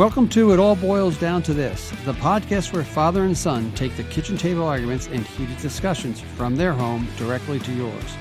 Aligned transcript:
Welcome 0.00 0.30
to 0.30 0.52
It 0.52 0.58
All 0.58 0.76
Boyles 0.76 1.18
Down 1.18 1.42
to 1.42 1.52
This, 1.52 1.90
the 2.06 2.14
podcast 2.14 2.72
where 2.72 2.82
father 2.82 3.24
and 3.24 3.36
son 3.36 3.70
take 3.72 3.94
the 3.98 4.04
kitchen 4.04 4.38
table 4.38 4.66
arguments 4.66 5.08
and 5.08 5.26
heated 5.26 5.58
discussions 5.58 6.22
from 6.22 6.56
their 6.56 6.72
home 6.72 7.06
directly 7.18 7.58
to 7.58 7.72
yours. 7.74 8.16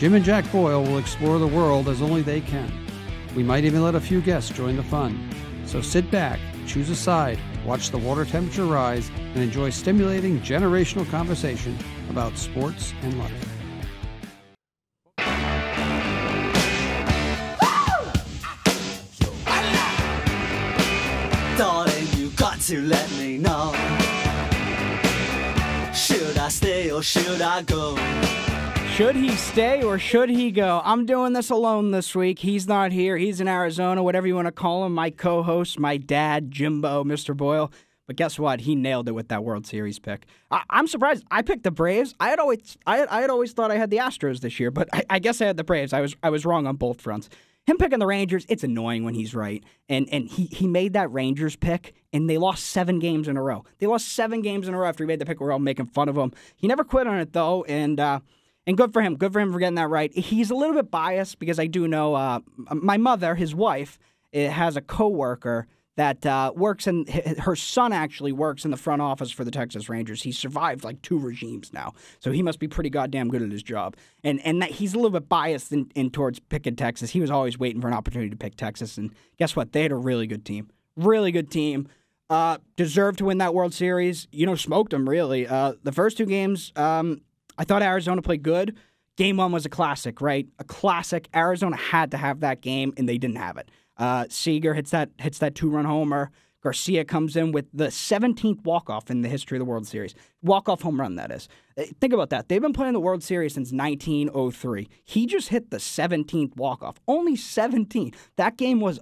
Jim 0.00 0.14
and 0.14 0.24
Jack 0.24 0.50
Boyle 0.50 0.82
will 0.82 0.98
explore 0.98 1.38
the 1.38 1.46
world 1.46 1.88
as 1.88 2.02
only 2.02 2.22
they 2.22 2.40
can. 2.40 2.72
We 3.36 3.44
might 3.44 3.64
even 3.64 3.84
let 3.84 3.94
a 3.94 4.00
few 4.00 4.20
guests 4.20 4.50
join 4.50 4.74
the 4.74 4.82
fun. 4.82 5.30
So 5.64 5.80
sit 5.80 6.10
back, 6.10 6.40
choose 6.66 6.90
a 6.90 6.96
side, 6.96 7.38
watch 7.64 7.90
the 7.90 7.98
water 7.98 8.24
temperature 8.24 8.64
rise, 8.64 9.08
and 9.16 9.44
enjoy 9.44 9.70
stimulating 9.70 10.40
generational 10.40 11.08
conversation 11.08 11.78
about 12.10 12.36
sports 12.36 12.94
and 13.02 13.16
life. 13.20 13.51
To 22.62 22.80
let 22.82 23.10
me 23.12 23.38
know. 23.38 23.72
Should 25.92 26.38
I 26.38 26.48
stay 26.48 26.92
or 26.92 27.02
should 27.02 27.42
I 27.42 27.62
go? 27.62 27.96
Should 28.94 29.16
he 29.16 29.30
stay 29.30 29.82
or 29.82 29.98
should 29.98 30.30
he 30.30 30.52
go? 30.52 30.80
I'm 30.84 31.04
doing 31.04 31.32
this 31.32 31.50
alone 31.50 31.90
this 31.90 32.14
week. 32.14 32.38
He's 32.38 32.68
not 32.68 32.92
here. 32.92 33.16
He's 33.16 33.40
in 33.40 33.48
Arizona, 33.48 34.00
whatever 34.04 34.28
you 34.28 34.36
want 34.36 34.46
to 34.46 34.52
call 34.52 34.86
him. 34.86 34.94
My 34.94 35.10
co 35.10 35.42
host, 35.42 35.80
my 35.80 35.96
dad, 35.96 36.52
Jimbo, 36.52 37.02
Mr. 37.02 37.36
Boyle. 37.36 37.72
But 38.06 38.14
guess 38.14 38.38
what? 38.38 38.60
He 38.60 38.76
nailed 38.76 39.08
it 39.08 39.12
with 39.12 39.26
that 39.28 39.42
World 39.42 39.66
Series 39.66 39.98
pick. 39.98 40.26
I- 40.52 40.62
am 40.70 40.86
surprised. 40.86 41.24
I 41.32 41.42
picked 41.42 41.64
the 41.64 41.72
Braves. 41.72 42.14
I 42.20 42.28
had 42.28 42.38
always, 42.38 42.76
I 42.86 42.98
had, 42.98 43.08
I 43.08 43.22
had 43.22 43.30
always 43.30 43.52
thought 43.52 43.72
I 43.72 43.76
had 43.76 43.90
the 43.90 43.96
Astros 43.96 44.40
this 44.40 44.60
year, 44.60 44.70
but 44.70 44.88
I, 44.92 45.02
I 45.10 45.18
guess 45.18 45.40
I 45.40 45.46
had 45.46 45.56
the 45.56 45.64
Braves. 45.64 45.92
I 45.92 46.00
was, 46.00 46.14
I 46.22 46.30
was 46.30 46.46
wrong 46.46 46.68
on 46.68 46.76
both 46.76 47.00
fronts 47.00 47.28
him 47.66 47.76
picking 47.76 48.00
the 48.00 48.06
Rangers, 48.06 48.44
it's 48.48 48.64
annoying 48.64 49.04
when 49.04 49.14
he's 49.14 49.34
right. 49.34 49.62
And 49.88 50.08
and 50.10 50.28
he 50.28 50.46
he 50.46 50.66
made 50.66 50.94
that 50.94 51.12
Rangers 51.12 51.56
pick 51.56 51.94
and 52.12 52.28
they 52.28 52.38
lost 52.38 52.66
seven 52.66 52.98
games 52.98 53.28
in 53.28 53.36
a 53.36 53.42
row. 53.42 53.64
They 53.78 53.86
lost 53.86 54.08
seven 54.08 54.42
games 54.42 54.68
in 54.68 54.74
a 54.74 54.78
row 54.78 54.88
after 54.88 55.04
he 55.04 55.08
made 55.08 55.20
the 55.20 55.26
pick. 55.26 55.40
We're 55.40 55.52
all 55.52 55.58
making 55.58 55.86
fun 55.86 56.08
of 56.08 56.16
him. 56.16 56.32
He 56.56 56.66
never 56.66 56.84
quit 56.84 57.06
on 57.06 57.18
it 57.18 57.32
though, 57.32 57.64
and 57.64 58.00
uh, 58.00 58.20
and 58.66 58.76
good 58.76 58.92
for 58.92 59.02
him. 59.02 59.16
Good 59.16 59.32
for 59.32 59.40
him 59.40 59.52
for 59.52 59.58
getting 59.58 59.76
that 59.76 59.88
right. 59.88 60.12
He's 60.12 60.50
a 60.50 60.54
little 60.54 60.74
bit 60.74 60.90
biased 60.90 61.38
because 61.38 61.58
I 61.58 61.66
do 61.66 61.86
know 61.86 62.14
uh, 62.14 62.40
my 62.56 62.96
mother, 62.96 63.34
his 63.34 63.54
wife, 63.54 63.98
eh, 64.32 64.48
has 64.48 64.76
a 64.76 64.80
coworker 64.80 65.66
that 65.96 66.24
uh, 66.24 66.52
works 66.54 66.86
in 66.86 67.06
her 67.38 67.54
son 67.54 67.92
actually 67.92 68.32
works 68.32 68.64
in 68.64 68.70
the 68.70 68.76
front 68.76 69.02
office 69.02 69.30
for 69.30 69.44
the 69.44 69.50
Texas 69.50 69.88
Rangers. 69.88 70.22
He 70.22 70.32
survived 70.32 70.84
like 70.84 71.02
two 71.02 71.18
regimes 71.18 71.72
now, 71.72 71.92
so 72.18 72.32
he 72.32 72.42
must 72.42 72.58
be 72.58 72.68
pretty 72.68 72.90
goddamn 72.90 73.28
good 73.28 73.42
at 73.42 73.52
his 73.52 73.62
job. 73.62 73.96
And 74.24 74.40
and 74.44 74.62
that 74.62 74.70
he's 74.70 74.94
a 74.94 74.96
little 74.96 75.10
bit 75.10 75.28
biased 75.28 75.70
in, 75.72 75.90
in 75.94 76.10
towards 76.10 76.38
picking 76.38 76.76
Texas. 76.76 77.10
He 77.10 77.20
was 77.20 77.30
always 77.30 77.58
waiting 77.58 77.80
for 77.80 77.88
an 77.88 77.94
opportunity 77.94 78.30
to 78.30 78.36
pick 78.36 78.56
Texas, 78.56 78.96
and 78.96 79.14
guess 79.38 79.54
what? 79.54 79.72
They 79.72 79.82
had 79.82 79.92
a 79.92 79.96
really 79.96 80.26
good 80.26 80.44
team, 80.44 80.70
really 80.96 81.32
good 81.32 81.50
team. 81.50 81.88
Uh, 82.30 82.56
deserved 82.76 83.18
to 83.18 83.26
win 83.26 83.36
that 83.38 83.52
World 83.52 83.74
Series. 83.74 84.26
You 84.32 84.46
know, 84.46 84.54
smoked 84.54 84.92
them 84.92 85.06
really. 85.06 85.46
Uh, 85.46 85.74
the 85.82 85.92
first 85.92 86.16
two 86.16 86.24
games, 86.24 86.72
um, 86.76 87.20
I 87.58 87.64
thought 87.64 87.82
Arizona 87.82 88.22
played 88.22 88.42
good. 88.42 88.76
Game 89.18 89.36
one 89.36 89.52
was 89.52 89.66
a 89.66 89.68
classic, 89.68 90.22
right? 90.22 90.48
A 90.58 90.64
classic. 90.64 91.28
Arizona 91.36 91.76
had 91.76 92.12
to 92.12 92.16
have 92.16 92.40
that 92.40 92.62
game, 92.62 92.94
and 92.96 93.06
they 93.06 93.18
didn't 93.18 93.36
have 93.36 93.58
it. 93.58 93.70
Uh, 93.96 94.26
Seager 94.28 94.74
hits 94.74 94.90
that 94.90 95.10
hits 95.18 95.38
that 95.38 95.54
two 95.54 95.68
run 95.68 95.84
homer. 95.84 96.30
Garcia 96.62 97.04
comes 97.04 97.36
in 97.36 97.50
with 97.50 97.66
the 97.74 97.88
17th 97.88 98.62
walk 98.64 98.88
off 98.88 99.10
in 99.10 99.22
the 99.22 99.28
history 99.28 99.58
of 99.58 99.60
the 99.60 99.64
World 99.64 99.86
Series. 99.86 100.14
Walk 100.42 100.68
off 100.68 100.82
home 100.82 101.00
run, 101.00 101.16
that 101.16 101.32
is. 101.32 101.48
Uh, 101.76 101.82
think 102.00 102.12
about 102.12 102.30
that. 102.30 102.48
They've 102.48 102.62
been 102.62 102.72
playing 102.72 102.92
the 102.92 103.00
World 103.00 103.22
Series 103.22 103.54
since 103.54 103.72
1903. 103.72 104.88
He 105.02 105.26
just 105.26 105.48
hit 105.48 105.70
the 105.70 105.78
17th 105.78 106.56
walk 106.56 106.82
off. 106.82 107.00
Only 107.08 107.34
17. 107.34 108.12
That 108.36 108.56
game 108.56 108.78
was, 108.78 109.00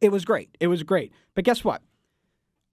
it 0.00 0.10
was 0.10 0.24
great. 0.24 0.50
It 0.58 0.66
was 0.66 0.82
great. 0.82 1.12
But 1.34 1.44
guess 1.44 1.62
what? 1.62 1.80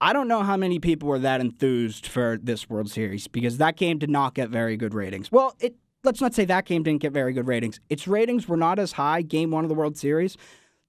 I 0.00 0.12
don't 0.12 0.28
know 0.28 0.42
how 0.42 0.56
many 0.56 0.80
people 0.80 1.08
were 1.08 1.18
that 1.20 1.40
enthused 1.40 2.06
for 2.06 2.38
this 2.42 2.68
World 2.68 2.90
Series 2.90 3.28
because 3.28 3.58
that 3.58 3.76
game 3.76 3.98
did 3.98 4.10
not 4.10 4.34
get 4.34 4.48
very 4.48 4.76
good 4.76 4.94
ratings. 4.94 5.30
Well, 5.30 5.54
it 5.60 5.76
let's 6.04 6.20
not 6.20 6.34
say 6.34 6.44
that 6.44 6.64
game 6.64 6.84
didn't 6.84 7.02
get 7.02 7.12
very 7.12 7.32
good 7.32 7.48
ratings. 7.48 7.80
Its 7.88 8.06
ratings 8.06 8.46
were 8.48 8.56
not 8.56 8.78
as 8.78 8.92
high 8.92 9.22
game 9.22 9.50
1 9.50 9.64
of 9.64 9.68
the 9.68 9.74
World 9.74 9.96
Series 9.96 10.36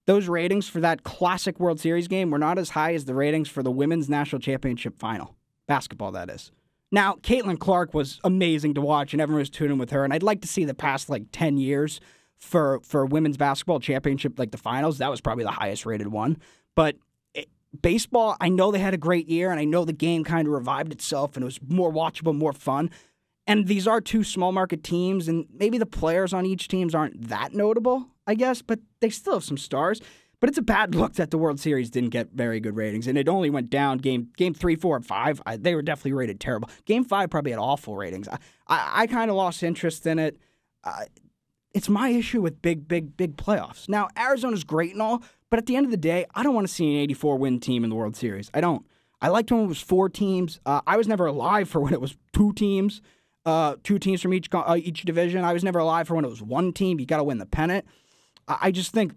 those 0.05 0.27
ratings 0.27 0.67
for 0.67 0.79
that 0.79 1.03
classic 1.03 1.59
World 1.59 1.79
Series 1.79 2.07
game 2.07 2.31
were 2.31 2.39
not 2.39 2.57
as 2.57 2.71
high 2.71 2.93
as 2.93 3.05
the 3.05 3.13
ratings 3.13 3.47
for 3.47 3.61
the 3.61 3.71
women's 3.71 4.09
national 4.09 4.41
championship 4.41 4.97
final. 4.97 5.35
Basketball, 5.67 6.11
that 6.13 6.29
is. 6.29 6.51
Now, 6.91 7.15
Caitlin 7.21 7.59
Clark 7.59 7.93
was 7.93 8.19
amazing 8.23 8.73
to 8.73 8.81
watch, 8.81 9.13
and 9.13 9.21
everyone 9.21 9.41
was 9.41 9.49
tuning 9.49 9.77
with 9.77 9.91
her. 9.91 10.03
And 10.03 10.11
I'd 10.11 10.23
like 10.23 10.41
to 10.41 10.47
see 10.47 10.65
the 10.65 10.73
past 10.73 11.09
like 11.09 11.25
10 11.31 11.57
years 11.57 11.99
for, 12.39 12.79
for 12.81 13.05
women's 13.05 13.37
basketball 13.37 13.79
championship, 13.79 14.39
like 14.39 14.51
the 14.51 14.57
finals. 14.57 14.97
That 14.97 15.11
was 15.11 15.21
probably 15.21 15.43
the 15.43 15.51
highest 15.51 15.85
rated 15.85 16.07
one. 16.07 16.37
But 16.75 16.95
it, 17.35 17.47
baseball, 17.79 18.35
I 18.41 18.49
know 18.49 18.71
they 18.71 18.79
had 18.79 18.95
a 18.95 18.97
great 18.97 19.29
year, 19.29 19.51
and 19.51 19.59
I 19.59 19.65
know 19.65 19.85
the 19.85 19.93
game 19.93 20.23
kind 20.23 20.47
of 20.47 20.53
revived 20.53 20.91
itself, 20.91 21.35
and 21.35 21.43
it 21.43 21.45
was 21.45 21.59
more 21.67 21.91
watchable, 21.91 22.35
more 22.35 22.53
fun. 22.53 22.89
And 23.45 23.67
these 23.67 23.87
are 23.87 24.01
two 24.01 24.23
small 24.23 24.51
market 24.51 24.83
teams, 24.83 25.27
and 25.27 25.45
maybe 25.53 25.77
the 25.77 25.85
players 25.85 26.33
on 26.33 26.45
each 26.45 26.67
teams 26.67 26.95
aren't 26.95 27.29
that 27.29 27.53
notable. 27.53 28.07
I 28.29 28.35
guess, 28.35 28.61
but 28.61 28.79
they 28.99 29.09
still 29.09 29.33
have 29.33 29.43
some 29.43 29.57
stars. 29.57 30.01
But 30.39 30.49
it's 30.49 30.57
a 30.57 30.61
bad 30.61 30.95
look 31.01 31.13
that 31.15 31.31
the 31.31 31.37
World 31.37 31.59
Series 31.59 31.89
didn't 31.89 32.11
get 32.11 32.29
very 32.31 32.59
good 32.59 32.75
ratings, 32.75 33.07
and 33.07 33.17
it 33.17 33.27
only 33.27 33.49
went 33.49 33.69
down 33.69 33.97
game 33.97 34.29
game 34.37 34.53
three, 34.53 34.75
four, 34.75 34.95
and 34.95 35.05
five. 35.05 35.41
I, 35.45 35.57
they 35.57 35.75
were 35.75 35.81
definitely 35.81 36.13
rated 36.13 36.39
terrible. 36.39 36.69
Game 36.85 37.03
five 37.03 37.29
probably 37.29 37.51
had 37.51 37.59
awful 37.59 37.95
ratings. 37.95 38.27
I 38.27 38.37
I, 38.67 38.91
I 39.01 39.07
kind 39.07 39.29
of 39.29 39.35
lost 39.35 39.63
interest 39.63 40.05
in 40.05 40.19
it. 40.19 40.37
Uh, 40.83 41.05
it's 41.73 41.89
my 41.89 42.09
issue 42.09 42.41
with 42.41 42.61
big, 42.61 42.87
big, 42.87 43.17
big 43.17 43.35
playoffs. 43.35 43.89
Now 43.89 44.07
Arizona's 44.17 44.63
great 44.63 44.93
and 44.93 45.01
all, 45.01 45.23
but 45.49 45.59
at 45.59 45.65
the 45.65 45.75
end 45.75 45.85
of 45.85 45.91
the 45.91 45.97
day, 45.97 46.25
I 46.35 46.43
don't 46.43 46.55
want 46.55 46.67
to 46.67 46.73
see 46.73 46.95
an 46.95 47.01
84 47.01 47.37
win 47.37 47.59
team 47.59 47.83
in 47.83 47.89
the 47.89 47.95
World 47.95 48.15
Series. 48.15 48.49
I 48.53 48.61
don't. 48.61 48.85
I 49.21 49.27
liked 49.27 49.51
when 49.51 49.61
it 49.61 49.67
was 49.67 49.81
four 49.81 50.07
teams. 50.07 50.61
Uh, 50.65 50.81
I 50.87 50.95
was 50.95 51.07
never 51.07 51.25
alive 51.25 51.67
for 51.67 51.81
when 51.81 51.93
it 51.93 51.99
was 51.99 52.15
two 52.31 52.53
teams, 52.53 53.01
uh, 53.45 53.75
two 53.83 53.99
teams 53.99 54.21
from 54.21 54.33
each 54.33 54.47
uh, 54.53 54.77
each 54.79 55.01
division. 55.01 55.43
I 55.43 55.53
was 55.53 55.63
never 55.63 55.79
alive 55.79 56.07
for 56.07 56.15
when 56.15 56.23
it 56.23 56.29
was 56.29 56.41
one 56.41 56.71
team. 56.71 56.99
You 56.99 57.05
got 57.05 57.17
to 57.17 57.23
win 57.23 57.39
the 57.39 57.45
pennant. 57.45 57.85
I 58.61 58.71
just 58.71 58.91
think 58.91 59.13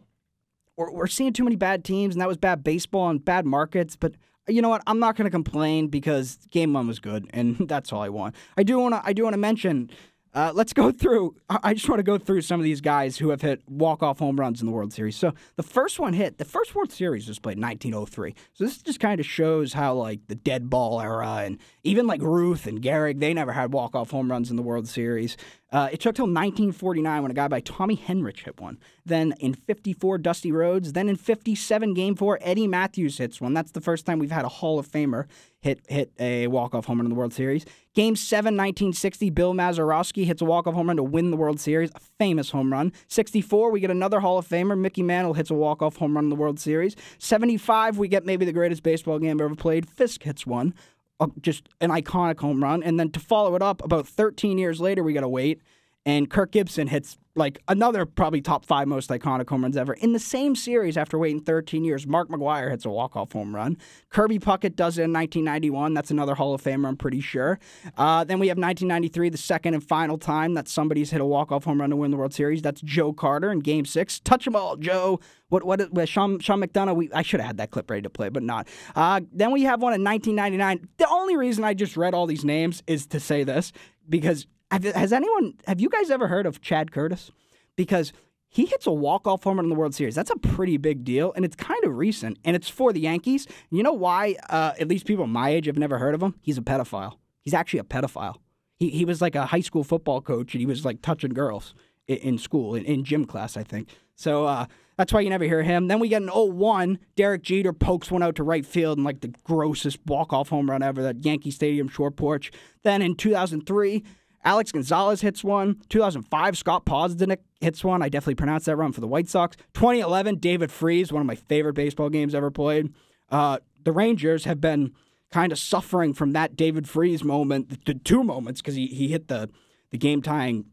we're, 0.77 0.91
we're 0.91 1.07
seeing 1.07 1.33
too 1.33 1.45
many 1.45 1.57
bad 1.57 1.85
teams, 1.85 2.15
and 2.15 2.21
that 2.21 2.29
was 2.29 2.37
bad 2.37 2.63
baseball 2.63 3.09
and 3.09 3.25
bad 3.25 3.47
markets. 3.47 3.97
But 3.97 4.15
you 4.49 4.63
know 4.63 4.69
what? 4.69 4.83
I'm 4.87 4.99
not 4.99 5.17
going 5.17 5.27
to 5.27 5.31
complain 5.31 5.89
because 5.89 6.39
game 6.51 6.73
one 6.73 6.87
was 6.87 6.99
good, 6.99 7.29
and 7.33 7.57
that's 7.69 7.93
all 7.93 8.03
I 8.03 8.09
want. 8.09 8.35
I 8.57 8.63
do 8.63 8.79
want 8.79 8.95
to. 8.95 9.03
I 9.05 9.13
do 9.13 9.25
want 9.25 9.35
to 9.35 9.39
mention 9.39 9.91
uh, 10.35 10.51
let's 10.55 10.73
go 10.73 10.91
through. 10.91 11.35
I 11.51 11.75
just 11.75 11.89
want 11.89 11.99
to 11.99 12.05
go 12.05 12.17
through 12.17 12.41
some 12.41 12.59
of 12.59 12.65
these 12.65 12.81
guys 12.81 13.19
who 13.19 13.29
have 13.29 13.43
hit 13.43 13.61
walk-off 13.69 14.19
home 14.19 14.41
runs 14.41 14.61
in 14.61 14.67
the 14.67 14.73
World 14.73 14.93
Series. 14.93 15.15
So 15.15 15.35
the 15.57 15.63
first 15.63 15.99
one 15.99 16.15
hit. 16.15 16.39
The 16.39 16.47
first 16.47 16.75
World 16.75 16.91
Series 16.91 17.29
was 17.29 17.39
played 17.39 17.59
in 17.59 17.63
1903. 17.63 18.35
So 18.55 18.65
this 18.65 18.81
just 18.81 18.99
kind 18.99 19.21
of 19.21 19.27
shows 19.27 19.75
how 19.75 19.95
like 19.95 20.21
the 20.29 20.35
dead 20.35 20.71
ball 20.71 21.01
era 21.01 21.43
and 21.45 21.59
even 21.85 22.07
like 22.07 22.23
Ruth 22.23 22.67
and 22.67 22.81
Gehrig, 22.81 23.21
they 23.21 23.35
never 23.35 23.53
had 23.53 23.75
walk-off 23.75 24.11
home 24.11 24.31
runs 24.31 24.49
in 24.49 24.57
the 24.57 24.63
World 24.63 24.89
Series. 24.89 25.37
Uh, 25.73 25.89
it 25.91 26.01
took 26.01 26.15
till 26.15 26.27
1949 26.27 27.23
when 27.23 27.31
a 27.31 27.35
guy 27.35 27.49
by 27.49 27.61
Tommy 27.61 27.97
Henrich 27.97 28.45
hit 28.45 28.61
one. 28.61 28.79
Then 29.07 29.33
in 29.41 29.55
54, 29.55 30.19
Dusty 30.19 30.53
Rhodes. 30.53 30.93
Then 30.93 31.09
in 31.09 31.17
57, 31.17 31.95
Game 31.95 32.15
Four, 32.15 32.39
Eddie 32.43 32.69
Mathews 32.69 33.17
hits 33.17 33.41
one. 33.41 33.55
That's 33.55 33.73
the 33.73 33.81
first 33.81 34.05
time 34.05 34.19
we've 34.19 34.31
had 34.31 34.45
a 34.45 34.49
Hall 34.49 34.79
of 34.79 34.87
Famer 34.87 35.27
hit 35.61 35.81
hit 35.89 36.13
a 36.21 36.49
walk-off 36.49 36.87
home 36.87 36.99
run 36.99 37.07
in 37.07 37.11
the 37.11 37.17
World 37.17 37.33
Series. 37.33 37.65
Game 37.95 38.17
7, 38.17 38.55
1960, 38.55 39.31
Bill 39.31 39.55
Mazeroski 39.55 40.25
hits 40.25 40.43
a 40.43 40.45
walk-off 40.45 40.75
home 40.75 40.89
run 40.89 40.97
to 40.97 41.03
win 41.03 41.31
the 41.31 41.37
World 41.37 41.61
Series, 41.61 41.91
a 41.95 42.01
famous 42.19 42.51
home 42.51 42.73
run. 42.73 42.93
64, 43.09 43.71
we 43.71 43.81
get 43.81 43.91
another 43.91 44.21
Hall 44.21 44.39
of 44.39 44.47
Famer, 44.47 44.79
Mickey 44.79 45.03
Mantle 45.03 45.35
hits 45.35 45.51
a 45.51 45.55
walk-off 45.55 45.97
home 45.97 46.15
run 46.15 46.25
in 46.25 46.31
the 46.31 46.37
World 46.37 46.61
Series. 46.61 46.97
75, 47.19 47.99
we 47.99 48.09
get 48.09 48.27
maybe 48.27 48.45
the 48.45 48.53
greatest 48.53 48.83
baseball 48.83 49.19
game 49.19 49.41
ever 49.41 49.55
played, 49.55 49.89
Fisk 49.89 50.23
hits 50.25 50.47
one. 50.47 50.75
Uh, 51.23 51.29
just 51.41 51.69
an 51.81 51.91
iconic 51.91 52.41
home 52.41 52.63
run. 52.63 52.83
And 52.83 52.99
then 52.99 53.11
to 53.11 53.21
follow 53.21 53.55
it 53.55 53.63
up, 53.63 53.85
about 53.85 54.09
13 54.09 54.59
years 54.59 54.81
later, 54.81 55.03
we 55.03 55.13
got 55.13 55.21
to 55.21 55.29
wait 55.29 55.61
and 56.05 56.29
Kirk 56.29 56.53
Gibson 56.53 56.89
hits 56.89 57.19
like 57.35 57.63
another 57.69 58.05
probably 58.05 58.43
top 58.43 58.65
five 58.67 58.87
most 58.87 59.09
iconic 59.11 59.49
home 59.49 59.63
runs 59.63 59.77
ever. 59.77 59.95
In 59.95 60.13
the 60.13 60.19
same 60.19 60.55
series, 60.55 60.97
after 60.97 61.17
waiting 61.19 61.41
13 61.41 61.83
years, 61.85 62.07
Mark 62.07 62.29
McGwire 62.29 62.71
hits 62.71 62.85
a 62.85 62.91
walk-off 62.91 63.33
home 63.33 63.55
run. 63.55 63.79
Kirby 64.11 64.39
Puckett 64.39 64.77
does 64.77 64.99
it 64.99 65.05
in 65.05 65.13
1991. 65.13 65.95
That's 65.95 66.11
another 66.11 66.35
Hall 66.35 66.55
of 66.55 66.63
Famer, 66.63 66.89
I'm 66.89 66.97
pretty 66.97 67.21
sure. 67.21 67.59
Uh, 67.97 68.25
then 68.25 68.39
we 68.39 68.49
have 68.49 68.59
1993, 68.59 69.31
the 69.31 69.39
second 69.39 69.75
and 69.75 69.83
final 69.83 70.19
time 70.19 70.55
that 70.55 70.69
somebody's 70.69 71.11
hit 71.11 71.21
a 71.21 71.25
walk-off 71.25 71.65
home 71.65 71.81
run 71.81 71.91
to 71.91 71.97
win 71.97 72.11
the 72.11 72.19
World 72.19 72.35
Series. 72.35 72.61
That's 72.61 72.83
Joe 72.83 73.13
Carter 73.13 73.51
in 73.51 73.61
Game 73.61 73.87
Six. 73.87 74.21
Touch 74.21 74.45
them 74.45 74.55
all, 74.55 74.77
Joe. 74.77 75.21
What 75.49 75.65
what? 75.65 75.93
what 75.93 76.09
Sean 76.09 76.39
Sean 76.39 76.63
McDonough. 76.63 76.97
We 76.97 77.11
I 77.13 77.23
should 77.23 77.41
have 77.41 77.47
had 77.47 77.57
that 77.59 77.71
clip 77.71 77.91
ready 77.91 78.03
to 78.03 78.11
play, 78.11 78.29
but 78.31 78.43
not. 78.43 78.69
Uh, 78.95 79.21
then 79.33 79.53
we 79.53 79.63
have 79.65 79.83
one 79.83 79.93
in 79.93 80.03
1999. 80.03 80.89
The 80.97 81.09
only 81.09 81.37
reason 81.37 81.65
I 81.65 81.75
just 81.75 81.97
read 81.97 82.15
all 82.15 82.27
these 82.27 82.45
names 82.45 82.83
is 82.87 83.07
to 83.09 83.21
say 83.21 83.45
this 83.45 83.73
because 84.09 84.47
have, 84.73 84.85
has 84.85 85.13
anyone, 85.13 85.55
have 85.67 85.81
you 85.81 85.89
guys 85.89 86.11
ever 86.11 86.29
heard 86.29 86.47
of 86.47 86.61
Chad 86.61 86.91
Curtis? 86.93 87.31
Because 87.77 88.13
he 88.49 88.67
hits 88.67 88.87
a 88.87 88.93
walk-off 88.93 89.45
home 89.45 89.57
run 89.57 89.67
in 89.67 89.69
the 89.71 89.75
World 89.77 89.95
Series. 89.95 90.15
That's 90.15 90.31
a 90.31 90.37
pretty 90.37 90.77
big 90.77 91.05
deal, 91.05 91.33
and 91.35 91.45
it's 91.45 91.57
kind 91.57 91.83
of 91.85 91.97
recent, 91.97 92.39
and 92.45 92.57
it's 92.57 92.69
for 92.69 92.93
the 92.93 93.01
Yankees. 93.01 93.47
You 93.71 93.83
know 93.83 93.93
why? 93.93 94.37
Uh, 94.49 94.73
at 94.79 94.89
least 94.89 95.07
people 95.07 95.27
my 95.27 95.51
age 95.51 95.67
have 95.67 95.79
never 95.79 95.99
heard 95.99 96.15
of 96.15 96.23
him. 96.23 96.35
He's 96.41 96.59
a 96.59 96.63
pedophile. 96.63 97.15
He's 97.41 97.55
actually 97.55 97.81
a 97.81 97.85
pedophile. 97.85 98.37
He 98.79 98.91
he 98.91 99.05
was 99.05 99.23
like 99.23 99.35
a 99.35 99.47
high 99.47 99.61
school 99.61 99.85
football 99.85 100.21
coach, 100.21 100.55
and 100.55 100.61
he 100.61 100.67
was 100.67 100.85
like 100.85 101.03
touching 101.03 101.33
girls 101.33 101.75
in, 102.07 102.17
in 102.19 102.39
school 102.39 102.75
in, 102.75 102.85
in, 102.85 103.05
gym 103.05 103.25
class, 103.25 103.57
I 103.57 103.63
think. 103.63 103.89
So 104.17 104.45
uh, 104.45 104.67
That's 104.97 105.13
why 105.13 105.21
you 105.21 105.31
never 105.31 105.45
hear 105.45 105.63
him. 105.63 105.89
Then 105.89 105.99
we 105.99 106.09
get 106.09 106.23
an 106.23 106.29
0-1. 106.29 106.99
Derek 107.17 107.43
Jeter 107.43 107.73
pokes 107.73 108.11
one 108.11 108.23
out 108.23 108.37
to 108.37 108.45
right 108.45 108.65
field 108.67 108.99
in 108.99 109.05
like 109.05 109.21
the 109.21 109.35
grossest 109.45 109.99
walk-off 110.07 110.51
home 110.51 110.71
run 110.71 110.83
ever, 110.83 111.03
that 111.03 111.25
Yankee 111.25 111.51
Stadium 111.51 111.89
short 111.89 112.17
porch. 112.17 112.53
Then 112.83 113.03
in 113.03 113.15
2003, 113.15 114.05
Alex 114.45 114.73
Gonzalez 114.73 115.21
hits 115.21 115.45
one. 115.45 115.81
2005, 115.89 116.59
Scott 116.59 116.85
Posdenick 116.85 117.39
hits 117.61 117.85
one. 117.85 118.03
I 118.03 118.09
definitely 118.09 118.35
pronounced 118.35 118.67
that 118.67 118.77
wrong 118.77 118.93
for 118.93 119.01
the 119.01 119.07
White 119.07 119.29
Sox. 119.29 119.57
2011, 119.75 120.37
David 120.37 120.73
Freese, 120.73 121.13
one 121.13 121.21
of 121.21 121.27
my 121.27 121.35
favorite 121.35 121.75
baseball 121.75 122.11
games 122.11 122.35
ever 122.35 122.51
played. 122.51 122.93
Uh, 123.31 123.59
the 123.85 123.93
Rangers 123.93 124.45
have 124.45 124.61
been 124.61 124.93
kind 125.31 125.53
of 125.53 125.59
suffering 125.59 126.13
from 126.13 126.33
that 126.33 126.57
David 126.57 126.89
Freese 126.89 127.25
moment, 127.25 127.85
the 127.87 127.95
two 127.95 128.23
moments, 128.23 128.61
because 128.61 128.75
he, 128.75 128.87
he 128.87 129.09
hit 129.09 129.29
the, 129.29 129.49
the 129.91 129.99
game 129.99 130.23
tying, 130.23 130.67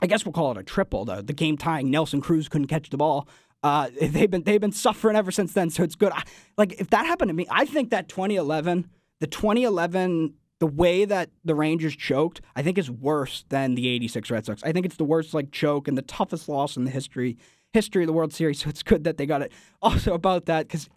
I 0.00 0.06
guess 0.06 0.24
we'll 0.24 0.32
call 0.32 0.52
it 0.52 0.58
a 0.58 0.62
triple, 0.62 1.04
the, 1.04 1.22
the 1.22 1.32
game 1.32 1.58
tying 1.58 1.90
Nelson 1.90 2.20
Cruz 2.20 2.48
couldn't 2.48 2.68
catch 2.68 2.90
the 2.90 2.96
ball. 2.96 3.28
Uh, 3.62 3.90
they've 4.00 4.30
been 4.30 4.42
they've 4.44 4.60
been 4.60 4.72
suffering 4.72 5.16
ever 5.16 5.30
since 5.30 5.52
then, 5.52 5.68
so 5.68 5.82
it's 5.82 5.94
good. 5.94 6.12
I, 6.12 6.22
like 6.56 6.80
if 6.80 6.90
that 6.90 7.06
happened 7.06 7.28
to 7.28 7.34
me, 7.34 7.46
I 7.50 7.66
think 7.66 7.90
that 7.90 8.08
2011, 8.08 8.88
the 9.18 9.26
2011 9.26 10.34
the 10.60 10.66
way 10.66 11.06
that 11.06 11.30
the 11.42 11.54
Rangers 11.54 11.96
choked, 11.96 12.42
I 12.54 12.62
think 12.62 12.78
is 12.78 12.90
worse 12.90 13.44
than 13.48 13.74
the 13.74 13.88
86 13.88 14.30
Red 14.30 14.46
Sox. 14.46 14.62
I 14.62 14.72
think 14.72 14.86
it's 14.86 14.96
the 14.96 15.04
worst 15.04 15.34
like 15.34 15.50
choke 15.50 15.88
and 15.88 15.98
the 15.98 16.02
toughest 16.02 16.48
loss 16.48 16.76
in 16.76 16.84
the 16.84 16.90
history 16.90 17.36
history 17.72 18.02
of 18.02 18.08
the 18.08 18.12
World 18.12 18.32
Series. 18.32 18.60
So 18.60 18.68
it's 18.68 18.82
good 18.82 19.04
that 19.04 19.16
they 19.16 19.26
got 19.26 19.42
it. 19.42 19.52
Also 19.82 20.12
about 20.12 20.44
that 20.46 20.68
cuz 20.68 20.88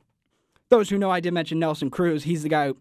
those 0.70 0.90
who 0.90 0.98
know 0.98 1.10
I 1.10 1.22
did 1.22 1.34
mention 1.34 1.60
Nelson 1.60 1.90
Cruz, 1.90 2.24
he's 2.24 2.44
the 2.44 2.50
guy 2.50 2.68
who 2.68 2.78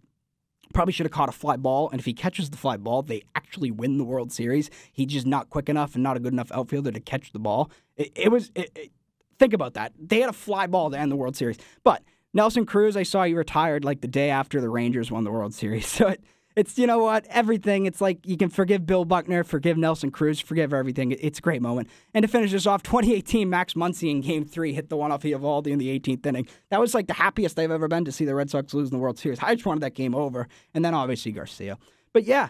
probably 0.74 0.92
should 0.92 1.06
have 1.06 1.12
caught 1.12 1.28
a 1.28 1.32
fly 1.32 1.56
ball 1.56 1.88
and 1.90 2.00
if 2.00 2.04
he 2.04 2.12
catches 2.12 2.50
the 2.50 2.56
fly 2.56 2.76
ball, 2.76 3.02
they 3.02 3.22
actually 3.36 3.70
win 3.70 3.98
the 3.98 4.04
World 4.04 4.32
Series. 4.32 4.68
He's 4.92 5.06
just 5.06 5.26
not 5.26 5.50
quick 5.50 5.68
enough 5.68 5.94
and 5.94 6.02
not 6.02 6.16
a 6.16 6.20
good 6.20 6.32
enough 6.32 6.50
outfielder 6.50 6.90
to 6.90 7.00
catch 7.00 7.32
the 7.32 7.38
ball. 7.38 7.70
It, 7.96 8.10
it 8.16 8.32
was 8.32 8.50
it, 8.56 8.72
it, 8.74 8.90
think 9.38 9.52
about 9.52 9.74
that. 9.74 9.92
They 9.96 10.20
had 10.20 10.30
a 10.30 10.32
fly 10.32 10.66
ball 10.66 10.90
to 10.90 10.98
end 10.98 11.12
the 11.12 11.16
World 11.16 11.36
Series. 11.36 11.58
But 11.84 12.02
Nelson 12.34 12.66
Cruz, 12.66 12.96
I 12.96 13.04
saw 13.04 13.22
he 13.22 13.34
retired 13.34 13.84
like 13.84 14.00
the 14.00 14.08
day 14.08 14.30
after 14.30 14.60
the 14.60 14.70
Rangers 14.70 15.12
won 15.12 15.22
the 15.22 15.30
World 15.30 15.54
Series. 15.54 15.86
So 15.92 16.08
it, 16.08 16.24
it's 16.56 16.78
you 16.78 16.86
know 16.86 16.98
what 16.98 17.26
everything. 17.28 17.86
It's 17.86 18.00
like 18.00 18.26
you 18.26 18.36
can 18.36 18.48
forgive 18.48 18.86
Bill 18.86 19.04
Buckner, 19.04 19.44
forgive 19.44 19.76
Nelson 19.76 20.10
Cruz, 20.10 20.40
forgive 20.40 20.72
everything. 20.72 21.12
It's 21.12 21.38
a 21.38 21.42
great 21.42 21.62
moment. 21.62 21.88
And 22.14 22.22
to 22.22 22.28
finish 22.28 22.52
this 22.52 22.66
off, 22.66 22.82
2018, 22.82 23.48
Max 23.48 23.74
Muncy 23.74 24.10
in 24.10 24.20
Game 24.20 24.44
Three 24.44 24.72
hit 24.72 24.88
the 24.88 24.96
one 24.96 25.12
off 25.12 25.22
Eovaldi 25.22 25.68
in 25.68 25.78
the 25.78 25.98
18th 25.98 26.26
inning. 26.26 26.48
That 26.70 26.80
was 26.80 26.94
like 26.94 27.06
the 27.06 27.14
happiest 27.14 27.58
I've 27.58 27.70
ever 27.70 27.88
been 27.88 28.04
to 28.04 28.12
see 28.12 28.24
the 28.24 28.34
Red 28.34 28.50
Sox 28.50 28.74
lose 28.74 28.88
in 28.90 28.96
the 28.96 29.02
World 29.02 29.18
Series. 29.18 29.38
I 29.40 29.54
just 29.54 29.66
wanted 29.66 29.82
that 29.82 29.94
game 29.94 30.14
over, 30.14 30.48
and 30.74 30.84
then 30.84 30.94
obviously 30.94 31.32
Garcia. 31.32 31.78
But 32.12 32.24
yeah, 32.24 32.48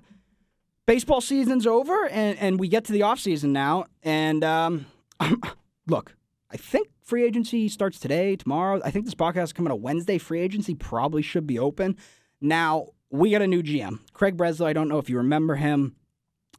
baseball 0.87 1.21
season's 1.21 1.67
over, 1.67 2.07
and 2.09 2.39
and 2.39 2.59
we 2.59 2.69
get 2.69 2.85
to 2.87 2.93
the 2.93 3.03
off 3.03 3.21
season 3.21 3.53
now. 3.53 3.87
And 4.03 4.43
um, 4.45 4.87
look, 5.87 6.17
I 6.51 6.57
think 6.57 6.89
free 7.03 7.25
agency 7.25 7.69
starts 7.69 7.99
today, 7.99 8.37
tomorrow. 8.37 8.81
I 8.85 8.91
think 8.91 9.05
this 9.05 9.15
podcast 9.15 9.45
is 9.45 9.53
coming 9.53 9.73
on 9.73 9.81
Wednesday. 9.83 10.19
Free 10.19 10.41
agency 10.41 10.75
probably 10.75 11.23
should 11.23 11.47
be 11.47 11.59
open 11.59 11.97
now 12.41 12.89
we 13.13 13.31
got 13.31 13.43
a 13.43 13.47
new 13.47 13.63
GM, 13.63 14.01
Craig 14.15 14.37
Breslow. 14.37 14.67
I 14.67 14.73
don't 14.73 14.89
know 14.89 14.99
if 14.99 15.09
you 15.11 15.19
remember 15.19 15.57
him. 15.57 15.95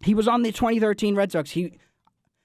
He 0.03 0.13
was 0.13 0.27
on 0.27 0.43
the 0.43 0.51
2013 0.51 1.15
Red 1.15 1.31
Sox. 1.31 1.51
He, 1.51 1.79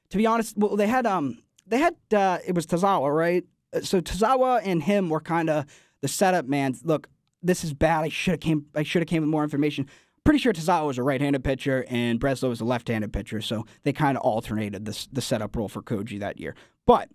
to 0.08 0.16
be 0.16 0.26
honest, 0.26 0.56
well, 0.56 0.76
they 0.76 0.86
had 0.86 1.06
um, 1.06 1.42
they 1.66 1.78
had 1.78 1.94
uh, 2.12 2.38
it 2.46 2.54
was 2.54 2.66
Tazawa, 2.66 3.14
right? 3.14 3.44
Uh, 3.72 3.80
so 3.80 4.00
Tazawa 4.00 4.62
and 4.64 4.82
him 4.82 5.10
were 5.10 5.20
kind 5.20 5.50
of 5.50 5.66
the 6.00 6.08
setup 6.08 6.46
man. 6.46 6.74
Look, 6.82 7.08
this 7.42 7.62
is 7.62 7.74
bad. 7.74 8.04
I 8.04 8.08
should 8.08 8.32
have 8.32 8.40
came. 8.40 8.66
I 8.74 8.82
should 8.82 9.02
have 9.02 9.08
came 9.08 9.22
with 9.22 9.30
more 9.30 9.44
information. 9.44 9.86
Pretty 10.24 10.38
sure 10.38 10.52
Tazawa 10.52 10.86
was 10.86 10.98
a 10.98 11.02
right-handed 11.02 11.42
pitcher 11.42 11.86
and 11.88 12.20
Breslow 12.20 12.50
was 12.50 12.60
a 12.60 12.64
left-handed 12.64 13.12
pitcher, 13.12 13.40
so 13.40 13.64
they 13.82 13.92
kind 13.92 14.16
of 14.16 14.22
alternated 14.22 14.86
the 14.86 15.06
the 15.12 15.20
setup 15.20 15.54
role 15.54 15.68
for 15.68 15.82
Koji 15.82 16.18
that 16.20 16.40
year. 16.40 16.54
But 16.86 17.10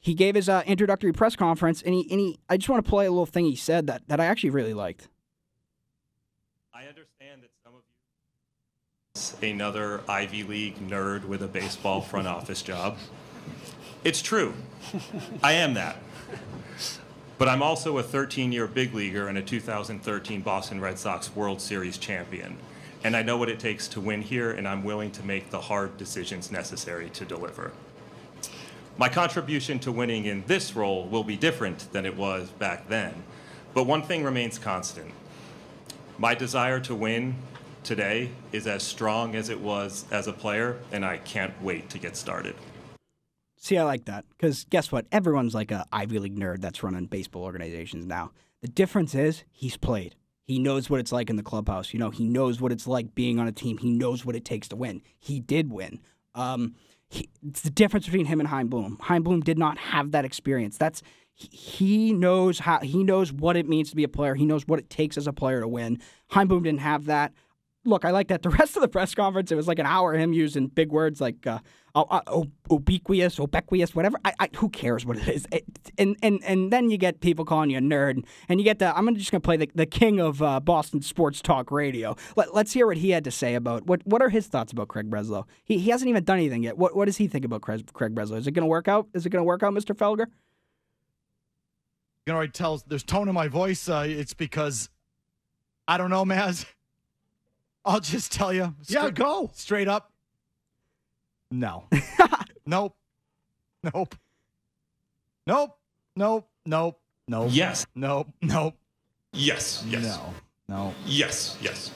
he 0.00 0.14
gave 0.14 0.34
his 0.34 0.48
uh, 0.48 0.62
introductory 0.66 1.12
press 1.12 1.36
conference, 1.36 1.82
and 1.82 1.94
he 1.94 2.08
and 2.10 2.20
he. 2.20 2.38
I 2.48 2.56
just 2.56 2.70
want 2.70 2.82
to 2.84 2.88
play 2.88 3.04
a 3.04 3.10
little 3.10 3.26
thing 3.26 3.44
he 3.44 3.56
said 3.56 3.86
that 3.88 4.08
that 4.08 4.18
I 4.18 4.24
actually 4.24 4.50
really 4.50 4.74
liked. 4.74 5.08
I 6.74 6.88
understand 6.88 7.42
that 7.42 7.50
some 7.62 7.74
you 9.22 9.48
another 9.48 10.00
Ivy 10.08 10.42
League 10.42 10.88
nerd 10.88 11.24
with 11.24 11.42
a 11.42 11.46
baseball 11.46 12.00
front 12.00 12.26
office 12.26 12.62
job. 12.62 12.96
It's 14.04 14.22
true. 14.22 14.54
I 15.42 15.52
am 15.52 15.74
that. 15.74 15.96
But 17.38 17.48
I'm 17.48 17.62
also 17.62 17.98
a 17.98 18.02
13 18.02 18.52
year 18.52 18.66
big 18.66 18.94
leaguer 18.94 19.28
and 19.28 19.38
a 19.38 19.42
2013 19.42 20.40
Boston 20.42 20.80
Red 20.80 20.98
Sox 20.98 21.34
World 21.34 21.60
Series 21.60 21.98
champion. 21.98 22.56
And 23.04 23.16
I 23.16 23.22
know 23.22 23.36
what 23.36 23.48
it 23.48 23.58
takes 23.58 23.88
to 23.88 24.00
win 24.00 24.22
here, 24.22 24.52
and 24.52 24.66
I'm 24.66 24.84
willing 24.84 25.10
to 25.12 25.24
make 25.24 25.50
the 25.50 25.60
hard 25.60 25.96
decisions 25.96 26.50
necessary 26.52 27.10
to 27.10 27.24
deliver. 27.24 27.72
My 28.96 29.08
contribution 29.08 29.78
to 29.80 29.92
winning 29.92 30.24
in 30.24 30.44
this 30.46 30.76
role 30.76 31.06
will 31.06 31.24
be 31.24 31.36
different 31.36 31.92
than 31.92 32.06
it 32.06 32.16
was 32.16 32.50
back 32.50 32.88
then, 32.88 33.24
but 33.74 33.84
one 33.84 34.02
thing 34.02 34.22
remains 34.22 34.58
constant 34.58 35.12
my 36.18 36.34
desire 36.34 36.78
to 36.78 36.94
win 36.94 37.34
today 37.84 38.30
is 38.52 38.66
as 38.66 38.82
strong 38.82 39.34
as 39.34 39.48
it 39.48 39.60
was 39.60 40.04
as 40.10 40.26
a 40.26 40.32
player, 40.32 40.78
and 40.92 41.04
I 41.04 41.18
can't 41.18 41.52
wait 41.62 41.90
to 41.90 41.98
get 41.98 42.16
started. 42.16 42.54
See, 43.56 43.78
I 43.78 43.84
like 43.84 44.06
that 44.06 44.24
because 44.30 44.64
guess 44.64 44.90
what? 44.90 45.06
Everyone's 45.12 45.54
like 45.54 45.70
a 45.70 45.86
Ivy 45.92 46.18
League 46.18 46.38
nerd 46.38 46.60
that's 46.60 46.82
running 46.82 47.06
baseball 47.06 47.44
organizations 47.44 48.06
now. 48.06 48.32
The 48.60 48.68
difference 48.68 49.14
is 49.14 49.44
he's 49.52 49.76
played. 49.76 50.16
He 50.44 50.58
knows 50.58 50.90
what 50.90 50.98
it's 50.98 51.12
like 51.12 51.30
in 51.30 51.36
the 51.36 51.42
clubhouse. 51.42 51.92
You 51.92 52.00
know, 52.00 52.10
he 52.10 52.28
knows 52.28 52.60
what 52.60 52.72
it's 52.72 52.86
like 52.86 53.14
being 53.14 53.38
on 53.38 53.46
a 53.46 53.52
team. 53.52 53.78
He 53.78 53.90
knows 53.90 54.24
what 54.24 54.34
it 54.34 54.44
takes 54.44 54.68
to 54.68 54.76
win. 54.76 55.00
He 55.18 55.38
did 55.38 55.70
win. 55.70 56.00
Um, 56.34 56.74
he, 57.08 57.28
it's 57.46 57.60
the 57.60 57.70
difference 57.70 58.06
between 58.06 58.26
him 58.26 58.40
and 58.40 58.48
Chaim 58.48 58.68
Bloom. 58.68 58.98
Bloom 59.20 59.40
did 59.40 59.58
not 59.58 59.78
have 59.78 60.10
that 60.10 60.24
experience. 60.24 60.76
That's 60.76 61.02
he 61.34 62.12
knows 62.12 62.58
how 62.58 62.80
he 62.80 63.04
knows 63.04 63.32
what 63.32 63.56
it 63.56 63.68
means 63.68 63.90
to 63.90 63.96
be 63.96 64.04
a 64.04 64.08
player. 64.08 64.34
He 64.34 64.44
knows 64.44 64.66
what 64.66 64.78
it 64.78 64.90
takes 64.90 65.16
as 65.16 65.26
a 65.26 65.32
player 65.32 65.60
to 65.60 65.68
win. 65.68 66.00
Chaim 66.28 66.48
Bloom 66.48 66.62
didn't 66.62 66.80
have 66.80 67.06
that. 67.06 67.32
Look, 67.84 68.04
I 68.04 68.10
like 68.10 68.28
that. 68.28 68.42
The 68.48 68.50
rest 68.50 68.76
of 68.76 68.82
the 68.82 68.88
press 68.88 69.14
conference, 69.14 69.50
it 69.50 69.56
was 69.56 69.66
like 69.66 69.78
an 69.78 69.86
hour 69.86 70.14
him 70.14 70.32
using 70.32 70.68
big 70.68 70.90
words 70.90 71.20
like 71.20 71.46
uh, 71.46 71.58
ubiquitous, 72.70 73.38
ubiquitous, 73.38 73.94
whatever. 73.94 74.18
I, 74.24 74.32
I, 74.38 74.48
who 74.56 74.68
cares 74.68 75.04
what 75.04 75.18
it 75.18 75.28
is? 75.28 75.46
It, 75.52 75.64
and 75.98 76.16
and 76.22 76.40
and 76.44 76.72
then 76.72 76.90
you 76.90 76.96
get 76.96 77.20
people 77.20 77.44
calling 77.44 77.70
you 77.70 77.78
a 77.78 77.80
nerd, 77.80 78.24
and 78.48 78.60
you 78.60 78.64
get 78.64 78.78
the. 78.78 78.96
I'm 78.96 79.14
just 79.16 79.30
gonna 79.30 79.40
play 79.40 79.56
the, 79.56 79.70
the 79.74 79.86
king 79.86 80.20
of 80.20 80.42
uh, 80.42 80.60
Boston 80.60 81.02
sports 81.02 81.42
talk 81.42 81.70
radio. 81.70 82.16
Let, 82.36 82.54
let's 82.54 82.72
hear 82.72 82.86
what 82.86 82.96
he 82.98 83.10
had 83.10 83.24
to 83.24 83.30
say 83.30 83.54
about 83.54 83.86
what 83.86 84.06
what 84.06 84.22
are 84.22 84.28
his 84.28 84.46
thoughts 84.46 84.72
about 84.72 84.88
Craig 84.88 85.10
Breslow. 85.10 85.44
He 85.64 85.78
he 85.78 85.90
hasn't 85.90 86.08
even 86.08 86.24
done 86.24 86.38
anything 86.38 86.62
yet. 86.62 86.78
What 86.78 86.96
what 86.96 87.06
does 87.06 87.16
he 87.16 87.26
think 87.26 87.44
about 87.44 87.62
Craig, 87.62 87.92
Craig 87.92 88.14
Breslow? 88.14 88.36
Is 88.36 88.46
it 88.46 88.52
gonna 88.52 88.66
work 88.66 88.88
out? 88.88 89.08
Is 89.14 89.26
it 89.26 89.30
gonna 89.30 89.44
work 89.44 89.62
out, 89.62 89.74
Mr. 89.74 89.94
Felger? 89.94 90.26
You 92.26 92.30
can 92.30 92.36
already 92.36 92.52
tell 92.52 92.80
there's 92.86 93.02
tone 93.02 93.28
in 93.28 93.34
my 93.34 93.48
voice. 93.48 93.88
Uh, 93.88 94.04
it's 94.06 94.34
because 94.34 94.88
I 95.86 95.98
don't 95.98 96.10
know, 96.10 96.24
Maz. 96.24 96.64
I'll 97.84 98.00
just 98.00 98.32
tell 98.32 98.52
you. 98.52 98.74
yeah, 98.86 99.10
go 99.10 99.50
straight 99.54 99.88
up. 99.88 100.12
No. 101.50 101.84
nope. 102.66 102.96
Nope. 103.82 104.14
Nope. 105.46 105.78
Nope. 106.16 106.48
Nope. 106.64 107.00
Nope. 107.28 107.48
Yes. 107.50 107.86
Nope. 107.94 108.28
Nope. 108.40 108.74
Yes. 109.32 109.84
Yes. 109.88 110.02
No. 110.04 110.34
No. 110.68 110.94
Yes. 111.04 111.58
Yes. 111.60 111.90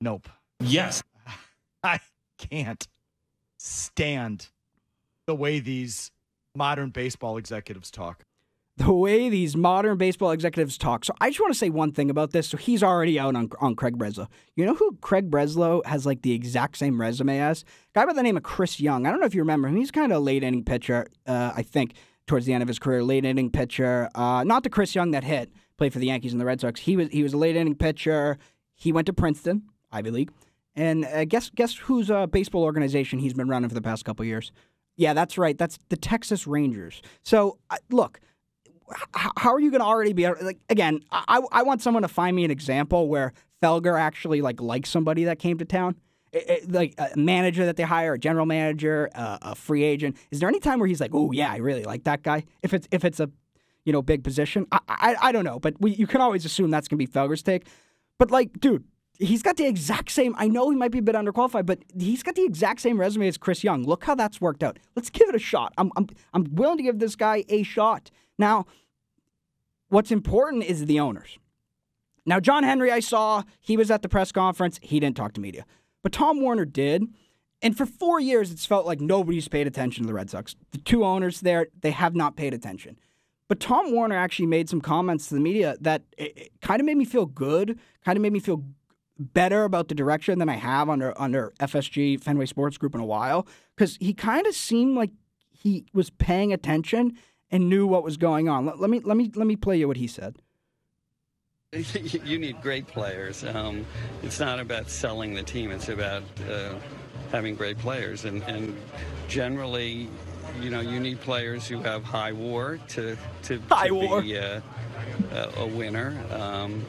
Nope. 0.00 0.28
Yes. 0.60 1.02
I 1.82 2.00
can't 2.38 2.86
stand 3.58 4.48
the 5.26 5.34
way 5.34 5.58
these 5.58 6.10
modern 6.54 6.90
baseball 6.90 7.36
executives 7.36 7.90
talk 7.90 8.24
the 8.76 8.92
way 8.92 9.28
these 9.30 9.56
modern 9.56 9.96
baseball 9.96 10.32
executives 10.32 10.76
talk. 10.76 11.04
So 11.04 11.14
I 11.20 11.30
just 11.30 11.40
want 11.40 11.52
to 11.52 11.58
say 11.58 11.70
one 11.70 11.92
thing 11.92 12.10
about 12.10 12.32
this. 12.32 12.48
So 12.48 12.56
he's 12.58 12.82
already 12.82 13.18
out 13.18 13.34
on, 13.34 13.50
on 13.60 13.74
Craig 13.74 13.96
Breslow. 13.96 14.28
You 14.54 14.66
know 14.66 14.74
who 14.74 14.96
Craig 15.00 15.30
Breslow 15.30 15.84
has 15.86 16.04
like 16.04 16.22
the 16.22 16.32
exact 16.32 16.76
same 16.76 17.00
resume 17.00 17.40
as? 17.40 17.62
A 17.62 17.64
guy 17.94 18.04
by 18.04 18.12
the 18.12 18.22
name 18.22 18.36
of 18.36 18.42
Chris 18.42 18.78
Young. 18.78 19.06
I 19.06 19.10
don't 19.10 19.20
know 19.20 19.26
if 19.26 19.34
you 19.34 19.40
remember 19.40 19.68
him. 19.68 19.76
He's 19.76 19.90
kind 19.90 20.12
of 20.12 20.18
a 20.18 20.20
late 20.20 20.42
inning 20.42 20.62
pitcher, 20.62 21.06
uh, 21.26 21.52
I 21.56 21.62
think, 21.62 21.94
towards 22.26 22.44
the 22.44 22.52
end 22.52 22.62
of 22.62 22.68
his 22.68 22.78
career. 22.78 23.02
Late 23.02 23.24
inning 23.24 23.50
pitcher. 23.50 24.10
Uh, 24.14 24.44
not 24.44 24.62
the 24.62 24.70
Chris 24.70 24.94
Young 24.94 25.10
that 25.12 25.24
hit, 25.24 25.50
played 25.78 25.94
for 25.94 25.98
the 25.98 26.06
Yankees 26.06 26.32
and 26.32 26.40
the 26.40 26.46
Red 26.46 26.60
Sox. 26.60 26.80
He 26.80 26.96
was 26.96 27.08
he 27.08 27.22
was 27.22 27.32
a 27.32 27.38
late 27.38 27.56
inning 27.56 27.76
pitcher. 27.76 28.36
He 28.74 28.92
went 28.92 29.06
to 29.06 29.14
Princeton, 29.14 29.62
Ivy 29.90 30.10
League. 30.10 30.30
And 30.74 31.06
uh, 31.06 31.24
guess 31.24 31.48
guess 31.48 31.74
whose 31.76 32.10
uh, 32.10 32.26
baseball 32.26 32.62
organization 32.62 33.20
he's 33.20 33.32
been 33.32 33.48
running 33.48 33.70
for 33.70 33.74
the 33.74 33.80
past 33.80 34.04
couple 34.04 34.26
years? 34.26 34.52
Yeah, 34.96 35.14
that's 35.14 35.38
right. 35.38 35.56
That's 35.56 35.78
the 35.88 35.96
Texas 35.96 36.46
Rangers. 36.46 37.00
So 37.22 37.58
look, 37.90 38.20
how 39.12 39.52
are 39.52 39.60
you 39.60 39.70
going 39.70 39.80
to 39.80 39.86
already 39.86 40.12
be 40.12 40.28
like 40.28 40.58
again? 40.68 41.00
I 41.10 41.42
I 41.52 41.62
want 41.62 41.82
someone 41.82 42.02
to 42.02 42.08
find 42.08 42.36
me 42.36 42.44
an 42.44 42.50
example 42.50 43.08
where 43.08 43.32
Felger 43.62 43.98
actually 43.98 44.42
like 44.42 44.60
likes 44.60 44.90
somebody 44.90 45.24
that 45.24 45.38
came 45.38 45.58
to 45.58 45.64
town. 45.64 45.96
It, 46.32 46.50
it, 46.50 46.72
like 46.72 46.94
a 46.98 47.16
manager 47.16 47.64
that 47.64 47.76
they 47.76 47.84
hire, 47.84 48.14
a 48.14 48.18
general 48.18 48.46
manager, 48.46 49.08
uh, 49.14 49.38
a 49.42 49.54
free 49.54 49.84
agent. 49.84 50.16
Is 50.30 50.40
there 50.40 50.48
any 50.48 50.60
time 50.60 50.78
where 50.78 50.88
he's 50.88 51.00
like, 51.00 51.12
"Oh 51.14 51.32
yeah, 51.32 51.50
I 51.50 51.56
really 51.56 51.84
like 51.84 52.04
that 52.04 52.22
guy"? 52.22 52.44
If 52.62 52.74
it's 52.74 52.86
if 52.90 53.04
it's 53.04 53.20
a 53.20 53.30
you 53.84 53.92
know 53.92 54.02
big 54.02 54.22
position, 54.22 54.66
I 54.72 54.80
I, 54.88 55.16
I 55.22 55.32
don't 55.32 55.44
know, 55.44 55.58
but 55.58 55.74
we, 55.80 55.92
you 55.92 56.06
can 56.06 56.20
always 56.20 56.44
assume 56.44 56.70
that's 56.70 56.88
gonna 56.88 56.98
be 56.98 57.06
Felger's 57.06 57.42
take. 57.42 57.66
But 58.18 58.30
like, 58.30 58.60
dude, 58.60 58.84
he's 59.18 59.42
got 59.42 59.56
the 59.56 59.66
exact 59.66 60.10
same. 60.10 60.34
I 60.38 60.48
know 60.48 60.70
he 60.70 60.76
might 60.76 60.90
be 60.90 60.98
a 60.98 61.02
bit 61.02 61.14
underqualified, 61.14 61.66
but 61.66 61.78
he's 61.98 62.22
got 62.22 62.34
the 62.34 62.44
exact 62.44 62.80
same 62.80 62.98
resume 62.98 63.28
as 63.28 63.38
Chris 63.38 63.64
Young. 63.64 63.84
Look 63.84 64.04
how 64.04 64.14
that's 64.14 64.40
worked 64.40 64.62
out. 64.62 64.78
Let's 64.94 65.10
give 65.10 65.28
it 65.28 65.34
a 65.34 65.40
shot. 65.40 65.72
I'm 65.78 65.90
I'm 65.96 66.08
I'm 66.34 66.44
willing 66.52 66.76
to 66.78 66.82
give 66.82 66.98
this 66.98 67.16
guy 67.16 67.44
a 67.48 67.62
shot. 67.62 68.10
Now, 68.38 68.66
what's 69.88 70.10
important 70.10 70.64
is 70.64 70.86
the 70.86 71.00
owners. 71.00 71.38
Now, 72.24 72.40
John 72.40 72.64
Henry, 72.64 72.90
I 72.90 73.00
saw 73.00 73.44
he 73.60 73.76
was 73.76 73.90
at 73.90 74.02
the 74.02 74.08
press 74.08 74.32
conference. 74.32 74.80
He 74.82 74.98
didn't 74.98 75.16
talk 75.16 75.32
to 75.34 75.40
media, 75.40 75.64
but 76.02 76.12
Tom 76.12 76.42
Werner 76.42 76.64
did. 76.64 77.04
And 77.62 77.76
for 77.76 77.86
four 77.86 78.20
years, 78.20 78.50
it's 78.50 78.66
felt 78.66 78.84
like 78.84 79.00
nobody's 79.00 79.48
paid 79.48 79.66
attention 79.66 80.02
to 80.02 80.06
the 80.06 80.14
Red 80.14 80.28
Sox. 80.28 80.54
The 80.72 80.78
two 80.78 81.04
owners 81.04 81.40
there, 81.40 81.68
they 81.80 81.92
have 81.92 82.14
not 82.14 82.36
paid 82.36 82.52
attention. 82.52 82.98
But 83.48 83.60
Tom 83.60 83.94
Werner 83.94 84.16
actually 84.16 84.46
made 84.46 84.68
some 84.68 84.80
comments 84.80 85.28
to 85.28 85.34
the 85.34 85.40
media 85.40 85.76
that 85.80 86.02
kind 86.60 86.80
of 86.80 86.84
made 86.84 86.96
me 86.96 87.04
feel 87.04 87.26
good, 87.26 87.78
kind 88.04 88.18
of 88.18 88.22
made 88.22 88.32
me 88.32 88.40
feel 88.40 88.64
better 89.18 89.64
about 89.64 89.88
the 89.88 89.94
direction 89.94 90.38
than 90.38 90.48
I 90.48 90.56
have 90.56 90.88
under 90.90 91.18
under 91.20 91.52
FSG 91.60 92.22
Fenway 92.22 92.46
Sports 92.46 92.76
Group 92.76 92.94
in 92.94 93.00
a 93.00 93.06
while 93.06 93.46
because 93.74 93.96
he 94.00 94.12
kind 94.12 94.46
of 94.46 94.54
seemed 94.54 94.96
like 94.96 95.10
he 95.50 95.86
was 95.94 96.10
paying 96.10 96.52
attention 96.52 97.16
and 97.56 97.68
knew 97.70 97.86
what 97.86 98.04
was 98.04 98.16
going 98.16 98.48
on. 98.48 98.66
Let, 98.66 98.78
let, 98.78 98.90
me 98.90 99.00
let 99.00 99.16
me 99.16 99.32
let 99.34 99.46
me 99.46 99.56
play 99.56 99.78
you 99.78 99.88
what 99.88 99.96
he 99.96 100.06
said. 100.06 100.36
You 101.72 102.38
need 102.38 102.62
great 102.62 102.86
players. 102.86 103.44
Um, 103.44 103.84
it's 104.22 104.38
not 104.38 104.60
about 104.60 104.88
selling 104.88 105.34
the 105.34 105.42
team. 105.42 105.70
It's 105.70 105.88
about 105.88 106.22
uh, 106.48 106.74
having 107.32 107.54
great 107.54 107.78
players, 107.78 108.24
and, 108.24 108.42
and 108.44 108.76
generally, 109.28 110.08
you 110.60 110.70
know, 110.70 110.80
you 110.80 111.00
need 111.00 111.20
players 111.20 111.66
who 111.66 111.80
have 111.80 112.04
high 112.04 112.32
war 112.32 112.78
to 112.90 113.16
to, 113.42 113.60
high 113.68 113.88
to 113.88 113.94
war. 113.94 114.22
be 114.22 114.38
uh, 114.38 114.60
a 115.56 115.66
winner. 115.66 116.16
Um, 116.30 116.84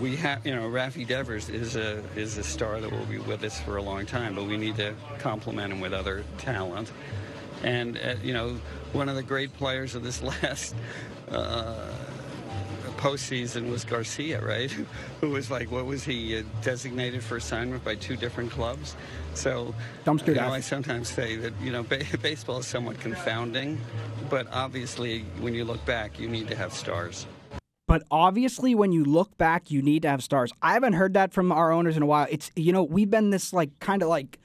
we 0.00 0.16
have, 0.16 0.46
you 0.46 0.54
know, 0.54 0.68
Rafi 0.68 1.06
Devers 1.06 1.48
is 1.48 1.76
a 1.76 2.02
is 2.16 2.38
a 2.38 2.44
star 2.44 2.80
that 2.80 2.90
will 2.90 3.04
be 3.06 3.18
with 3.18 3.42
us 3.44 3.60
for 3.60 3.76
a 3.76 3.82
long 3.82 4.06
time, 4.06 4.34
but 4.34 4.44
we 4.44 4.56
need 4.56 4.76
to 4.76 4.94
complement 5.18 5.72
him 5.72 5.80
with 5.80 5.92
other 5.92 6.24
talent. 6.38 6.90
And 7.62 7.98
uh, 7.98 8.14
you 8.22 8.32
know, 8.32 8.58
one 8.92 9.08
of 9.08 9.16
the 9.16 9.22
great 9.22 9.52
players 9.54 9.94
of 9.94 10.02
this 10.02 10.22
last. 10.42 10.74
Uh, 11.30 11.92
postseason 13.02 13.68
was 13.68 13.84
Garcia, 13.84 14.40
right? 14.40 14.70
Who 15.20 15.30
was 15.30 15.50
like, 15.50 15.72
what 15.72 15.86
was 15.86 16.04
he 16.04 16.38
uh, 16.38 16.42
designated 16.62 17.22
for 17.22 17.36
assignment 17.36 17.84
by 17.84 17.96
two 17.96 18.16
different 18.16 18.52
clubs? 18.52 18.96
So, 19.34 19.74
Dumpster 20.04 20.28
you 20.28 20.34
know. 20.34 20.52
I 20.52 20.60
sometimes 20.60 21.08
say 21.08 21.36
that 21.36 21.52
you 21.60 21.72
know 21.72 21.82
ba- 21.82 22.04
baseball 22.22 22.58
is 22.58 22.66
somewhat 22.66 23.00
confounding, 23.00 23.80
but 24.30 24.46
obviously, 24.52 25.22
when 25.40 25.52
you 25.52 25.64
look 25.64 25.84
back, 25.84 26.20
you 26.20 26.28
need 26.28 26.48
to 26.48 26.54
have 26.54 26.72
stars. 26.72 27.26
But 27.88 28.04
obviously, 28.10 28.74
when 28.74 28.92
you 28.92 29.04
look 29.04 29.36
back, 29.36 29.70
you 29.70 29.82
need 29.82 30.02
to 30.02 30.08
have 30.08 30.22
stars. 30.22 30.52
I 30.62 30.74
haven't 30.74 30.92
heard 30.92 31.14
that 31.14 31.32
from 31.32 31.50
our 31.50 31.72
owners 31.72 31.96
in 31.96 32.02
a 32.02 32.06
while. 32.06 32.28
It's 32.30 32.52
you 32.54 32.72
know 32.72 32.84
we've 32.84 33.10
been 33.10 33.30
this 33.30 33.52
like 33.52 33.76
kind 33.80 34.02
of 34.02 34.08
like 34.08 34.38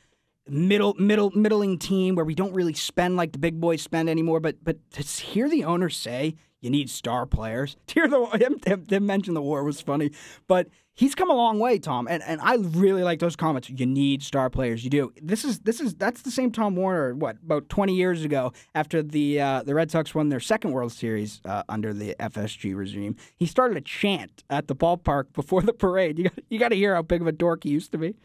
middle 0.50 0.94
middle 0.96 1.32
middling 1.32 1.78
team 1.78 2.16
where 2.16 2.26
we 2.26 2.36
don't 2.36 2.54
really 2.54 2.74
spend 2.74 3.16
like 3.16 3.32
the 3.32 3.40
big 3.40 3.60
boys 3.60 3.82
spend 3.82 4.10
anymore. 4.10 4.40
But 4.40 4.64
but 4.64 4.78
to 4.92 5.02
hear 5.04 5.50
the 5.50 5.64
owners 5.64 5.96
say 5.98 6.36
you 6.62 6.70
need 6.70 6.90
star 6.90 7.26
players, 7.26 7.78
to 7.88 7.94
hear 7.94 8.08
the 8.08 8.26
him, 8.38 8.60
him, 8.66 8.86
him 8.90 9.06
mention 9.06 9.34
the 9.34 9.42
war 9.42 9.64
was 9.64 9.82
funny. 9.82 10.12
But 10.48 10.70
he's 10.94 11.16
come 11.16 11.30
a 11.30 11.34
long 11.34 11.60
way, 11.60 11.80
Tom, 11.80 12.08
and 12.10 12.22
and 12.24 12.42
I 12.42 12.56
really 12.56 13.04
like 13.04 13.20
those 13.20 13.36
comments. 13.36 13.70
You 13.70 13.86
need 13.86 14.24
star 14.24 14.50
players. 14.50 14.84
You 14.84 14.90
do. 14.90 15.14
This 15.22 15.46
is 15.46 15.60
this 15.60 15.80
is 15.80 15.96
that's 15.96 16.24
the 16.24 16.32
same 16.32 16.52
Tom 16.52 16.76
Werner. 16.76 17.14
What 17.14 17.38
about 17.44 17.70
twenty 17.70 17.96
years 17.96 18.24
ago 18.24 18.54
after 18.76 19.02
the 19.02 19.40
uh, 19.40 19.64
the 19.64 19.76
Red 19.76 19.92
Sox 19.92 20.14
won 20.14 20.30
their 20.30 20.40
second 20.40 20.72
World 20.72 20.92
Series 20.92 21.42
uh, 21.46 21.64
under 21.70 21.94
the 21.94 22.16
FSG 22.20 22.76
regime? 22.76 23.16
He 23.36 23.46
started 23.46 23.78
a 23.78 23.82
chant 23.82 24.44
at 24.50 24.68
the 24.68 24.76
ballpark 24.76 25.34
before 25.34 25.62
the 25.62 25.74
parade. 25.74 26.18
You 26.18 26.26
got, 26.26 26.40
you 26.50 26.60
got 26.60 26.70
to 26.70 26.76
hear 26.76 26.96
how 26.96 27.04
big 27.04 27.22
of 27.22 27.28
a 27.28 27.32
dork 27.32 27.64
he 27.64 27.70
used 27.70 27.92
to 27.92 27.98
be. 27.98 28.16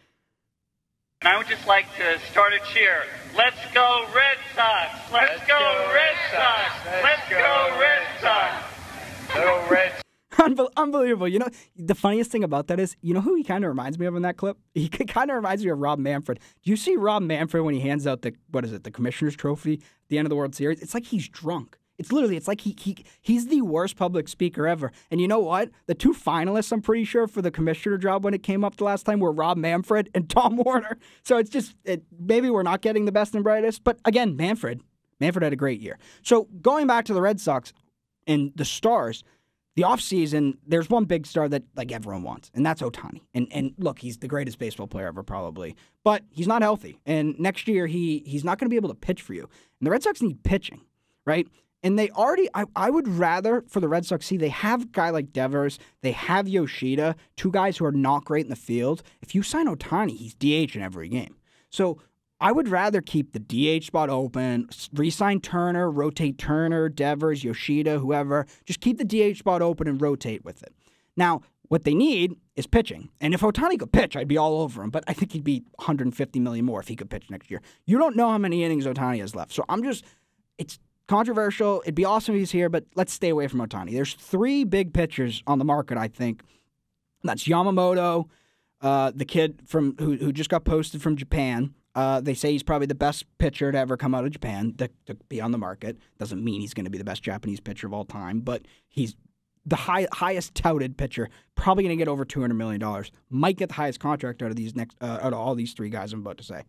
And 1.22 1.28
I 1.28 1.38
would 1.38 1.46
just 1.46 1.68
like 1.68 1.86
to 1.98 2.18
start 2.32 2.52
a 2.52 2.58
cheer. 2.74 3.04
Let's 3.36 3.56
go 3.72 4.04
Red 4.12 4.38
Sox! 4.56 4.90
Let's, 5.12 5.30
Let's 5.30 5.46
go, 5.46 5.56
go 5.56 5.86
Red 5.86 5.94
Red 5.94 6.14
Sox! 6.32 6.74
Sox. 6.74 6.86
Let's 6.86 7.04
Let's 7.04 7.28
go 7.30 7.38
go 7.38 7.80
Red 7.80 7.98
Red 8.00 8.20
Sox! 8.20 9.34
Little 9.36 9.70
red. 9.70 9.92
Unbel- 10.32 10.72
Unbelievable. 10.76 11.28
You 11.28 11.38
know, 11.38 11.48
the 11.76 11.94
funniest 11.94 12.32
thing 12.32 12.42
about 12.42 12.66
that 12.66 12.80
is, 12.80 12.96
you 13.02 13.14
know 13.14 13.20
who 13.20 13.36
he 13.36 13.44
kind 13.44 13.62
of 13.62 13.68
reminds 13.68 14.00
me 14.00 14.06
of 14.06 14.16
in 14.16 14.22
that 14.22 14.36
clip? 14.36 14.58
He 14.74 14.88
kind 14.88 15.30
of 15.30 15.36
reminds 15.36 15.64
me 15.64 15.70
of 15.70 15.78
Rob 15.78 16.00
Manfred. 16.00 16.40
Do 16.64 16.70
you 16.70 16.76
see 16.76 16.96
Rob 16.96 17.22
Manfred 17.22 17.62
when 17.62 17.74
he 17.74 17.80
hands 17.80 18.04
out 18.04 18.22
the, 18.22 18.34
what 18.50 18.64
is 18.64 18.72
it, 18.72 18.82
the 18.82 18.90
commissioner's 18.90 19.36
trophy 19.36 19.74
at 19.74 20.08
the 20.08 20.18
end 20.18 20.26
of 20.26 20.30
the 20.30 20.36
World 20.36 20.56
Series? 20.56 20.82
It's 20.82 20.92
like 20.92 21.06
he's 21.06 21.28
drunk. 21.28 21.78
It's 22.02 22.12
literally, 22.12 22.36
it's 22.36 22.48
like 22.48 22.62
he, 22.62 22.76
he 22.78 22.96
he's 23.20 23.46
the 23.46 23.62
worst 23.62 23.96
public 23.96 24.26
speaker 24.26 24.66
ever. 24.66 24.90
And 25.10 25.20
you 25.20 25.28
know 25.28 25.38
what? 25.38 25.70
The 25.86 25.94
two 25.94 26.12
finalists, 26.12 26.72
I'm 26.72 26.82
pretty 26.82 27.04
sure, 27.04 27.28
for 27.28 27.42
the 27.42 27.50
commissioner 27.52 27.96
job 27.96 28.24
when 28.24 28.34
it 28.34 28.42
came 28.42 28.64
up 28.64 28.76
the 28.76 28.84
last 28.84 29.04
time 29.04 29.20
were 29.20 29.30
Rob 29.30 29.56
Manfred 29.56 30.10
and 30.14 30.28
Tom 30.30 30.56
Werner. 30.56 30.98
So 31.22 31.36
it's 31.36 31.50
just, 31.50 31.76
it, 31.84 32.02
maybe 32.18 32.50
we're 32.50 32.64
not 32.64 32.82
getting 32.82 33.04
the 33.04 33.12
best 33.12 33.34
and 33.34 33.44
brightest. 33.44 33.84
But 33.84 33.98
again, 34.04 34.36
Manfred, 34.36 34.82
Manfred 35.20 35.44
had 35.44 35.52
a 35.52 35.56
great 35.56 35.80
year. 35.80 35.98
So 36.22 36.48
going 36.60 36.88
back 36.88 37.04
to 37.04 37.14
the 37.14 37.22
Red 37.22 37.40
Sox 37.40 37.72
and 38.26 38.50
the 38.56 38.64
Stars, 38.64 39.22
the 39.74 39.82
offseason, 39.82 40.58
there's 40.66 40.90
one 40.90 41.04
big 41.04 41.26
star 41.26 41.48
that 41.48 41.62
like 41.76 41.92
everyone 41.92 42.22
wants, 42.24 42.50
and 42.54 42.64
that's 42.66 42.82
Ohtani. 42.82 43.22
And 43.32 43.48
and 43.50 43.72
look, 43.78 44.00
he's 44.00 44.18
the 44.18 44.28
greatest 44.28 44.58
baseball 44.58 44.86
player 44.86 45.06
ever, 45.06 45.22
probably. 45.22 45.76
But 46.04 46.24
he's 46.30 46.46
not 46.46 46.60
healthy. 46.60 46.98
And 47.06 47.38
next 47.38 47.66
year 47.66 47.86
he 47.86 48.22
he's 48.26 48.44
not 48.44 48.58
gonna 48.58 48.68
be 48.68 48.76
able 48.76 48.90
to 48.90 48.94
pitch 48.94 49.22
for 49.22 49.32
you. 49.32 49.48
And 49.80 49.86
the 49.86 49.90
Red 49.90 50.02
Sox 50.02 50.20
need 50.20 50.42
pitching, 50.42 50.82
right? 51.24 51.48
And 51.82 51.98
they 51.98 52.10
already 52.10 52.48
I, 52.54 52.64
I 52.76 52.90
would 52.90 53.08
rather 53.08 53.64
for 53.68 53.80
the 53.80 53.88
Red 53.88 54.06
Sox 54.06 54.26
see 54.26 54.36
they 54.36 54.48
have 54.48 54.92
guy 54.92 55.10
like 55.10 55.32
Devers, 55.32 55.78
they 56.00 56.12
have 56.12 56.48
Yoshida, 56.48 57.16
two 57.36 57.50
guys 57.50 57.76
who 57.76 57.84
are 57.84 57.92
not 57.92 58.24
great 58.24 58.44
in 58.44 58.50
the 58.50 58.56
field. 58.56 59.02
If 59.20 59.34
you 59.34 59.42
sign 59.42 59.66
Ohtani, 59.66 60.16
he's 60.16 60.34
DH 60.34 60.76
in 60.76 60.82
every 60.82 61.08
game. 61.08 61.36
So 61.70 61.98
I 62.40 62.50
would 62.50 62.68
rather 62.68 63.00
keep 63.00 63.32
the 63.32 63.38
DH 63.80 63.84
spot 63.84 64.10
open, 64.10 64.68
re-sign 64.92 65.40
Turner, 65.40 65.88
rotate 65.88 66.38
Turner, 66.38 66.88
Devers, 66.88 67.44
Yoshida, 67.44 68.00
whoever. 68.00 68.46
Just 68.64 68.80
keep 68.80 68.98
the 68.98 69.04
DH 69.04 69.38
spot 69.38 69.62
open 69.62 69.86
and 69.86 70.00
rotate 70.00 70.44
with 70.44 70.62
it. 70.64 70.74
Now, 71.16 71.42
what 71.68 71.84
they 71.84 71.94
need 71.94 72.34
is 72.56 72.66
pitching. 72.66 73.10
And 73.20 73.32
if 73.32 73.40
Ohtani 73.42 73.78
could 73.78 73.92
pitch, 73.92 74.16
I'd 74.16 74.28
be 74.28 74.36
all 74.36 74.60
over 74.60 74.82
him. 74.82 74.90
But 74.90 75.04
I 75.06 75.12
think 75.12 75.32
he'd 75.32 75.44
be 75.44 75.64
150 75.76 76.40
million 76.40 76.64
more 76.64 76.80
if 76.80 76.88
he 76.88 76.96
could 76.96 77.10
pitch 77.10 77.30
next 77.30 77.50
year. 77.50 77.62
You 77.86 77.96
don't 77.96 78.16
know 78.16 78.28
how 78.28 78.38
many 78.38 78.64
innings 78.64 78.86
Ohtani 78.86 79.20
has 79.20 79.34
left. 79.36 79.52
So 79.52 79.64
I'm 79.68 79.82
just, 79.84 80.04
it's 80.58 80.80
controversial. 81.12 81.82
It'd 81.84 81.94
be 81.94 82.06
awesome 82.06 82.34
if 82.34 82.38
he's 82.38 82.50
here, 82.52 82.70
but 82.70 82.86
let's 82.94 83.12
stay 83.12 83.28
away 83.28 83.46
from 83.46 83.60
Ohtani. 83.60 83.92
There's 83.92 84.14
three 84.14 84.64
big 84.64 84.94
pitchers 84.94 85.42
on 85.46 85.58
the 85.58 85.64
market, 85.64 85.98
I 85.98 86.08
think. 86.08 86.42
That's 87.22 87.44
Yamamoto, 87.44 88.30
uh, 88.80 89.12
the 89.14 89.26
kid 89.26 89.60
from 89.66 89.94
who, 89.98 90.16
who 90.16 90.32
just 90.32 90.48
got 90.48 90.64
posted 90.64 91.02
from 91.02 91.16
Japan. 91.16 91.74
Uh, 91.94 92.22
they 92.22 92.32
say 92.32 92.52
he's 92.52 92.62
probably 92.62 92.86
the 92.86 92.94
best 92.94 93.26
pitcher 93.36 93.70
to 93.70 93.76
ever 93.76 93.98
come 93.98 94.14
out 94.14 94.24
of 94.24 94.30
Japan 94.30 94.72
to, 94.78 94.88
to 95.04 95.14
be 95.28 95.38
on 95.38 95.52
the 95.52 95.58
market. 95.58 95.98
Doesn't 96.18 96.42
mean 96.42 96.62
he's 96.62 96.72
going 96.72 96.86
to 96.86 96.90
be 96.90 96.96
the 96.96 97.04
best 97.04 97.22
Japanese 97.22 97.60
pitcher 97.60 97.86
of 97.86 97.92
all 97.92 98.06
time, 98.06 98.40
but 98.40 98.62
he's 98.88 99.14
the 99.66 99.76
high, 99.76 100.08
highest 100.12 100.54
touted 100.54 100.96
pitcher. 100.96 101.28
Probably 101.54 101.84
going 101.84 101.96
to 101.96 102.00
get 102.00 102.08
over 102.08 102.24
two 102.24 102.40
hundred 102.40 102.54
million 102.54 102.80
dollars. 102.80 103.12
Might 103.28 103.58
get 103.58 103.68
the 103.68 103.74
highest 103.74 104.00
contract 104.00 104.42
out 104.42 104.48
of 104.48 104.56
these 104.56 104.74
next 104.74 104.96
uh, 105.02 105.18
out 105.20 105.34
of 105.34 105.38
all 105.38 105.54
these 105.54 105.74
three 105.74 105.90
guys 105.90 106.14
I'm 106.14 106.20
about 106.20 106.38
to 106.38 106.44
say. 106.44 106.62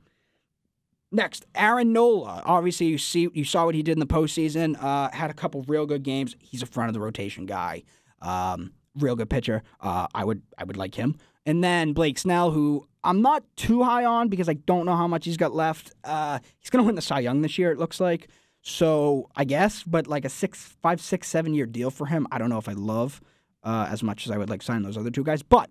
Next, 1.14 1.46
Aaron 1.54 1.94
Nola. 1.94 2.42
Obviously, 2.44 2.88
you 2.88 2.98
see 2.98 3.30
you 3.34 3.46
saw 3.46 3.66
what 3.66 3.76
he 3.76 3.84
did 3.84 3.94
in 3.94 4.00
the 4.00 4.08
postseason. 4.08 4.76
Uh, 4.82 5.12
had 5.14 5.30
a 5.30 5.34
couple 5.34 5.62
real 5.68 5.86
good 5.86 6.02
games. 6.02 6.36
He's 6.40 6.64
a 6.64 6.66
front 6.66 6.90
of 6.90 6.96
the 6.96 7.00
rotation 7.00 7.46
guy. 7.46 7.84
Um, 8.20 8.74
real 8.98 9.16
good 9.16 9.30
pitcher. 9.30 9.62
Uh, 9.80 10.08
I 10.16 10.26
would 10.26 10.42
I 10.58 10.64
would 10.64 10.76
like 10.76 10.96
him. 10.96 11.16
And 11.46 11.64
then 11.64 11.94
Blake 11.94 12.18
Snell, 12.18 12.50
who 12.50 12.88
I'm 13.04 13.22
not 13.22 13.44
too 13.56 13.84
high 13.84 14.06
on 14.06 14.28
because 14.28 14.50
I 14.50 14.54
don't 14.54 14.88
know 14.88 14.96
how 14.96 15.08
much 15.08 15.26
he's 15.26 15.38
got 15.38 15.54
left. 15.54 15.92
Uh, 16.04 16.40
he's 16.60 16.72
going 16.72 16.84
to 16.84 16.88
win 16.88 16.96
the 16.96 17.02
Cy 17.02 17.20
Young 17.20 17.42
this 17.42 17.60
year. 17.60 17.72
It 17.72 17.78
looks 17.78 18.00
like. 18.00 18.30
So 18.64 19.30
I 19.36 19.44
guess, 19.44 19.84
but 19.84 20.08
like 20.08 20.26
a 20.26 20.30
six, 20.30 20.76
five, 20.82 21.00
six, 21.00 21.28
seven 21.28 21.54
year 21.54 21.68
deal 21.68 21.92
for 21.92 22.08
him. 22.08 22.26
I 22.32 22.40
don't 22.40 22.50
know 22.50 22.58
if 22.58 22.70
I 22.70 22.74
love 22.74 23.22
uh, 23.62 23.88
as 23.92 24.02
much 24.02 24.26
as 24.26 24.32
I 24.32 24.38
would 24.38 24.50
like 24.50 24.64
sign 24.64 24.82
those 24.82 24.98
other 24.98 25.12
two 25.12 25.24
guys. 25.24 25.44
But 25.44 25.70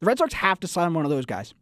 the 0.00 0.06
Red 0.06 0.18
Sox 0.18 0.34
have 0.34 0.60
to 0.60 0.66
sign 0.66 0.92
one 0.92 1.04
of 1.06 1.10
those 1.10 1.24
guys. 1.24 1.54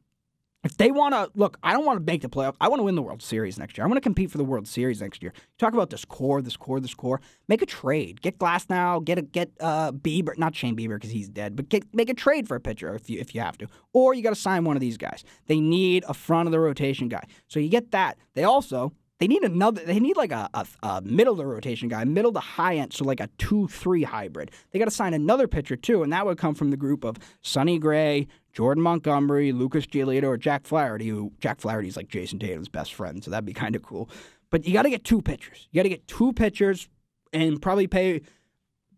If 0.65 0.77
they 0.77 0.93
want 0.93 1.13
to 1.13 1.29
look, 1.35 1.59
I 1.65 1.73
don't 1.73 1.85
want 1.85 1.99
to 1.99 2.05
make 2.05 2.23
the 2.23 2.29
playoff. 2.29 2.55
I 2.61 2.69
want 2.69 2.79
to 2.79 2.85
win 2.85 2.95
the 2.95 3.03
World 3.03 3.21
Series 3.21 3.59
next 3.59 3.77
year. 3.77 3.85
I 3.85 3.89
want 3.89 3.97
to 3.97 4.01
compete 4.01 4.31
for 4.31 4.39
the 4.39 4.45
World 4.45 4.69
Series 4.69 5.01
next 5.01 5.21
year. 5.21 5.33
Talk 5.59 5.75
about 5.75 5.91
this 5.91 6.05
core, 6.05 6.41
this 6.41 6.57
core, 6.57 6.79
this 6.79 6.95
core. 6.95 7.21
Make 7.49 7.63
a 7.63 7.67
trade. 7.67 8.21
Get 8.23 8.39
Glasnow. 8.39 9.05
Get 9.05 9.19
a 9.19 9.23
get 9.23 9.51
uh 9.61 9.91
Bieber, 9.91 10.39
not 10.39 10.55
Shane 10.55 10.77
Bieber 10.77 10.95
because 10.95 11.11
he's 11.11 11.29
dead, 11.29 11.57
but 11.57 11.69
get 11.69 11.93
make 11.93 12.09
a 12.09 12.15
trade 12.15 12.47
for 12.47 12.55
a 12.55 12.61
pitcher 12.61 12.95
if 12.95 13.11
you 13.11 13.19
if 13.19 13.35
you 13.35 13.41
have 13.41 13.59
to, 13.59 13.67
or 13.93 14.15
you 14.15 14.23
got 14.23 14.31
to 14.31 14.37
sign 14.37 14.65
one 14.65 14.77
of 14.77 14.81
these 14.81 14.97
guys. 14.97 15.25
They 15.47 15.59
need 15.59 16.05
a 16.09 16.15
front 16.15 16.47
of 16.47 16.53
the 16.53 16.61
rotation 16.61 17.09
guy. 17.09 17.25
So 17.49 17.59
you 17.59 17.69
get 17.69 17.91
that. 17.91 18.17
They 18.35 18.45
also 18.45 18.93
they 19.23 19.29
need 19.29 19.45
another. 19.45 19.85
They 19.85 20.01
need 20.01 20.17
like 20.17 20.33
a, 20.33 20.51
a, 20.53 20.67
a 20.83 21.01
middle 21.03 21.37
the 21.37 21.47
rotation 21.47 21.89
guy, 21.89 22.03
middle 22.03 22.33
to 22.33 22.41
high 22.41 22.75
end, 22.75 22.93
so 22.93 23.05
like 23.05 23.21
a 23.21 23.29
two 23.39 23.69
three 23.69 24.03
hybrid. 24.03 24.51
They 24.73 24.81
got 24.81 24.87
to 24.87 24.91
sign 24.91 25.15
another 25.15 25.47
pitcher 25.47 25.77
too, 25.77 26.03
and 26.03 26.13
that 26.13 26.27
would 26.27 26.39
come 26.39 26.57
from 26.57 26.73
the 26.73 26.77
group 26.77 27.05
of 27.05 27.19
Sonny 27.41 27.79
Gray, 27.79 28.27
Jordan 28.53 28.83
Montgomery, 28.83 29.53
Lucas 29.53 29.87
Giolito, 29.87 30.25
or 30.25 30.37
Jack 30.37 30.67
Flaherty. 30.67 31.07
Who 31.07 31.31
Jack 31.39 31.61
Flaherty's 31.61 31.97
like 31.97 32.09
Jayson 32.09 32.41
Tatum's 32.41 32.69
best 32.69 32.95
friend, 32.95 33.23
so 33.23 33.31
that'd 33.31 33.45
be 33.45 33.53
kind 33.53 33.77
of 33.77 33.83
cool. 33.85 34.11
But 34.51 34.67
you 34.67 34.73
got 34.73 34.83
to 34.83 34.91
get 34.91 35.05
two 35.05 35.23
pitchers. 35.23 35.69
You 35.71 35.79
got 35.79 35.85
to 35.85 35.89
get 35.89 36.09
two 36.09 36.33
pitchers 36.33 36.89
and 37.33 37.63
probably 37.63 37.87
pay 37.87 38.23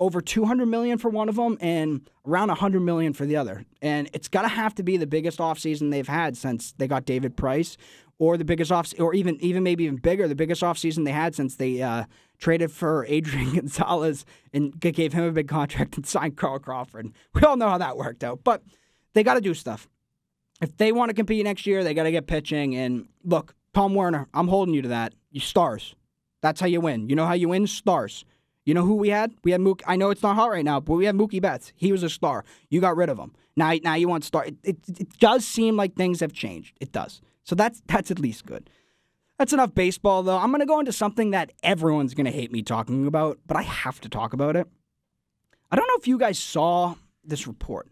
over 0.00 0.20
200 0.20 0.66
million 0.66 0.98
for 0.98 1.10
one 1.10 1.28
of 1.28 1.36
them 1.36 1.56
and 1.60 2.08
around 2.26 2.48
100 2.48 2.80
million 2.80 3.12
for 3.12 3.26
the 3.26 3.36
other. 3.36 3.64
And 3.82 4.08
it's 4.12 4.28
got 4.28 4.42
to 4.42 4.48
have 4.48 4.74
to 4.76 4.82
be 4.82 4.96
the 4.96 5.06
biggest 5.06 5.38
offseason 5.38 5.90
they've 5.90 6.08
had 6.08 6.36
since 6.36 6.72
they 6.72 6.88
got 6.88 7.04
David 7.04 7.36
Price 7.36 7.76
or 8.18 8.36
the 8.36 8.44
biggest 8.44 8.70
off 8.70 8.92
or 8.98 9.14
even 9.14 9.36
even 9.40 9.62
maybe 9.62 9.84
even 9.84 9.96
bigger, 9.96 10.28
the 10.28 10.34
biggest 10.34 10.62
offseason 10.62 11.04
they 11.04 11.12
had 11.12 11.34
since 11.34 11.56
they 11.56 11.82
uh, 11.82 12.04
traded 12.38 12.70
for 12.70 13.04
Adrian 13.08 13.54
Gonzalez 13.54 14.24
and 14.52 14.78
gave 14.78 15.12
him 15.12 15.24
a 15.24 15.32
big 15.32 15.48
contract 15.48 15.96
and 15.96 16.06
signed 16.06 16.36
Carl 16.36 16.58
Crawford. 16.58 17.12
We 17.34 17.42
all 17.42 17.56
know 17.56 17.68
how 17.68 17.78
that 17.78 17.96
worked 17.96 18.24
out. 18.24 18.40
But 18.44 18.62
they 19.14 19.22
got 19.22 19.34
to 19.34 19.40
do 19.40 19.54
stuff. 19.54 19.88
If 20.60 20.76
they 20.76 20.92
want 20.92 21.10
to 21.10 21.14
compete 21.14 21.44
next 21.44 21.66
year, 21.66 21.82
they 21.82 21.94
got 21.94 22.04
to 22.04 22.12
get 22.12 22.26
pitching 22.26 22.74
and 22.76 23.08
look, 23.24 23.54
Tom 23.74 23.94
Werner, 23.94 24.28
I'm 24.32 24.48
holding 24.48 24.74
you 24.74 24.82
to 24.82 24.88
that. 24.88 25.14
You 25.30 25.40
stars. 25.40 25.94
That's 26.42 26.60
how 26.60 26.66
you 26.66 26.80
win. 26.80 27.08
You 27.08 27.16
know 27.16 27.26
how 27.26 27.32
you 27.32 27.48
win? 27.48 27.66
Stars. 27.66 28.24
You 28.64 28.72
know 28.72 28.84
who 28.84 28.94
we 28.94 29.10
had? 29.10 29.34
We 29.42 29.50
had 29.50 29.60
Mookie. 29.60 29.82
I 29.86 29.96
know 29.96 30.10
it's 30.10 30.22
not 30.22 30.36
hot 30.36 30.50
right 30.50 30.64
now, 30.64 30.80
but 30.80 30.94
we 30.94 31.04
had 31.04 31.14
Mookie 31.14 31.42
Betts. 31.42 31.72
He 31.76 31.92
was 31.92 32.02
a 32.02 32.08
star. 32.08 32.44
You 32.70 32.80
got 32.80 32.96
rid 32.96 33.08
of 33.08 33.18
him. 33.18 33.32
Now, 33.56 33.72
now 33.82 33.94
you 33.94 34.08
want 34.08 34.24
star. 34.24 34.46
It, 34.46 34.56
it, 34.62 34.76
it 34.88 35.18
does 35.18 35.44
seem 35.44 35.76
like 35.76 35.94
things 35.94 36.20
have 36.20 36.32
changed. 36.32 36.76
It 36.80 36.92
does. 36.92 37.20
So 37.44 37.54
that's 37.54 37.82
that's 37.86 38.10
at 38.10 38.18
least 38.18 38.46
good. 38.46 38.68
That's 39.38 39.52
enough 39.52 39.74
baseball, 39.74 40.22
though. 40.22 40.38
I'm 40.38 40.50
going 40.50 40.60
to 40.60 40.66
go 40.66 40.78
into 40.78 40.92
something 40.92 41.32
that 41.32 41.52
everyone's 41.62 42.14
going 42.14 42.26
to 42.26 42.30
hate 42.30 42.52
me 42.52 42.62
talking 42.62 43.06
about, 43.06 43.38
but 43.46 43.56
I 43.56 43.62
have 43.62 44.00
to 44.02 44.08
talk 44.08 44.32
about 44.32 44.54
it. 44.54 44.68
I 45.70 45.76
don't 45.76 45.88
know 45.88 45.96
if 45.98 46.06
you 46.06 46.18
guys 46.18 46.38
saw 46.38 46.94
this 47.24 47.46
report, 47.46 47.88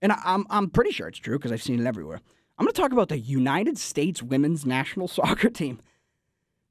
and 0.00 0.12
I, 0.12 0.18
I'm 0.24 0.46
I'm 0.50 0.70
pretty 0.70 0.90
sure 0.92 1.08
it's 1.08 1.18
true 1.18 1.38
because 1.38 1.52
I've 1.52 1.62
seen 1.62 1.80
it 1.80 1.86
everywhere. 1.86 2.20
I'm 2.58 2.64
going 2.64 2.72
to 2.74 2.80
talk 2.80 2.92
about 2.92 3.08
the 3.08 3.18
United 3.18 3.78
States 3.78 4.22
women's 4.22 4.66
national 4.66 5.08
soccer 5.08 5.50
team. 5.50 5.80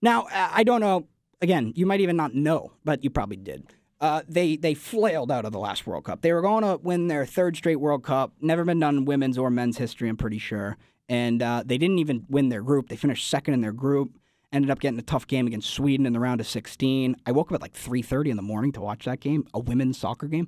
Now, 0.02 0.28
I 0.32 0.64
don't 0.64 0.82
know. 0.82 1.08
Again, 1.42 1.72
you 1.76 1.86
might 1.86 2.02
even 2.02 2.18
not 2.18 2.34
know, 2.34 2.72
but 2.84 3.04
you 3.04 3.10
probably 3.10 3.38
did. 3.38 3.68
Uh, 4.02 4.22
they 4.28 4.56
they 4.58 4.74
flailed 4.74 5.32
out 5.32 5.46
of 5.46 5.52
the 5.52 5.60
last 5.60 5.88
World 5.88 6.06
Cup. 6.06 6.22
They 6.22 6.34
were 6.34 6.42
going 6.42 6.64
to 6.64 6.78
win 6.78 7.08
their 7.08 7.26
third 7.26 7.56
straight 7.56 7.78
World 7.78 8.04
Cup. 8.04 8.34
Never 8.42 8.66
been 8.66 8.80
done 8.80 8.98
in 8.98 9.06
women's 9.06 9.38
or 9.38 9.50
men's 9.50 9.78
history. 9.78 10.10
I'm 10.10 10.18
pretty 10.18 10.40
sure. 10.40 10.78
And 11.10 11.42
uh, 11.42 11.64
they 11.66 11.78
didn't 11.78 12.00
even 12.00 12.26
win 12.30 12.50
their 12.50 12.62
group. 12.62 12.90
They 12.90 12.96
finished 12.96 13.30
second 13.30 13.54
in 13.54 13.62
their 13.62 13.72
group. 13.72 14.18
Ended 14.52 14.72
up 14.72 14.80
getting 14.80 15.00
a 15.00 15.04
tough 15.04 15.28
game 15.28 15.46
against 15.48 15.70
Sweden 15.70 16.06
in 16.06 16.14
the 16.14 16.20
round 16.20 16.40
of 16.40 16.48
16. 16.48 17.16
I 17.26 17.32
woke 17.32 17.52
up 17.52 17.56
at 17.56 17.62
like 17.62 17.74
3:30 17.74 18.30
in 18.30 18.38
the 18.38 18.42
morning 18.42 18.72
to 18.74 18.82
watch 18.82 19.06
that 19.06 19.20
game, 19.20 19.46
a 19.54 19.60
women's 19.60 19.98
soccer 19.98 20.28
game. 20.28 20.48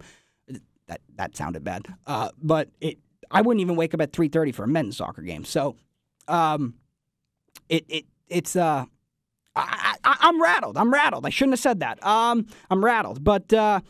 That 0.87 1.01
that 1.15 1.35
sounded 1.35 1.63
bad, 1.63 1.85
uh, 2.07 2.29
but 2.41 2.69
it. 2.81 2.97
I 3.31 3.41
wouldn't 3.41 3.61
even 3.61 3.75
wake 3.75 3.93
up 3.93 4.01
at 4.01 4.11
3:30 4.11 4.55
for 4.55 4.63
a 4.63 4.67
men's 4.67 4.97
soccer 4.97 5.21
game. 5.21 5.43
So, 5.43 5.75
um, 6.27 6.75
it 7.67 7.85
it 7.89 8.05
it's 8.27 8.55
uh 8.55 8.85
I, 9.55 9.95
I, 10.03 10.17
I'm 10.21 10.41
rattled. 10.41 10.77
I'm 10.77 10.93
rattled. 10.93 11.25
I 11.25 11.29
shouldn't 11.29 11.53
have 11.53 11.59
said 11.59 11.79
that. 11.81 12.03
Um, 12.05 12.47
I'm 12.69 12.83
rattled. 12.83 13.23
But 13.23 13.51
uh, 13.53 13.81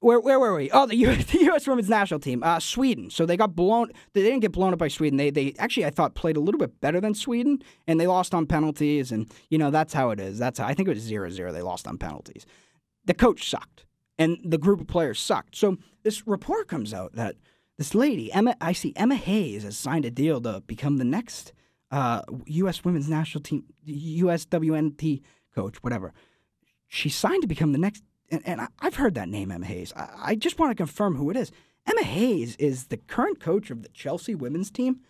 where 0.00 0.20
where 0.20 0.38
were 0.38 0.54
we? 0.54 0.70
Oh, 0.70 0.86
the 0.86 0.96
U.S. 1.06 1.24
The 1.26 1.44
U.S. 1.44 1.66
women's 1.66 1.88
national 1.88 2.20
team, 2.20 2.42
uh, 2.42 2.60
Sweden. 2.60 3.10
So 3.10 3.26
they 3.26 3.36
got 3.36 3.56
blown. 3.56 3.90
They 4.12 4.22
didn't 4.22 4.40
get 4.40 4.52
blown 4.52 4.72
up 4.72 4.78
by 4.78 4.88
Sweden. 4.88 5.16
They 5.16 5.30
they 5.30 5.54
actually 5.58 5.86
I 5.86 5.90
thought 5.90 6.14
played 6.14 6.36
a 6.36 6.40
little 6.40 6.58
bit 6.58 6.80
better 6.80 7.00
than 7.00 7.14
Sweden, 7.14 7.62
and 7.86 8.00
they 8.00 8.06
lost 8.06 8.34
on 8.34 8.46
penalties. 8.46 9.12
And 9.12 9.30
you 9.50 9.58
know 9.58 9.70
that's 9.70 9.92
how 9.92 10.10
it 10.10 10.20
is. 10.20 10.38
That's 10.38 10.58
how 10.58 10.66
I 10.66 10.74
think 10.74 10.88
it 10.88 10.94
was 10.94 11.10
0-0. 11.10 11.52
They 11.52 11.62
lost 11.62 11.86
on 11.86 11.98
penalties. 11.98 12.46
The 13.04 13.14
coach 13.14 13.48
sucked, 13.48 13.86
and 14.18 14.38
the 14.44 14.58
group 14.58 14.80
of 14.80 14.86
players 14.86 15.18
sucked. 15.18 15.56
So 15.56 15.78
this 16.04 16.26
report 16.26 16.68
comes 16.68 16.94
out 16.94 17.14
that 17.14 17.36
this 17.78 17.94
lady 17.94 18.32
Emma, 18.32 18.56
I 18.60 18.72
see 18.72 18.92
Emma 18.96 19.14
Hayes 19.14 19.62
has 19.62 19.76
signed 19.76 20.04
a 20.04 20.10
deal 20.10 20.40
to 20.42 20.62
become 20.66 20.98
the 20.98 21.04
next 21.04 21.52
uh, 21.90 22.22
U.S. 22.46 22.84
women's 22.84 23.08
national 23.08 23.42
team, 23.42 23.64
USWNT 23.88 25.22
coach, 25.54 25.82
whatever. 25.82 26.12
She 26.86 27.08
signed 27.08 27.42
to 27.42 27.48
become 27.48 27.72
the 27.72 27.78
next, 27.78 28.02
and, 28.30 28.42
and 28.46 28.60
I, 28.60 28.68
have 28.80 28.96
heard 28.96 29.14
that 29.14 29.28
name, 29.28 29.50
Emma 29.50 29.66
Hayes. 29.66 29.92
I, 29.96 30.08
I 30.18 30.34
just 30.34 30.58
want 30.58 30.70
to 30.70 30.74
confirm 30.74 31.16
who 31.16 31.30
it 31.30 31.36
is. 31.36 31.50
Emma 31.86 32.02
Hayes 32.02 32.56
is 32.56 32.86
the 32.86 32.96
current 32.96 33.40
coach 33.40 33.70
of 33.70 33.82
the 33.82 33.88
Chelsea 33.90 34.34
women's 34.34 34.70
team. 34.70 35.00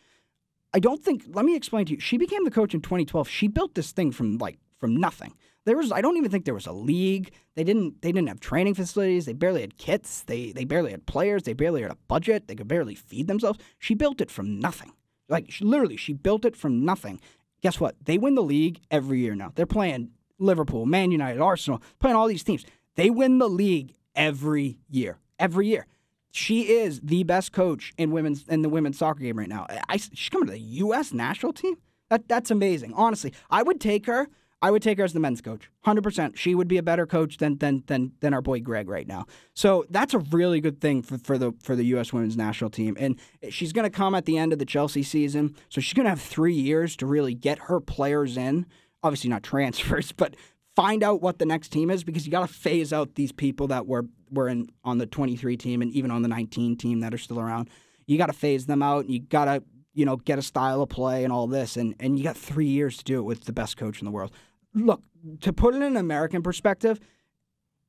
I 0.73 0.81
don't 0.81 1.03
think. 1.03 1.25
Let 1.29 1.45
me 1.45 1.57
explain 1.57 1.87
to 1.87 1.95
you. 1.95 2.01
She 2.01 2.19
became 2.19 2.45
the 2.45 2.51
coach 2.51 2.75
in 2.75 2.81
2012. 2.81 3.29
She 3.29 3.49
built 3.49 3.75
this 3.75 3.93
thing 3.93 4.13
from 4.13 4.39
like 4.39 4.59
from 4.79 4.97
nothing. 4.97 5.35
There 5.65 5.77
was. 5.77 5.91
I 5.91 6.01
don't 6.01 6.17
even 6.17 6.31
think 6.31 6.45
there 6.45 6.55
was 6.55 6.67
a 6.67 6.73
league. 6.73 7.33
They 7.55 7.65
didn't. 7.65 8.03
They 8.03 8.13
didn't 8.13 8.29
have 8.29 8.41
training 8.41 8.75
facilities. 8.75 9.25
They 9.25 9.33
barely 9.33 9.63
had 9.63 9.79
kits. 9.79 10.23
They 10.23 10.53
they 10.53 10.65
barely 10.65 10.91
had 10.91 11.07
players. 11.07 11.45
They 11.45 11.55
barely 11.55 11.83
had 11.83 11.91
a 11.91 11.99
budget. 12.07 12.49
They 12.49 12.55
could 12.55 12.69
barely 12.69 12.95
feed 12.95 13.29
themselves. 13.29 13.59
She 13.79 13.95
built 13.95 14.21
it 14.21 14.31
from 14.31 14.61
nothing. 14.61 14.93
Like 15.29 15.51
she, 15.51 15.65
literally, 15.65 15.97
she 15.97 16.13
built 16.13 16.45
it 16.45 16.55
from 16.55 16.85
nothing. 16.85 17.21
Guess 17.63 17.81
what? 17.81 17.97
They 18.05 18.19
win 18.19 18.35
the 18.35 18.43
league 18.43 18.81
every 18.91 19.21
year 19.21 19.35
now. 19.35 19.53
They're 19.55 19.67
playing 19.67 20.11
Liverpool, 20.39 20.87
Man 20.87 21.11
United, 21.11 21.41
Arsenal, 21.41 21.83
playing 21.99 22.17
all 22.17 22.29
these 22.29 22.45
teams. 22.45 22.65
They 22.99 23.11
win 23.11 23.39
the 23.39 23.49
league 23.49 23.95
every 24.17 24.81
year. 24.91 25.19
Every 25.39 25.69
year. 25.69 25.87
She 26.33 26.63
is 26.69 27.01
the 27.01 27.23
best 27.23 27.53
coach 27.53 27.93
in 27.97 28.11
women's 28.11 28.47
in 28.49 28.63
the 28.63 28.69
women's 28.69 28.99
soccer 28.99 29.21
game 29.21 29.39
right 29.39 29.49
now. 29.49 29.67
I, 29.89 29.99
she's 29.99 30.29
coming 30.29 30.47
to 30.47 30.53
the 30.53 30.59
U.S. 30.59 31.13
national 31.13 31.53
team. 31.53 31.77
That 32.11 32.27
that's 32.27 32.51
amazing. 32.51 32.93
Honestly, 32.95 33.33
I 33.51 33.63
would 33.63 33.81
take 33.81 34.07
her 34.07 34.29
I 34.61 34.73
would 34.73 34.83
take 34.83 34.99
her 34.99 35.05
as 35.05 35.13
the 35.13 35.21
men's 35.21 35.41
coach. 35.41 35.71
100%. 35.87 36.37
She 36.37 36.57
would 36.57 36.67
be 36.67 36.77
a 36.77 36.83
better 36.83 37.07
coach 37.07 37.37
than 37.37 37.59
than 37.59 37.85
than 37.87 38.13
than 38.19 38.35
our 38.35 38.43
boy 38.43 38.59
Greg 38.59 38.89
right 38.89 39.07
now. 39.07 39.27
So 39.55 39.87
that's 39.91 40.13
a 40.13 40.19
really 40.19 40.61
good 40.61 40.81
thing 40.81 41.03
for, 41.03 41.19
for 41.19 41.39
the 41.39 41.53
for 41.63 41.77
the 41.77 41.85
US 41.85 42.13
women's 42.13 42.37
national 42.37 42.71
team. 42.71 42.97
And 42.99 43.17
she's 43.49 43.73
going 43.73 43.89
to 43.89 43.97
come 43.97 44.17
at 44.17 44.25
the 44.25 44.37
end 44.37 44.53
of 44.53 44.59
the 44.59 44.67
Chelsea 44.67 45.05
season. 45.05 45.55
So 45.69 45.81
she's 45.81 45.95
going 45.95 46.05
to 46.05 46.11
have 46.11 46.21
3 46.21 46.53
years 46.53 46.97
to 46.97 47.07
really 47.07 47.35
get 47.35 47.61
her 47.61 47.79
players 47.79 48.37
in. 48.37 48.67
Obviously 49.05 49.31
not 49.31 49.43
transfers, 49.45 50.11
but 50.11 50.35
find 50.79 51.03
out 51.03 51.21
what 51.21 51.39
the 51.39 51.47
next 51.47 51.71
team 51.71 51.91
is 51.91 52.05
because 52.05 52.25
you 52.25 52.31
got 52.31 52.47
to 52.47 52.55
phase 52.55 52.93
out 52.93 53.15
these 53.17 53.33
people 53.33 53.67
that 53.67 53.87
were 53.87 54.05
were 54.31 54.49
in 54.49 54.69
on 54.85 54.99
the 54.99 55.07
23 55.07 55.57
team 55.57 55.83
and 55.83 55.91
even 55.93 56.11
on 56.11 56.23
the 56.23 56.29
19 56.29 56.77
team 56.77 57.01
that 57.01 57.13
are 57.15 57.19
still 57.19 57.41
around. 57.41 57.69
You 58.07 58.19
got 58.19 58.27
to 58.27 58.33
phase 58.33 58.67
them 58.67 58.83
out. 58.83 59.09
You 59.09 59.21
got 59.21 59.47
to 59.47 59.63
you 59.95 60.05
know, 60.05 60.17
get 60.17 60.39
a 60.39 60.43
style 60.43 60.81
of 60.81 60.89
play 60.89 61.25
and 61.25 61.33
all 61.33 61.49
this. 61.49 61.77
And, 61.77 61.97
and 61.99 62.17
you 62.17 62.23
got 62.23 62.37
three 62.37 62.69
years 62.69 62.99
to 62.99 63.05
do 63.05 63.19
it 63.19 63.23
with 63.23 63.45
the 63.45 63.53
best 63.53 63.77
coach 63.77 64.01
in 64.01 64.05
the 64.05 64.13
world 64.13 64.31
look, 64.75 65.03
to 65.41 65.53
put 65.53 65.75
it 65.75 65.79
in 65.79 65.83
an 65.83 65.97
American 65.97 66.43
perspective, 66.43 67.01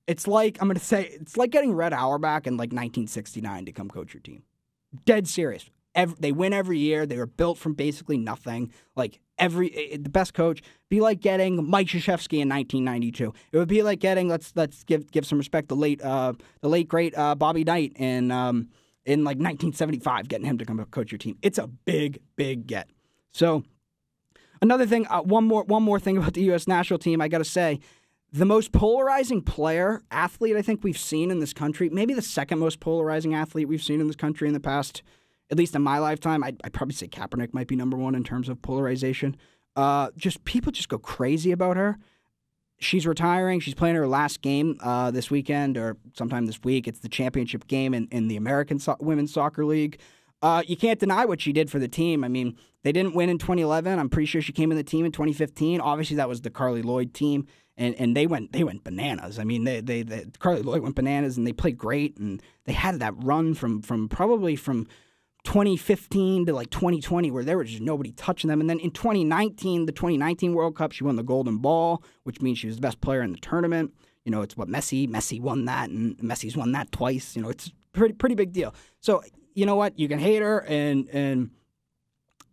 it's 0.08 0.28
like 0.28 0.58
I'm 0.60 0.68
going 0.68 0.78
to 0.78 0.84
say 0.84 1.06
it's 1.06 1.38
like 1.38 1.52
getting 1.52 1.74
Red 1.74 1.94
Auerbach 1.94 2.48
in 2.48 2.54
like 2.54 2.70
1969 2.70 3.66
to 3.66 3.72
come 3.72 3.90
coach 3.90 4.14
your 4.14 4.22
team. 4.22 4.44
Dead 5.06 5.28
serious. 5.28 5.70
Every, 5.96 6.16
they 6.20 6.32
win 6.32 6.54
every 6.54 6.80
year. 6.80 7.06
They 7.06 7.18
were 7.18 7.28
built 7.28 7.58
from 7.58 7.74
basically 7.74 8.18
nothing. 8.18 8.72
Like 8.96 9.20
every 9.40 9.98
the 9.98 10.10
best 10.10 10.34
coach 10.34 10.62
be 10.90 11.02
like 11.02 11.20
getting 11.20 11.70
Mike 11.70 11.88
Krzyzewski 11.88 12.40
in 12.40 12.50
1992. 12.50 13.34
It 13.52 13.58
would 13.58 13.68
be 13.68 13.82
like 13.82 14.00
getting 14.00 14.28
let's 14.28 14.54
let's 14.56 14.84
give 14.84 15.10
give 15.12 15.26
some 15.26 15.38
respect 15.38 15.70
the 15.70 15.76
late 15.76 16.02
uh, 16.04 16.34
the 16.62 16.70
late 16.70 16.88
great 16.88 17.18
uh, 17.18 17.36
Bobby 17.36 17.64
Knight 17.64 17.94
in 17.96 18.32
um, 18.32 18.70
in 19.06 19.24
like 19.24 19.38
1975, 19.38 20.28
getting 20.28 20.46
him 20.46 20.58
to 20.58 20.66
come 20.66 20.84
coach 20.86 21.12
your 21.12 21.20
team. 21.20 21.38
It's 21.42 21.58
a 21.58 21.68
big 21.68 22.20
big 22.36 22.68
get. 22.68 22.90
So 23.32 23.64
Another 24.62 24.86
thing, 24.86 25.08
uh, 25.08 25.22
one 25.22 25.46
more 25.46 25.64
one 25.64 25.84
more 25.84 26.00
thing 26.00 26.18
about 26.20 26.34
the 26.34 26.44
U.S. 26.44 26.68
national 26.68 27.00
team, 27.00 27.22
I 27.22 27.28
got 27.28 27.40
to 27.40 27.46
say, 27.46 27.80
the 28.32 28.46
most 28.46 28.72
polarizing 28.72 29.42
player 29.42 30.02
athlete 30.12 30.56
I 30.56 30.62
think 30.62 30.84
we've 30.84 30.98
seen 30.98 31.32
in 31.32 31.40
this 31.40 31.54
country, 31.54 31.90
maybe 31.90 32.14
the 32.14 32.22
second 32.22 32.60
most 32.60 32.80
polarizing 32.80 33.34
athlete 33.34 33.68
we've 33.68 33.84
seen 33.84 34.02
in 34.02 34.08
this 34.08 34.16
country 34.16 34.48
in 34.48 34.54
the 34.54 34.60
past, 34.60 35.02
at 35.52 35.58
least 35.58 35.76
in 35.76 35.82
my 35.82 36.00
lifetime. 36.00 36.44
I'd, 36.44 36.60
I'd 36.64 36.74
probably 36.74 36.96
say 36.96 37.08
Kaepernick 37.08 37.54
might 37.54 37.68
be 37.68 37.76
number 37.76 37.98
one 37.98 38.16
in 38.16 38.24
terms 38.24 38.50
of 38.50 38.62
polarization. 38.62 39.36
Uh, 39.76 40.10
just 40.18 40.44
people 40.46 40.72
just 40.72 40.90
go 40.90 40.98
crazy 40.98 41.52
about 41.52 41.78
her. 41.78 41.98
She's 42.80 43.06
retiring. 43.06 43.60
She's 43.60 43.74
playing 43.74 43.96
her 43.96 44.08
last 44.08 44.42
game 44.42 44.78
uh, 44.82 45.12
this 45.12 45.30
weekend 45.30 45.78
or 45.78 45.98
sometime 46.14 46.46
this 46.46 46.62
week. 46.64 46.88
It's 46.88 47.00
the 47.00 47.10
championship 47.10 47.68
game 47.68 47.94
in, 47.94 48.08
in 48.12 48.28
the 48.28 48.38
American 48.38 48.80
so- 48.80 48.98
Women's 49.00 49.34
Soccer 49.34 49.66
League. 49.66 50.00
Uh, 50.42 50.64
you 50.66 50.78
can't 50.78 51.00
deny 51.00 51.26
what 51.26 51.42
she 51.42 51.52
did 51.52 51.70
for 51.70 51.80
the 51.80 51.90
team. 51.90 52.24
I 52.24 52.30
mean, 52.30 52.56
they 52.84 52.94
didn't 52.94 53.14
win 53.14 53.30
in 53.30 53.38
2011. 53.38 54.00
I'm 54.00 54.10
pretty 54.10 54.26
sure 54.26 54.42
she 54.42 54.54
came 54.54 54.72
in 54.72 54.78
the 54.78 54.84
team 54.84 55.06
in 55.06 55.12
2015. 55.12 55.82
Obviously, 55.82 56.16
that 56.16 56.30
was 56.30 56.42
the 56.42 56.50
Carli 56.50 56.82
Lloyd 56.84 57.14
team, 57.14 57.46
and, 57.76 57.94
and 57.96 58.16
they 58.16 58.26
went 58.26 58.54
they 58.54 58.64
went 58.64 58.86
bananas. 58.86 59.38
I 59.38 59.44
mean, 59.44 59.66
they, 59.66 59.82
they, 59.82 60.04
they 60.04 60.22
Carli 60.40 60.64
Lloyd 60.64 60.82
went 60.82 60.96
bananas, 60.96 61.38
and 61.38 61.46
they 61.46 61.52
played 61.52 61.78
great, 61.78 62.18
and 62.18 62.42
they 62.64 62.74
had 62.74 63.02
that 63.02 63.14
run 63.18 63.54
from 63.54 63.82
from 63.82 64.08
probably 64.08 64.56
from 64.56 64.88
2015 65.50 66.46
to 66.46 66.54
like 66.54 66.70
2020 66.70 67.32
where 67.32 67.44
there 67.44 67.58
was 67.58 67.72
just 67.72 67.82
nobody 67.82 68.12
touching 68.12 68.50
them. 68.50 68.62
And 68.62 68.70
then 68.70 68.80
in 68.80 68.92
2019, 68.92 69.88
the 69.88 69.92
2019 69.92 70.54
World 70.54 70.76
Cup, 70.76 70.92
she 70.92 71.04
won 71.04 71.16
the 71.16 71.24
Golden 71.24 71.58
Ball, 71.58 72.04
which 72.22 72.40
means 72.40 72.60
she 72.60 72.68
was 72.68 72.76
the 72.76 72.84
best 72.84 73.02
player 73.02 73.24
in 73.24 73.32
the 73.32 73.40
tournament. 73.40 73.92
You 74.26 74.32
know, 74.32 74.44
it's 74.44 74.56
what 74.56 74.68
Messi 74.68 75.10
Messi 75.10 75.42
won 75.42 75.66
that, 75.66 75.90
and 75.90 76.16
Messi's 76.20 76.56
won 76.56 76.72
that 76.74 76.92
twice. 76.92 77.36
You 77.36 77.42
know, 77.42 77.50
it's 77.50 77.72
pretty 77.94 78.14
pretty 78.14 78.36
big 78.36 78.54
deal. 78.54 78.76
So 79.00 79.24
you 79.56 79.66
know 79.66 79.76
what? 79.76 79.98
You 79.98 80.08
can 80.08 80.20
hate 80.20 80.44
her, 80.44 80.60
and 80.68 81.10
and 81.10 81.50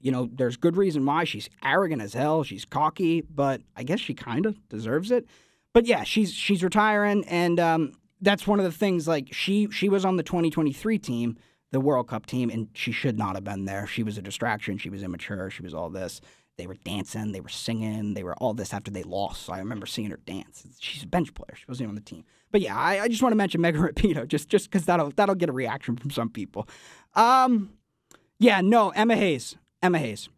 you 0.01 0.11
know 0.11 0.31
there's 0.33 0.57
good 0.57 0.79
reason 0.79 1.05
why 1.05 1.25
she's 1.25 1.51
arrogant 1.63 2.01
as 2.01 2.15
hell. 2.15 2.45
She's 2.45 2.65
cocky, 2.65 3.21
but 3.21 3.61
I 3.77 3.83
guess 3.83 4.01
she 4.01 4.15
kind 4.15 4.47
of 4.47 4.57
deserves 4.71 5.11
it. 5.11 5.27
But 5.75 5.85
yeah, 5.85 6.03
she's 6.03 6.33
she's 6.33 6.65
retiring, 6.65 7.25
and 7.29 7.61
um, 7.61 7.93
that's 8.23 8.47
one 8.47 8.59
of 8.59 8.65
the 8.65 8.73
things. 8.73 9.07
Like 9.07 9.29
she 9.33 9.69
she 9.71 9.91
was 9.91 10.07
on 10.07 10.17
the 10.17 10.23
2023 10.23 10.99
team, 10.99 11.37
the 11.77 11.81
World 11.81 12.09
Cup 12.09 12.25
team, 12.25 12.49
and 12.49 12.69
she 12.73 12.91
should 12.91 13.19
not 13.19 13.35
have 13.35 13.45
been 13.45 13.67
there. 13.67 13.87
She 13.87 14.03
was 14.03 14.17
a 14.17 14.23
distraction. 14.23 14.79
She 14.79 14.89
was 14.89 15.03
immature. 15.03 15.51
She 15.51 15.63
was 15.63 15.75
all 15.75 15.91
this. 15.91 16.23
they 16.57 16.67
were 16.67 16.77
dancing, 16.85 17.33
they 17.33 17.41
were 17.41 17.51
singing, 17.51 18.15
they 18.15 18.23
were 18.25 18.35
all 18.37 18.55
this 18.55 18.73
after 18.73 18.91
they 18.91 19.03
lost. 19.03 19.43
So 19.43 19.53
I 19.53 19.59
remember 19.59 19.85
seeing 19.85 20.09
her 20.11 20.17
dance. 20.25 20.65
She's 20.81 21.03
a 21.03 21.07
bench 21.07 21.35
player. 21.35 21.55
She 21.55 21.67
wasn't 21.69 21.91
on 21.91 21.95
the 21.95 22.01
team. 22.01 22.25
But 22.51 22.63
yeah, 22.63 22.75
I, 22.75 23.01
I 23.03 23.09
just 23.09 23.23
want 23.23 23.33
to 23.33 23.37
mention 23.37 23.61
Megan 23.61 23.83
Rapinoe 23.89 24.27
just 24.27 24.49
just 24.49 24.71
because 24.71 24.87
that'll 24.87 25.11
that'll 25.17 25.35
get 25.35 25.51
a 25.51 25.53
reaction 25.53 25.97
from 25.97 26.11
some 26.11 26.31
people. 26.31 26.67
Um, 27.15 27.75
yeah, 28.39 28.63
no, 28.63 28.89
Emma 28.91 29.17
Hayes, 29.17 29.57
Emma 29.83 29.99
Hayes. 29.99 30.31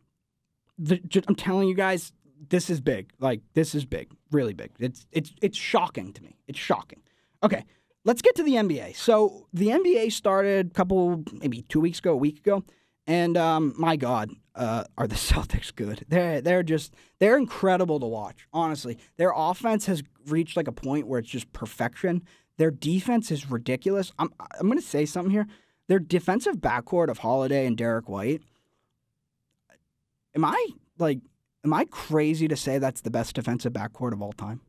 The, 0.76 0.96
ju- 0.98 1.22
I'm 1.28 1.36
telling 1.36 1.68
you 1.68 1.74
guys, 1.76 2.12
this 2.48 2.68
is 2.68 2.80
big. 2.80 3.12
Like 3.20 3.42
this 3.54 3.74
is 3.76 3.84
big, 3.84 4.10
really 4.32 4.54
big. 4.54 4.70
It's 4.80 5.06
it's 5.12 5.32
it's 5.40 5.56
shocking 5.56 6.12
to 6.14 6.22
me. 6.24 6.36
It's 6.48 6.58
shocking. 6.58 7.02
Okay, 7.44 7.64
let's 8.04 8.22
get 8.22 8.34
to 8.36 8.42
the 8.42 8.54
NBA. 8.54 8.96
So 8.96 9.46
the 9.52 9.68
NBA 9.68 10.12
started 10.12 10.68
a 10.68 10.70
couple, 10.70 11.24
maybe 11.32 11.62
two 11.62 11.80
weeks 11.80 11.98
ago, 11.98 12.12
a 12.12 12.16
week 12.16 12.38
ago, 12.38 12.64
and 13.06 13.36
um, 13.36 13.74
my 13.78 13.96
God, 13.96 14.30
uh, 14.54 14.84
are 14.96 15.06
the 15.06 15.14
Celtics 15.16 15.74
good? 15.74 16.04
They're 16.08 16.40
they're 16.40 16.62
just 16.62 16.94
they're 17.18 17.38
incredible 17.38 18.00
to 18.00 18.06
watch. 18.06 18.46
Honestly, 18.52 18.98
their 19.16 19.32
offense 19.34 19.86
has 19.86 20.02
reached 20.26 20.56
like 20.56 20.68
a 20.68 20.72
point 20.72 21.06
where 21.06 21.18
it's 21.18 21.30
just 21.30 21.52
perfection. 21.52 22.22
Their 22.58 22.70
defense 22.70 23.30
is 23.30 23.50
ridiculous. 23.50 24.12
I'm 24.18 24.32
I'm 24.58 24.70
to 24.70 24.82
say 24.82 25.06
something 25.06 25.30
here. 25.30 25.46
Their 25.86 26.00
defensive 26.00 26.56
backcourt 26.56 27.08
of 27.08 27.18
Holiday 27.18 27.66
and 27.66 27.76
Derrick 27.76 28.08
White. 28.08 28.42
Am 30.34 30.44
I 30.44 30.66
like 30.98 31.20
am 31.64 31.72
I 31.72 31.84
crazy 31.86 32.48
to 32.48 32.56
say 32.56 32.78
that's 32.78 33.00
the 33.00 33.10
best 33.10 33.34
defensive 33.34 33.72
backcourt 33.72 34.12
of 34.12 34.20
all 34.20 34.32
time? 34.32 34.60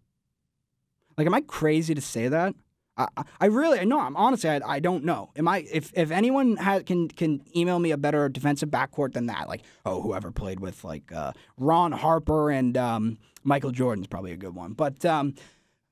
Like, 1.18 1.28
am 1.28 1.34
I 1.34 1.42
crazy 1.42 1.94
to 1.94 2.02
say 2.02 2.30
that? 2.30 2.56
I, 3.00 3.24
I- 3.42 3.46
really 3.48 3.84
no. 3.86 4.00
I'm 4.00 4.16
honestly, 4.16 4.50
I, 4.50 4.60
I 4.66 4.80
don't 4.80 5.04
know. 5.06 5.32
Am 5.36 5.48
I? 5.48 5.66
If 5.72 5.92
if 5.96 6.12
anyone 6.12 6.58
can 6.86 7.08
can 7.08 7.42
email 7.56 7.80
me 7.80 7.92
a 7.92 7.98
better 7.98 8.30
defensive 8.30 8.70
backcourt 8.70 9.14
than 9.14 9.28
that, 9.28 9.48
like 9.48 9.62
oh, 9.86 10.02
whoever 10.02 10.32
played 10.32 10.60
with 10.60 10.84
like 10.84 11.12
uh, 11.12 11.32
Ron 11.58 11.92
Harper 11.92 12.52
and 12.52 12.78
um, 12.78 13.18
Michael 13.44 13.72
Jordan's 13.72 14.08
probably 14.08 14.32
a 14.32 14.38
good 14.38 14.54
one. 14.56 14.74
But 14.74 15.04
um, 15.06 15.34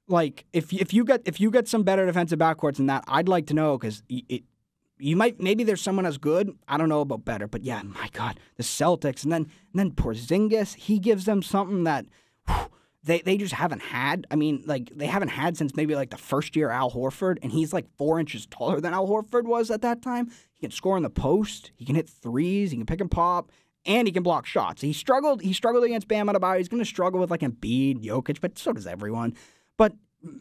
like 0.07 0.45
if 0.53 0.73
if 0.73 0.93
you 0.93 1.03
get 1.05 1.21
if 1.25 1.39
you 1.39 1.49
get 1.49 1.67
some 1.67 1.83
better 1.83 2.05
defensive 2.05 2.39
backcourts 2.39 2.75
than 2.77 2.87
that, 2.87 3.03
I'd 3.07 3.29
like 3.29 3.47
to 3.47 3.53
know 3.53 3.77
because 3.77 4.03
it. 4.09 4.43
You 4.99 5.15
might 5.15 5.39
maybe 5.39 5.63
there's 5.63 5.83
someone 5.83 6.07
as 6.07 6.17
good. 6.17 6.57
I 6.67 6.75
don't 6.75 6.89
know 6.89 7.01
about 7.01 7.23
better, 7.23 7.47
but 7.47 7.63
yeah, 7.63 7.83
my 7.83 8.09
God, 8.13 8.39
the 8.55 8.63
Celtics 8.63 9.21
and 9.23 9.31
then 9.31 9.43
and 9.43 9.75
then 9.75 9.91
Porzingis, 9.91 10.73
he 10.73 10.97
gives 10.97 11.25
them 11.25 11.43
something 11.43 11.83
that 11.83 12.07
whew, 12.47 12.71
they 13.07 13.21
they 13.21 13.37
just 13.37 13.53
haven't 13.53 13.81
had. 13.81 14.27
I 14.29 14.35
mean, 14.35 14.63
like 14.65 14.91
they 14.95 15.07
haven't 15.07 15.29
had 15.29 15.57
since 15.57 15.75
maybe 15.75 15.95
like 15.95 16.11
the 16.11 16.17
first 16.17 16.55
year 16.55 16.69
Al 16.69 16.91
Horford, 16.91 17.37
and 17.41 17.51
he's 17.51 17.73
like 17.73 17.87
four 17.97 18.19
inches 18.19 18.45
taller 18.45 18.79
than 18.79 18.93
Al 18.93 19.07
Horford 19.07 19.45
was 19.45 19.71
at 19.71 19.81
that 19.81 20.01
time. 20.01 20.29
He 20.53 20.61
can 20.61 20.71
score 20.71 20.97
in 20.97 21.03
the 21.03 21.09
post, 21.09 21.71
he 21.75 21.85
can 21.85 21.95
hit 21.95 22.09
threes, 22.09 22.71
he 22.71 22.77
can 22.77 22.85
pick 22.85 23.01
and 23.01 23.09
pop, 23.09 23.51
and 23.85 24.07
he 24.07 24.11
can 24.11 24.23
block 24.23 24.45
shots. 24.45 24.81
He 24.81 24.93
struggled. 24.93 25.41
He 25.41 25.53
struggled 25.53 25.83
against 25.83 26.07
Bam 26.07 26.27
Adebayo. 26.27 26.57
He's 26.57 26.69
going 26.69 26.83
to 26.83 26.85
struggle 26.85 27.19
with 27.19 27.31
like 27.31 27.41
Embiid, 27.41 28.03
Jokic, 28.03 28.39
but 28.41 28.57
so 28.59 28.73
does 28.73 28.85
everyone. 28.85 29.35
But 29.77 29.93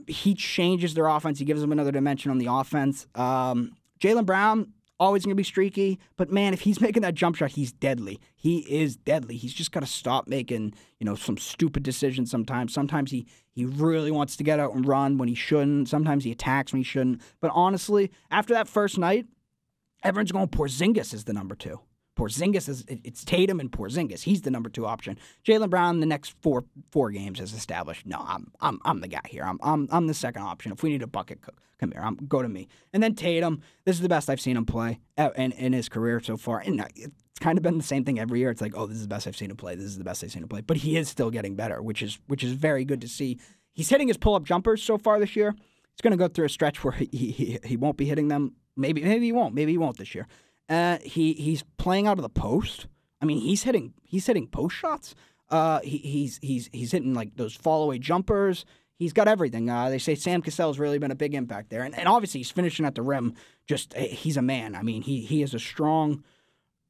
he 0.06 0.34
changes 0.34 0.94
their 0.94 1.06
offense. 1.06 1.38
He 1.38 1.44
gives 1.44 1.60
them 1.60 1.72
another 1.72 1.92
dimension 1.92 2.30
on 2.30 2.38
the 2.38 2.46
offense. 2.46 3.06
Um, 3.14 3.72
Jaylen 4.00 4.26
Brown 4.26 4.72
always 4.98 5.24
going 5.24 5.32
to 5.32 5.36
be 5.36 5.42
streaky, 5.42 5.98
but 6.16 6.30
man, 6.30 6.52
if 6.52 6.60
he's 6.60 6.80
making 6.86 7.02
that 7.02 7.14
jump 7.14 7.36
shot, 7.36 7.50
he's 7.50 7.72
deadly. 7.72 8.20
He 8.34 8.58
is 8.60 8.96
deadly. 8.96 9.36
He's 9.36 9.52
just 9.52 9.72
got 9.72 9.80
to 9.80 9.86
stop 9.86 10.28
making 10.28 10.74
you 10.98 11.04
know 11.04 11.14
some 11.14 11.38
stupid 11.38 11.82
decisions. 11.82 12.30
Sometimes, 12.30 12.72
sometimes 12.72 13.10
he 13.10 13.26
he 13.50 13.64
really 13.64 14.10
wants 14.10 14.36
to 14.36 14.44
get 14.44 14.60
out 14.60 14.74
and 14.74 14.86
run 14.86 15.18
when 15.18 15.28
he 15.28 15.34
shouldn't. 15.34 15.88
Sometimes 15.88 16.24
he 16.24 16.32
attacks 16.32 16.72
when 16.72 16.80
he 16.80 16.84
shouldn't. 16.84 17.22
But 17.40 17.50
honestly, 17.54 18.10
after 18.30 18.54
that 18.54 18.68
first 18.68 18.98
night, 18.98 19.26
everyone's 20.02 20.32
going 20.32 20.48
Porzingis 20.48 21.14
is 21.14 21.24
the 21.24 21.32
number 21.32 21.54
two. 21.54 21.80
Porzingis 22.16 22.68
is 22.68 22.84
it's 22.88 23.24
Tatum 23.24 23.60
and 23.60 23.70
Porzingis. 23.70 24.22
He's 24.22 24.42
the 24.42 24.50
number 24.50 24.70
two 24.70 24.86
option. 24.86 25.18
Jaylen 25.44 25.70
Brown 25.70 26.00
the 26.00 26.06
next 26.06 26.34
four 26.40 26.64
four 26.90 27.10
games 27.10 27.38
has 27.38 27.52
established. 27.52 28.06
No, 28.06 28.24
I'm 28.26 28.50
I'm 28.60 28.80
I'm 28.84 29.00
the 29.00 29.08
guy 29.08 29.20
here. 29.28 29.44
I'm 29.44 29.58
I'm 29.62 29.86
I'm 29.92 30.06
the 30.06 30.14
second 30.14 30.42
option. 30.42 30.72
If 30.72 30.82
we 30.82 30.90
need 30.90 31.02
a 31.02 31.06
bucket, 31.06 31.42
co- 31.42 31.52
come 31.78 31.92
here. 31.92 32.00
I'm 32.02 32.16
go 32.16 32.42
to 32.42 32.48
me. 32.48 32.68
And 32.92 33.02
then 33.02 33.14
Tatum. 33.14 33.60
This 33.84 33.96
is 33.96 34.02
the 34.02 34.08
best 34.08 34.30
I've 34.30 34.40
seen 34.40 34.56
him 34.56 34.64
play 34.64 35.00
uh, 35.18 35.30
in 35.36 35.52
in 35.52 35.72
his 35.72 35.88
career 35.88 36.20
so 36.20 36.36
far. 36.36 36.60
And 36.60 36.80
uh, 36.80 36.86
it's 36.96 37.38
kind 37.38 37.58
of 37.58 37.62
been 37.62 37.76
the 37.76 37.84
same 37.84 38.04
thing 38.04 38.18
every 38.18 38.38
year. 38.40 38.50
It's 38.50 38.62
like, 38.62 38.76
oh, 38.76 38.86
this 38.86 38.96
is 38.96 39.02
the 39.02 39.08
best 39.08 39.26
I've 39.26 39.36
seen 39.36 39.50
him 39.50 39.56
play. 39.58 39.74
This 39.74 39.84
is 39.84 39.98
the 39.98 40.04
best 40.04 40.24
I've 40.24 40.32
seen 40.32 40.42
him 40.42 40.48
play. 40.48 40.62
But 40.62 40.78
he 40.78 40.96
is 40.96 41.08
still 41.08 41.30
getting 41.30 41.54
better, 41.54 41.82
which 41.82 42.02
is 42.02 42.18
which 42.28 42.42
is 42.42 42.52
very 42.52 42.84
good 42.86 43.02
to 43.02 43.08
see. 43.08 43.38
He's 43.74 43.90
hitting 43.90 44.08
his 44.08 44.16
pull 44.16 44.34
up 44.34 44.44
jumpers 44.44 44.82
so 44.82 44.96
far 44.96 45.20
this 45.20 45.36
year. 45.36 45.54
He's 45.54 46.02
going 46.02 46.12
to 46.12 46.16
go 46.16 46.28
through 46.28 46.46
a 46.46 46.50
stretch 46.50 46.82
where 46.82 46.92
he, 47.12 47.30
he 47.30 47.58
he 47.62 47.76
won't 47.76 47.98
be 47.98 48.06
hitting 48.06 48.28
them. 48.28 48.54
Maybe 48.74 49.02
maybe 49.02 49.26
he 49.26 49.32
won't. 49.32 49.54
Maybe 49.54 49.72
he 49.72 49.78
won't 49.78 49.98
this 49.98 50.14
year. 50.14 50.26
Uh, 50.68 50.98
he 51.02 51.32
he's 51.34 51.62
playing 51.78 52.06
out 52.06 52.18
of 52.18 52.22
the 52.22 52.28
post. 52.28 52.86
I 53.20 53.24
mean, 53.24 53.38
he's 53.38 53.62
hitting 53.62 53.94
he's 54.02 54.26
hitting 54.26 54.46
post 54.48 54.76
shots. 54.76 55.14
Uh, 55.48 55.80
he, 55.80 55.98
he's 55.98 56.38
he's 56.42 56.68
he's 56.72 56.92
hitting 56.92 57.14
like 57.14 57.36
those 57.36 57.54
fall 57.54 57.84
away 57.84 57.98
jumpers. 57.98 58.64
He's 58.98 59.12
got 59.12 59.28
everything. 59.28 59.68
Uh, 59.68 59.90
they 59.90 59.98
say 59.98 60.14
Sam 60.14 60.40
Cassell's 60.40 60.78
really 60.78 60.98
been 60.98 61.10
a 61.10 61.16
big 61.16 61.34
impact 61.34 61.70
there, 61.70 61.82
and, 61.82 61.96
and 61.96 62.08
obviously 62.08 62.40
he's 62.40 62.50
finishing 62.50 62.86
at 62.86 62.94
the 62.94 63.02
rim. 63.02 63.34
Just 63.66 63.94
eh, 63.94 64.06
he's 64.06 64.36
a 64.36 64.42
man. 64.42 64.74
I 64.74 64.82
mean, 64.82 65.02
he 65.02 65.20
he 65.20 65.42
is 65.42 65.54
a 65.54 65.58
strong, 65.58 66.24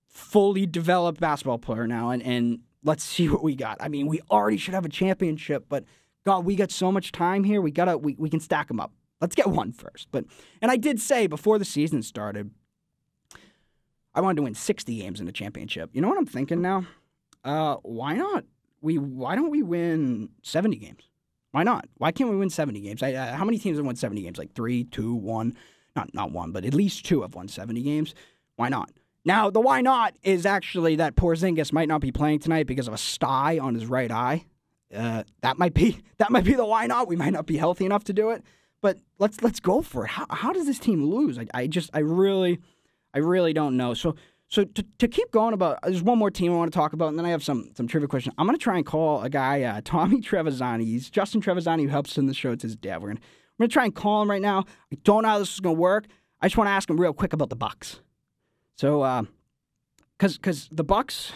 fully 0.08 0.66
developed 0.66 1.20
basketball 1.20 1.58
player 1.58 1.86
now, 1.86 2.10
and 2.10 2.22
and 2.22 2.60
let's 2.82 3.04
see 3.16 3.28
what 3.28 3.42
we 3.42 3.54
got. 3.56 3.76
I 3.80 3.88
mean, 3.88 4.06
we 4.06 4.20
already 4.30 4.56
should 4.56 4.74
have 4.74 4.86
a 4.86 4.90
championship, 4.90 5.66
but 5.68 5.84
God, 6.24 6.44
we 6.44 6.56
got 6.56 6.70
so 6.70 6.90
much 6.90 7.12
time 7.12 7.44
here. 7.44 7.60
We 7.60 7.70
gotta 7.70 7.98
we, 7.98 8.14
we 8.18 8.30
can 8.30 8.40
stack 8.40 8.68
them 8.68 8.80
up. 8.80 8.92
Let's 9.20 9.34
get 9.34 9.48
one 9.48 9.72
first. 9.72 10.08
But 10.10 10.24
and 10.62 10.70
I 10.70 10.76
did 10.76 11.00
say 11.00 11.26
before 11.26 11.58
the 11.58 11.64
season 11.64 12.02
started, 12.02 12.50
I 14.16 14.22
wanted 14.22 14.36
to 14.36 14.42
win 14.42 14.54
60 14.54 14.96
games 14.96 15.20
in 15.20 15.26
the 15.26 15.32
championship. 15.32 15.90
You 15.92 16.00
know 16.00 16.08
what 16.08 16.16
I'm 16.16 16.26
thinking 16.26 16.62
now? 16.62 16.86
Uh, 17.44 17.76
why 17.82 18.14
not? 18.14 18.44
We 18.80 18.96
why 18.98 19.36
don't 19.36 19.50
we 19.50 19.62
win 19.62 20.30
70 20.42 20.76
games? 20.76 21.10
Why 21.52 21.62
not? 21.62 21.86
Why 21.98 22.12
can't 22.12 22.30
we 22.30 22.36
win 22.36 22.50
70 22.50 22.80
games? 22.80 23.02
I, 23.02 23.12
uh, 23.12 23.36
how 23.36 23.44
many 23.44 23.58
teams 23.58 23.76
have 23.76 23.86
won 23.86 23.94
70 23.94 24.22
games? 24.22 24.38
Like 24.38 24.54
three, 24.54 24.84
two, 24.84 25.14
one? 25.14 25.54
Not 25.94 26.12
not 26.14 26.32
one, 26.32 26.50
but 26.50 26.64
at 26.64 26.74
least 26.74 27.04
two 27.04 27.22
have 27.22 27.34
won 27.34 27.48
70 27.48 27.82
games. 27.82 28.14
Why 28.56 28.68
not? 28.68 28.90
Now 29.24 29.50
the 29.50 29.60
why 29.60 29.82
not 29.82 30.16
is 30.22 30.46
actually 30.46 30.96
that 30.96 31.14
Porzingis 31.14 31.72
might 31.72 31.88
not 31.88 32.00
be 32.00 32.10
playing 32.10 32.38
tonight 32.38 32.66
because 32.66 32.88
of 32.88 32.94
a 32.94 32.98
sty 32.98 33.58
on 33.58 33.74
his 33.74 33.86
right 33.86 34.10
eye. 34.10 34.46
Uh, 34.94 35.24
that 35.42 35.58
might 35.58 35.74
be 35.74 36.02
that 36.18 36.30
might 36.30 36.44
be 36.44 36.54
the 36.54 36.64
why 36.64 36.86
not. 36.86 37.06
We 37.06 37.16
might 37.16 37.32
not 37.32 37.46
be 37.46 37.58
healthy 37.58 37.84
enough 37.84 38.04
to 38.04 38.14
do 38.14 38.30
it, 38.30 38.42
but 38.80 38.98
let's 39.18 39.42
let's 39.42 39.60
go 39.60 39.82
for 39.82 40.04
it. 40.04 40.10
How, 40.10 40.26
how 40.30 40.52
does 40.52 40.66
this 40.66 40.78
team 40.78 41.04
lose? 41.04 41.38
I, 41.38 41.46
I 41.52 41.66
just 41.66 41.90
I 41.92 42.00
really 42.00 42.60
I 43.14 43.18
really 43.18 43.52
don't 43.52 43.76
know. 43.76 43.94
So 43.94 44.14
so 44.48 44.64
to, 44.64 44.84
to 44.98 45.08
keep 45.08 45.30
going 45.32 45.54
about 45.54 45.78
there's 45.82 46.02
one 46.02 46.18
more 46.18 46.30
team 46.30 46.52
I 46.52 46.56
want 46.56 46.72
to 46.72 46.76
talk 46.76 46.92
about, 46.92 47.08
and 47.08 47.18
then 47.18 47.26
I 47.26 47.30
have 47.30 47.42
some 47.42 47.70
some 47.76 47.88
trivia 47.88 48.08
questions. 48.08 48.34
I'm 48.38 48.46
gonna 48.46 48.58
try 48.58 48.76
and 48.76 48.86
call 48.86 49.22
a 49.22 49.28
guy 49.30 49.62
uh, 49.62 49.80
Tommy 49.84 50.20
Trevisani. 50.20 50.84
He's 50.84 51.10
Justin 51.10 51.40
Trevisani 51.40 51.82
who 51.82 51.88
helps 51.88 52.16
in 52.18 52.26
the 52.26 52.34
show. 52.34 52.52
It's 52.52 52.62
his 52.62 52.76
dad. 52.76 53.02
We're 53.02 53.08
gonna 53.08 53.20
I'm 53.58 53.64
gonna 53.64 53.68
try 53.68 53.84
and 53.84 53.94
call 53.94 54.22
him 54.22 54.30
right 54.30 54.42
now. 54.42 54.64
I 54.92 54.98
don't 55.02 55.22
know 55.22 55.28
how 55.30 55.38
this 55.38 55.52
is 55.54 55.60
gonna 55.60 55.74
work. 55.74 56.06
I 56.40 56.46
just 56.46 56.56
want 56.56 56.68
to 56.68 56.72
ask 56.72 56.88
him 56.88 57.00
real 57.00 57.14
quick 57.14 57.32
about 57.32 57.48
the 57.48 57.56
Bucks. 57.56 58.00
So, 58.76 59.00
uh, 59.00 59.22
cause 60.18 60.36
cause 60.36 60.68
the 60.70 60.84
Bucks, 60.84 61.32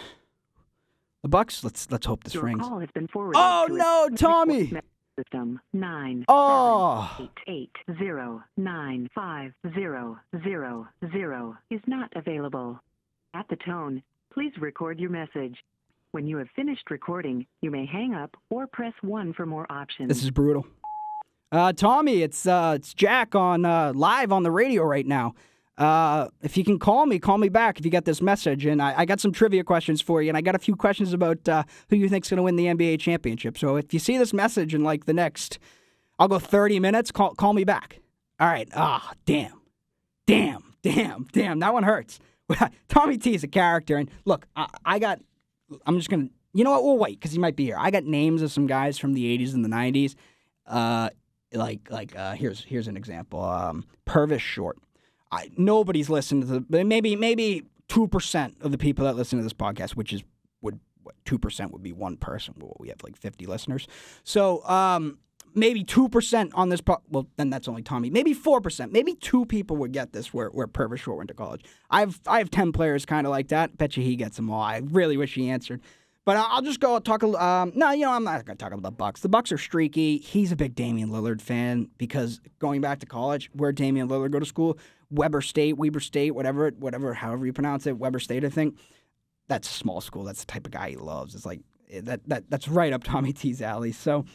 the 1.23 1.29
Bucks. 1.29 1.63
Let's 1.63 1.89
let's 1.89 2.05
hope 2.05 2.23
this 2.23 2.35
Your 2.35 2.43
rings. 2.43 2.61
call 2.61 2.79
has 2.79 2.91
been 2.91 3.07
forwarded. 3.07 3.41
Oh 3.43 3.65
to 3.67 3.73
no, 3.73 4.09
Tommy! 4.15 4.71
System 5.19 5.59
nine 5.73 6.23
Oh. 6.29 7.09
seven 7.17 7.29
eight 7.47 7.53
eight 7.87 7.97
zero 7.97 8.41
nine 8.55 9.09
five 9.13 9.53
zero 9.73 10.17
zero 10.43 10.87
zero 11.11 11.57
is 11.69 11.81
not 11.85 12.09
available. 12.15 12.79
At 13.33 13.45
the 13.49 13.57
tone, 13.57 14.01
please 14.33 14.53
record 14.59 14.99
your 14.99 15.09
message. 15.09 15.57
When 16.11 16.27
you 16.27 16.37
have 16.37 16.47
finished 16.55 16.89
recording, 16.89 17.45
you 17.61 17.71
may 17.71 17.85
hang 17.85 18.13
up 18.13 18.35
or 18.49 18.67
press 18.67 18.93
one 19.01 19.33
for 19.33 19.45
more 19.45 19.65
options. 19.69 20.07
This 20.09 20.23
is 20.23 20.31
brutal. 20.31 20.65
Uh, 21.51 21.73
Tommy, 21.73 22.21
it's 22.21 22.45
uh, 22.47 22.73
it's 22.77 22.93
Jack 22.93 23.35
on 23.35 23.65
uh, 23.65 23.91
live 23.93 24.31
on 24.31 24.43
the 24.43 24.51
radio 24.51 24.83
right 24.83 25.05
now. 25.05 25.33
Uh, 25.77 26.27
if 26.41 26.57
you 26.57 26.63
can 26.63 26.77
call 26.77 27.05
me, 27.05 27.17
call 27.17 27.37
me 27.37 27.49
back 27.49 27.79
if 27.79 27.85
you 27.85 27.91
get 27.91 28.05
this 28.05 28.21
message. 28.21 28.65
And 28.65 28.81
I, 28.81 28.99
I 28.99 29.05
got 29.05 29.19
some 29.19 29.31
trivia 29.31 29.63
questions 29.63 30.01
for 30.01 30.21
you, 30.21 30.29
and 30.29 30.37
I 30.37 30.41
got 30.41 30.55
a 30.55 30.59
few 30.59 30.75
questions 30.75 31.13
about 31.13 31.47
uh, 31.47 31.63
who 31.89 31.95
you 31.95 32.09
think's 32.09 32.29
going 32.29 32.37
to 32.37 32.43
win 32.43 32.55
the 32.55 32.65
NBA 32.65 32.99
championship. 32.99 33.57
So 33.57 33.77
if 33.77 33.93
you 33.93 33.99
see 33.99 34.17
this 34.17 34.33
message 34.33 34.75
in 34.75 34.83
like 34.83 35.05
the 35.05 35.13
next, 35.13 35.59
I'll 36.19 36.27
go 36.27 36.39
30 36.39 36.79
minutes. 36.79 37.11
Call 37.11 37.33
call 37.35 37.53
me 37.53 37.63
back. 37.63 37.99
All 38.39 38.47
right. 38.47 38.69
Ah, 38.75 39.13
damn, 39.25 39.61
damn, 40.27 40.75
damn, 40.83 41.27
damn. 41.31 41.59
That 41.59 41.73
one 41.73 41.83
hurts. 41.83 42.19
Tommy 42.89 43.17
T 43.17 43.33
is 43.33 43.43
a 43.43 43.47
character, 43.47 43.97
and 43.97 44.09
look, 44.25 44.45
I, 44.55 44.67
I 44.85 44.99
got. 44.99 45.19
I'm 45.85 45.97
just 45.97 46.09
gonna. 46.09 46.27
You 46.53 46.63
know 46.63 46.71
what? 46.71 46.83
We'll 46.83 46.97
wait 46.97 47.19
because 47.19 47.31
he 47.31 47.39
might 47.39 47.55
be 47.55 47.65
here. 47.65 47.77
I 47.79 47.91
got 47.91 48.03
names 48.03 48.41
of 48.41 48.51
some 48.51 48.67
guys 48.67 48.97
from 48.97 49.13
the 49.13 49.37
80s 49.37 49.53
and 49.53 49.63
the 49.63 49.69
90s. 49.69 50.15
Uh, 50.67 51.09
like 51.53 51.89
like 51.89 52.15
uh, 52.15 52.33
here's 52.33 52.63
here's 52.63 52.87
an 52.87 52.97
example. 52.97 53.43
Um, 53.43 53.85
Purvis 54.05 54.41
Short. 54.41 54.77
I, 55.31 55.49
nobody's 55.57 56.09
listened 56.09 56.47
to 56.47 56.65
the 56.69 56.83
maybe 56.83 57.15
maybe 57.15 57.63
two 57.87 58.07
percent 58.07 58.57
of 58.61 58.71
the 58.71 58.77
people 58.77 59.05
that 59.05 59.15
listen 59.15 59.37
to 59.39 59.43
this 59.43 59.53
podcast, 59.53 59.91
which 59.91 60.13
is 60.13 60.23
would 60.61 60.79
two 61.25 61.39
percent 61.39 61.71
would 61.71 61.83
be 61.83 61.93
one 61.93 62.17
person. 62.17 62.55
Well, 62.59 62.75
we 62.79 62.89
have 62.89 62.97
like 63.03 63.15
fifty 63.17 63.45
listeners, 63.45 63.87
so 64.23 64.65
um, 64.67 65.19
maybe 65.55 65.83
two 65.83 66.09
percent 66.09 66.51
on 66.53 66.69
this. 66.69 66.81
Po- 66.81 67.01
well, 67.09 67.27
then 67.37 67.49
that's 67.49 67.67
only 67.67 67.81
Tommy. 67.81 68.09
Maybe 68.09 68.33
four 68.33 68.61
percent. 68.61 68.91
Maybe 68.91 69.15
two 69.15 69.45
people 69.45 69.77
would 69.77 69.93
get 69.93 70.11
this 70.13 70.33
where 70.33 70.49
where 70.49 70.67
Purvis 70.67 71.01
Short 71.01 71.17
went 71.17 71.29
to 71.29 71.33
college. 71.33 71.63
I 71.89 72.01
have 72.01 72.19
I 72.27 72.39
have 72.39 72.51
ten 72.51 72.71
players 72.71 73.05
kind 73.05 73.25
of 73.25 73.31
like 73.31 73.47
that. 73.49 73.77
Bet 73.77 73.95
you 73.95 74.03
he 74.03 74.15
gets 74.15 74.35
them 74.35 74.49
all. 74.49 74.61
I 74.61 74.81
really 74.83 75.17
wish 75.17 75.35
he 75.35 75.49
answered. 75.49 75.81
But 76.23 76.37
I'll 76.37 76.61
just 76.61 76.79
go 76.79 76.99
talk. 76.99 77.23
Um, 77.23 77.71
no, 77.73 77.91
you 77.91 78.05
know 78.05 78.11
I'm 78.11 78.23
not 78.23 78.45
going 78.45 78.55
to 78.55 78.63
talk 78.63 78.71
about 78.71 78.83
the 78.83 78.91
Bucks. 78.91 79.21
The 79.21 79.29
Bucks 79.29 79.51
are 79.51 79.57
streaky. 79.57 80.19
He's 80.19 80.51
a 80.51 80.55
big 80.55 80.75
Damian 80.75 81.09
Lillard 81.09 81.41
fan 81.41 81.89
because 81.97 82.39
going 82.59 82.79
back 82.79 82.99
to 82.99 83.07
college, 83.07 83.49
where 83.53 83.71
Damian 83.71 84.07
Lillard 84.07 84.31
go 84.31 84.39
to 84.39 84.45
school, 84.45 84.77
Weber 85.09 85.41
State, 85.41 85.77
Weber 85.77 85.99
State, 85.99 86.31
whatever, 86.35 86.69
whatever, 86.77 87.15
however 87.15 87.45
you 87.45 87.53
pronounce 87.53 87.87
it, 87.87 87.97
Weber 87.97 88.19
State, 88.19 88.45
I 88.45 88.49
think. 88.49 88.77
That's 89.47 89.69
a 89.69 89.73
small 89.73 89.99
school. 89.99 90.23
That's 90.23 90.41
the 90.41 90.45
type 90.45 90.67
of 90.67 90.71
guy 90.71 90.91
he 90.91 90.95
loves. 90.95 91.33
It's 91.33 91.45
like 91.45 91.61
eh, 91.89 92.01
that. 92.03 92.21
That 92.27 92.49
that's 92.49 92.67
right 92.67 92.93
up 92.93 93.03
Tommy 93.05 93.33
T's 93.33 93.61
alley. 93.61 93.91
So. 93.91 94.25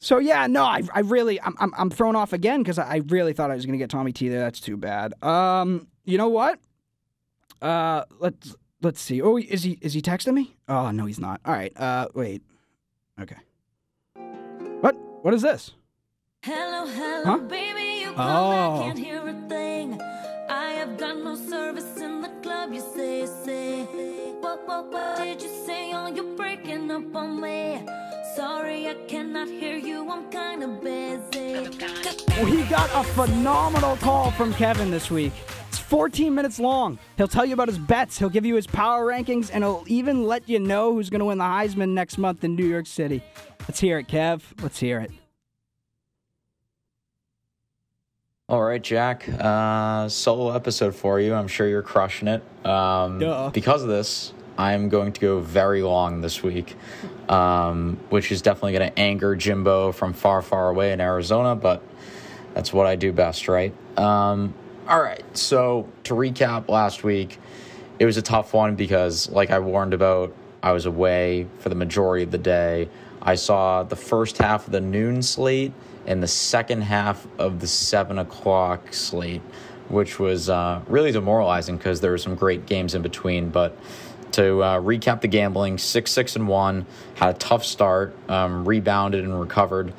So 0.00 0.18
yeah, 0.18 0.46
no, 0.46 0.62
I, 0.62 0.82
I 0.94 1.00
really, 1.00 1.40
I'm, 1.42 1.56
I'm, 1.58 1.74
I'm 1.76 1.90
thrown 1.90 2.14
off 2.14 2.32
again 2.32 2.62
because 2.62 2.78
I, 2.78 2.84
I 2.84 2.96
really 3.08 3.32
thought 3.32 3.50
I 3.50 3.56
was 3.56 3.66
gonna 3.66 3.78
get 3.78 3.90
Tommy 3.90 4.12
T 4.12 4.28
there. 4.28 4.38
That's 4.38 4.60
too 4.60 4.76
bad. 4.76 5.12
Um, 5.24 5.88
you 6.04 6.16
know 6.18 6.28
what? 6.28 6.60
Uh, 7.60 8.04
let's 8.20 8.54
let's 8.82 9.00
see. 9.00 9.20
Oh, 9.22 9.36
is 9.36 9.62
he 9.62 9.78
is 9.80 9.94
he 9.94 10.02
texting 10.02 10.34
me? 10.34 10.56
Oh 10.68 10.90
no, 10.90 11.06
he's 11.06 11.18
not. 11.20 11.40
All 11.44 11.54
right. 11.54 11.72
Uh, 11.76 12.08
wait. 12.14 12.42
Okay. 13.20 13.36
What? 14.80 14.96
What 15.22 15.34
is 15.34 15.42
this? 15.42 15.72
Hello, 16.42 16.86
hello, 16.86 17.24
Huh? 17.24 17.38
baby. 17.38 18.00
You 18.02 18.14
Oh. 18.16 18.80
I 18.80 18.82
can't 18.84 18.98
hear 18.98 19.26
a 19.26 19.48
thing. 19.48 20.00
I 20.48 20.70
have 20.72 20.96
got 20.96 21.16
no 21.18 21.34
service 21.34 21.96
in 21.98 22.20
the 22.22 22.28
club. 22.42 22.72
You 22.72 22.80
say, 22.80 23.26
say. 23.26 23.84
What, 24.40 24.66
what, 24.66 24.90
what 24.92 25.18
did 25.18 25.42
you 25.42 25.48
say? 25.66 25.92
Oh, 25.92 26.06
you're 26.06 26.36
breaking 26.36 26.90
up 26.90 27.14
on 27.14 27.40
me. 27.40 27.84
Sorry, 28.36 28.88
I 28.88 28.94
cannot 29.08 29.48
hear 29.48 29.76
you. 29.76 30.08
I'm 30.08 30.30
kind 30.30 30.62
of 30.62 30.80
busy. 30.82 31.68
We 32.44 32.62
got 32.64 32.88
a 32.94 33.02
phenomenal 33.14 33.96
call 33.96 34.30
from 34.30 34.54
Kevin 34.54 34.90
this 34.92 35.10
week. 35.10 35.32
It's 35.88 35.94
14 35.94 36.34
minutes 36.34 36.60
long. 36.60 36.98
He'll 37.16 37.28
tell 37.28 37.46
you 37.46 37.54
about 37.54 37.68
his 37.68 37.78
bets. 37.78 38.18
He'll 38.18 38.28
give 38.28 38.44
you 38.44 38.56
his 38.56 38.66
power 38.66 39.06
rankings, 39.06 39.48
and 39.50 39.64
he'll 39.64 39.84
even 39.86 40.24
let 40.24 40.46
you 40.46 40.58
know 40.58 40.92
who's 40.92 41.08
going 41.08 41.20
to 41.20 41.24
win 41.24 41.38
the 41.38 41.44
Heisman 41.44 41.94
next 41.94 42.18
month 42.18 42.44
in 42.44 42.56
New 42.56 42.66
York 42.66 42.84
City. 42.84 43.22
Let's 43.60 43.80
hear 43.80 43.98
it, 43.98 44.06
Kev. 44.06 44.42
Let's 44.62 44.78
hear 44.78 45.00
it. 45.00 45.10
All 48.50 48.62
right, 48.62 48.82
Jack. 48.82 49.30
Uh, 49.30 50.10
solo 50.10 50.54
episode 50.54 50.94
for 50.94 51.20
you. 51.20 51.32
I'm 51.32 51.48
sure 51.48 51.66
you're 51.66 51.80
crushing 51.80 52.28
it. 52.28 52.42
Um, 52.66 53.18
Duh. 53.18 53.48
Because 53.48 53.82
of 53.82 53.88
this, 53.88 54.34
I'm 54.58 54.90
going 54.90 55.12
to 55.12 55.20
go 55.22 55.40
very 55.40 55.80
long 55.80 56.20
this 56.20 56.42
week, 56.42 56.76
um, 57.30 57.98
which 58.10 58.30
is 58.30 58.42
definitely 58.42 58.72
going 58.72 58.90
to 58.90 58.98
anger 58.98 59.34
Jimbo 59.34 59.92
from 59.92 60.12
far, 60.12 60.42
far 60.42 60.68
away 60.68 60.92
in 60.92 61.00
Arizona, 61.00 61.56
but 61.56 61.82
that's 62.52 62.74
what 62.74 62.86
I 62.86 62.94
do 62.94 63.10
best, 63.10 63.48
right? 63.48 63.72
Um, 63.96 64.52
all 64.88 65.02
right. 65.02 65.22
So, 65.36 65.86
to 66.04 66.14
recap 66.14 66.68
last 66.68 67.04
week, 67.04 67.38
it 67.98 68.06
was 68.06 68.16
a 68.16 68.22
tough 68.22 68.54
one 68.54 68.74
because, 68.74 69.28
like 69.28 69.50
I 69.50 69.58
warned 69.58 69.92
about, 69.92 70.34
I 70.62 70.72
was 70.72 70.86
away 70.86 71.46
for 71.58 71.68
the 71.68 71.74
majority 71.74 72.24
of 72.24 72.30
the 72.30 72.38
day. 72.38 72.88
I 73.20 73.34
saw 73.34 73.82
the 73.82 73.96
first 73.96 74.38
half 74.38 74.66
of 74.66 74.72
the 74.72 74.80
noon 74.80 75.20
slate 75.22 75.72
and 76.06 76.22
the 76.22 76.28
second 76.28 76.82
half 76.82 77.26
of 77.38 77.60
the 77.60 77.66
seven 77.66 78.18
o'clock 78.18 78.94
slate, 78.94 79.42
which 79.88 80.18
was 80.18 80.48
uh, 80.48 80.80
really 80.86 81.12
demoralizing 81.12 81.76
because 81.76 82.00
there 82.00 82.12
were 82.12 82.18
some 82.18 82.34
great 82.34 82.64
games 82.64 82.94
in 82.94 83.02
between. 83.02 83.50
But 83.50 83.76
to 84.32 84.62
uh, 84.62 84.80
recap 84.80 85.20
the 85.20 85.28
gambling, 85.28 85.76
six 85.76 86.12
six 86.12 86.34
and 86.34 86.48
one, 86.48 86.86
had 87.16 87.34
a 87.34 87.38
tough 87.38 87.64
start, 87.64 88.16
um, 88.30 88.66
rebounded 88.66 89.22
and 89.22 89.38
recovered 89.38 89.92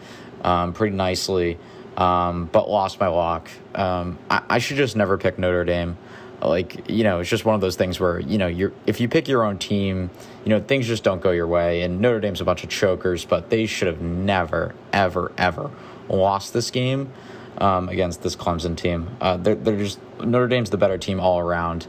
um, 0.43 0.73
pretty 0.73 0.95
nicely, 0.95 1.59
um, 1.99 2.45
but 2.45 2.69
lost 2.69 2.99
my 2.99 3.07
lock. 3.07 3.49
Um, 3.75 4.17
I, 4.29 4.41
I 4.49 4.59
should 4.59 4.77
just 4.77 4.95
never 4.95 5.17
pick 5.17 5.37
Notre 5.37 5.65
Dame. 5.65 5.97
Like 6.41 6.89
you 6.89 7.03
know 7.03 7.19
it's 7.19 7.29
just 7.29 7.43
one 7.43 7.55
of 7.55 7.61
those 7.61 7.75
things 7.75 7.99
where 7.99 8.17
you 8.19 8.37
know 8.37 8.47
you're 8.47 8.71
if 8.85 9.01
you 9.01 9.09
pick 9.09 9.27
your 9.27 9.43
own 9.43 9.57
team 9.57 10.09
you 10.45 10.49
know 10.49 10.61
things 10.61 10.87
just 10.87 11.03
don't 11.03 11.21
go 11.21 11.31
your 11.31 11.47
way. 11.47 11.81
And 11.81 11.99
notre 11.99 12.21
dame's 12.21 12.39
a 12.39 12.45
bunch 12.45 12.63
of 12.63 12.69
chokers 12.69 13.25
but 13.25 13.49
they 13.49 13.65
should 13.65 13.87
have 13.87 13.99
never 13.99 14.73
ever 14.93 15.33
ever 15.37 15.69
lost 16.07 16.53
this 16.53 16.71
game 16.71 17.11
um, 17.57 17.89
against 17.89 18.21
this 18.21 18.37
clemson 18.37 18.77
team. 18.77 19.17
Uh, 19.19 19.35
they're, 19.35 19.55
they're 19.55 19.77
just 19.77 19.99
notre 20.21 20.47
dame's 20.47 20.69
the 20.69 20.77
better 20.77 20.97
team 20.97 21.19
all 21.19 21.39
around. 21.39 21.87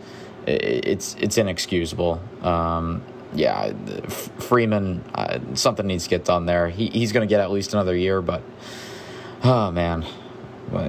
It's 0.49 1.15
it's 1.21 1.39
inexcusable. 1.39 2.21
Um, 2.43 3.05
yeah 3.33 3.73
freeman 4.41 5.05
uh, 5.15 5.39
something 5.55 5.87
needs 5.87 6.03
to 6.03 6.11
get 6.11 6.25
done 6.25 6.47
there. 6.47 6.69
He, 6.69 6.89
he's 6.89 7.13
going 7.13 7.25
to 7.27 7.33
get 7.33 7.41
at 7.41 7.53
least 7.53 7.73
another 7.73 7.95
year 7.95 8.21
but 8.21 8.43
oh 9.45 9.71
man 9.71 10.05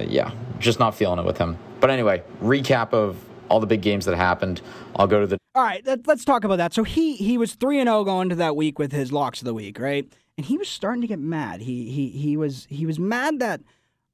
yeah, 0.08 0.32
just 0.58 0.78
not 0.78 0.94
feeling 0.94 1.18
it 1.18 1.24
with 1.24 1.38
him. 1.38 1.58
But 1.80 1.90
anyway, 1.90 2.22
recap 2.40 2.92
of 2.92 3.16
all 3.48 3.60
the 3.60 3.66
big 3.66 3.82
games 3.82 4.04
that 4.06 4.16
happened. 4.16 4.60
I'll 4.96 5.06
go 5.06 5.20
to 5.20 5.26
the 5.26 5.38
All 5.54 5.62
right, 5.62 5.84
let, 5.86 6.06
let's 6.06 6.24
talk 6.24 6.44
about 6.44 6.56
that. 6.56 6.72
So 6.72 6.84
he 6.84 7.16
he 7.16 7.38
was 7.38 7.54
three 7.54 7.80
and 7.80 7.88
zero 7.88 8.04
going 8.04 8.28
to 8.28 8.34
that 8.36 8.56
week 8.56 8.78
with 8.78 8.92
his 8.92 9.12
locks 9.12 9.40
of 9.40 9.46
the 9.46 9.54
week, 9.54 9.78
right? 9.78 10.10
And 10.36 10.46
he 10.46 10.56
was 10.56 10.68
starting 10.68 11.02
to 11.02 11.06
get 11.08 11.18
mad. 11.18 11.60
He 11.62 11.90
he 11.90 12.08
he 12.08 12.36
was 12.36 12.66
he 12.70 12.86
was 12.86 12.98
mad 12.98 13.40
that 13.40 13.60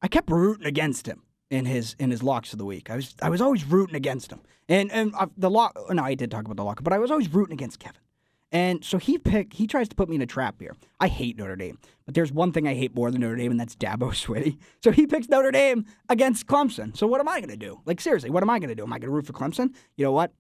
I 0.03 0.09
kept 0.09 0.31
rooting 0.31 0.67
against 0.67 1.07
him 1.07 1.23
in 1.51 1.67
his 1.67 1.95
in 1.99 2.11
his 2.11 2.23
locks 2.23 2.53
of 2.53 2.59
the 2.59 2.65
week. 2.65 2.91
I 2.91 2.97
was 2.97 3.15
I 3.23 3.29
was 3.29 3.41
always 3.41 3.65
rooting 3.65 3.97
against 3.97 4.33
him. 4.33 4.41
And 4.69 4.91
and 4.93 5.15
uh, 5.19 5.27
the 5.37 5.51
lock. 5.51 5.79
No, 5.91 6.03
I 6.03 6.15
did 6.15 6.31
talk 6.31 6.45
about 6.45 6.57
the 6.57 6.65
lock, 6.65 6.83
but 6.83 6.93
I 6.93 6.99
was 6.99 7.11
always 7.11 7.33
rooting 7.33 7.55
against 7.55 7.79
Kevin. 7.79 8.01
And 8.51 8.83
so 8.85 8.99
he 8.99 9.19
picked. 9.19 9.55
He 9.55 9.67
tries 9.67 9.89
to 9.91 9.95
put 9.95 10.09
me 10.09 10.17
in 10.17 10.23
a 10.23 10.27
trap 10.27 10.57
here. 10.59 10.75
I 11.01 11.09
hate 11.09 11.37
Notre 11.37 11.57
Dame, 11.57 11.79
but 12.07 12.15
there's 12.15 12.33
one 12.33 12.53
thing 12.53 12.67
I 12.67 12.75
hate 12.75 12.95
more 12.95 13.11
than 13.11 13.21
Notre 13.21 13.37
Dame, 13.37 13.51
and 13.51 13.61
that's 13.61 13.77
Dabo 13.77 13.99
Swinney. 14.13 14.57
So 14.83 14.91
he 14.91 15.07
picks 15.07 15.29
Notre 15.29 15.51
Dame 15.51 15.85
against 16.09 16.47
Clemson. 16.47 16.97
So 16.97 17.07
what 17.07 17.21
am 17.21 17.29
I 17.29 17.41
going 17.41 17.51
to 17.51 17.57
do? 17.57 17.81
Like 17.85 18.01
seriously, 18.01 18.31
what 18.31 18.43
am 18.43 18.51
I 18.51 18.59
going 18.59 18.71
to 18.71 18.75
do? 18.75 18.85
Am 18.85 18.93
I 18.93 18.99
going 18.99 19.11
to 19.11 19.15
root 19.15 19.27
for 19.27 19.33
Clemson? 19.35 19.75
You 19.97 20.05
know 20.05 20.13
what? 20.13 20.33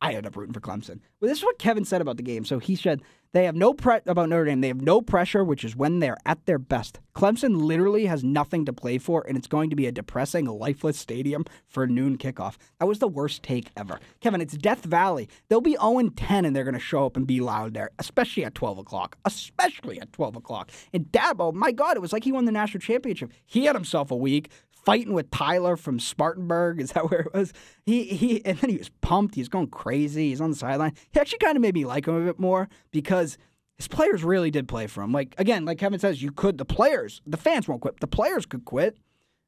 I 0.00 0.10
ended 0.10 0.26
up 0.26 0.36
rooting 0.36 0.54
for 0.54 0.60
Clemson. 0.60 1.00
Well, 1.20 1.28
this 1.28 1.38
is 1.38 1.44
what 1.44 1.58
Kevin 1.58 1.84
said 1.84 2.00
about 2.00 2.16
the 2.16 2.22
game. 2.22 2.44
So 2.44 2.60
he 2.60 2.76
said 2.76 3.02
they 3.32 3.44
have 3.44 3.54
no 3.54 3.74
pre- 3.74 4.00
about 4.06 4.28
Notre 4.28 4.46
Dame. 4.46 4.60
They 4.60 4.68
have 4.68 4.80
no 4.80 5.02
pressure, 5.02 5.44
which 5.44 5.64
is 5.64 5.76
when 5.76 5.98
they're 5.98 6.16
at 6.24 6.46
their 6.46 6.58
best. 6.58 7.00
Clemson 7.14 7.62
literally 7.62 8.06
has 8.06 8.22
nothing 8.22 8.64
to 8.64 8.72
play 8.72 8.96
for, 8.96 9.24
and 9.26 9.36
it's 9.36 9.48
going 9.48 9.70
to 9.70 9.76
be 9.76 9.86
a 9.86 9.92
depressing, 9.92 10.46
lifeless 10.46 10.96
stadium 10.98 11.44
for 11.66 11.86
noon 11.86 12.16
kickoff. 12.16 12.56
That 12.78 12.86
was 12.86 13.00
the 13.00 13.08
worst 13.08 13.42
take 13.42 13.70
ever. 13.76 13.98
Kevin, 14.20 14.40
it's 14.40 14.56
Death 14.56 14.84
Valley. 14.84 15.28
They'll 15.48 15.60
be 15.60 15.76
0 15.80 16.10
10, 16.16 16.44
and 16.44 16.54
they're 16.54 16.64
going 16.64 16.74
to 16.74 16.80
show 16.80 17.06
up 17.06 17.16
and 17.16 17.26
be 17.26 17.40
loud 17.40 17.74
there, 17.74 17.90
especially 17.98 18.44
at 18.44 18.54
12 18.54 18.78
o'clock. 18.78 19.18
Especially 19.24 20.00
at 20.00 20.12
12 20.12 20.36
o'clock. 20.36 20.70
And 20.92 21.06
Dabo, 21.06 21.52
my 21.52 21.72
God, 21.72 21.96
it 21.96 22.00
was 22.00 22.12
like 22.12 22.24
he 22.24 22.32
won 22.32 22.44
the 22.44 22.52
national 22.52 22.80
championship. 22.80 23.32
He 23.44 23.64
had 23.64 23.74
himself 23.74 24.10
a 24.10 24.16
week 24.16 24.50
fighting 24.84 25.12
with 25.12 25.30
Tyler 25.30 25.76
from 25.76 26.00
Spartanburg. 26.00 26.80
Is 26.80 26.92
that 26.92 27.10
where 27.10 27.20
it 27.20 27.34
was? 27.34 27.52
He 27.84 28.04
he, 28.04 28.44
and 28.44 28.58
then 28.58 28.70
he 28.70 28.78
was 28.78 28.90
pumped. 29.00 29.34
He's 29.34 29.48
going 29.48 29.68
crazy. 29.68 30.30
He's 30.30 30.40
on 30.40 30.50
the 30.50 30.56
sideline. 30.56 30.94
He 31.12 31.20
actually 31.20 31.38
kind 31.38 31.56
of 31.56 31.62
made 31.62 31.74
me 31.74 31.84
like 31.84 32.06
him 32.06 32.14
a 32.14 32.24
bit 32.24 32.38
more 32.38 32.68
because 32.90 33.38
his 33.76 33.88
players 33.88 34.24
really 34.24 34.50
did 34.50 34.66
play 34.68 34.86
for 34.86 35.02
him. 35.02 35.12
Like 35.12 35.34
again, 35.38 35.64
like 35.64 35.78
Kevin 35.78 35.98
says, 35.98 36.22
you 36.22 36.32
could. 36.32 36.58
The 36.58 36.64
players, 36.64 37.20
the 37.26 37.36
fans 37.36 37.68
won't 37.68 37.80
quit. 37.80 38.00
The 38.00 38.06
players 38.06 38.46
could 38.46 38.64
quit. 38.64 38.96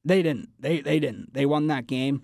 They 0.04 0.22
didn't. 0.22 0.50
They 0.58 0.80
they 0.80 0.98
didn't. 1.00 1.34
They 1.34 1.46
won 1.46 1.66
that 1.66 1.86
game, 1.86 2.22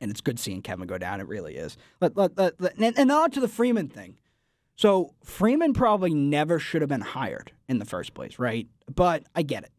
and 0.00 0.10
it's 0.10 0.20
good 0.20 0.38
seeing 0.38 0.62
Kevin 0.62 0.86
go 0.86 0.98
down. 0.98 1.20
It 1.20 1.28
really 1.28 1.56
is. 1.56 1.76
Let, 2.00 2.16
let, 2.16 2.36
let, 2.36 2.60
let- 2.60 2.76
and, 2.78 2.98
and 2.98 3.12
on 3.12 3.30
to 3.32 3.40
the 3.40 3.48
Freeman 3.48 3.88
thing. 3.88 4.16
So 4.76 5.14
Freeman 5.24 5.72
probably 5.72 6.12
never 6.12 6.58
should 6.58 6.82
have 6.82 6.88
been 6.90 7.00
hired 7.00 7.52
in 7.68 7.78
the 7.78 7.84
first 7.86 8.12
place, 8.12 8.38
right? 8.38 8.66
But 8.94 9.24
I 9.34 9.42
get 9.42 9.64
it 9.64 9.70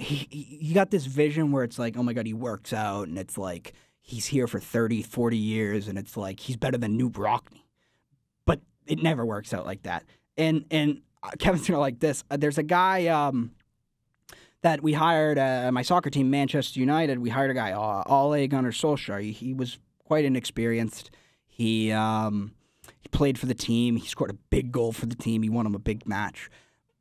he, 0.00 0.58
he 0.60 0.72
got 0.72 0.90
this 0.90 1.04
vision 1.04 1.52
where 1.52 1.62
it's 1.62 1.78
like, 1.78 1.96
oh 1.96 2.02
my 2.02 2.12
God, 2.12 2.26
he 2.26 2.32
works 2.32 2.72
out 2.72 3.08
and 3.08 3.18
it's 3.18 3.36
like 3.36 3.74
he's 4.00 4.26
here 4.26 4.46
for 4.46 4.58
30, 4.58 5.02
40 5.02 5.36
years 5.36 5.88
and 5.88 5.98
it's 5.98 6.16
like 6.16 6.40
he's 6.40 6.56
better 6.56 6.78
than 6.78 6.98
Knute 6.98 7.18
Rockne. 7.18 7.60
But 8.46 8.60
it 8.86 9.02
never 9.02 9.26
works 9.26 9.52
out 9.52 9.66
like 9.66 9.82
that. 9.82 10.04
And 10.36 10.64
and 10.70 11.02
uh, 11.22 11.32
Kevin's 11.38 11.68
gonna 11.68 11.80
like 11.80 12.00
this. 12.00 12.24
Uh, 12.30 12.38
there's 12.38 12.56
a 12.56 12.62
guy 12.62 13.08
um, 13.08 13.50
that 14.62 14.82
we 14.82 14.94
hired 14.94 15.38
uh, 15.38 15.70
my 15.70 15.82
soccer 15.82 16.08
team, 16.08 16.30
Manchester 16.30 16.80
United. 16.80 17.18
We 17.18 17.28
hired 17.28 17.50
a 17.50 17.54
guy, 17.54 17.72
uh, 17.72 18.02
Ole 18.06 18.46
Gunnar 18.46 18.72
Solskjaer. 18.72 19.20
He, 19.20 19.32
he 19.32 19.54
was 19.54 19.78
quite 20.04 20.24
inexperienced. 20.24 21.10
He 21.46 21.92
um, 21.92 22.52
he 23.02 23.08
played 23.08 23.38
for 23.38 23.46
the 23.46 23.54
team. 23.54 23.96
He 23.96 24.06
scored 24.06 24.30
a 24.30 24.38
big 24.48 24.72
goal 24.72 24.92
for 24.92 25.04
the 25.04 25.16
team. 25.16 25.42
He 25.42 25.50
won 25.50 25.66
him 25.66 25.74
a 25.74 25.78
big 25.78 26.06
match 26.06 26.48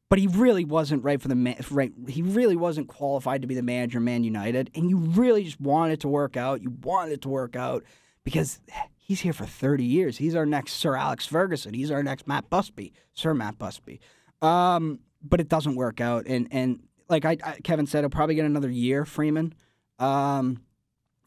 but 0.10 0.18
he 0.18 0.26
really 0.28 0.66
wasn't 0.66 1.04
right 1.04 1.22
for 1.22 1.28
the 1.28 1.36
man. 1.36 1.56
Right, 1.70 1.94
he 2.08 2.24
really 2.24 2.56
wasn't 2.56 2.88
qualified 2.88 3.42
to 3.44 3.48
be 3.48 3.56
the 3.56 3.62
manager 3.62 4.00
of 4.00 4.04
Man 4.04 4.24
United, 4.24 4.72
and 4.74 4.90
you 4.90 4.98
really 4.98 5.44
just 5.44 5.62
wanted 5.62 5.94
it 5.94 6.00
to 6.02 6.08
work 6.08 6.36
out. 6.36 6.62
You 6.62 6.72
wanted 6.82 7.14
it 7.14 7.22
to 7.22 7.30
work 7.30 7.56
out 7.56 7.84
because 8.24 8.60
he's 8.98 9.22
here 9.22 9.34
for 9.34 9.46
thirty 9.46 9.84
years. 9.84 10.18
He's 10.18 10.36
our 10.36 10.48
next 10.48 10.74
Sir 10.74 10.96
Alex 10.96 11.28
Ferguson. 11.28 11.76
He's 11.76 11.92
our 11.92 12.02
next 12.02 12.28
Matt 12.28 12.50
Busby, 12.50 12.92
Sir 13.14 13.36
Matt 13.36 13.60
Busby. 13.60 14.02
Um, 14.42 15.00
but 15.22 15.40
it 15.40 15.48
doesn't 15.48 15.76
work 15.76 16.02
out, 16.02 16.26
and 16.26 16.48
and 16.50 16.80
like 17.08 17.26
I, 17.26 17.38
I 17.44 17.60
Kevin 17.64 17.86
said, 17.86 18.02
he'll 18.02 18.10
probably 18.10 18.36
get 18.36 18.46
another 18.46 18.70
year, 18.70 19.06
Freeman, 19.06 19.54
um, 20.00 20.64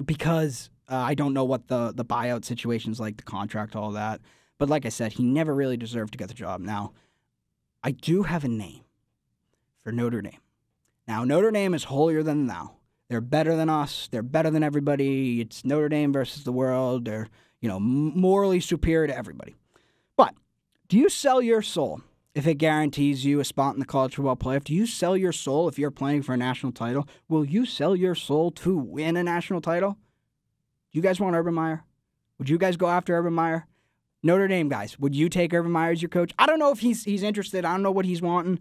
because 0.04 0.70
uh, 0.90 0.96
I 0.96 1.14
don't 1.14 1.34
know 1.34 1.44
what 1.44 1.68
the 1.68 1.92
the 1.94 2.04
buyout 2.04 2.44
situation's 2.44 2.98
like, 2.98 3.16
the 3.16 3.22
contract, 3.22 3.76
all 3.76 3.92
that. 3.92 4.20
But 4.58 4.68
like 4.68 4.86
I 4.86 4.90
said, 4.90 5.12
he 5.12 5.22
never 5.22 5.54
really 5.54 5.76
deserved 5.76 6.12
to 6.14 6.18
get 6.18 6.26
the 6.26 6.34
job. 6.34 6.60
Now. 6.60 6.94
I 7.82 7.90
do 7.90 8.22
have 8.24 8.44
a 8.44 8.48
name 8.48 8.82
for 9.82 9.92
Notre 9.92 10.22
Dame. 10.22 10.38
Now, 11.08 11.24
Notre 11.24 11.50
Dame 11.50 11.74
is 11.74 11.84
holier 11.84 12.22
than 12.22 12.46
thou. 12.46 12.76
They're 13.08 13.20
better 13.20 13.56
than 13.56 13.68
us. 13.68 14.08
They're 14.10 14.22
better 14.22 14.50
than 14.50 14.62
everybody. 14.62 15.40
It's 15.40 15.64
Notre 15.64 15.88
Dame 15.88 16.12
versus 16.12 16.44
the 16.44 16.52
world. 16.52 17.04
They're, 17.04 17.28
you 17.60 17.68
know, 17.68 17.80
morally 17.80 18.60
superior 18.60 19.08
to 19.08 19.16
everybody. 19.16 19.56
But 20.16 20.34
Do 20.88 20.98
you 20.98 21.08
sell 21.08 21.40
your 21.40 21.62
soul 21.62 22.02
if 22.34 22.46
it 22.46 22.54
guarantees 22.54 23.24
you 23.24 23.40
a 23.40 23.44
spot 23.44 23.72
in 23.74 23.80
the 23.80 23.86
college 23.86 24.14
football 24.14 24.36
playoff? 24.36 24.64
Do 24.64 24.74
you 24.74 24.86
sell 24.86 25.16
your 25.16 25.32
soul 25.32 25.68
if 25.68 25.78
you're 25.78 25.90
playing 25.90 26.22
for 26.22 26.34
a 26.34 26.36
national 26.36 26.72
title? 26.72 27.08
Will 27.28 27.44
you 27.44 27.64
sell 27.64 27.96
your 27.96 28.14
soul 28.14 28.50
to 28.50 28.76
win 28.76 29.16
a 29.16 29.22
national 29.22 29.62
title? 29.62 29.92
Do 30.92 30.98
you 30.98 31.02
guys 31.02 31.18
want 31.18 31.34
Urban 31.34 31.54
Meyer? 31.54 31.82
Would 32.38 32.50
you 32.50 32.58
guys 32.58 32.76
go 32.76 32.88
after 32.88 33.16
Urban 33.16 33.32
Meyer? 33.32 33.66
Notre 34.22 34.48
Dame 34.48 34.68
guys, 34.68 34.98
would 34.98 35.14
you 35.14 35.28
take 35.28 35.52
Urban 35.52 35.72
Meyer 35.72 35.92
as 35.92 36.02
your 36.02 36.08
coach? 36.08 36.32
I 36.38 36.46
don't 36.46 36.58
know 36.58 36.70
if 36.70 36.80
he's 36.80 37.04
he's 37.04 37.22
interested. 37.22 37.64
I 37.64 37.72
don't 37.72 37.82
know 37.82 37.90
what 37.90 38.04
he's 38.04 38.22
wanting, 38.22 38.60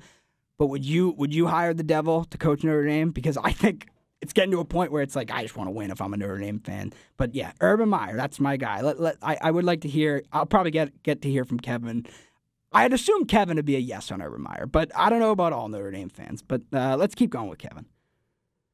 but 0.57 0.67
would 0.67 0.83
you 0.83 1.11
would 1.17 1.33
you 1.33 1.47
hire 1.47 1.73
the 1.73 1.83
devil 1.83 2.25
to 2.25 2.37
coach 2.37 2.63
Notre 2.63 2.85
Dame? 2.85 3.11
Because 3.11 3.37
I 3.37 3.51
think 3.51 3.87
it's 4.21 4.33
getting 4.33 4.51
to 4.51 4.59
a 4.59 4.65
point 4.65 4.91
where 4.91 5.01
it's 5.01 5.15
like 5.15 5.31
I 5.31 5.41
just 5.43 5.55
want 5.55 5.67
to 5.67 5.71
win 5.71 5.91
if 5.91 6.01
I'm 6.01 6.13
a 6.13 6.17
Notre 6.17 6.39
Dame 6.39 6.59
fan. 6.59 6.93
But 7.17 7.35
yeah, 7.35 7.51
Urban 7.61 7.89
Meyer, 7.89 8.15
that's 8.15 8.39
my 8.39 8.57
guy. 8.57 8.81
Let, 8.81 8.99
let 8.99 9.17
I, 9.21 9.37
I 9.41 9.51
would 9.51 9.65
like 9.65 9.81
to 9.81 9.87
hear. 9.87 10.23
I'll 10.31 10.45
probably 10.45 10.71
get 10.71 11.03
get 11.03 11.21
to 11.23 11.29
hear 11.29 11.45
from 11.45 11.59
Kevin. 11.59 12.05
I'd 12.73 12.93
assume 12.93 13.25
Kevin 13.25 13.57
to 13.57 13.63
be 13.63 13.75
a 13.75 13.79
yes 13.79 14.11
on 14.11 14.21
Urban 14.21 14.41
Meyer, 14.41 14.65
but 14.65 14.91
I 14.95 15.09
don't 15.09 15.19
know 15.19 15.31
about 15.31 15.51
all 15.53 15.67
Notre 15.67 15.91
Dame 15.91 16.09
fans. 16.09 16.41
But 16.41 16.61
uh, 16.71 16.95
let's 16.97 17.15
keep 17.15 17.29
going 17.29 17.49
with 17.49 17.59
Kevin. 17.59 17.85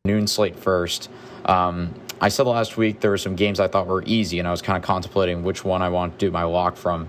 Noon 0.06 0.28
slate 0.28 0.58
first. 0.58 1.10
Um, 1.46 1.94
I 2.20 2.30
said 2.30 2.48
last 2.48 2.78
week 2.78 3.00
there 3.00 3.12
were 3.12 3.18
some 3.18 3.36
games 3.36 3.60
I 3.60 3.68
thought 3.68 3.88
were 3.88 4.04
easy, 4.06 4.40
and 4.40 4.48
I 4.48 4.52
was 4.52 4.62
kind 4.62 4.78
of 4.78 4.84
contemplating 4.84 5.44
which 5.44 5.64
one 5.64 5.82
I 5.82 5.90
want 5.90 6.18
to 6.18 6.26
do 6.26 6.32
my 6.32 6.44
lock 6.44 6.76
from 6.76 7.08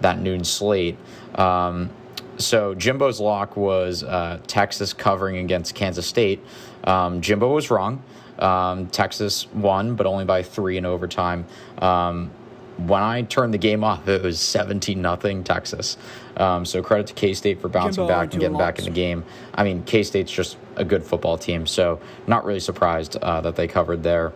that 0.00 0.18
noon 0.18 0.44
slate. 0.44 0.96
Um, 1.34 1.90
so 2.38 2.74
Jimbo's 2.74 3.20
lock 3.20 3.56
was 3.56 4.02
uh, 4.02 4.40
Texas 4.46 4.92
covering 4.92 5.38
against 5.38 5.74
Kansas 5.74 6.06
State. 6.06 6.44
Um, 6.84 7.20
Jimbo 7.20 7.54
was 7.54 7.70
wrong. 7.70 8.02
Um, 8.38 8.88
Texas 8.88 9.50
won, 9.52 9.94
but 9.94 10.06
only 10.06 10.24
by 10.24 10.42
three 10.42 10.76
in 10.76 10.84
overtime. 10.84 11.46
Um, 11.78 12.30
when 12.76 13.02
I 13.02 13.22
turned 13.22 13.54
the 13.54 13.58
game 13.58 13.82
off, 13.82 14.06
it 14.06 14.22
was 14.22 14.38
17 14.38 15.00
nothing 15.00 15.42
Texas. 15.44 15.96
Um, 16.36 16.66
so 16.66 16.82
credit 16.82 17.06
to 17.06 17.14
K 17.14 17.32
State 17.32 17.60
for 17.60 17.68
bouncing 17.68 18.02
Jimbo 18.02 18.08
back 18.08 18.32
and 18.32 18.40
getting 18.40 18.58
back 18.58 18.78
in 18.78 18.84
the 18.84 18.90
game. 18.90 19.24
I 19.54 19.64
mean, 19.64 19.82
K 19.84 20.02
State's 20.02 20.30
just 20.30 20.58
a 20.76 20.84
good 20.84 21.02
football 21.02 21.38
team, 21.38 21.66
so 21.66 22.00
not 22.26 22.44
really 22.44 22.60
surprised 22.60 23.16
uh, 23.16 23.40
that 23.40 23.56
they 23.56 23.66
covered 23.66 24.02
there. 24.02 24.32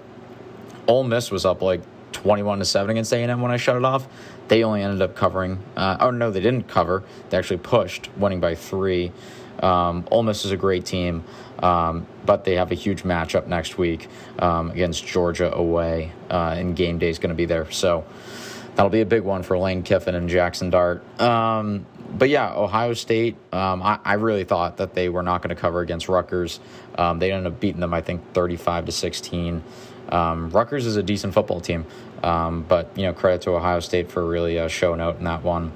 Ole 0.87 1.05
Miss 1.05 1.31
was 1.31 1.45
up 1.45 1.63
like 1.63 1.83
21 2.13 2.59
to 2.59 2.65
7 2.65 2.91
against 2.91 3.13
A&M 3.13 3.41
when 3.41 3.51
I 3.51 3.57
shut 3.57 3.77
it 3.77 3.85
off. 3.85 4.07
They 4.49 4.65
only 4.65 4.83
ended 4.83 5.01
up 5.03 5.15
covering. 5.15 5.63
Uh, 5.77 5.97
oh, 6.01 6.11
no, 6.11 6.31
they 6.31 6.41
didn't 6.41 6.69
cover. 6.69 7.05
They 7.29 7.39
actually 7.39 7.59
pushed, 7.59 8.11
winning 8.17 8.41
by 8.41 8.55
three. 8.57 9.13
Um, 9.63 10.07
Ole 10.11 10.23
Miss 10.23 10.45
is 10.45 10.51
a 10.51 10.57
great 10.57 10.85
team, 10.85 11.23
um, 11.61 12.07
but 12.25 12.45
they 12.45 12.55
have 12.57 12.73
a 12.73 12.75
huge 12.75 13.03
matchup 13.03 13.47
next 13.47 13.79
week 13.79 14.09
um, 14.39 14.71
against 14.71 15.07
Georgia 15.07 15.55
away, 15.55 16.13
uh, 16.31 16.55
and 16.57 16.75
game 16.75 16.99
day 16.99 17.11
is 17.11 17.19
going 17.19 17.29
to 17.29 17.35
be 17.35 17.45
there. 17.45 17.71
So 17.71 18.05
that'll 18.75 18.91
be 18.91 19.03
a 19.03 19.07
big 19.07 19.23
one 19.23 19.43
for 19.43 19.59
Lane 19.59 19.83
Kiffin 19.83 20.15
and 20.15 20.29
Jackson 20.29 20.71
Dart. 20.71 21.03
Um, 21.21 21.87
but 22.11 22.29
yeah, 22.29 22.55
Ohio 22.55 22.95
State, 22.95 23.37
um, 23.53 23.83
I, 23.83 23.99
I 24.05 24.15
really 24.15 24.45
thought 24.45 24.79
that 24.79 24.95
they 24.95 25.09
were 25.09 25.23
not 25.23 25.43
going 25.43 25.55
to 25.55 25.61
cover 25.61 25.81
against 25.81 26.09
Rutgers. 26.09 26.59
Um, 26.97 27.19
they 27.19 27.31
ended 27.31 27.53
up 27.53 27.61
beating 27.61 27.81
them, 27.81 27.95
I 27.95 28.01
think, 28.01 28.33
35 28.33 28.87
to 28.87 28.93
16. 28.93 29.63
Um, 30.11 30.51
Rutgers 30.51 30.87
is 30.87 30.97
a 30.97 31.03
decent 31.03 31.35
football 31.35 31.61
team, 31.61 31.87
um, 32.23 32.65
but 32.69 32.91
you 32.97 33.05
know, 33.05 33.13
credit 33.13 33.43
to 33.43 33.51
Ohio 33.53 33.81
State 33.81 34.11
for 34.11 34.27
really 34.27 34.59
uh, 34.59 34.69
showing 34.69 35.01
out 35.01 35.19
in 35.19 35.25
that 35.25 35.43
one. 35.43 35.73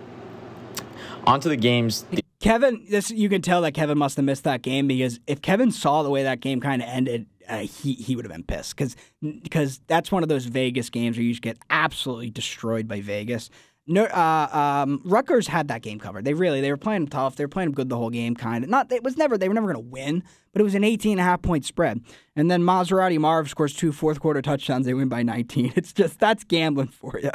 On 1.27 1.41
to 1.41 1.49
the 1.49 1.57
games. 1.57 2.05
Kevin, 2.41 2.85
this 2.91 3.11
you 3.11 3.29
can 3.31 3.41
tell 3.41 3.63
that 3.63 3.73
Kevin 3.73 3.97
must 3.97 4.17
have 4.17 4.25
missed 4.25 4.45
that 4.45 4.61
game 4.61 4.87
because 4.87 5.19
if 5.27 5.41
Kevin 5.41 5.71
saw 5.71 6.03
the 6.03 6.11
way 6.11 6.25
that 6.25 6.41
game 6.41 6.61
kind 6.61 6.83
of 6.83 6.89
ended, 6.89 7.27
uh, 7.49 7.61
he 7.61 7.95
he 7.95 8.15
would 8.17 8.25
have 8.25 8.33
been 8.33 8.43
pissed 8.43 8.77
because 8.77 8.97
because 9.43 9.81
that's 9.87 10.13
one 10.13 10.23
of 10.23 10.29
those 10.29 10.45
Vegas 10.45 10.91
games 10.91 11.17
where 11.17 11.25
you 11.25 11.33
just 11.33 11.43
get 11.43 11.57
absolutely 11.71 12.29
destroyed 12.29 12.87
by 12.87 13.01
Vegas. 13.01 13.49
No, 13.87 14.05
uh, 14.05 14.83
um, 14.87 15.03
Rutgers 15.05 15.47
had 15.47 15.69
that 15.69 15.83
game 15.83 15.99
covered. 15.99 16.25
They 16.25 16.33
really 16.33 16.63
they 16.63 16.71
were 16.71 16.79
playing 16.79 17.09
tough. 17.09 17.37
They 17.37 17.45
were 17.45 17.49
playing 17.49 17.73
good 17.73 17.91
the 17.91 17.97
whole 17.99 18.09
game, 18.09 18.35
kind 18.35 18.65
of. 18.65 18.71
Not 18.71 18.91
it 18.91 19.03
was 19.03 19.19
never 19.19 19.37
they 19.37 19.47
were 19.47 19.55
never 19.55 19.71
going 19.71 19.85
to 19.85 19.91
win, 19.91 20.23
but 20.53 20.61
it 20.61 20.65
was 20.65 20.75
an 20.75 20.85
18 20.85 21.13
and 21.13 21.21
a 21.21 21.25
half 21.25 21.43
point 21.43 21.67
spread. 21.67 22.01
And 22.35 22.51
then 22.51 22.63
Maserati 22.63 23.19
Marv 23.19 23.49
scores 23.51 23.75
two 23.75 23.93
fourth 23.93 24.21
quarter 24.21 24.41
touchdowns. 24.41 24.87
They 24.87 24.95
win 24.95 25.09
by 25.09 25.23
19. 25.23 25.73
It's 25.77 25.93
just 25.93 26.19
that's 26.19 26.45
gambling 26.45 26.89
for 26.89 27.21
you. 27.21 27.31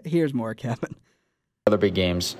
Here's 0.04 0.34
more, 0.34 0.54
Kevin. 0.54 0.96
other 1.66 1.76
big 1.76 1.94
games. 1.94 2.34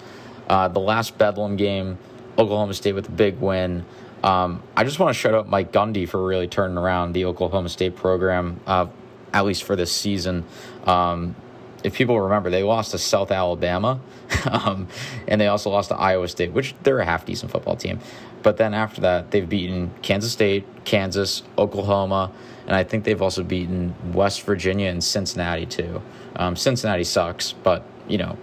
Uh, 0.49 0.67
the 0.67 0.81
last 0.81 1.17
Bedlam 1.17 1.57
game, 1.57 1.97
Oklahoma 2.39 2.75
State 2.75 2.95
with 2.95 3.07
a 3.09 3.13
big 3.13 3.39
win. 3.39 3.85
Um, 4.25 4.63
I 4.77 4.83
just 4.83 4.99
want 4.99 5.15
to 5.15 5.15
shout 5.21 5.35
out 5.35 5.49
Mike 5.49 5.71
Gundy 5.71 6.09
for 6.09 6.25
really 6.27 6.49
turning 6.49 6.77
around 6.77 7.13
the 7.13 7.25
Oklahoma 7.27 7.69
State 7.69 7.95
program, 7.95 8.59
uh, 8.67 8.87
at 9.33 9.45
least 9.45 9.63
for 9.63 9.77
this 9.77 9.93
season. 9.93 10.45
Um, 10.87 11.37
if 11.85 11.95
people 11.95 12.21
remember, 12.21 12.51
they 12.51 12.63
lost 12.63 12.91
to 12.91 12.99
South 12.99 13.31
Alabama, 13.31 14.01
um, 14.51 14.89
and 15.27 15.41
they 15.41 15.47
also 15.47 15.71
lost 15.71 15.91
to 15.91 15.97
Iowa 15.97 16.29
State, 16.29 16.53
which 16.53 16.75
they're 16.83 16.99
a 16.99 17.05
half 17.05 17.25
decent 17.25 17.53
football 17.53 17.77
team. 17.77 18.01
But 18.43 18.57
then 18.57 18.75
after 18.75 19.01
that, 19.03 19.31
they've 19.31 19.49
beaten 19.49 19.91
Kansas 20.03 20.33
State, 20.33 20.65
Kansas, 20.85 21.43
Oklahoma, 21.57 22.33
and 22.67 22.77
I 22.77 22.85
think 22.85 23.05
they've 23.05 23.23
also 23.23 23.43
beaten 23.43 23.95
West 24.13 24.43
Virginia 24.43 24.91
and 24.91 25.03
Cincinnati 25.03 25.67
too. 25.67 26.03
Um, 26.37 26.57
Cincinnati 26.57 27.05
sucks, 27.05 27.53
but 27.53 27.85
you 28.09 28.19
know 28.19 28.37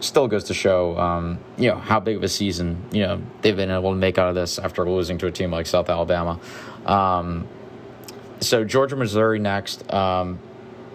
still 0.00 0.28
goes 0.28 0.44
to 0.44 0.54
show, 0.54 0.98
um, 0.98 1.38
you 1.56 1.70
know, 1.70 1.76
how 1.76 1.98
big 1.98 2.16
of 2.16 2.22
a 2.22 2.28
season 2.28 2.82
you 2.92 3.02
know 3.02 3.20
they've 3.42 3.56
been 3.56 3.70
able 3.70 3.90
to 3.90 3.96
make 3.96 4.18
out 4.18 4.28
of 4.28 4.34
this 4.34 4.58
after 4.58 4.88
losing 4.88 5.18
to 5.18 5.26
a 5.26 5.32
team 5.32 5.50
like 5.50 5.66
South 5.66 5.88
Alabama. 5.88 6.38
Um, 6.84 7.46
so 8.40 8.64
Georgia, 8.64 8.96
Missouri 8.96 9.38
next. 9.38 9.90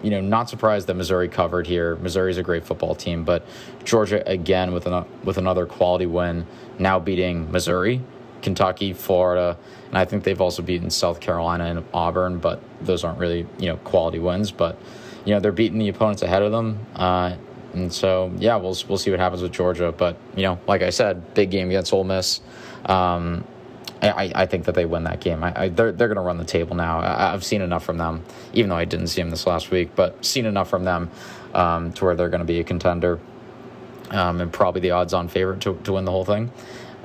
You 0.02 0.10
know, 0.10 0.20
not 0.20 0.50
surprised 0.50 0.88
that 0.88 0.94
Missouri 0.94 1.28
covered 1.28 1.66
here. 1.66 1.96
Missouri's 1.96 2.38
a 2.38 2.42
great 2.42 2.64
football 2.64 2.94
team, 2.94 3.24
but 3.24 3.46
Georgia 3.84 4.28
again 4.28 4.72
with 4.72 4.86
an, 4.86 5.04
with 5.24 5.38
another 5.38 5.66
quality 5.66 6.06
win, 6.06 6.46
now 6.78 6.98
beating 6.98 7.50
Missouri, 7.52 8.00
Kentucky, 8.42 8.92
Florida, 8.92 9.56
and 9.88 9.98
I 9.98 10.04
think 10.04 10.24
they've 10.24 10.40
also 10.40 10.62
beaten 10.62 10.90
South 10.90 11.20
Carolina 11.20 11.64
and 11.66 11.84
Auburn, 11.94 12.38
but 12.38 12.60
those 12.80 13.04
aren't 13.04 13.18
really 13.18 13.46
you 13.58 13.68
know 13.68 13.76
quality 13.78 14.18
wins. 14.18 14.50
But 14.50 14.78
you 15.24 15.34
know 15.34 15.40
they're 15.40 15.52
beating 15.52 15.78
the 15.78 15.88
opponents 15.88 16.22
ahead 16.22 16.42
of 16.42 16.50
them, 16.50 16.84
uh, 16.96 17.36
and 17.74 17.92
so 17.92 18.32
yeah, 18.38 18.56
we'll 18.56 18.76
we'll 18.88 18.98
see 18.98 19.10
what 19.10 19.20
happens 19.20 19.42
with 19.42 19.52
Georgia. 19.52 19.92
But 19.92 20.16
you 20.34 20.42
know, 20.42 20.58
like 20.66 20.82
I 20.82 20.90
said, 20.90 21.34
big 21.34 21.50
game 21.50 21.68
against 21.68 21.92
Ole 21.92 22.04
Miss. 22.04 22.40
Um, 22.86 23.44
I, 24.10 24.32
I 24.34 24.46
think 24.46 24.64
that 24.64 24.74
they 24.74 24.84
win 24.84 25.04
that 25.04 25.20
game. 25.20 25.44
I, 25.44 25.52
I, 25.62 25.68
they're 25.68 25.92
they're 25.92 26.08
going 26.08 26.16
to 26.16 26.22
run 26.22 26.38
the 26.38 26.44
table 26.44 26.74
now. 26.74 27.00
I, 27.00 27.32
I've 27.32 27.44
seen 27.44 27.62
enough 27.62 27.84
from 27.84 27.98
them, 27.98 28.24
even 28.52 28.70
though 28.70 28.76
I 28.76 28.84
didn't 28.84 29.08
see 29.08 29.22
them 29.22 29.30
this 29.30 29.46
last 29.46 29.70
week, 29.70 29.90
but 29.94 30.24
seen 30.24 30.46
enough 30.46 30.68
from 30.68 30.84
them 30.84 31.10
um, 31.54 31.92
to 31.94 32.04
where 32.04 32.14
they're 32.14 32.28
going 32.28 32.40
to 32.40 32.44
be 32.44 32.58
a 32.60 32.64
contender 32.64 33.20
um, 34.10 34.40
and 34.40 34.52
probably 34.52 34.80
the 34.80 34.90
odds-on 34.90 35.28
favorite 35.28 35.60
to, 35.62 35.78
to 35.84 35.92
win 35.92 36.04
the 36.04 36.10
whole 36.10 36.24
thing. 36.24 36.50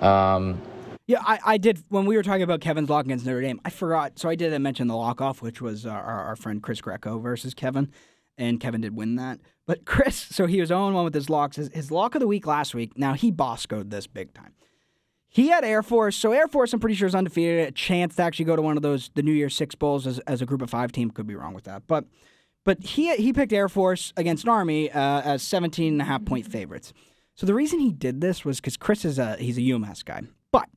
Um, 0.01 0.61
Yeah, 1.07 1.21
I, 1.23 1.39
I 1.45 1.57
did. 1.57 1.83
When 1.89 2.05
we 2.05 2.17
were 2.17 2.23
talking 2.23 2.41
about 2.43 2.61
Kevin's 2.61 2.89
lock 2.89 3.05
against 3.05 3.25
Notre 3.25 3.41
Dame, 3.41 3.61
I 3.63 3.69
forgot. 3.69 4.19
So 4.19 4.29
I 4.29 4.35
did 4.35 4.57
mention 4.59 4.87
the 4.87 4.95
lock 4.95 5.21
off, 5.21 5.41
which 5.41 5.61
was 5.61 5.85
our, 5.85 6.01
our, 6.01 6.23
our 6.25 6.35
friend 6.35 6.61
Chris 6.61 6.81
Greco 6.81 7.19
versus 7.19 7.53
Kevin. 7.53 7.91
And 8.37 8.59
Kevin 8.59 8.81
did 8.81 8.95
win 8.95 9.15
that. 9.15 9.39
But 9.65 9.85
Chris, 9.85 10.15
so 10.31 10.45
he 10.45 10.59
was 10.59 10.69
0 10.69 10.91
1 10.91 11.03
with 11.03 11.13
his 11.13 11.29
locks. 11.29 11.55
His, 11.55 11.69
his 11.73 11.91
lock 11.91 12.15
of 12.15 12.21
the 12.21 12.27
week 12.27 12.45
last 12.45 12.75
week, 12.75 12.97
now 12.97 13.13
he 13.13 13.31
Boscoed 13.31 13.89
this 13.89 14.07
big 14.07 14.33
time. 14.33 14.53
He 15.37 15.49
had 15.49 15.63
Air 15.63 15.83
Force. 15.83 16.15
So 16.15 16.31
Air 16.31 16.47
Force, 16.47 16.73
I'm 16.73 16.79
pretty 16.79 16.95
sure, 16.95 17.07
is 17.07 17.13
undefeated. 17.13 17.67
A 17.67 17.71
chance 17.71 18.15
to 18.15 18.23
actually 18.23 18.45
go 18.45 18.55
to 18.55 18.61
one 18.63 18.75
of 18.75 18.81
those, 18.81 19.11
the 19.13 19.21
New 19.21 19.31
Year's 19.31 19.55
Six 19.55 19.75
Bowls 19.75 20.07
as, 20.07 20.17
as 20.21 20.41
a 20.41 20.47
group 20.47 20.63
of 20.63 20.69
five 20.71 20.91
team. 20.91 21.11
Could 21.11 21.27
be 21.27 21.35
wrong 21.35 21.53
with 21.53 21.65
that. 21.65 21.83
But 21.85 22.05
but 22.63 22.83
he 22.83 23.15
he 23.17 23.31
picked 23.31 23.53
Air 23.53 23.69
Force 23.69 24.13
against 24.17 24.47
Army 24.47 24.89
uh, 24.89 25.21
as 25.21 25.43
17 25.43 25.93
and 25.93 26.01
a 26.01 26.05
half 26.05 26.25
point 26.25 26.47
favorites. 26.47 26.91
So 27.35 27.45
the 27.45 27.53
reason 27.53 27.77
he 27.77 27.91
did 27.91 28.19
this 28.19 28.43
was 28.43 28.59
because 28.59 28.77
Chris 28.77 29.05
is 29.05 29.19
a 29.19 29.35
he's 29.35 29.59
a 29.59 29.61
UMass 29.61 30.03
guy, 30.03 30.23
but 30.51 30.69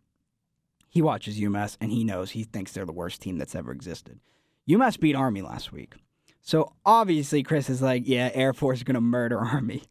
he 0.90 1.00
watches 1.00 1.40
UMass 1.40 1.78
and 1.80 1.90
he 1.90 2.04
knows 2.04 2.32
he 2.32 2.44
thinks 2.44 2.72
they're 2.72 2.84
the 2.84 2.92
worst 2.92 3.22
team 3.22 3.38
that's 3.38 3.54
ever 3.54 3.72
existed. 3.72 4.20
UMass 4.68 5.00
beat 5.00 5.16
Army 5.16 5.40
last 5.40 5.72
week, 5.72 5.94
so 6.42 6.74
obviously 6.84 7.42
Chris 7.42 7.70
is 7.70 7.80
like, 7.80 8.02
yeah, 8.04 8.28
Air 8.34 8.52
Force 8.52 8.80
is 8.80 8.84
gonna 8.84 9.00
murder 9.00 9.38
Army. 9.38 9.84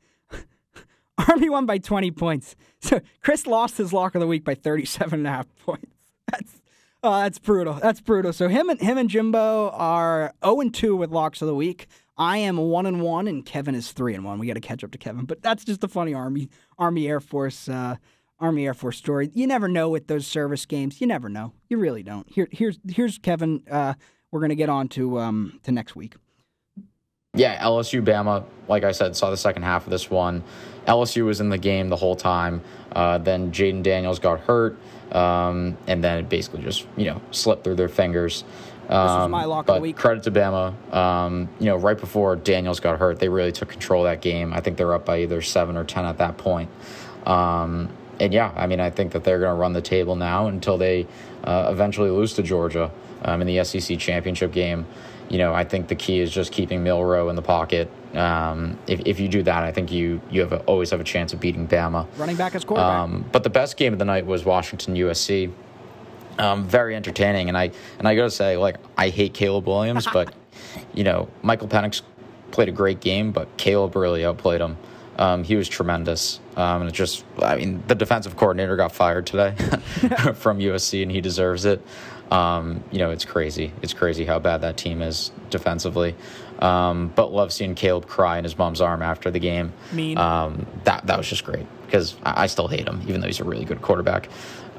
Army 1.27 1.49
won 1.49 1.65
by 1.65 1.77
20 1.77 2.11
points. 2.11 2.55
So 2.81 3.01
Chris 3.21 3.45
lost 3.45 3.77
his 3.77 3.91
lock 3.91 4.15
of 4.15 4.21
the 4.21 4.27
week 4.27 4.43
by 4.43 4.55
37 4.55 5.19
and 5.19 5.27
a 5.27 5.29
half 5.29 5.47
points. 5.65 5.95
That's 6.31 6.61
oh, 7.03 7.19
that's 7.21 7.39
brutal. 7.39 7.73
That's 7.73 8.01
brutal. 8.01 8.31
So 8.33 8.47
him 8.47 8.69
and 8.69 8.79
him 8.79 8.97
and 8.97 9.09
Jimbo 9.09 9.69
are 9.71 10.33
0 10.43 10.61
and 10.61 10.73
2 10.73 10.95
with 10.95 11.11
locks 11.11 11.41
of 11.41 11.47
the 11.47 11.55
week. 11.55 11.87
I 12.17 12.37
am 12.37 12.57
1 12.57 12.85
and 12.85 13.01
1 13.01 13.27
and 13.27 13.45
Kevin 13.45 13.75
is 13.75 13.91
3 13.91 14.13
and 14.15 14.25
1. 14.25 14.39
We 14.39 14.47
got 14.47 14.53
to 14.53 14.59
catch 14.59 14.83
up 14.83 14.91
to 14.91 14.97
Kevin, 14.97 15.25
but 15.25 15.41
that's 15.41 15.63
just 15.63 15.83
a 15.83 15.87
funny 15.87 16.13
Army 16.13 16.49
Army 16.77 17.07
Air 17.07 17.19
Force 17.19 17.67
uh, 17.69 17.95
Army 18.39 18.65
Air 18.65 18.73
Force 18.73 18.97
story. 18.97 19.31
You 19.33 19.47
never 19.47 19.67
know 19.67 19.89
with 19.89 20.07
those 20.07 20.27
service 20.27 20.65
games. 20.65 21.01
You 21.01 21.07
never 21.07 21.29
know. 21.29 21.53
You 21.69 21.77
really 21.77 22.03
don't. 22.03 22.29
Here 22.29 22.47
here's 22.51 22.79
here's 22.87 23.17
Kevin 23.17 23.63
uh, 23.69 23.93
we're 24.31 24.39
going 24.39 24.49
to 24.49 24.55
get 24.55 24.69
on 24.69 24.87
to 24.89 25.19
um 25.19 25.59
to 25.63 25.71
next 25.71 25.95
week. 25.95 26.15
yeah, 27.35 27.63
LSU 27.63 28.03
Bama, 28.03 28.43
like 28.67 28.83
I 28.83 28.91
said, 28.91 29.15
saw 29.15 29.29
the 29.29 29.37
second 29.37 29.63
half 29.63 29.85
of 29.85 29.91
this 29.91 30.09
one. 30.09 30.43
LSU 30.89 31.25
was 31.25 31.39
in 31.39 31.49
the 31.49 31.57
game 31.57 31.87
the 31.89 31.95
whole 31.95 32.15
time. 32.15 32.61
Uh, 32.91 33.19
then 33.19 33.51
Jayden 33.51 33.83
Daniels 33.83 34.19
got 34.19 34.41
hurt, 34.41 34.77
um, 35.11 35.77
and 35.87 36.03
then 36.03 36.17
it 36.17 36.29
basically 36.29 36.63
just 36.63 36.85
you 36.97 37.05
know 37.05 37.21
slipped 37.31 37.63
through 37.63 37.75
their 37.75 37.87
fingers. 37.87 38.43
Um, 38.89 39.29
my 39.29 39.45
lock 39.45 39.61
of 39.61 39.65
the 39.67 39.73
but 39.73 39.81
week. 39.83 39.95
credit 39.95 40.23
to 40.23 40.31
Bama. 40.31 40.73
Um, 40.93 41.47
you 41.59 41.67
know, 41.67 41.75
right 41.75 41.97
before 41.97 42.35
Daniels 42.35 42.79
got 42.79 42.97
hurt, 42.97 43.19
they 43.19 43.29
really 43.29 43.51
took 43.51 43.69
control 43.69 44.05
of 44.05 44.11
that 44.11 44.21
game. 44.21 44.51
I 44.51 44.61
think 44.61 44.77
they're 44.77 44.95
up 44.95 45.05
by 45.05 45.21
either 45.21 45.43
seven 45.43 45.77
or 45.77 45.83
ten 45.83 46.05
at 46.05 46.17
that 46.17 46.37
point. 46.39 46.71
Um, 47.27 47.89
and 48.19 48.33
yeah, 48.33 48.51
I 48.55 48.65
mean, 48.65 48.79
I 48.79 48.89
think 48.89 49.11
that 49.11 49.23
they're 49.23 49.39
going 49.39 49.51
to 49.51 49.59
run 49.59 49.73
the 49.73 49.81
table 49.81 50.15
now 50.15 50.47
until 50.47 50.77
they 50.77 51.05
uh, 51.43 51.69
eventually 51.71 52.09
lose 52.09 52.33
to 52.33 52.43
Georgia 52.43 52.91
um, 53.23 53.41
in 53.41 53.47
the 53.47 53.63
SEC 53.63 53.99
championship 53.99 54.51
game. 54.51 54.87
You 55.29 55.37
know, 55.37 55.53
I 55.53 55.63
think 55.63 55.87
the 55.87 55.95
key 55.95 56.19
is 56.19 56.31
just 56.31 56.51
keeping 56.51 56.83
Milroe 56.83 57.29
in 57.29 57.35
the 57.35 57.43
pocket. 57.43 57.91
Um, 58.13 58.79
if, 58.87 59.01
if 59.05 59.19
you 59.19 59.27
do 59.27 59.43
that, 59.43 59.63
I 59.63 59.71
think 59.71 59.91
you 59.91 60.21
you 60.31 60.41
have 60.41 60.51
a, 60.51 60.59
always 60.61 60.89
have 60.91 60.99
a 60.99 61.03
chance 61.03 61.33
of 61.33 61.39
beating 61.39 61.67
Bama. 61.67 62.07
Running 62.17 62.35
back 62.35 62.55
as 62.55 62.65
quarterback. 62.65 62.99
Um, 62.99 63.25
but 63.31 63.43
the 63.43 63.49
best 63.49 63.77
game 63.77 63.93
of 63.93 63.99
the 63.99 64.05
night 64.05 64.25
was 64.25 64.45
Washington 64.45 64.95
USC. 64.95 65.51
Um, 66.37 66.63
very 66.63 66.95
entertaining, 66.95 67.49
and 67.49 67.57
I 67.57 67.71
and 67.99 68.07
I 68.07 68.15
gotta 68.15 68.31
say, 68.31 68.57
like, 68.57 68.77
I 68.97 69.09
hate 69.09 69.33
Caleb 69.33 69.67
Williams, 69.67 70.07
but 70.13 70.33
you 70.93 71.03
know, 71.03 71.29
Michael 71.41 71.67
Penix 71.67 72.01
played 72.51 72.69
a 72.69 72.71
great 72.71 72.99
game, 72.99 73.31
but 73.31 73.57
Caleb 73.57 73.95
really 73.95 74.25
outplayed 74.25 74.61
him. 74.61 74.77
Um, 75.17 75.43
he 75.43 75.57
was 75.57 75.67
tremendous, 75.67 76.39
um, 76.55 76.81
and 76.81 76.89
it 76.89 76.93
just, 76.93 77.25
I 77.41 77.57
mean, 77.57 77.83
the 77.87 77.95
defensive 77.95 78.37
coordinator 78.37 78.77
got 78.77 78.93
fired 78.93 79.27
today 79.27 79.51
from 80.35 80.59
USC, 80.59 81.03
and 81.03 81.11
he 81.11 81.19
deserves 81.19 81.65
it. 81.65 81.81
Um, 82.31 82.83
you 82.89 82.99
know, 82.99 83.11
it's 83.11 83.25
crazy. 83.25 83.73
It's 83.81 83.93
crazy 83.93 84.23
how 84.23 84.39
bad 84.39 84.61
that 84.61 84.77
team 84.77 85.01
is 85.01 85.31
defensively. 85.49 86.15
Um, 86.59 87.11
but 87.15 87.31
love 87.31 87.53
seeing 87.53 87.73
Caleb 87.73 88.07
cry 88.07 88.37
in 88.37 88.43
his 88.43 88.57
mom's 88.57 88.81
arm 88.81 89.01
after 89.01 89.31
the 89.31 89.39
game. 89.39 89.73
Mean. 89.93 90.17
Um, 90.17 90.65
that 90.83 91.07
that 91.07 91.17
was 91.17 91.27
just 91.27 91.45
great 91.45 91.65
because 91.85 92.15
I, 92.23 92.43
I 92.43 92.47
still 92.47 92.67
hate 92.67 92.87
him, 92.87 93.01
even 93.07 93.21
though 93.21 93.27
he's 93.27 93.39
a 93.39 93.45
really 93.45 93.65
good 93.65 93.81
quarterback. 93.81 94.29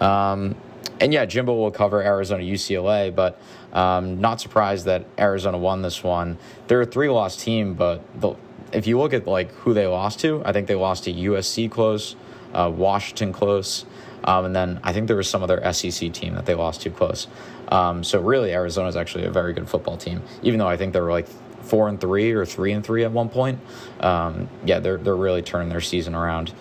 Um, 0.01 0.55
and 1.01 1.13
yeah, 1.13 1.25
Jimbo 1.25 1.55
will 1.55 1.71
cover 1.71 2.03
Arizona 2.03 2.43
UCLA, 2.43 3.15
but 3.15 3.41
um, 3.73 4.21
not 4.21 4.41
surprised 4.41 4.85
that 4.85 5.07
Arizona 5.19 5.57
won 5.57 5.83
this 5.83 6.05
one. 6.05 6.39
They're 6.67 6.83
a 6.83 6.87
three-loss 6.87 7.43
team, 7.43 7.75
but 7.75 8.03
the, 8.21 8.35
if 8.73 8.87
you 8.87 8.99
look 8.99 9.15
at 9.15 9.27
like 9.27 9.51
who 9.53 9.73
they 9.73 9.87
lost 9.87 10.21
to, 10.21 10.43
I 10.45 10.53
think 10.53 10.69
they 10.69 10.75
lost 10.75 11.05
to 11.05 11.13
USC 11.13 11.71
close, 11.71 12.17
uh, 12.53 12.71
Washington 12.75 13.33
close, 13.33 13.87
um, 14.25 14.45
and 14.45 14.55
then 14.55 14.81
I 14.83 14.93
think 14.93 15.07
there 15.07 15.17
was 15.17 15.29
some 15.29 15.43
other 15.43 15.73
SEC 15.73 16.13
team 16.13 16.35
that 16.35 16.45
they 16.45 16.55
lost 16.55 16.83
to 16.83 16.91
close. 16.91 17.27
Um, 17.69 18.05
so 18.05 18.21
really, 18.21 18.53
Arizona 18.53 18.89
is 18.89 18.97
actually 18.97 19.25
a 19.25 19.31
very 19.31 19.55
good 19.55 19.69
football 19.69 19.97
team, 19.97 20.23
even 20.43 20.59
though 20.59 20.69
I 20.69 20.77
think 20.77 20.93
they 20.93 21.01
were 21.01 21.13
like 21.13 21.29
four 21.71 21.89
and 21.89 22.01
three 22.01 22.33
or 22.33 22.45
three 22.45 22.73
and 22.73 22.85
three 22.85 23.05
at 23.05 23.13
one 23.13 23.29
point. 23.29 23.61
Um, 24.01 24.49
yeah, 24.65 24.81
they're 24.81 24.99
they're 24.99 25.17
really 25.17 25.43
turning 25.43 25.69
their 25.69 25.81
season 25.81 26.15
around. 26.15 26.53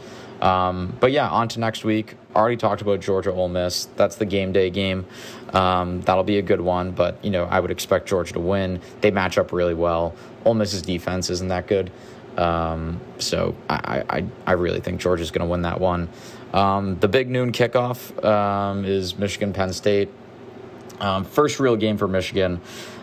Um, 0.41 0.95
but 1.01 1.11
yeah, 1.11 1.27
on 1.27 1.49
to 1.49 1.59
next 1.59 1.83
week. 1.83 2.15
Already 2.35 2.55
talked 2.55 2.81
about 2.81 3.01
Georgia 3.01 3.33
Ole 3.33 3.49
Miss. 3.49 3.85
That's 3.97 4.15
the 4.15 4.25
game 4.25 4.53
day 4.53 4.69
game. 4.69 5.05
Um, 5.51 6.01
that'll 6.01 6.23
be 6.23 6.37
a 6.37 6.41
good 6.41 6.61
one. 6.61 6.91
But 6.91 7.23
you 7.25 7.31
know, 7.31 7.45
I 7.45 7.59
would 7.59 7.71
expect 7.71 8.07
Georgia 8.07 8.33
to 8.33 8.39
win. 8.39 8.79
They 9.01 9.11
match 9.11 9.37
up 9.37 9.51
really 9.51 9.73
well. 9.73 10.15
Ole 10.45 10.53
Miss's 10.53 10.81
defense 10.81 11.29
isn't 11.29 11.49
that 11.49 11.67
good. 11.67 11.91
Um, 12.37 13.01
so 13.17 13.55
I, 13.69 14.03
I, 14.09 14.25
I 14.45 14.51
really 14.53 14.79
think 14.79 15.01
Georgia's 15.01 15.31
going 15.31 15.45
to 15.45 15.51
win 15.51 15.63
that 15.63 15.81
one. 15.81 16.07
Um, 16.53 16.97
the 16.99 17.09
big 17.09 17.29
noon 17.29 17.51
kickoff 17.51 18.23
um, 18.23 18.85
is 18.85 19.17
Michigan 19.17 19.51
Penn 19.51 19.73
State. 19.73 20.09
Um, 20.99 21.25
first 21.25 21.59
real 21.59 21.75
game 21.75 21.97
for 21.97 22.07
Michigan, 22.07 22.61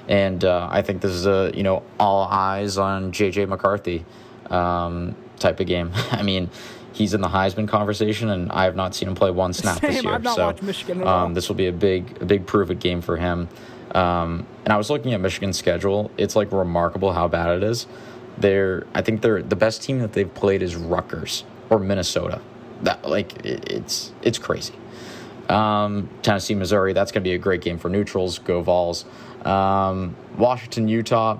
and 0.08 0.44
uh, 0.44 0.68
I 0.70 0.82
think 0.82 1.02
this 1.02 1.12
is 1.12 1.26
a 1.26 1.50
you 1.54 1.62
know 1.62 1.82
all 1.98 2.24
eyes 2.24 2.78
on 2.78 3.12
JJ 3.12 3.48
McCarthy 3.48 4.04
um, 4.50 5.14
type 5.38 5.60
of 5.60 5.66
game. 5.66 5.92
I 6.10 6.22
mean, 6.22 6.50
he's 6.92 7.14
in 7.14 7.20
the 7.20 7.28
Heisman 7.28 7.68
conversation, 7.68 8.30
and 8.30 8.50
I 8.52 8.64
have 8.64 8.76
not 8.76 8.94
seen 8.94 9.08
him 9.08 9.14
play 9.14 9.30
one 9.30 9.52
snap 9.52 9.80
this 9.80 10.02
year. 10.02 10.20
So 10.24 10.46
watched 10.46 10.62
Michigan 10.62 11.00
at 11.00 11.06
all. 11.06 11.26
um, 11.26 11.34
this 11.34 11.48
will 11.48 11.56
be 11.56 11.66
a 11.66 11.72
big 11.72 12.22
a 12.22 12.24
big 12.24 12.46
prove 12.46 12.70
it 12.70 12.80
game 12.80 13.00
for 13.00 13.16
him. 13.16 13.48
Um, 13.94 14.46
and 14.64 14.72
I 14.72 14.76
was 14.76 14.90
looking 14.90 15.14
at 15.14 15.20
Michigan's 15.20 15.58
schedule. 15.58 16.10
It's 16.16 16.36
like 16.36 16.52
remarkable 16.52 17.12
how 17.12 17.28
bad 17.28 17.56
it 17.56 17.62
is. 17.62 17.86
They're 18.38 18.86
I 18.94 19.02
think 19.02 19.22
they're 19.22 19.42
the 19.42 19.56
best 19.56 19.82
team 19.82 20.00
that 20.00 20.12
they've 20.12 20.32
played 20.32 20.62
is 20.62 20.76
Rutgers 20.76 21.44
or 21.70 21.78
Minnesota. 21.78 22.40
That 22.82 23.08
like 23.08 23.44
it, 23.44 23.70
it's 23.70 24.12
it's 24.22 24.38
crazy. 24.38 24.74
Um, 25.48 26.10
Tennessee, 26.22 26.54
Missouri, 26.54 26.92
that's 26.92 27.12
going 27.12 27.22
to 27.22 27.28
be 27.28 27.34
a 27.34 27.38
great 27.38 27.60
game 27.60 27.78
for 27.78 27.88
neutrals. 27.88 28.38
Go 28.38 28.62
Vols. 28.62 29.04
Um, 29.46 30.16
Washington, 30.36 30.88
Utah. 30.88 31.38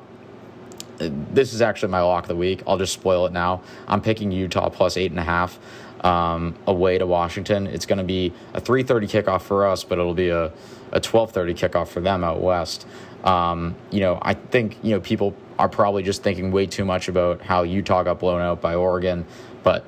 This 0.98 1.52
is 1.52 1.60
actually 1.60 1.90
my 1.90 2.00
lock 2.00 2.24
of 2.24 2.28
the 2.28 2.36
week. 2.36 2.62
I'll 2.66 2.78
just 2.78 2.94
spoil 2.94 3.26
it 3.26 3.32
now. 3.32 3.62
I'm 3.86 4.00
picking 4.00 4.32
Utah 4.32 4.70
plus 4.70 4.96
eight 4.96 5.10
and 5.10 5.20
a 5.20 5.24
half 5.24 5.58
um, 6.02 6.54
away 6.66 6.98
to 6.98 7.06
Washington. 7.06 7.66
It's 7.66 7.84
going 7.84 7.98
to 7.98 8.04
be 8.04 8.32
a 8.54 8.60
3:30 8.60 9.10
kickoff 9.10 9.42
for 9.42 9.66
us, 9.66 9.84
but 9.84 9.98
it'll 9.98 10.14
be 10.14 10.30
a 10.30 10.52
a 10.92 11.00
12:30 11.00 11.54
kickoff 11.54 11.88
for 11.88 12.00
them 12.00 12.24
out 12.24 12.40
west. 12.40 12.86
Um, 13.24 13.74
you 13.90 14.00
know, 14.00 14.18
I 14.22 14.34
think 14.34 14.78
you 14.82 14.92
know 14.92 15.00
people 15.00 15.34
are 15.58 15.68
probably 15.68 16.02
just 16.02 16.22
thinking 16.22 16.52
way 16.52 16.66
too 16.66 16.84
much 16.84 17.08
about 17.08 17.42
how 17.42 17.62
Utah 17.62 18.02
got 18.02 18.20
blown 18.20 18.40
out 18.40 18.60
by 18.60 18.74
Oregon, 18.74 19.26
but 19.62 19.84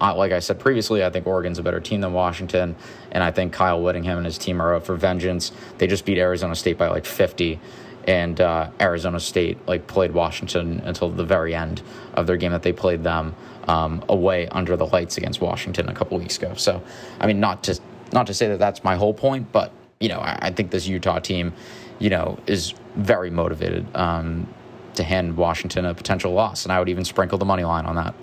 uh, 0.00 0.14
like 0.16 0.32
I 0.32 0.40
said 0.40 0.58
previously, 0.58 1.04
I 1.04 1.10
think 1.10 1.26
Oregon's 1.26 1.58
a 1.58 1.62
better 1.62 1.80
team 1.80 2.00
than 2.00 2.12
Washington, 2.12 2.76
and 3.10 3.22
I 3.22 3.30
think 3.30 3.52
Kyle 3.52 3.82
Whittingham 3.82 4.18
and 4.18 4.26
his 4.26 4.38
team 4.38 4.60
are 4.60 4.74
out 4.74 4.84
for 4.84 4.96
vengeance. 4.96 5.52
They 5.78 5.86
just 5.86 6.04
beat 6.04 6.18
Arizona 6.18 6.54
State 6.54 6.78
by 6.78 6.88
like 6.88 7.04
50, 7.04 7.60
and 8.06 8.40
uh, 8.40 8.70
Arizona 8.80 9.20
State 9.20 9.58
like 9.66 9.86
played 9.86 10.12
Washington 10.12 10.80
until 10.84 11.10
the 11.10 11.24
very 11.24 11.54
end 11.54 11.82
of 12.14 12.26
their 12.26 12.36
game 12.36 12.52
that 12.52 12.62
they 12.62 12.72
played 12.72 13.02
them 13.02 13.34
um, 13.68 14.04
away 14.08 14.48
under 14.48 14.76
the 14.76 14.86
lights 14.86 15.16
against 15.16 15.40
Washington 15.40 15.88
a 15.88 15.94
couple 15.94 16.18
weeks 16.18 16.36
ago. 16.36 16.54
So, 16.54 16.82
I 17.20 17.26
mean, 17.26 17.40
not 17.40 17.62
to 17.64 17.78
not 18.12 18.26
to 18.26 18.34
say 18.34 18.48
that 18.48 18.58
that's 18.58 18.84
my 18.84 18.96
whole 18.96 19.14
point, 19.14 19.50
but 19.52 19.72
you 20.00 20.08
know, 20.08 20.18
I, 20.18 20.38
I 20.42 20.50
think 20.50 20.70
this 20.70 20.86
Utah 20.86 21.18
team, 21.18 21.52
you 21.98 22.10
know, 22.10 22.38
is 22.46 22.74
very 22.96 23.30
motivated 23.30 23.86
um, 23.94 24.46
to 24.94 25.02
hand 25.02 25.36
Washington 25.36 25.84
a 25.84 25.94
potential 25.94 26.32
loss, 26.32 26.64
and 26.64 26.72
I 26.72 26.78
would 26.78 26.88
even 26.88 27.04
sprinkle 27.04 27.38
the 27.38 27.44
money 27.44 27.64
line 27.64 27.86
on 27.86 27.96
that. 27.96 28.14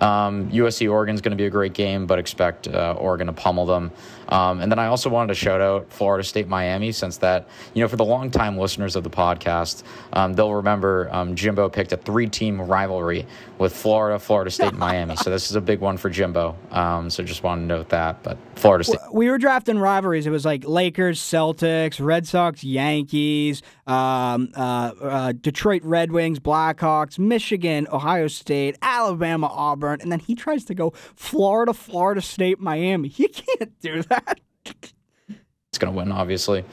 Um, 0.00 0.50
USC 0.50 0.90
Oregon 0.90 1.14
is 1.14 1.20
going 1.20 1.30
to 1.30 1.36
be 1.36 1.46
a 1.46 1.50
great 1.50 1.72
game, 1.72 2.06
but 2.06 2.18
expect 2.18 2.68
uh, 2.68 2.96
Oregon 2.98 3.28
to 3.28 3.32
pummel 3.32 3.66
them. 3.66 3.90
Um, 4.28 4.60
and 4.60 4.70
then 4.70 4.78
I 4.78 4.86
also 4.86 5.08
wanted 5.08 5.28
to 5.28 5.34
shout 5.34 5.60
out 5.60 5.92
Florida 5.92 6.24
State 6.24 6.48
Miami, 6.48 6.92
since 6.92 7.18
that, 7.18 7.48
you 7.74 7.82
know, 7.82 7.88
for 7.88 7.96
the 7.96 8.04
longtime 8.04 8.58
listeners 8.58 8.96
of 8.96 9.04
the 9.04 9.10
podcast, 9.10 9.82
um, 10.12 10.32
they'll 10.32 10.54
remember 10.54 11.08
um, 11.12 11.34
Jimbo 11.34 11.68
picked 11.68 11.92
a 11.92 11.96
three 11.96 12.28
team 12.28 12.60
rivalry 12.60 13.26
with 13.58 13.74
Florida, 13.74 14.18
Florida 14.18 14.50
State, 14.50 14.70
and 14.70 14.78
Miami. 14.78 15.16
So 15.16 15.30
this 15.30 15.50
is 15.50 15.56
a 15.56 15.60
big 15.60 15.80
one 15.80 15.96
for 15.96 16.10
Jimbo. 16.10 16.56
Um, 16.70 17.08
so 17.10 17.22
just 17.22 17.42
wanted 17.42 17.62
to 17.62 17.66
note 17.68 17.88
that. 17.90 18.22
But 18.22 18.36
Florida 18.56 18.84
State. 18.84 19.00
we 19.12 19.30
were 19.30 19.38
drafting 19.38 19.78
rivalries. 19.78 20.26
It 20.26 20.30
was 20.30 20.44
like 20.44 20.64
Lakers, 20.66 21.20
Celtics, 21.20 22.04
Red 22.04 22.26
Sox, 22.26 22.62
Yankees, 22.64 23.62
um, 23.86 24.50
uh, 24.56 24.92
uh, 25.00 25.32
Detroit 25.32 25.82
Red 25.84 26.12
Wings, 26.12 26.38
Blackhawks, 26.38 27.18
Michigan, 27.18 27.86
Ohio 27.92 28.28
State, 28.28 28.76
Alabama, 28.82 29.46
Auburn, 29.46 30.00
and 30.00 30.10
then 30.10 30.18
he 30.18 30.34
tries 30.34 30.64
to 30.64 30.74
go 30.74 30.90
Florida, 31.14 31.72
Florida 31.72 32.20
State, 32.20 32.60
Miami. 32.60 33.12
You 33.26 33.28
can't 33.30 33.80
do 33.80 34.02
that. 34.04 34.15
It's 34.16 35.78
going 35.78 35.92
to 35.92 35.96
win, 35.96 36.12
obviously. 36.12 36.64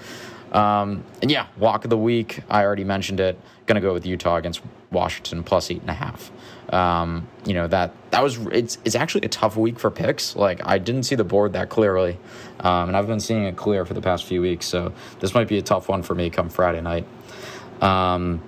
Um, 0.52 1.04
and 1.22 1.32
yeah, 1.32 1.48
walk 1.58 1.84
of 1.84 1.90
the 1.90 1.98
week. 1.98 2.42
I 2.50 2.64
already 2.64 2.84
mentioned 2.84 3.20
it. 3.20 3.40
Going 3.66 3.76
to 3.76 3.82
go 3.82 3.94
with 3.94 4.06
Utah 4.06 4.36
against 4.36 4.62
Washington 4.92 5.44
plus 5.44 5.72
eight 5.72 5.82
and 5.82 5.90
a 5.90 5.94
half. 5.94 6.32
Um, 6.72 7.28
you 7.46 7.54
know 7.54 7.68
that 7.68 7.94
that 8.12 8.24
was 8.24 8.38
it's 8.48 8.78
it's 8.86 8.96
actually 8.96 9.26
a 9.26 9.30
tough 9.30 9.58
week 9.58 9.80
for 9.80 9.90
picks. 9.92 10.36
Like 10.36 10.62
I 10.66 10.78
didn't 10.78 11.04
see 11.04 11.16
the 11.16 11.24
board 11.24 11.54
that 11.54 11.70
clearly, 11.70 12.18
um, 12.60 12.90
and 12.90 12.98
I've 12.98 13.08
been 13.08 13.20
seeing 13.20 13.44
it 13.44 13.56
clear 13.56 13.86
for 13.86 13.94
the 13.94 14.02
past 14.02 14.26
few 14.26 14.42
weeks. 14.42 14.66
So 14.66 14.94
this 15.20 15.34
might 15.34 15.48
be 15.48 15.58
a 15.58 15.62
tough 15.62 15.90
one 15.90 16.04
for 16.04 16.16
me 16.16 16.30
come 16.30 16.50
Friday 16.50 16.82
night. 16.82 17.06
Um, 17.82 18.42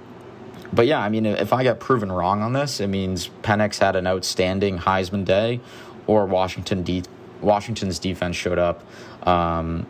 but 0.74 0.88
yeah, 0.88 1.00
I 1.00 1.10
mean, 1.10 1.26
if 1.26 1.54
I 1.54 1.64
get 1.64 1.80
proven 1.80 2.12
wrong 2.12 2.42
on 2.42 2.54
this, 2.54 2.80
it 2.80 2.88
means 2.88 3.30
Penix 3.42 3.80
had 3.80 3.96
an 3.96 4.08
outstanding 4.08 4.80
Heisman 4.80 5.26
day, 5.26 5.60
or 6.08 6.26
Washington 6.26 6.84
de- 6.84 7.04
Washington's 7.46 8.00
defense 8.00 8.36
showed 8.36 8.60
up. 8.60 8.84
Um, 9.26 9.86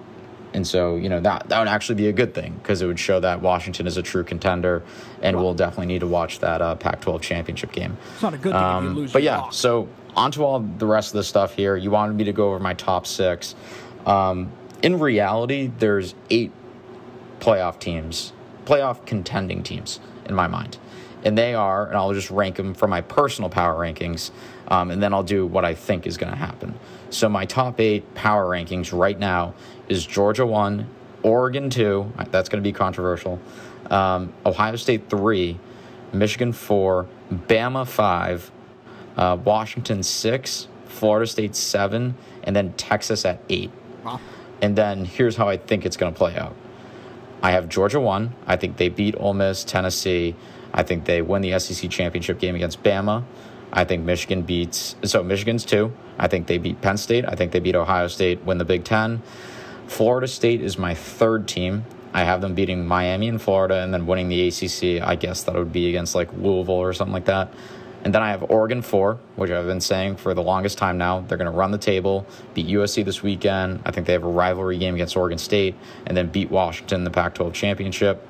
and 0.54 0.66
so, 0.66 0.96
you 0.96 1.10
know, 1.10 1.20
that, 1.20 1.50
that 1.50 1.60
would 1.60 1.68
actually 1.68 1.96
be 1.96 2.08
a 2.08 2.14
good 2.14 2.34
thing 2.34 2.54
because 2.62 2.82
it 2.82 2.86
would 2.88 3.00
show 3.00 3.20
that 3.20 3.42
Washington 3.42 3.88
is 3.88 3.98
a 3.98 4.02
true 4.02 4.24
contender, 4.24 4.84
and 5.22 5.36
we'll 5.36 5.54
definitely 5.54 5.88
need 5.88 6.00
to 6.00 6.08
watch 6.08 6.40
that 6.40 6.62
uh, 6.62 6.76
Pac 6.76 7.02
12 7.02 7.22
championship 7.22 7.72
game. 7.74 7.98
It's 8.14 8.22
not 8.22 8.34
a 8.34 8.38
good 8.38 8.54
thing 8.54 8.62
if 8.62 8.84
you 8.84 8.90
Um, 8.90 8.96
lose. 8.96 9.12
but 9.14 9.24
yeah, 9.24 9.38
lock. 9.40 9.54
so 9.54 9.90
on 10.16 10.32
to 10.32 10.44
all 10.46 10.60
the 10.62 10.86
rest 10.86 11.10
of 11.10 11.18
the 11.18 11.24
stuff 11.24 11.56
here. 11.56 11.76
You 11.76 11.92
wanted 11.92 12.16
me 12.16 12.24
to 12.26 12.32
go 12.32 12.48
over 12.50 12.60
my 12.60 12.74
top 12.74 13.06
six. 13.06 13.54
Um, 14.06 14.50
in 14.82 14.98
reality, 15.00 15.72
there's 15.80 16.16
eight 16.30 16.52
playoff 17.42 17.80
teams, 17.80 18.32
playoff 18.66 19.06
contending 19.06 19.62
teams 19.62 20.00
in 20.26 20.36
my 20.36 20.48
mind. 20.48 20.78
And 21.26 21.38
they 21.38 21.54
are, 21.54 21.88
and 21.88 21.98
I'll 21.98 22.14
just 22.14 22.30
rank 22.32 22.56
them 22.56 22.74
from 22.76 22.92
my 22.92 23.02
personal 23.02 23.50
power 23.50 23.74
rankings, 23.76 24.32
um, 24.70 24.90
and 24.92 25.02
then 25.04 25.14
I'll 25.14 25.24
do 25.24 25.46
what 25.46 25.66
I 25.66 25.74
think 25.74 26.06
is 26.08 26.16
going 26.18 26.32
to 26.32 26.38
happen. 26.38 26.76
So 27.16 27.30
my 27.30 27.46
top 27.46 27.80
eight 27.80 28.14
power 28.14 28.46
rankings 28.46 28.92
right 28.92 29.18
now 29.18 29.54
is 29.88 30.06
Georgia 30.06 30.46
one, 30.46 30.90
Oregon 31.24 31.70
two. 31.70 32.12
That's 32.30 32.50
going 32.50 32.62
to 32.62 32.68
be 32.68 32.74
controversial. 32.74 33.40
Um, 33.90 34.34
Ohio 34.46 34.76
State 34.76 35.10
three, 35.10 35.58
Michigan 36.12 36.52
four, 36.52 37.08
Bama 37.32 37.88
five, 37.88 38.52
uh, 39.16 39.38
Washington 39.42 40.04
six, 40.04 40.68
Florida 40.88 41.26
State 41.26 41.56
seven, 41.56 42.16
and 42.44 42.54
then 42.54 42.74
Texas 42.74 43.24
at 43.24 43.40
eight. 43.48 43.72
Wow. 44.04 44.20
And 44.62 44.76
then 44.76 45.06
here's 45.06 45.38
how 45.38 45.48
I 45.48 45.56
think 45.56 45.86
it's 45.86 45.96
going 45.96 46.12
to 46.12 46.18
play 46.18 46.36
out. 46.36 46.54
I 47.42 47.52
have 47.52 47.70
Georgia 47.70 48.02
one. 48.02 48.36
I 48.46 48.58
think 48.58 48.76
they 48.76 48.90
beat 48.90 49.16
Ole 49.18 49.36
Miss, 49.36 49.64
Tennessee. 49.64 50.36
I 50.74 50.84
think 50.84 51.06
they 51.06 51.22
win 51.22 51.42
the 51.42 51.58
SEC 51.60 51.90
championship 51.90 52.40
game 52.40 52.56
against 52.56 52.84
Bama. 52.84 53.24
I 53.72 53.84
think 53.84 54.04
Michigan 54.04 54.42
beats. 54.42 54.96
So 55.04 55.24
Michigan's 55.24 55.66
two. 55.66 55.92
I 56.18 56.28
think 56.28 56.48
they 56.48 56.58
beat 56.58 56.82
Penn 56.82 56.98
State. 56.98 57.26
I 57.28 57.36
think 57.36 57.52
they 57.52 57.60
beat 57.60 57.76
Ohio 57.76 58.08
State, 58.08 58.44
win 58.44 58.58
the 58.58 58.66
Big 58.66 58.84
Ten. 58.84 59.22
Florida 59.88 60.28
State 60.28 60.62
is 60.62 60.78
my 60.78 60.94
third 60.94 61.48
team. 61.48 61.86
I 62.14 62.24
have 62.24 62.40
them 62.40 62.56
beating 62.56 62.86
Miami 62.88 63.28
and 63.28 63.42
Florida 63.42 63.82
and 63.82 63.94
then 63.94 64.08
winning 64.08 64.30
the 64.30 64.48
ACC. 64.48 65.06
I 65.06 65.16
guess 65.16 65.44
that 65.44 65.56
would 65.56 65.74
be 65.74 65.90
against 65.90 66.16
like 66.16 66.32
Louisville 66.34 66.76
or 66.76 66.94
something 66.94 67.14
like 67.14 67.26
that. 67.26 67.52
And 68.06 68.14
then 68.14 68.22
I 68.22 68.30
have 68.30 68.50
Oregon 68.52 68.84
4, 68.84 69.18
which 69.36 69.50
I've 69.50 69.66
been 69.66 69.82
saying 69.82 70.18
for 70.18 70.36
the 70.36 70.44
longest 70.44 70.78
time 70.78 70.98
now. 70.98 71.22
They're 71.22 71.40
going 71.40 71.52
to 71.52 71.58
run 71.58 71.72
the 71.72 71.80
table, 71.80 72.26
beat 72.54 72.68
USC 72.68 73.04
this 73.04 73.24
weekend. 73.24 73.82
I 73.84 73.90
think 73.90 74.06
they 74.06 74.14
have 74.14 74.24
a 74.24 74.30
rivalry 74.30 74.78
game 74.78 74.94
against 74.94 75.18
Oregon 75.18 75.40
State, 75.40 75.76
and 76.06 76.16
then 76.16 76.28
beat 76.28 76.52
Washington 76.52 77.00
in 77.00 77.04
the 77.04 77.10
Pac 77.10 77.34
12 77.34 77.54
championship. 77.54 78.26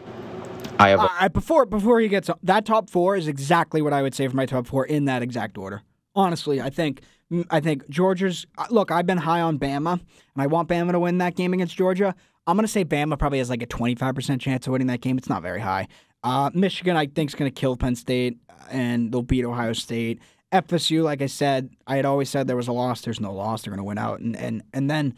I 0.80 0.90
have. 0.90 1.34
Before 1.34 1.66
before 1.66 2.00
he 2.00 2.08
gets 2.08 2.30
that 2.44 2.66
top 2.66 2.90
four 2.90 3.16
is 3.16 3.28
exactly 3.28 3.82
what 3.82 3.94
I 3.94 4.02
would 4.02 4.14
say 4.16 4.28
for 4.28 4.36
my 4.36 4.46
top 4.46 4.68
four 4.68 4.86
in 4.86 5.06
that 5.06 5.22
exact 5.22 5.58
order. 5.58 5.82
Honestly, 6.16 6.62
I 6.62 6.70
think 6.70 7.02
I 7.50 7.60
think 7.60 7.90
Georgia's. 7.90 8.46
uh, 8.58 8.66
Look, 8.70 8.92
I've 8.92 9.06
been 9.06 9.18
high 9.18 9.42
on 9.42 9.58
Bama, 9.60 9.94
and 9.94 10.02
I 10.38 10.48
want 10.48 10.70
Bama 10.70 10.92
to 10.92 11.00
win 11.00 11.18
that 11.20 11.36
game 11.36 11.54
against 11.54 11.76
Georgia. 11.76 12.16
I'm 12.48 12.56
going 12.56 12.66
to 12.66 12.72
say 12.72 12.86
Bama 12.86 13.18
probably 13.18 13.40
has 13.40 13.50
like 13.50 13.64
a 13.64 13.68
25% 13.68 14.40
chance 14.40 14.68
of 14.68 14.72
winning 14.72 14.88
that 14.88 15.02
game. 15.02 15.18
It's 15.18 15.30
not 15.30 15.42
very 15.42 15.60
high. 15.60 15.88
Uh, 16.24 16.52
Michigan, 16.54 16.96
I 16.96 17.08
think, 17.08 17.32
is 17.32 17.36
going 17.36 17.52
to 17.52 17.60
kill 17.60 17.76
Penn 17.76 17.96
State, 17.96 18.38
and 18.70 19.12
they'll 19.12 19.24
beat 19.24 19.46
Ohio 19.46 19.74
State. 19.74 20.20
FSU, 20.52 21.04
like 21.04 21.22
I 21.24 21.26
said, 21.26 21.70
I 21.88 21.96
had 21.96 22.06
always 22.06 22.30
said 22.30 22.48
there 22.48 22.56
was 22.56 22.68
a 22.68 22.72
loss. 22.72 23.02
There's 23.02 23.20
no 23.20 23.34
loss. 23.34 23.64
They're 23.64 23.72
going 23.72 23.80
to 23.80 23.84
win 23.84 23.98
out, 23.98 24.20
and 24.20 24.36
and 24.38 24.64
and 24.74 24.90
then 24.90 25.16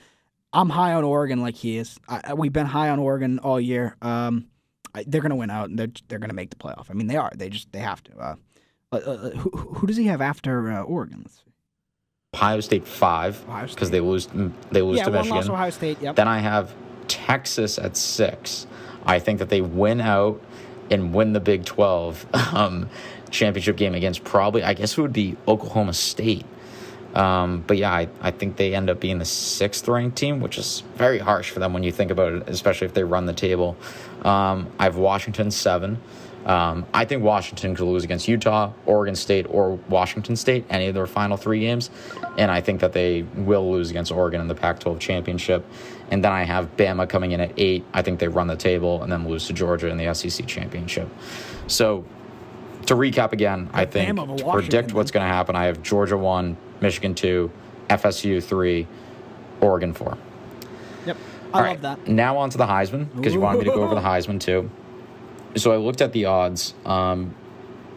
I'm 0.54 0.70
high 0.70 0.94
on 0.94 1.04
Oregon, 1.04 1.42
like 1.42 1.56
he 1.56 1.78
is. 1.78 2.00
I, 2.08 2.34
we've 2.34 2.54
been 2.54 2.66
high 2.66 2.90
on 2.90 3.00
Oregon 3.00 3.40
all 3.40 3.60
year. 3.60 3.98
Um, 4.02 4.48
I- 4.98 5.06
they're 5.08 5.22
going 5.22 5.32
to 5.32 5.36
win 5.36 5.50
out, 5.50 5.70
and 5.70 5.78
they're 5.78 5.92
they're 6.08 6.20
going 6.20 6.30
to 6.30 6.36
make 6.36 6.50
the 6.50 6.56
playoff. 6.56 6.90
I 6.90 6.94
mean, 6.94 7.08
they 7.08 7.18
are. 7.18 7.32
They 7.36 7.50
just 7.50 7.72
they 7.72 7.80
have 7.80 8.04
to. 8.04 8.18
Uh, 8.18 8.36
uh, 8.92 8.96
uh, 8.96 9.30
who, 9.32 9.50
who 9.50 9.88
does 9.88 9.98
he 9.98 10.06
have 10.06 10.22
after 10.22 10.72
uh, 10.72 10.82
Oregon? 10.82 11.22
Let's 11.24 11.38
see. 11.38 11.44
Ohio 12.36 12.60
State 12.60 12.88
five 12.88 13.44
because 13.70 13.90
they 13.90 14.00
lose 14.00 14.28
they 14.72 14.82
lose 14.82 14.98
yeah, 14.98 15.06
to 15.06 15.12
Michigan. 15.12 15.36
loss 15.36 15.50
Ohio 15.50 15.70
State. 15.70 16.02
Yep. 16.02 16.16
Then 16.16 16.28
I 16.28 16.40
have 16.40 16.74
Texas 17.08 17.80
at 17.80 17.98
six. 17.98 18.68
I 19.06 19.20
think 19.20 19.40
that 19.40 19.50
they 19.50 19.62
win 19.62 20.02
out 20.02 20.42
and 20.92 21.14
win 21.14 21.34
the 21.34 21.40
Big 21.40 21.66
12 21.66 22.26
um, 22.54 22.90
championship 23.30 23.78
game 23.78 23.96
against 23.96 24.24
probably, 24.24 24.64
I 24.64 24.74
guess 24.74 24.98
it 24.98 25.02
would 25.02 25.14
be 25.14 25.38
Oklahoma 25.48 25.94
State. 25.94 26.46
Um, 27.16 27.64
but 27.66 27.78
yeah, 27.78 27.92
I, 27.92 28.10
I 28.22 28.32
think 28.32 28.58
they 28.58 28.76
end 28.76 28.90
up 28.90 29.00
being 29.00 29.18
the 29.18 29.26
sixth 29.26 29.88
ranked 29.88 30.18
team, 30.18 30.40
which 30.40 30.58
is 30.58 30.84
very 30.96 31.18
harsh 31.18 31.50
for 31.50 31.60
them 31.60 31.74
when 31.74 31.84
you 31.84 31.92
think 31.92 32.12
about 32.12 32.34
it, 32.34 32.50
especially 32.50 32.86
if 32.86 32.94
they 32.94 33.04
run 33.04 33.26
the 33.26 33.34
table. 33.34 33.76
Um, 34.24 34.72
I 34.80 34.86
have 34.86 34.98
Washington 34.98 35.52
seven. 35.52 36.00
Um, 36.46 36.86
I 36.94 37.04
think 37.04 37.24
Washington 37.24 37.76
could 37.76 37.86
lose 37.86 38.06
against 38.06 38.28
Utah, 38.30 38.72
Oregon 38.86 39.16
State, 39.16 39.48
or 39.50 39.74
Washington 39.90 40.38
State, 40.38 40.66
any 40.70 40.88
of 40.88 40.94
their 40.94 41.06
final 41.06 41.36
three 41.36 41.60
games. 41.60 41.90
And 42.38 42.50
I 42.50 42.62
think 42.62 42.80
that 42.80 42.94
they 42.94 43.24
will 43.36 43.70
lose 43.70 43.90
against 43.90 44.14
Oregon 44.14 44.40
in 44.40 44.48
the 44.48 44.56
Pac 44.56 44.80
12 44.80 44.98
championship. 44.98 45.66
And 46.10 46.24
then 46.24 46.32
I 46.32 46.44
have 46.44 46.78
Bama 46.78 47.10
coming 47.10 47.34
in 47.34 47.42
at 47.42 47.52
eight. 47.58 47.84
I 47.94 48.02
think 48.02 48.20
they 48.20 48.30
run 48.30 48.48
the 48.48 48.56
table 48.56 49.04
and 49.04 49.12
then 49.12 49.28
lose 49.28 49.48
to 49.48 49.54
Georgia 49.54 49.90
in 49.90 49.98
the 49.98 50.14
SEC 50.14 50.48
championship. 50.48 51.10
So 51.68 52.06
to 52.86 52.96
recap 52.96 53.34
again, 53.34 53.70
I 53.74 53.84
think 53.86 54.08
to 54.38 54.52
predict 54.54 54.94
what's 54.94 55.12
going 55.12 55.26
to 55.26 55.34
happen, 55.34 55.54
I 55.58 55.66
have 55.66 55.84
Georgia 55.84 56.16
one, 56.18 56.56
Michigan 56.80 57.14
two, 57.14 57.52
FSU 57.90 58.42
three, 58.42 58.88
Oregon 59.60 59.94
four. 59.94 60.18
Yep. 61.48 61.56
All 61.56 61.62
I 61.62 61.64
right, 61.64 61.82
that. 61.82 62.08
Now 62.08 62.38
on 62.38 62.50
to 62.52 62.58
the 62.58 62.66
Heisman 62.66 63.14
because 63.16 63.34
you 63.34 63.40
wanted 63.40 63.60
me 63.60 63.66
to 63.66 63.72
go 63.72 63.84
over 63.84 63.96
the 63.96 64.02
Heisman 64.02 64.40
too. 64.40 64.70
So 65.56 65.72
I 65.72 65.78
looked 65.78 66.02
at 66.02 66.12
the 66.12 66.26
odds, 66.26 66.74
um, 66.86 67.34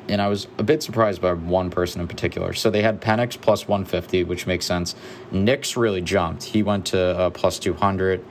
and 0.09 0.22
I 0.22 0.28
was 0.28 0.46
a 0.57 0.62
bit 0.62 0.82
surprised 0.82 1.20
by 1.20 1.32
one 1.32 1.70
person 1.70 2.01
in 2.01 2.09
particular. 2.09 2.53
So 2.55 2.70
they 2.70 2.82
had 2.82 3.01
Penix 3.01 3.40
plus 3.40 3.68
150, 3.68 4.24
which 4.24 4.46
makes 4.46 4.64
sense. 4.66 4.94
Nix 5.30 5.76
really 5.76 6.01
jumped. 6.01 6.44
He 6.44 6.62
went 6.62 6.86
to 6.86 6.98
uh, 7.01 7.30
plus 7.30 7.59
200. 7.59 8.24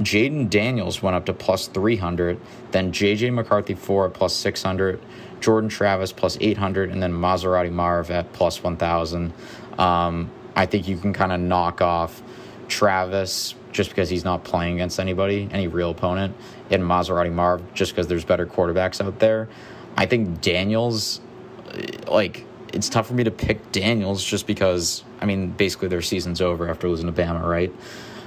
Jayden 0.00 0.48
Daniels 0.48 1.02
went 1.02 1.16
up 1.16 1.26
to 1.26 1.32
plus 1.32 1.66
300. 1.68 2.40
Then 2.70 2.92
JJ 2.92 3.34
McCarthy 3.34 3.74
4 3.74 4.06
at 4.06 4.14
plus 4.14 4.34
600. 4.34 5.00
Jordan 5.40 5.68
Travis 5.68 6.12
plus 6.12 6.38
800. 6.40 6.90
And 6.90 7.02
then 7.02 7.12
Maserati 7.12 7.70
Marv 7.70 8.10
at 8.10 8.32
plus 8.32 8.62
1,000. 8.62 9.32
Um, 9.78 10.30
I 10.56 10.66
think 10.66 10.88
you 10.88 10.96
can 10.96 11.12
kind 11.12 11.32
of 11.32 11.40
knock 11.40 11.80
off 11.82 12.22
Travis 12.68 13.54
just 13.72 13.90
because 13.90 14.08
he's 14.08 14.24
not 14.24 14.44
playing 14.44 14.74
against 14.74 15.00
anybody, 15.00 15.48
any 15.50 15.66
real 15.66 15.90
opponent, 15.90 16.36
and 16.70 16.82
Maserati 16.82 17.32
Marv 17.32 17.62
just 17.74 17.92
because 17.92 18.06
there's 18.06 18.24
better 18.24 18.46
quarterbacks 18.46 19.04
out 19.04 19.18
there. 19.18 19.48
I 19.96 20.06
think 20.06 20.40
Daniels, 20.40 21.20
uh, 21.68 22.10
like, 22.10 22.46
it's 22.72 22.88
tough 22.88 23.06
for 23.06 23.14
me 23.14 23.24
to 23.24 23.30
pick 23.30 23.72
Daniels 23.72 24.24
just 24.24 24.46
because, 24.46 25.04
I 25.20 25.26
mean, 25.26 25.50
basically 25.50 25.88
their 25.88 26.02
season's 26.02 26.40
over 26.40 26.68
after 26.68 26.88
losing 26.88 27.06
to 27.06 27.12
Bama, 27.12 27.42
right? 27.42 27.72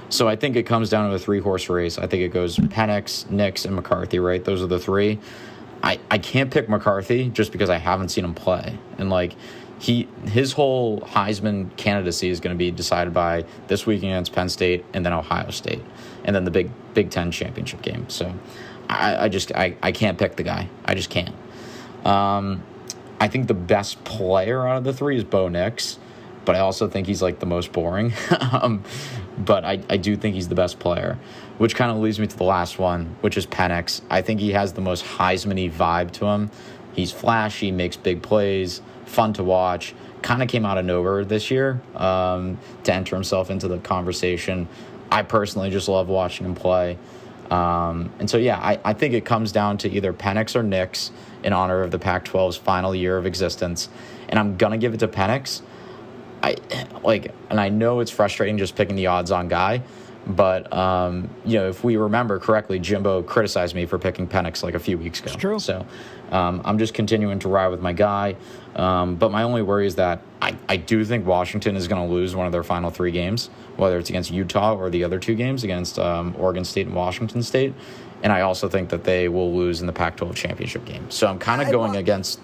So 0.08 0.28
I 0.28 0.36
think 0.36 0.54
it 0.54 0.64
comes 0.64 0.88
down 0.88 1.08
to 1.10 1.16
a 1.16 1.18
three 1.18 1.40
horse 1.40 1.68
race. 1.68 1.98
I 1.98 2.06
think 2.06 2.22
it 2.22 2.28
goes 2.28 2.56
Penix, 2.56 3.28
Nix, 3.28 3.64
and 3.64 3.74
McCarthy, 3.74 4.20
right? 4.20 4.44
Those 4.44 4.62
are 4.62 4.66
the 4.66 4.78
three. 4.78 5.18
I, 5.82 5.98
I 6.10 6.18
can't 6.18 6.50
pick 6.50 6.68
McCarthy 6.68 7.28
just 7.30 7.52
because 7.52 7.70
I 7.70 7.78
haven't 7.78 8.10
seen 8.10 8.24
him 8.24 8.34
play. 8.34 8.78
And 8.98 9.10
like 9.10 9.34
he 9.78 10.08
his 10.24 10.52
whole 10.52 11.00
Heisman 11.00 11.76
candidacy 11.76 12.30
is 12.30 12.40
going 12.40 12.54
to 12.54 12.58
be 12.58 12.70
decided 12.70 13.12
by 13.12 13.44
this 13.68 13.86
week 13.86 13.98
against 13.98 14.32
Penn 14.32 14.48
State 14.48 14.84
and 14.94 15.04
then 15.04 15.12
Ohio 15.12 15.50
State 15.50 15.82
and 16.24 16.34
then 16.34 16.44
the 16.44 16.50
big 16.50 16.70
Big 16.94 17.10
Ten 17.10 17.30
championship 17.30 17.82
game. 17.82 18.08
So 18.08 18.32
I, 18.88 19.24
I 19.24 19.28
just 19.28 19.52
I, 19.52 19.76
I 19.82 19.92
can't 19.92 20.18
pick 20.18 20.36
the 20.36 20.42
guy. 20.42 20.68
I 20.84 20.94
just 20.94 21.10
can't. 21.10 21.34
Um, 22.04 22.62
I 23.20 23.28
think 23.28 23.48
the 23.48 23.54
best 23.54 24.02
player 24.04 24.66
out 24.66 24.78
of 24.78 24.84
the 24.84 24.92
three 24.92 25.16
is 25.16 25.24
Bo 25.24 25.48
Nix, 25.48 25.98
but 26.44 26.54
I 26.54 26.60
also 26.60 26.88
think 26.88 27.06
he's 27.06 27.22
like 27.22 27.38
the 27.38 27.46
most 27.46 27.72
boring. 27.72 28.12
um, 28.52 28.84
but 29.38 29.64
I, 29.64 29.80
I 29.90 29.96
do 29.96 30.16
think 30.16 30.34
he's 30.34 30.48
the 30.48 30.54
best 30.54 30.78
player, 30.78 31.18
which 31.58 31.74
kind 31.74 31.90
of 31.90 31.98
leads 31.98 32.18
me 32.18 32.26
to 32.26 32.36
the 32.36 32.44
last 32.44 32.78
one, 32.78 33.16
which 33.20 33.36
is 33.36 33.46
Penix. 33.46 34.00
I 34.10 34.22
think 34.22 34.40
he 34.40 34.52
has 34.52 34.72
the 34.72 34.80
most 34.80 35.04
Heisman 35.04 35.70
vibe 35.72 36.12
to 36.12 36.26
him. 36.26 36.50
He's 36.94 37.12
flashy, 37.12 37.70
makes 37.70 37.96
big 37.96 38.22
plays, 38.22 38.80
fun 39.06 39.32
to 39.34 39.44
watch. 39.44 39.94
Kind 40.22 40.42
of 40.42 40.48
came 40.48 40.66
out 40.66 40.78
of 40.78 40.84
nowhere 40.84 41.24
this 41.24 41.50
year 41.50 41.80
um, 41.94 42.58
to 42.84 42.92
enter 42.92 43.16
himself 43.16 43.50
into 43.50 43.68
the 43.68 43.78
conversation. 43.78 44.68
I 45.10 45.22
personally 45.22 45.70
just 45.70 45.88
love 45.88 46.08
watching 46.08 46.46
him 46.46 46.54
play. 46.54 46.98
Um, 47.50 48.10
and 48.18 48.28
so, 48.28 48.38
yeah, 48.38 48.58
I, 48.58 48.80
I 48.84 48.92
think 48.92 49.14
it 49.14 49.24
comes 49.24 49.52
down 49.52 49.78
to 49.78 49.88
either 49.88 50.12
Penix 50.12 50.56
or 50.56 50.62
Nix 50.62 51.12
in 51.44 51.52
honor 51.52 51.82
of 51.82 51.90
the 51.90 51.98
Pac 51.98 52.24
12's 52.24 52.56
final 52.56 52.94
year 52.94 53.16
of 53.16 53.24
existence. 53.24 53.88
And 54.28 54.38
I'm 54.38 54.56
going 54.56 54.72
to 54.72 54.78
give 54.78 54.94
it 54.94 54.98
to 54.98 55.08
Penix. 55.08 55.62
I 56.42 56.56
like, 57.02 57.32
and 57.50 57.60
I 57.60 57.68
know 57.68 58.00
it's 58.00 58.10
frustrating 58.10 58.58
just 58.58 58.76
picking 58.76 58.96
the 58.96 59.06
odds 59.06 59.30
on 59.30 59.48
guy, 59.48 59.82
but 60.26 60.72
um, 60.72 61.30
you 61.44 61.58
know, 61.58 61.68
if 61.68 61.84
we 61.84 61.96
remember 61.96 62.38
correctly, 62.38 62.78
Jimbo 62.78 63.22
criticized 63.22 63.74
me 63.74 63.86
for 63.86 63.98
picking 63.98 64.26
Penix 64.26 64.62
like 64.62 64.74
a 64.74 64.78
few 64.78 64.98
weeks 64.98 65.20
ago. 65.20 65.32
It's 65.32 65.40
true. 65.40 65.58
So 65.58 65.86
um, 66.30 66.62
I'm 66.64 66.78
just 66.78 66.94
continuing 66.94 67.38
to 67.40 67.48
ride 67.48 67.68
with 67.68 67.80
my 67.80 67.92
guy. 67.92 68.36
Um, 68.74 69.16
but 69.16 69.30
my 69.30 69.42
only 69.42 69.62
worry 69.62 69.86
is 69.86 69.94
that 69.94 70.20
I, 70.42 70.56
I 70.68 70.76
do 70.76 71.04
think 71.04 71.26
Washington 71.26 71.76
is 71.76 71.88
going 71.88 72.06
to 72.06 72.12
lose 72.12 72.36
one 72.36 72.46
of 72.46 72.52
their 72.52 72.62
final 72.62 72.90
three 72.90 73.10
games, 73.10 73.48
whether 73.76 73.98
it's 73.98 74.10
against 74.10 74.30
Utah 74.30 74.74
or 74.74 74.90
the 74.90 75.04
other 75.04 75.18
two 75.18 75.34
games 75.34 75.64
against 75.64 75.98
um, 75.98 76.34
Oregon 76.38 76.64
State 76.64 76.86
and 76.86 76.94
Washington 76.94 77.42
State. 77.42 77.72
And 78.22 78.32
I 78.32 78.42
also 78.42 78.68
think 78.68 78.90
that 78.90 79.04
they 79.04 79.28
will 79.28 79.54
lose 79.54 79.80
in 79.80 79.86
the 79.86 79.92
Pac 79.92 80.16
12 80.16 80.34
championship 80.34 80.84
game. 80.84 81.10
So 81.10 81.26
I'm 81.26 81.38
kind 81.38 81.62
of 81.62 81.70
going 81.70 81.96
against 81.96 82.40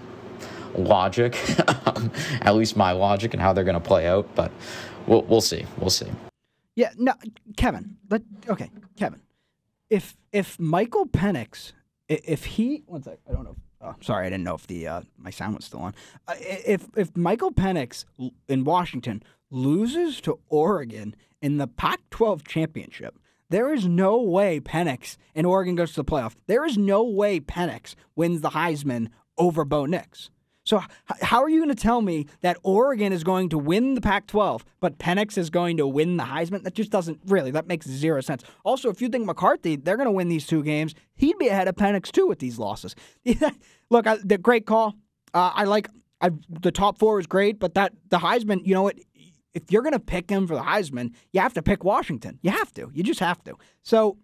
logic, 0.76 1.37
at 2.41 2.55
least 2.55 2.76
my 2.76 2.93
logic 2.93 3.35
and 3.35 3.43
how 3.43 3.53
they're 3.53 3.64
going 3.64 3.74
to 3.74 3.80
play 3.80 4.07
out. 4.07 4.35
But 4.35 4.53
we'll, 5.07 5.22
we'll 5.22 5.41
see. 5.41 5.66
We'll 5.78 5.91
see. 5.91 6.11
Yeah, 6.74 6.91
no, 6.97 7.14
Kevin. 7.57 7.97
Let 8.09 8.22
okay, 8.49 8.70
Kevin. 8.97 9.20
If 9.91 10.16
if 10.33 10.59
Michael 10.59 11.07
Penix, 11.07 11.72
if 12.09 12.45
he 12.45 12.83
one 12.87 13.03
sec, 13.03 13.18
I 13.28 13.33
don't 13.33 13.45
know. 13.45 13.57
Oh, 13.83 13.97
sorry, 14.01 14.26
I 14.26 14.30
didn't 14.30 14.45
know 14.45 14.55
if 14.55 14.66
the 14.66 14.87
uh, 14.87 15.01
my 15.18 15.30
sound 15.30 15.57
was 15.57 15.64
still 15.64 15.80
on. 15.80 15.95
Uh, 16.28 16.35
if 16.39 16.87
if 16.97 17.16
Michael 17.16 17.53
Penix 17.53 18.05
in 18.49 18.64
Washington 18.64 19.22
loses 19.51 20.20
to 20.22 20.39
Oregon 20.49 21.14
in 21.41 21.59
the 21.59 21.66
Pac-12 21.66 22.47
championship, 22.47 23.18
there 23.51 23.72
is 23.72 23.87
no 23.87 24.22
way 24.22 24.61
Penix 24.61 25.16
and 25.35 25.47
Oregon 25.47 25.74
goes 25.74 25.93
to 25.93 26.03
the 26.03 26.11
playoff. 26.11 26.35
There 26.47 26.64
is 26.64 26.78
no 26.78 27.03
way 27.03 27.41
Penix 27.41 27.95
wins 28.14 28.41
the 28.41 28.51
Heisman 28.51 29.09
over 29.37 29.64
Bo 29.64 29.87
Nix. 29.87 30.30
So 30.64 30.80
how 31.04 31.42
are 31.42 31.48
you 31.48 31.58
going 31.58 31.74
to 31.74 31.82
tell 31.82 32.02
me 32.02 32.26
that 32.40 32.56
Oregon 32.62 33.12
is 33.12 33.24
going 33.24 33.48
to 33.48 33.58
win 33.58 33.94
the 33.94 34.00
Pac-12, 34.00 34.62
but 34.80 34.98
Penix 34.98 35.36
is 35.36 35.50
going 35.50 35.76
to 35.78 35.86
win 35.86 36.16
the 36.16 36.24
Heisman? 36.24 36.62
That 36.62 36.74
just 36.74 36.90
doesn't 36.90 37.20
really. 37.26 37.50
That 37.50 37.66
makes 37.66 37.86
zero 37.86 38.20
sense. 38.20 38.44
Also, 38.64 38.88
if 38.88 39.02
you 39.02 39.08
think 39.08 39.26
McCarthy, 39.26 39.76
they're 39.76 39.96
going 39.96 40.06
to 40.06 40.12
win 40.12 40.28
these 40.28 40.46
two 40.46 40.62
games, 40.62 40.94
he'd 41.16 41.36
be 41.38 41.48
ahead 41.48 41.66
of 41.66 41.74
Penix 41.74 42.12
too 42.12 42.28
with 42.28 42.38
these 42.38 42.58
losses. 42.58 42.94
Look, 43.90 44.06
I, 44.06 44.18
the 44.22 44.38
great 44.38 44.66
call. 44.66 44.94
Uh, 45.34 45.50
I 45.54 45.64
like 45.64 45.88
I, 46.20 46.30
the 46.48 46.70
top 46.70 46.98
four 46.98 47.18
is 47.18 47.26
great, 47.26 47.58
but 47.58 47.74
that 47.74 47.92
the 48.10 48.18
Heisman, 48.18 48.64
you 48.64 48.74
know 48.74 48.82
what? 48.82 48.98
If 49.54 49.70
you're 49.70 49.82
going 49.82 49.92
to 49.92 50.00
pick 50.00 50.30
him 50.30 50.46
for 50.46 50.54
the 50.54 50.62
Heisman, 50.62 51.12
you 51.32 51.40
have 51.40 51.54
to 51.54 51.62
pick 51.62 51.84
Washington. 51.84 52.38
You 52.42 52.52
have 52.52 52.72
to. 52.74 52.90
You 52.94 53.02
just 53.02 53.20
have 53.20 53.42
to. 53.44 53.56
So 53.82 54.16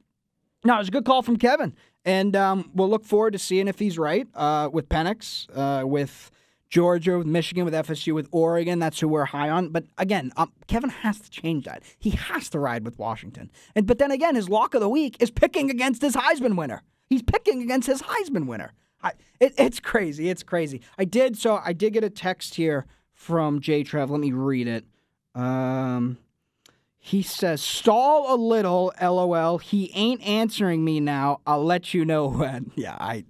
no, 0.65 0.75
it 0.75 0.79
was 0.79 0.89
a 0.89 0.93
good 0.93 1.05
call 1.05 1.23
from 1.23 1.37
Kevin, 1.37 1.75
and 2.05 2.35
um, 2.37 2.71
we'll 2.75 2.89
look 2.89 3.05
forward 3.05 3.33
to 3.33 3.39
seeing 3.39 3.69
if 3.69 3.79
he's 3.79 3.99
right 3.99 4.27
uh, 4.35 4.69
with 4.73 4.89
Penix, 4.89 5.47
uh, 5.55 5.87
with 5.87 6.31
Georgia, 6.69 7.19
with 7.19 7.27
Michigan, 7.27 7.65
with 7.65 7.75
FSU, 7.75 8.15
with 8.15 8.29
Oregon. 8.31 8.79
That's 8.79 9.01
who 9.01 9.09
we're 9.09 9.27
high 9.27 9.49
on. 9.49 9.71
But 9.71 9.85
again, 9.97 10.33
um, 10.37 10.53
Kevin 10.67 10.91
has 10.91 11.19
to 11.21 11.31
change 11.31 11.65
that. 11.65 11.83
He 11.99 12.11
has 12.11 12.49
to 12.51 12.59
ride 12.59 12.85
with 12.85 12.99
Washington. 12.99 13.51
And 13.75 13.87
but 13.87 13.99
then 13.99 14.11
again, 14.11 14.35
his 14.35 14.49
lock 14.49 14.75
of 14.75 14.81
the 14.81 14.89
week 14.89 15.17
is 15.21 15.31
picking 15.31 15.71
against 15.71 16.03
his 16.03 16.15
Heisman 16.15 16.57
winner. 16.57 16.83
He's 17.09 17.23
picking 17.23 17.63
against 17.63 17.87
his 17.87 18.03
Heisman 18.03 18.47
winner. 18.47 18.73
I, 19.03 19.13
it, 19.41 19.55
it's 19.57 19.81
crazy. 19.81 20.29
It's 20.29 20.43
crazy. 20.43 20.83
I 20.99 21.05
did 21.05 21.39
so. 21.39 21.61
I 21.65 21.73
did 21.73 21.93
get 21.93 22.05
a 22.05 22.11
text 22.11 22.57
here 22.57 22.87
from 23.13 23.61
J 23.61 23.83
Trev. 23.83 24.11
Let 24.11 24.21
me 24.21 24.33
read 24.33 24.67
it. 24.67 24.85
Um, 25.35 26.19
he 27.01 27.23
says, 27.23 27.63
"Stall 27.63 28.35
a 28.35 28.37
little, 28.37 28.93
lol. 29.01 29.59
He 29.59 29.91
ain't 29.95 30.21
answering 30.27 30.85
me 30.85 31.01
now. 31.01 31.41
I'll 31.47 31.65
let 31.65 31.95
you 31.95 32.05
know 32.05 32.29
when." 32.29 32.73
Yeah, 32.75 32.97
I, 32.99 33.25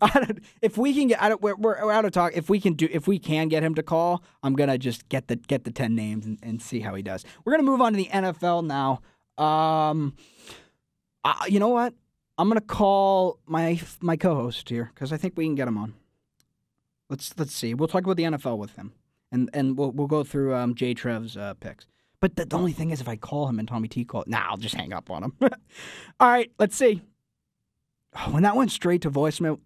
I 0.00 0.10
don't, 0.20 0.38
if 0.60 0.76
we 0.76 0.94
can 0.94 1.08
get, 1.08 1.22
I 1.22 1.30
don't, 1.30 1.40
we're, 1.40 1.56
we're 1.56 1.90
out 1.90 2.04
of 2.04 2.12
talk. 2.12 2.32
If 2.34 2.48
we 2.48 2.60
can 2.60 2.74
do, 2.74 2.88
if 2.90 3.06
we 3.06 3.18
can 3.18 3.48
get 3.48 3.62
him 3.62 3.74
to 3.76 3.82
call, 3.82 4.22
I'm 4.42 4.54
gonna 4.54 4.78
just 4.78 5.08
get 5.08 5.28
the 5.28 5.36
get 5.36 5.64
the 5.64 5.70
ten 5.70 5.94
names 5.94 6.26
and, 6.26 6.38
and 6.42 6.60
see 6.60 6.80
how 6.80 6.94
he 6.94 7.02
does. 7.02 7.24
We're 7.44 7.52
gonna 7.52 7.64
move 7.64 7.80
on 7.80 7.92
to 7.92 7.96
the 7.96 8.08
NFL 8.08 8.66
now. 8.66 9.00
Um, 9.42 10.14
uh, 11.24 11.34
you 11.48 11.58
know 11.58 11.68
what? 11.68 11.94
I'm 12.36 12.48
gonna 12.48 12.60
call 12.60 13.38
my 13.46 13.80
my 14.00 14.16
co-host 14.16 14.68
here 14.68 14.90
because 14.94 15.12
I 15.12 15.16
think 15.16 15.34
we 15.36 15.44
can 15.46 15.54
get 15.54 15.66
him 15.66 15.78
on. 15.78 15.94
Let's 17.08 17.34
let's 17.38 17.54
see. 17.54 17.74
We'll 17.74 17.88
talk 17.88 18.04
about 18.04 18.16
the 18.16 18.24
NFL 18.24 18.58
with 18.58 18.76
him, 18.76 18.92
and 19.32 19.48
and 19.54 19.78
we'll 19.78 19.92
we'll 19.92 20.08
go 20.08 20.24
through 20.24 20.54
um, 20.54 20.74
J 20.74 20.94
Trev's 20.94 21.36
uh, 21.36 21.54
picks. 21.54 21.86
But 22.24 22.36
the, 22.36 22.46
the 22.46 22.56
only 22.56 22.72
thing 22.72 22.90
is, 22.90 23.02
if 23.02 23.08
I 23.10 23.16
call 23.16 23.48
him 23.48 23.58
and 23.58 23.68
Tommy 23.68 23.86
T 23.86 24.02
call, 24.02 24.24
nah, 24.26 24.48
I'll 24.48 24.56
just 24.56 24.74
hang 24.74 24.94
up 24.94 25.10
on 25.10 25.24
him. 25.24 25.36
All 25.42 25.50
right, 26.30 26.50
let's 26.58 26.74
see. 26.74 27.02
Oh, 28.16 28.30
when 28.30 28.44
that 28.44 28.56
went 28.56 28.70
straight 28.70 29.02
to 29.02 29.10
voicemail 29.10 29.60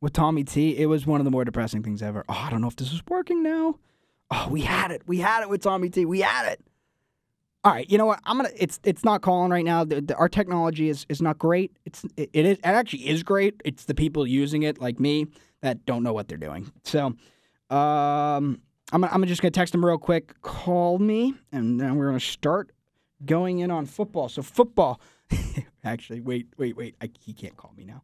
with 0.00 0.12
Tommy 0.12 0.44
T, 0.44 0.78
it 0.78 0.86
was 0.86 1.08
one 1.08 1.20
of 1.20 1.24
the 1.24 1.32
more 1.32 1.44
depressing 1.44 1.82
things 1.82 2.02
ever. 2.02 2.24
Oh, 2.28 2.34
I 2.46 2.50
don't 2.50 2.60
know 2.60 2.68
if 2.68 2.76
this 2.76 2.92
is 2.92 3.02
working 3.08 3.42
now. 3.42 3.80
Oh, 4.30 4.46
we 4.48 4.60
had 4.60 4.92
it. 4.92 5.02
We 5.08 5.18
had 5.18 5.42
it 5.42 5.48
with 5.48 5.60
Tommy 5.60 5.90
T. 5.90 6.04
We 6.04 6.20
had 6.20 6.52
it. 6.52 6.60
All 7.64 7.72
right, 7.72 7.90
you 7.90 7.98
know 7.98 8.06
what? 8.06 8.20
I'm 8.22 8.36
gonna. 8.36 8.50
It's 8.56 8.78
it's 8.84 9.04
not 9.04 9.20
calling 9.20 9.50
right 9.50 9.64
now. 9.64 9.82
The, 9.82 10.00
the, 10.00 10.14
our 10.14 10.28
technology 10.28 10.88
is 10.88 11.04
is 11.08 11.20
not 11.20 11.36
great. 11.36 11.76
It's 11.84 12.04
it, 12.16 12.30
it 12.32 12.46
is 12.46 12.58
it 12.58 12.64
actually 12.64 13.08
is 13.08 13.24
great. 13.24 13.60
It's 13.64 13.86
the 13.86 13.94
people 13.94 14.24
using 14.24 14.62
it 14.62 14.80
like 14.80 15.00
me 15.00 15.26
that 15.62 15.84
don't 15.84 16.04
know 16.04 16.12
what 16.12 16.28
they're 16.28 16.38
doing. 16.38 16.70
So, 16.84 17.16
um, 17.70 18.60
I'm 18.92 19.04
I'm 19.04 19.24
just 19.26 19.42
gonna 19.42 19.50
text 19.50 19.74
him 19.74 19.84
real 19.84 19.98
quick. 19.98 20.40
Call 20.42 20.98
me, 20.98 21.34
and 21.52 21.80
then 21.80 21.96
we're 21.96 22.06
gonna 22.06 22.20
start 22.20 22.70
going 23.24 23.58
in 23.58 23.70
on 23.70 23.86
football. 23.86 24.28
So 24.28 24.42
football. 24.42 25.00
actually, 25.84 26.20
wait, 26.20 26.48
wait, 26.56 26.76
wait. 26.76 26.96
I, 27.02 27.10
he 27.20 27.32
can't 27.32 27.56
call 27.56 27.72
me 27.76 27.84
now. 27.84 28.02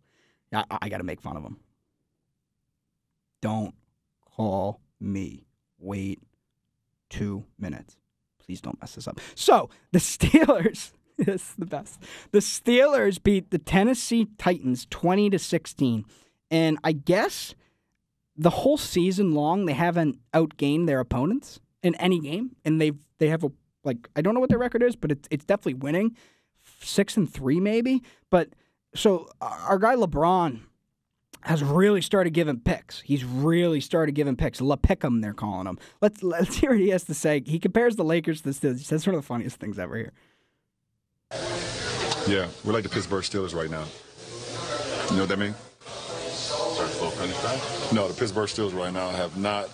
I, 0.53 0.78
I 0.82 0.89
got 0.89 0.99
to 0.99 1.05
make 1.05 1.20
fun 1.20 1.37
of 1.37 1.43
him. 1.43 1.59
Don't 3.41 3.74
call 4.37 4.80
me. 5.01 5.47
Wait 5.78 6.20
two 7.11 7.45
minutes. 7.59 7.97
Please 8.45 8.61
don't 8.61 8.80
mess 8.80 8.95
this 8.95 9.07
up. 9.07 9.20
So 9.35 9.70
the 9.93 9.99
Steelers. 10.01 10.93
this 11.16 11.43
is 11.43 11.55
the 11.57 11.66
best. 11.66 12.03
The 12.32 12.41
Steelers 12.41 13.22
beat 13.22 13.51
the 13.51 13.59
Tennessee 13.59 14.26
Titans 14.37 14.87
20 14.91 15.30
to 15.30 15.39
16. 15.39 16.05
And 16.51 16.78
I 16.82 16.93
guess 16.93 17.55
the 18.37 18.51
whole 18.51 18.76
season 18.76 19.35
long 19.35 19.66
they 19.66 19.72
haven't 19.72 20.18
outgained 20.32 20.87
their 20.87 21.01
opponents 21.01 21.61
in 21.82 21.95
any 21.97 22.18
game. 22.20 22.57
And 22.64 22.80
they've 22.80 22.99
they 23.18 23.28
have 23.28 23.45
a 23.45 23.53
like 23.85 24.09
I 24.16 24.22
don't 24.22 24.35
know 24.35 24.41
what 24.41 24.49
their 24.49 24.59
record 24.59 24.82
is, 24.82 24.97
but 24.97 25.12
it's 25.12 25.28
it's 25.30 25.45
definitely 25.45 25.74
winning. 25.74 26.16
Six 26.80 27.16
and 27.16 27.32
three 27.32 27.61
maybe. 27.61 28.03
But 28.30 28.51
so 28.95 29.28
our 29.41 29.78
guy 29.78 29.95
LeBron 29.95 30.61
has 31.43 31.62
really 31.62 32.01
started 32.01 32.30
giving 32.30 32.59
picks. 32.59 33.03
He's 33.03 33.22
really 33.22 33.80
started 33.80 34.12
giving 34.14 34.35
picks. 34.35 34.62
La 34.62 34.76
Pick'em, 34.76 35.20
they're 35.20 35.35
calling 35.35 35.66
him. 35.66 35.78
Let's 36.01 36.22
let's 36.22 36.57
hear 36.59 36.70
what 36.70 36.80
he 36.80 36.89
has 36.89 37.05
to 37.05 37.14
say. 37.14 37.43
He 37.45 37.59
compares 37.59 37.97
the 37.97 38.05
Lakers 38.05 38.41
to 38.43 38.53
the 38.53 38.68
Steelers. 38.68 38.89
That's 38.89 39.07
one 39.07 39.14
of 39.14 39.22
the 39.22 39.26
funniest 39.26 39.57
things 39.57 39.78
ever 39.78 39.97
here. 39.97 40.12
Yeah, 42.26 42.49
we're 42.64 42.72
like 42.72 42.85
the 42.85 42.89
Pittsburgh 42.89 43.22
Steelers 43.22 43.55
right 43.55 43.70
now. 43.70 43.85
You 45.11 45.16
know 45.16 45.22
what 45.22 45.28
that 45.28 45.39
No, 47.93 48.09
the 48.09 48.14
Pittsburgh 48.14 48.49
Steelers 48.49 48.75
right 48.75 48.93
now 48.93 49.09
have 49.11 49.37
not 49.37 49.68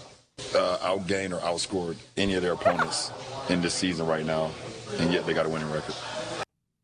uh, 0.54 0.78
outgained 0.78 1.32
or 1.32 1.40
outscored 1.40 1.96
any 2.16 2.34
of 2.34 2.42
their 2.42 2.52
opponents 2.52 3.10
in 3.48 3.60
this 3.60 3.74
season 3.74 4.06
right 4.06 4.24
now, 4.24 4.50
and 4.98 5.12
yet 5.12 5.26
they 5.26 5.34
got 5.34 5.46
a 5.46 5.48
winning 5.48 5.70
record. 5.70 5.94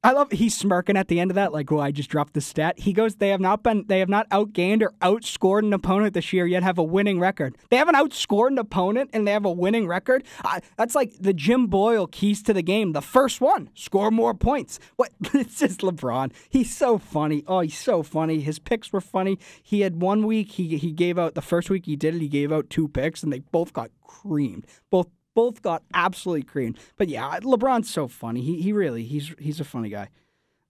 I 0.07 0.13
love 0.13 0.31
he's 0.31 0.57
smirking 0.57 0.97
at 0.97 1.09
the 1.09 1.19
end 1.19 1.33
of 1.33 1.35
that, 1.35 1.53
like, 1.53 1.69
"Well, 1.69 1.81
I 1.81 1.91
just 1.91 2.09
dropped 2.09 2.35
the 2.35 2.41
stat." 2.41 2.79
He 2.79 2.93
goes, 2.93 3.17
"They 3.17 3.31
have 3.31 3.41
not 3.41 3.65
been, 3.65 3.87
they 3.89 3.99
have 3.99 4.09
not 4.09 4.31
outgained 4.31 4.81
or 4.81 4.95
outscored 5.03 5.65
an 5.65 5.73
opponent 5.73 6.15
this 6.15 6.33
year 6.33 6.47
yet. 6.47 6.63
Have 6.63 6.79
a 6.79 6.83
winning 6.85 7.19
record. 7.19 7.59
They 7.71 7.77
haven't 7.77 7.97
outscored 7.97 8.51
an 8.51 8.59
opponent 8.59 9.11
and 9.13 9.27
they 9.27 9.33
have 9.33 9.45
a 9.45 9.51
winning 9.51 9.89
record. 9.89 10.23
I, 10.45 10.61
that's 10.77 10.95
like 10.95 11.15
the 11.19 11.35
Jim 11.35 11.67
Boyle 11.67 12.07
keys 12.07 12.41
to 12.45 12.53
the 12.53 12.63
game. 12.63 12.93
The 12.93 13.03
first 13.03 13.41
one, 13.41 13.69
score 13.75 14.13
more 14.13 14.33
points. 14.33 14.79
What? 14.95 15.11
It's 15.35 15.59
just 15.59 15.81
LeBron. 15.81 16.33
He's 16.49 16.73
so 16.73 16.99
funny. 16.99 17.43
Oh, 17.49 17.61
he's 17.61 17.77
so 17.77 18.05
funny. 18.05 18.39
His 18.41 18.61
picks 18.61 18.93
were 18.93 19.01
funny. 19.01 19.41
He 19.61 19.81
had 19.81 20.01
one 20.01 20.25
week. 20.25 20.53
He 20.53 20.77
he 20.77 20.93
gave 20.93 21.19
out 21.19 21.35
the 21.35 21.43
first 21.43 21.69
week 21.69 21.87
he 21.87 21.97
did 21.97 22.15
it. 22.15 22.21
He 22.21 22.29
gave 22.29 22.53
out 22.53 22.71
two 22.71 22.87
picks 22.87 23.25
and 23.25 23.33
they 23.33 23.41
both 23.41 23.73
got 23.73 23.91
creamed. 24.07 24.67
Both 24.89 25.09
both 25.37 25.63
got 25.63 25.85
absolutely 25.95 26.43
creamed. 26.43 26.79
But 26.97 27.09
yeah, 27.09 27.39
LeBron's 27.43 27.89
so 27.89 28.09
funny. 28.09 28.41
He 28.41 28.61
he 28.61 28.73
really 28.73 29.05
he's 29.05 29.33
he's 29.39 29.61
a 29.61 29.65
funny 29.65 29.91
guy. 29.91 30.09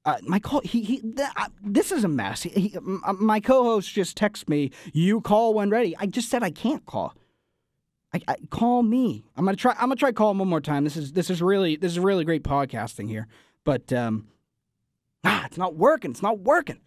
Uh, 0.04 0.18
my 0.22 0.38
call 0.38 0.60
he 0.60 0.82
he 0.82 1.00
th- 1.00 1.28
uh, 1.36 1.48
this 1.64 1.90
is 1.90 2.04
a 2.04 2.08
mess. 2.08 2.42
He, 2.42 2.50
he, 2.50 2.76
m- 2.76 3.00
my 3.18 3.40
co-host 3.40 3.90
just 3.94 4.16
texts 4.16 4.46
me, 4.48 4.70
"You 4.92 5.22
call 5.22 5.54
when 5.54 5.70
ready." 5.70 5.96
I 5.98 6.06
just 6.06 6.28
said 6.28 6.42
I 6.42 6.50
can't 6.50 6.84
call. 6.84 7.14
I, 8.12 8.20
I 8.28 8.36
call 8.50 8.82
me. 8.82 9.24
I'm 9.36 9.44
gonna 9.44 9.56
try. 9.56 9.72
I'm 9.72 9.88
gonna 9.88 9.96
try 9.96 10.12
call 10.12 10.32
him 10.32 10.38
one 10.38 10.48
more 10.48 10.60
time. 10.60 10.84
This 10.84 10.96
is 10.96 11.12
this 11.12 11.30
is 11.30 11.40
really 11.40 11.76
this 11.76 11.92
is 11.92 11.98
really 11.98 12.24
great 12.24 12.42
podcasting 12.42 13.08
here. 13.08 13.26
But 13.64 13.92
um, 13.92 14.28
ah, 15.24 15.46
it's 15.46 15.58
not 15.58 15.74
working. 15.76 16.10
It's 16.10 16.22
not 16.22 16.40
working. 16.40 16.80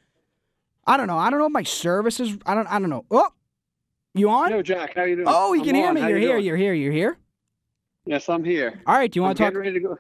I 0.86 0.98
don't 0.98 1.08
know. 1.08 1.18
I 1.18 1.30
don't 1.30 1.40
know 1.40 1.46
if 1.46 1.52
my 1.52 1.64
service 1.64 2.20
is. 2.20 2.38
I 2.46 2.54
don't. 2.56 2.68
I 2.68 2.80
don't 2.80 2.90
know. 2.90 3.06
Oh, 3.12 3.30
you 4.14 4.30
on? 4.30 4.50
No, 4.50 4.62
Jack, 4.62 4.96
how 4.96 5.04
you 5.04 5.16
doing? 5.18 5.28
Oh, 5.30 5.54
you 5.54 5.60
I'm 5.62 5.66
can 5.66 5.76
hear 5.76 5.94
me. 5.94 6.02
How 6.02 6.08
You're 6.08 6.18
you 6.18 6.24
here. 6.26 6.36
doing? 6.36 6.46
You're 6.46 6.58
here. 6.58 6.74
You're 6.74 6.92
here. 6.94 7.18
Yes, 8.10 8.28
I'm 8.28 8.44
here. 8.44 8.82
All 8.88 8.96
right. 8.96 9.12
Do 9.12 9.20
you 9.20 9.22
want 9.22 9.34
I'm 9.34 9.36
to 9.36 9.44
talk? 9.44 9.64
getting 9.64 9.74
ready 9.76 9.80
to 9.80 9.88
go. 9.88 9.98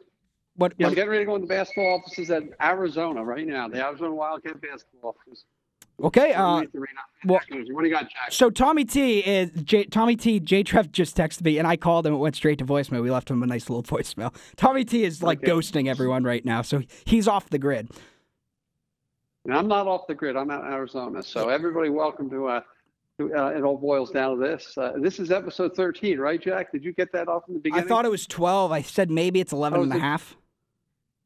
What? 0.56 0.74
Yeah, 0.80 0.88
what- 0.88 0.90
I'm 0.90 0.96
getting 0.96 1.12
ready 1.12 1.22
to 1.26 1.28
go 1.28 1.36
into 1.36 1.46
basketball 1.48 2.00
offices 2.00 2.32
at 2.32 2.42
Arizona 2.60 3.24
right 3.24 3.46
now. 3.46 3.68
The 3.68 3.86
Arizona 3.86 4.16
Wildcat 4.16 4.60
basketball 4.60 5.16
office. 5.28 5.46
Okay. 6.02 6.34
Uh, 6.34 6.64
well, 7.26 7.40
What 7.44 7.44
do 7.50 7.58
you 7.88 7.92
got, 7.92 8.04
Jack? 8.10 8.32
So 8.32 8.50
Tommy 8.50 8.84
T 8.84 9.20
is 9.20 9.52
J, 9.64 9.84
Tommy 9.84 10.16
T. 10.16 10.40
J. 10.40 10.64
Trev 10.64 10.92
just 10.92 11.16
texted 11.16 11.44
me, 11.44 11.60
and 11.60 11.68
I 11.68 11.78
called 11.78 12.08
him. 12.08 12.14
It 12.16 12.18
went 12.18 12.36
straight 12.36 12.58
to 12.60 12.66
voicemail. 12.66 13.04
We 13.04 13.12
left 13.12 13.30
him 13.30 13.44
a 13.44 13.46
nice 13.46 13.70
little 13.70 13.84
voicemail. 13.98 14.34
Tommy 14.56 14.86
T 14.86 15.04
is 15.04 15.22
like 15.22 15.44
Okay. 15.44 15.52
ghosting 15.52 15.88
everyone 15.88 16.24
right 16.24 16.44
now, 16.44 16.64
so 16.64 16.82
he's 17.06 17.28
off 17.28 17.52
the 17.52 17.60
grid. 17.60 17.92
And 19.46 19.54
I'm 19.56 19.68
not 19.68 19.86
off 19.86 20.08
the 20.08 20.16
grid. 20.16 20.36
I'm 20.36 20.50
out 20.50 20.66
in 20.66 20.74
Arizona. 20.74 21.22
So 21.22 21.50
everybody, 21.50 21.90
welcome 21.90 22.28
to. 22.32 22.48
Uh, 22.48 22.62
uh, 23.20 23.48
It 23.50 23.64
All 23.64 23.78
Boyles 23.78 24.12
Down 24.12 24.38
to 24.38 24.42
This. 24.44 24.78
Uh, 24.78 24.94
this 25.00 25.20
is 25.20 25.32
episode 25.32 25.76
13, 25.76 26.20
right, 26.20 26.42
Jack? 26.42 26.72
Did 26.72 26.84
you 26.84 26.94
get 26.94 27.12
that 27.14 27.28
off 27.28 27.44
in 27.48 27.56
the 27.56 27.60
beginning? 27.60 27.86
I 27.86 27.88
thought 27.88 28.06
it 28.06 28.12
was 28.12 28.26
twelve. 28.28 28.72
I 28.72 28.82
said 28.82 29.10
maybe 29.12 29.40
it's 29.40 29.52
11 29.54 29.80
Oh, 29.80 29.84
and 29.84 29.94
a 29.94 29.96
it- 29.98 30.02
half. 30.02 30.36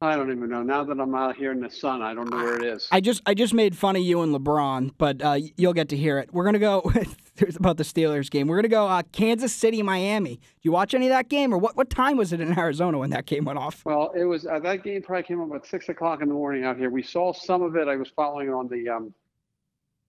I 0.02 0.18
don't 0.18 0.32
even 0.32 0.50
know. 0.50 0.64
Now 0.64 0.84
that 0.84 1.00
I'm 1.00 1.16
out 1.16 1.38
here 1.38 1.54
in 1.54 1.62
the 1.62 1.70
sun, 1.70 2.02
I 2.02 2.14
don't 2.14 2.30
know 2.30 2.36
where 2.36 2.58
it 2.58 2.64
is. 2.66 2.89
I 2.91 3.00
just 3.00 3.22
I 3.26 3.34
just 3.34 3.54
made 3.54 3.74
fun 3.74 3.96
of 3.96 4.02
you 4.02 4.22
and 4.22 4.36
LeBron, 4.36 4.91
but 4.98 5.22
uh, 5.22 5.38
you'll 5.56 5.72
get 5.72 5.88
to 5.89 5.96
hear 5.96 6.20
it. 6.20 6.30
We're 6.34 6.44
gonna 6.44 6.60
go. 6.60 6.91
Here's 7.38 7.56
about 7.56 7.78
the 7.78 7.86
Steelers 7.86 8.30
game. 8.30 8.48
We're 8.50 8.58
gonna 8.58 8.68
go 8.68 8.86
uh, 8.86 9.04
Kansas 9.14 9.54
City, 9.54 9.82
Miami. 9.82 10.36
Do 10.36 10.41
you 10.64 10.74
watch 10.74 10.94
any 10.94 11.06
of 11.06 11.12
that 11.12 11.30
game, 11.30 11.54
or 11.54 11.58
what? 11.58 11.78
What 11.78 11.89
time 11.89 12.18
was 12.18 12.34
it 12.34 12.41
in 12.41 12.60
Arizona 12.60 12.98
when 12.98 13.12
that 13.12 13.28
game 13.28 13.46
went 13.46 13.58
off? 13.60 13.86
Well, 13.86 14.12
it 14.14 14.26
was 14.26 14.46
uh, 14.46 14.60
that 14.60 14.84
game 14.84 15.02
probably 15.04 15.24
came 15.24 15.39
up 15.39 15.56
at 15.56 15.66
six 15.66 15.88
o'clock 15.88 16.22
in 16.22 16.28
the 16.28 16.34
morning 16.34 16.66
out 16.66 16.76
here. 16.76 16.89
We 16.89 17.02
saw 17.02 17.32
some 17.32 17.62
of 17.62 17.78
it. 17.78 17.88
I 17.88 17.96
was 17.96 18.10
following 18.14 18.50
on 18.54 18.68
the 18.68 18.89
um, 18.89 19.14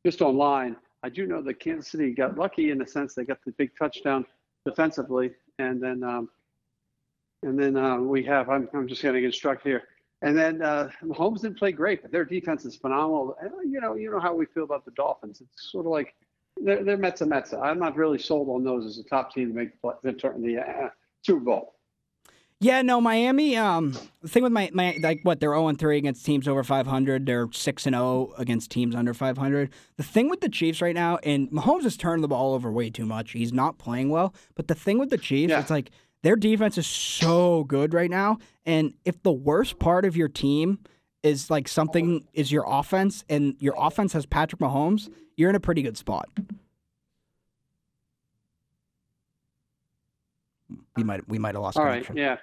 just 0.04 0.22
online. 0.22 0.74
I 1.04 1.10
do 1.10 1.26
know 1.26 1.42
that 1.42 1.60
Kansas 1.60 1.92
City 1.92 2.12
got 2.12 2.38
lucky 2.38 2.70
in 2.70 2.78
the 2.78 2.86
sense 2.86 3.12
they 3.12 3.24
got 3.24 3.44
the 3.44 3.52
big 3.52 3.72
touchdown 3.78 4.24
defensively, 4.64 5.32
and 5.58 5.80
then 5.80 6.02
um, 6.02 6.30
and 7.42 7.58
then 7.58 7.76
uh, 7.76 7.98
we 7.98 8.24
have. 8.24 8.48
I'm, 8.48 8.70
I'm 8.72 8.88
just 8.88 9.02
going 9.02 9.14
to 9.14 9.22
instruct 9.22 9.62
here. 9.64 9.82
And 10.22 10.34
then 10.34 10.62
uh, 10.62 10.88
Mahomes 11.04 11.42
didn't 11.42 11.58
play 11.58 11.72
great, 11.72 12.00
but 12.00 12.10
their 12.10 12.24
defense 12.24 12.64
is 12.64 12.76
phenomenal. 12.76 13.36
And, 13.38 13.52
you 13.70 13.82
know, 13.82 13.94
you 13.94 14.10
know 14.10 14.18
how 14.18 14.34
we 14.34 14.46
feel 14.46 14.64
about 14.64 14.86
the 14.86 14.92
Dolphins. 14.92 15.42
It's 15.42 15.70
sort 15.70 15.84
of 15.84 15.92
like 15.92 16.14
they're, 16.62 16.82
they're 16.82 16.96
Mets 16.96 17.20
and 17.20 17.28
Mets. 17.28 17.52
I'm 17.52 17.78
not 17.78 17.96
really 17.96 18.16
sold 18.16 18.48
on 18.48 18.64
those 18.64 18.86
as 18.86 18.96
a 18.96 19.04
top 19.04 19.34
team 19.34 19.48
to 19.48 19.54
make 19.54 19.78
the, 19.82 19.98
the, 20.02 20.12
the 20.38 20.58
uh, 20.58 20.88
Super 21.20 21.40
Bowl. 21.40 21.74
Yeah, 22.64 22.80
no, 22.80 22.98
Miami. 22.98 23.58
Um, 23.58 23.92
the 24.22 24.28
thing 24.28 24.42
with 24.42 24.50
my, 24.52 24.70
my 24.72 24.96
like 25.02 25.20
what 25.22 25.38
they're 25.38 25.50
zero 25.50 25.68
and 25.68 25.78
three 25.78 25.98
against 25.98 26.24
teams 26.24 26.48
over 26.48 26.64
five 26.64 26.86
hundred. 26.86 27.26
They're 27.26 27.46
six 27.52 27.84
and 27.84 27.94
zero 27.94 28.32
against 28.38 28.70
teams 28.70 28.94
under 28.94 29.12
five 29.12 29.36
hundred. 29.36 29.68
The 29.98 30.02
thing 30.02 30.30
with 30.30 30.40
the 30.40 30.48
Chiefs 30.48 30.80
right 30.80 30.94
now, 30.94 31.18
and 31.24 31.50
Mahomes 31.50 31.82
has 31.82 31.98
turned 31.98 32.24
the 32.24 32.28
ball 32.28 32.54
over 32.54 32.72
way 32.72 32.88
too 32.88 33.04
much. 33.04 33.32
He's 33.32 33.52
not 33.52 33.76
playing 33.76 34.08
well. 34.08 34.34
But 34.54 34.68
the 34.68 34.74
thing 34.74 34.98
with 34.98 35.10
the 35.10 35.18
Chiefs, 35.18 35.52
it's 35.52 35.68
like 35.68 35.90
their 36.22 36.36
defense 36.36 36.78
is 36.78 36.86
so 36.86 37.64
good 37.64 37.92
right 37.92 38.10
now. 38.10 38.38
And 38.64 38.94
if 39.04 39.22
the 39.22 39.32
worst 39.32 39.78
part 39.78 40.06
of 40.06 40.16
your 40.16 40.28
team 40.28 40.78
is 41.22 41.50
like 41.50 41.68
something 41.68 42.26
is 42.32 42.50
your 42.50 42.64
offense, 42.66 43.26
and 43.28 43.56
your 43.58 43.74
offense 43.76 44.14
has 44.14 44.24
Patrick 44.24 44.62
Mahomes, 44.62 45.10
you're 45.36 45.50
in 45.50 45.56
a 45.56 45.60
pretty 45.60 45.82
good 45.82 45.98
spot. 45.98 46.30
we 50.96 51.02
might 51.02 51.28
we 51.28 51.38
might 51.38 51.54
have 51.54 51.62
lost 51.62 51.78
All 51.78 51.84
right, 51.84 52.06
yeah. 52.14 52.36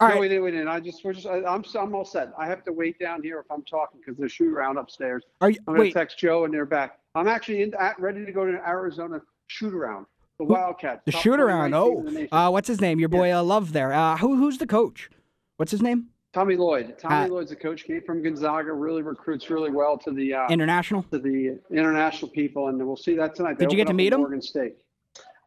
All 0.00 0.08
no, 0.08 0.14
right. 0.14 0.20
we 0.20 0.28
didn't. 0.28 0.44
We 0.44 0.50
didn't. 0.50 0.68
I 0.68 0.80
just, 0.80 1.04
we're 1.04 1.12
just, 1.12 1.26
I, 1.26 1.44
I'm, 1.44 1.64
I'm 1.78 1.94
all 1.94 2.04
set. 2.04 2.32
I 2.38 2.46
have 2.46 2.64
to 2.64 2.72
wait 2.72 2.98
down 2.98 3.22
here 3.22 3.38
if 3.38 3.50
I'm 3.50 3.62
talking 3.62 4.00
because 4.00 4.18
there's 4.18 4.32
shoot 4.32 4.52
around 4.52 4.76
upstairs. 4.76 5.22
Are 5.40 5.50
you? 5.50 5.58
I'm 5.68 5.76
gonna 5.76 5.92
text 5.92 6.18
Joe 6.18 6.44
and 6.44 6.52
they're 6.52 6.66
back. 6.66 6.98
I'm 7.14 7.28
actually 7.28 7.62
in, 7.62 7.74
at, 7.74 7.98
ready 8.00 8.24
to 8.26 8.32
go 8.32 8.44
to 8.44 8.52
Arizona 8.66 9.20
shoot 9.46 9.72
around. 9.72 10.06
The 10.38 10.44
Wildcats. 10.44 11.02
the 11.04 11.12
shoot 11.12 11.38
around. 11.38 11.74
Oh, 11.74 12.00
in 12.00 12.04
the 12.06 12.10
nation. 12.10 12.28
uh, 12.32 12.50
what's 12.50 12.66
his 12.66 12.80
name? 12.80 12.98
Your 12.98 13.08
boy 13.08 13.32
uh, 13.32 13.40
Love 13.42 13.72
there. 13.72 13.92
Uh, 13.92 14.16
who 14.16 14.36
who's 14.36 14.58
the 14.58 14.66
coach? 14.66 15.08
What's 15.58 15.70
his 15.70 15.80
name? 15.80 16.08
Tommy 16.32 16.56
Lloyd. 16.56 16.98
Tommy 16.98 17.30
Lloyd's 17.30 17.52
a 17.52 17.56
coach. 17.56 17.84
Came 17.84 18.02
from 18.02 18.20
Gonzaga. 18.20 18.72
Really 18.72 19.02
recruits 19.02 19.48
really 19.48 19.70
well 19.70 19.96
to 19.98 20.10
the 20.10 20.34
uh, 20.34 20.48
International. 20.48 21.04
to 21.12 21.20
the 21.20 21.60
international 21.70 22.32
people, 22.32 22.66
and 22.66 22.84
we'll 22.84 22.96
see 22.96 23.14
that 23.14 23.36
tonight. 23.36 23.58
They 23.60 23.66
Did 23.66 23.72
you 23.72 23.76
get 23.76 23.86
to 23.86 23.94
meet 23.94 24.12
him? 24.12 24.18
Morgan 24.18 24.42
State. 24.42 24.74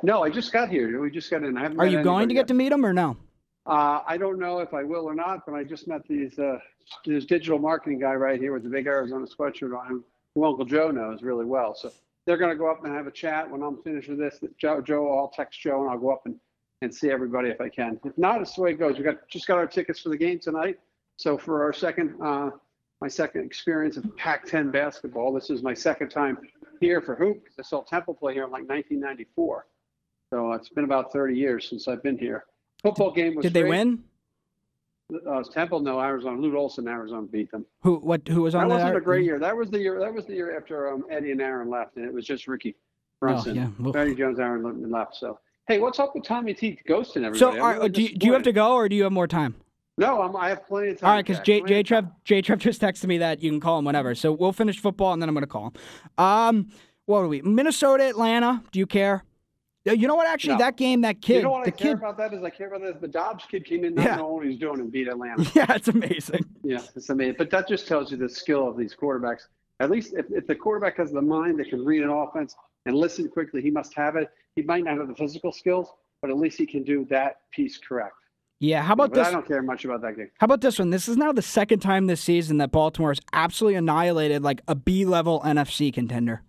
No, 0.04 0.24
I 0.24 0.30
just 0.30 0.54
got 0.54 0.70
here. 0.70 1.02
We 1.02 1.12
just 1.12 1.30
got 1.30 1.43
in. 1.43 1.58
I 1.58 1.64
haven't 1.64 1.80
Are 1.80 1.88
you 1.88 2.02
going 2.02 2.30
to 2.30 2.34
get 2.34 2.41
yet. 2.41 2.48
to 2.48 2.54
meet 2.54 2.72
him 2.72 2.86
or 2.86 2.93
no? 2.93 3.18
Uh, 3.68 4.01
I 4.07 4.18
don't 4.18 4.39
know 4.39 4.59
if 4.59 4.74
I 4.74 4.84
will 4.84 5.03
or 5.05 5.13
not, 5.13 5.45
but 5.45 5.53
I 5.53 5.65
just 5.65 5.89
met 5.89 6.01
these 6.07 6.39
uh, 6.39 6.57
this 7.05 7.26
digital 7.26 7.59
marketing 7.59 7.99
guy 7.99 8.13
right 8.13 8.39
here 8.39 8.53
with 8.53 8.63
the 8.63 8.70
big 8.70 8.88
Arizona 8.88 9.26
sweatshirt 9.28 9.78
on 9.78 9.88
him, 9.88 10.03
who 10.36 10.45
Uncle 10.45 10.63
Joe 10.63 10.89
knows 10.89 11.22
really 11.22 11.43
well. 11.43 11.76
So 11.76 11.91
they're 12.26 12.38
going 12.38 12.51
to 12.51 12.57
go 12.57 12.72
up 12.72 12.86
and 12.86 12.95
have 12.95 13.07
a 13.07 13.11
chat 13.11 13.49
when 13.49 13.61
I'm 13.61 13.82
finished 13.84 14.07
with 14.07 14.20
this. 14.20 14.39
Joe, 14.57 14.80
Joe, 14.80 15.18
I'll 15.18 15.28
text 15.28 15.59
Joe 15.59 15.82
and 15.82 15.91
I'll 15.91 15.99
go 15.99 16.11
up 16.11 16.22
and, 16.26 16.36
and 16.82 16.93
see 16.93 17.09
everybody 17.09 17.49
if 17.49 17.59
I 17.59 17.68
can. 17.68 17.99
If 18.05 18.18
not, 18.18 18.41
it's 18.41 18.55
the 18.55 18.61
way 18.61 18.72
it 18.72 18.80
goes. 18.80 18.97
We 18.97 19.03
got 19.03 19.28
just 19.28 19.47
got 19.47 19.57
our 19.57 19.68
tickets 19.68 19.99
for 19.99 20.09
the 20.09 20.18
game 20.18 20.39
tonight. 20.39 20.80
So 21.18 21.38
for 21.38 21.61
our 21.61 21.74
second, 21.74 22.15
uh, 22.24 22.51
my 23.01 23.09
second 23.09 23.43
experience 23.43 23.97
of 23.97 24.15
Pac-10 24.15 24.72
basketball, 24.72 25.34
this 25.34 25.49
is 25.49 25.61
my 25.61 25.74
second 25.74 26.09
time 26.09 26.38
here 26.80 27.01
for 27.01 27.15
hoop. 27.15 27.43
I 27.59 27.63
saw 27.63 27.84
Temple 27.84 28.13
play 28.13 28.34
here 28.34 28.45
in 28.45 28.51
like 28.51 28.68
1994. 28.70 29.65
So 30.34 30.53
it's 30.53 30.70
been 30.70 30.86
about 30.86 31.11
30 31.11 31.36
years 31.36 31.70
since 31.70 31.88
I've 31.89 32.01
been 32.01 32.18
here. 32.18 32.45
Football 32.84 33.12
game 33.12 33.36
was 33.36 33.44
Did 33.44 33.54
they 33.54 33.64
win? 33.64 34.04
Uh, 35.26 35.42
Temple, 35.44 35.80
no, 35.80 36.02
Arizona. 36.02 36.40
Lute 36.40 36.56
Olson, 36.56 36.88
Arizona 36.88 37.22
beat 37.22 37.50
them. 37.50 37.66
Who 37.82 37.96
what 37.98 38.28
who 38.28 38.42
was 38.42 38.56
on 38.56 38.64
That 38.68 38.76
that? 38.76 38.84
wasn't 38.84 38.98
a 38.98 39.02
great 39.02 39.24
year. 39.24 39.40
That 39.40 39.56
was 39.56 39.70
the 39.70 39.80
year. 39.80 40.00
That 40.00 40.14
was 40.14 40.26
the 40.26 40.34
year 40.34 40.58
after 40.58 40.92
um, 40.94 41.06
Eddie 41.10 41.32
and 41.32 41.42
Aaron 41.42 41.70
left, 41.70 41.96
and 41.96 42.06
it 42.06 42.14
was 42.14 42.26
just 42.26 42.46
Ricky 42.48 42.76
Brunson, 43.22 43.74
Oh, 43.80 43.92
yeah. 43.96 44.02
Eddie 44.02 44.16
Jones, 44.16 44.38
Aaron 44.40 44.64
le- 44.64 44.88
left. 44.88 45.16
So, 45.16 45.40
hey, 45.68 45.80
what's 45.80 46.00
up 46.00 46.14
with 46.14 46.26
Tommy 46.26 46.54
T 46.54 46.78
ghosting 46.88 47.24
everybody? 47.24 47.40
So 47.40 47.58
are, 47.58 47.76
really 47.76 47.90
do 47.90 48.04
you, 48.04 48.18
do 48.18 48.28
you 48.28 48.34
have 48.34 48.44
to 48.44 48.52
go 48.52 48.74
or 48.74 48.90
do 48.90 48.96
you 48.98 49.04
have 49.04 49.14
more 49.14 49.28
time? 49.28 49.56
No, 49.98 50.22
I'm, 50.22 50.36
I 50.36 50.50
have 50.50 50.68
plenty 50.68 50.90
of 50.90 51.00
time. 51.00 51.10
All 51.10 51.16
right, 51.16 51.26
because. 51.26 51.40
J, 51.42 51.62
J 51.62 51.84
Trev 51.84 52.06
J 52.26 52.42
Trev 52.42 52.60
just 52.60 52.82
texted 52.82 53.06
me 53.06 53.18
that 53.20 53.42
you 53.42 53.50
can 53.50 53.62
call 53.62 53.80
him 53.80 53.86
whenever. 53.86 54.14
So 54.14 54.34
we'll 54.34 54.52
finish 54.52 54.80
football 54.80 55.14
and 55.14 55.22
then 55.22 55.30
I'm 55.30 55.34
going 55.36 55.42
to 55.44 55.48
call 55.48 55.68
him. 55.68 55.74
Um, 56.24 56.70
what 57.06 57.20
are 57.20 57.28
we? 57.30 57.42
Minnesota, 57.42 58.08
Atlanta. 58.10 58.62
Do 58.74 58.80
you 58.80 58.86
care? 58.86 59.24
You 59.94 60.08
know 60.08 60.16
what? 60.16 60.28
Actually, 60.28 60.54
No. 60.54 60.60
that 60.60 60.78
game, 60.78 61.02
that 61.02 61.22
kid, 61.22 61.38
You 61.38 61.42
know 61.44 61.52
what 61.52 61.66
the 61.66 61.74
I 61.74 61.76
care 61.76 61.92
kid. 61.94 61.98
about 62.04 62.18
that 62.18 62.34
is 62.34 62.44
I 62.44 62.50
care 62.50 62.68
about 62.68 62.82
that. 62.82 63.02
The 63.02 63.08
Dobbs 63.08 63.46
kid 63.50 63.66
came 63.66 63.84
in 63.84 63.96
not 63.96 64.06
Yeah. 64.06 64.16
knowing 64.18 64.34
what 64.34 64.44
he 64.44 64.50
was 64.50 64.58
doing 64.60 64.80
and 64.80 64.92
beat 64.92 65.08
Atlanta. 65.08 65.44
Yeah, 65.56 65.74
it's 65.74 65.88
amazing. 65.88 66.46
Yeah, 66.64 66.82
it's 66.96 67.10
amazing. 67.10 67.36
But 67.38 67.50
that 67.52 67.68
just 67.68 67.88
tells 67.88 68.12
you 68.12 68.18
the 68.18 68.30
skill 68.30 68.68
of 68.68 68.78
these 68.78 68.96
quarterbacks. 68.96 69.44
At 69.80 69.90
least 69.92 70.14
if, 70.16 70.26
if 70.32 70.48
the 70.48 70.56
quarterback 70.56 70.98
has 70.98 71.12
the 71.12 71.22
mind 71.22 71.60
that 71.60 71.70
can 71.70 71.86
read 71.86 72.02
an 72.04 72.10
offense 72.10 72.56
and 72.86 72.96
listen 72.96 73.30
quickly, 73.30 73.62
he 73.62 73.70
must 73.72 73.94
have 73.94 74.16
it. 74.16 74.30
He 74.56 74.64
might 74.64 74.84
not 74.84 74.98
have 74.98 75.08
the 75.08 75.16
physical 75.16 75.52
skills, 75.52 75.88
but 76.22 76.32
at 76.32 76.38
least 76.38 76.58
he 76.58 76.66
can 76.66 76.84
do 76.84 77.06
that 77.12 77.42
piece 77.52 77.78
correct. 77.78 78.16
Yeah. 78.60 78.82
How 78.82 78.94
about 78.94 79.12
but 79.12 79.20
this? 79.20 79.28
I 79.28 79.32
don't 79.32 79.48
care 79.48 79.62
much 79.62 79.86
about 79.86 80.02
that 80.02 80.18
game. 80.18 80.32
How 80.40 80.46
about 80.46 80.62
this 80.62 80.80
one? 80.80 80.90
This 80.90 81.08
is 81.08 81.16
now 81.16 81.32
the 81.32 81.44
second 81.44 81.80
time 81.82 82.08
this 82.08 82.22
season 82.22 82.58
that 82.58 82.72
Baltimore 82.72 83.12
has 83.12 83.20
absolutely 83.34 83.76
annihilated 83.76 84.42
like 84.42 84.62
a 84.68 84.74
B 84.74 85.06
level 85.06 85.42
NFC 85.42 85.94
contender. 85.94 86.42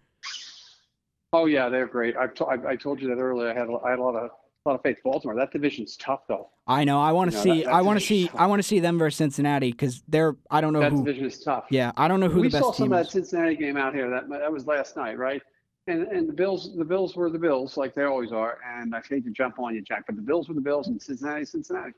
Oh 1.33 1.47
yeah, 1.47 1.68
they're 1.68 1.87
great. 1.87 2.16
I've 2.16 2.35
to, 2.35 2.47
I, 2.47 2.70
I 2.70 2.76
told 2.76 3.01
you 3.01 3.09
that 3.09 3.18
earlier. 3.20 3.51
I 3.51 3.55
had 3.55 3.68
a- 3.68 3.79
I 3.85 3.91
had 3.91 3.99
a 3.99 4.03
lot 4.03 4.16
of 4.16 4.31
a 4.31 4.68
lot 4.68 4.74
of 4.74 4.83
faith. 4.83 4.99
Baltimore. 5.05 5.35
That 5.37 5.53
division's 5.53 5.97
tough 5.97 6.20
though. 6.26 6.49
I 6.66 6.85
know. 6.85 7.01
I 7.01 7.12
want 7.12 7.31
to 7.31 7.37
No, 7.37 7.43
see. 7.43 7.51
that- 7.61 7.64
that 7.66 7.74
I 7.74 7.83
want 7.83 8.01
to 8.01 8.05
see. 8.07 8.31
I 8.35 8.47
want 8.47 8.61
to 8.61 8.66
see 8.66 8.81
them 8.81 8.99
versus 8.99 9.16
Cincinnati 9.18 9.70
because 9.70 10.03
they're. 10.09 10.37
I 10.51 10.61
don't 10.61 10.72
know 10.72 10.81
who 10.81 10.85
that 10.85 10.93
who. 10.93 11.05
division 11.05 11.26
is 11.26 11.43
tough. 11.43 11.64
Yeah, 11.70 11.93
I 11.97 12.09
don't 12.09 12.20
know 12.20 12.29
who 12.29 12.41
we 12.41 12.49
the 12.49 12.53
best 12.53 12.64
saw 12.64 12.72
some 12.72 12.93
of 12.93 12.99
that 12.99 13.11
Cincinnati 13.11 13.57
game 13.57 13.76
out 13.76 13.95
here. 13.95 14.09
That 14.11 14.29
that 14.31 14.51
was 14.53 14.66
last 14.66 14.97
night, 14.97 15.18
right? 15.18 15.43
And 15.87 16.03
and 16.09 16.29
the 16.29 16.33
Bills 16.33 16.74
the 16.76 16.85
Bills 16.85 17.14
were 17.14 17.31
the 17.31 17.39
Bills 17.39 17.76
like 17.76 17.95
they 17.95 18.05
always 18.05 18.33
are. 18.33 18.59
And 18.66 18.95
I 18.95 19.01
hate 19.07 19.24
to 19.24 19.31
jump 19.31 19.59
on 19.59 19.74
you, 19.74 19.83
Jack, 19.83 20.05
but 20.07 20.16
the 20.16 20.22
Bills 20.22 20.49
were 20.49 20.55
the 20.55 20.61
Bills 20.62 20.89
and 20.89 21.01
Cincinnati 21.01 21.45
Cincinnati. 21.45 21.93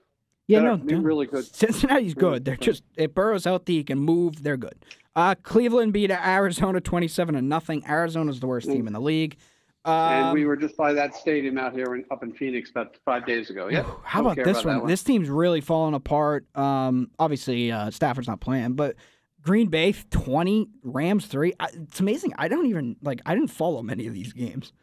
Yeah, 0.50 0.60
no, 0.62 0.76
they're 0.82 1.00
really 1.00 1.26
good. 1.26 1.44
Cincinnati's 1.44 2.14
good. 2.14 2.44
They're 2.44 2.56
just 2.56 2.82
it 2.96 3.14
Burrow's 3.14 3.44
healthy. 3.44 3.76
He 3.76 3.84
can 3.84 3.98
move. 3.98 4.42
They're 4.42 4.56
good. 4.56 4.84
Uh, 5.14 5.34
Cleveland 5.42 5.92
beat 5.92 6.10
Arizona 6.10 6.80
twenty-seven 6.80 7.34
to 7.34 7.42
nothing. 7.42 7.84
Arizona's 7.88 8.40
the 8.40 8.46
worst 8.46 8.66
team 8.68 8.86
in 8.86 8.92
the 8.92 9.00
league. 9.00 9.36
Um, 9.84 9.94
and 9.94 10.32
we 10.34 10.44
were 10.44 10.56
just 10.56 10.76
by 10.76 10.92
that 10.92 11.14
stadium 11.14 11.56
out 11.56 11.72
here 11.72 11.94
in, 11.94 12.04
up 12.10 12.22
in 12.22 12.32
Phoenix 12.32 12.70
about 12.70 12.96
five 13.04 13.24
days 13.24 13.48
ago. 13.48 13.68
Yeah. 13.68 13.84
How 14.04 14.20
about 14.20 14.36
this 14.36 14.62
that 14.62 14.80
one? 14.80 14.86
This 14.86 15.02
team's 15.02 15.30
really 15.30 15.62
falling 15.62 15.94
apart. 15.94 16.44
Um, 16.54 17.10
obviously 17.18 17.72
uh, 17.72 17.90
Stafford's 17.90 18.28
not 18.28 18.40
playing, 18.40 18.74
but 18.74 18.96
Green 19.40 19.68
Bay 19.68 19.94
twenty, 20.10 20.68
Rams 20.82 21.24
three. 21.26 21.54
I, 21.58 21.68
it's 21.72 21.98
amazing. 21.98 22.34
I 22.36 22.48
don't 22.48 22.66
even 22.66 22.96
like. 23.00 23.22
I 23.24 23.34
didn't 23.34 23.48
follow 23.48 23.82
many 23.82 24.06
of 24.06 24.12
these 24.12 24.34
games. 24.34 24.74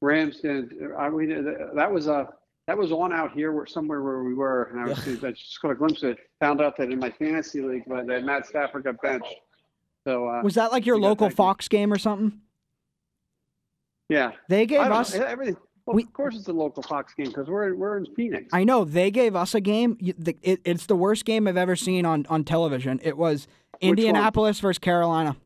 Rams 0.00 0.40
did. 0.40 0.72
I 0.98 1.10
mean 1.10 1.44
that 1.74 1.92
was 1.92 2.06
a 2.06 2.28
that 2.68 2.76
was 2.76 2.92
on 2.92 3.14
out 3.14 3.32
here 3.32 3.50
where 3.50 3.66
somewhere 3.66 4.02
where 4.02 4.22
we 4.22 4.34
were, 4.34 4.64
and 4.64 4.78
I 4.78 4.84
was 4.84 4.98
I 5.24 5.30
just 5.32 5.60
got 5.62 5.70
a 5.70 5.74
glimpse 5.74 6.02
of 6.02 6.10
it. 6.10 6.18
Found 6.40 6.60
out 6.60 6.76
that 6.76 6.92
in 6.92 6.98
my 6.98 7.10
fantasy 7.10 7.62
league, 7.62 7.84
but 7.88 8.06
that 8.06 8.24
Matt 8.24 8.46
Stafford 8.46 8.84
got 8.84 9.00
benched. 9.00 9.34
So 10.04 10.28
uh, 10.28 10.42
Was 10.42 10.54
that 10.54 10.70
like 10.70 10.84
your 10.84 10.98
local 10.98 11.30
Fox 11.30 11.66
game 11.66 11.90
or 11.90 11.98
something? 11.98 12.40
Yeah, 14.10 14.32
They 14.48 14.66
gave 14.66 14.80
us. 14.80 15.14
know, 15.14 15.24
everything. 15.24 15.56
Well, 15.86 15.98
of 15.98 16.12
course, 16.12 16.36
it's 16.36 16.48
a 16.48 16.52
local 16.52 16.82
Fox 16.82 17.14
game 17.14 17.28
because 17.28 17.48
we're 17.48 17.74
we're 17.74 17.96
in 17.96 18.06
Phoenix. 18.14 18.50
I 18.52 18.64
know 18.64 18.84
they 18.84 19.10
gave 19.10 19.34
us 19.34 19.54
a 19.54 19.60
game. 19.60 19.96
It, 20.00 20.60
it's 20.64 20.84
the 20.84 20.96
worst 20.96 21.24
game 21.24 21.48
I've 21.48 21.56
ever 21.56 21.74
seen 21.74 22.04
on, 22.04 22.26
on 22.28 22.44
television. 22.44 23.00
It 23.02 23.16
was? 23.16 23.48
Indianapolis 23.80 24.60
versus 24.60 24.78
Carolina. 24.78 25.36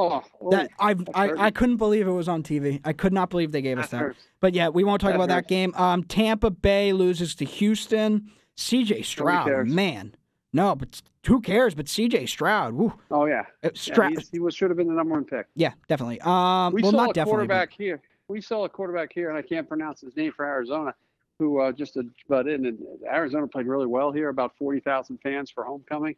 Oh, 0.00 0.22
That 0.50 0.70
I 0.78 0.94
that 0.94 1.08
I, 1.14 1.46
I 1.46 1.50
couldn't 1.50 1.76
believe 1.76 2.06
it 2.06 2.12
was 2.12 2.28
on 2.28 2.42
TV. 2.44 2.80
I 2.84 2.92
could 2.92 3.12
not 3.12 3.30
believe 3.30 3.50
they 3.52 3.60
gave 3.62 3.78
us 3.78 3.88
That 3.90 3.96
that. 3.98 4.02
hurts. 4.04 4.28
But 4.40 4.54
yeah, 4.54 4.68
we 4.68 4.84
won't 4.84 5.00
talk 5.00 5.08
That 5.10 5.16
about 5.16 5.30
hurts. 5.30 5.46
that 5.46 5.48
game. 5.48 5.74
Um, 5.74 6.04
Tampa 6.04 6.50
Bay 6.50 6.92
loses 6.92 7.34
to 7.36 7.44
Houston. 7.44 8.30
C.J. 8.56 9.02
Stroud, 9.02 9.68
man, 9.68 10.14
no, 10.52 10.74
but 10.74 11.00
who 11.26 11.40
cares? 11.40 11.74
But 11.76 11.88
C.J. 11.88 12.26
Stroud, 12.26 12.74
woo, 12.74 12.92
Oh 13.10 13.26
yeah, 13.26 13.40
Uh, 13.40 13.44
yeah 13.64 13.70
Stroud, 13.74 14.14
he 14.32 14.40
was 14.40 14.54
should 14.54 14.70
have 14.70 14.76
been 14.76 14.88
the 14.88 14.94
number 14.94 15.14
one 15.14 15.24
pick. 15.24 15.46
yeah, 15.54 15.74
definitely. 15.88 16.20
Um, 16.22 16.72
We 16.72 16.82
well, 16.82 16.90
saw 16.92 17.04
a 17.10 17.12
definitely. 17.12 17.12
but- 17.12 17.26
quarterback 17.68 17.72
here. 17.72 18.00
We 18.28 18.40
saw 18.40 18.64
a 18.64 18.68
quarterback 18.68 19.12
here, 19.12 19.28
and 19.30 19.38
I 19.38 19.42
can't 19.42 19.68
pronounce 19.68 20.00
his 20.00 20.14
name 20.16 20.32
for 20.32 20.44
Arizona, 20.44 20.92
who 21.38 21.60
uh, 21.60 21.70
just 21.72 21.96
butt 22.28 22.46
in. 22.48 22.66
And 22.66 22.78
Arizona 23.10 23.46
played 23.46 23.66
really 23.66 23.86
well 23.86 24.10
here. 24.12 24.28
About 24.28 24.56
forty 24.58 24.80
thousand 24.80 25.18
fans 25.22 25.50
for 25.50 25.62
homecoming, 25.64 26.14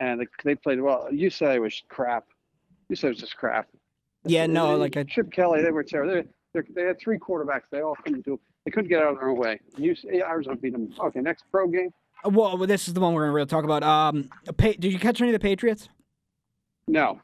and 0.00 0.20
they, 0.20 0.26
they 0.42 0.54
played 0.56 0.80
well. 0.80 1.08
You 1.12 1.28
said 1.30 1.54
it 1.56 1.60
was 1.60 1.82
crap. 1.88 2.24
It 3.02 3.08
was 3.08 3.18
just 3.18 3.36
crap. 3.36 3.68
Yeah, 4.24 4.46
no, 4.46 4.72
And 4.72 4.80
like 4.80 4.96
I, 4.96 5.04
Chip 5.04 5.30
Kelly, 5.32 5.62
they 5.62 5.70
were 5.70 5.82
terrible. 5.82 6.14
They, 6.14 6.60
they, 6.60 6.66
they 6.74 6.82
had 6.86 6.98
three 6.98 7.18
quarterbacks. 7.18 7.62
They 7.70 7.80
all 7.80 7.96
couldn't 7.96 8.24
do. 8.24 8.40
They 8.64 8.70
couldn't 8.70 8.88
get 8.88 9.02
out 9.02 9.12
of 9.12 9.18
their 9.18 9.28
own 9.28 9.38
way. 9.38 9.60
You, 9.76 9.94
Arizona 10.12 10.56
beat 10.56 10.72
them. 10.72 10.92
Okay, 10.98 11.20
next 11.20 11.44
pro 11.50 11.66
game. 11.66 11.90
well, 12.24 12.56
this 12.58 12.88
is 12.88 12.94
the 12.94 13.00
one 13.00 13.12
we're 13.12 13.22
gonna 13.22 13.32
really 13.32 13.46
talk 13.46 13.64
about. 13.64 13.82
Um, 13.82 14.30
did 14.56 14.84
you 14.84 14.98
catch 14.98 15.20
any 15.20 15.30
of 15.30 15.34
the 15.34 15.40
Patriots? 15.40 15.88
No, 16.86 17.20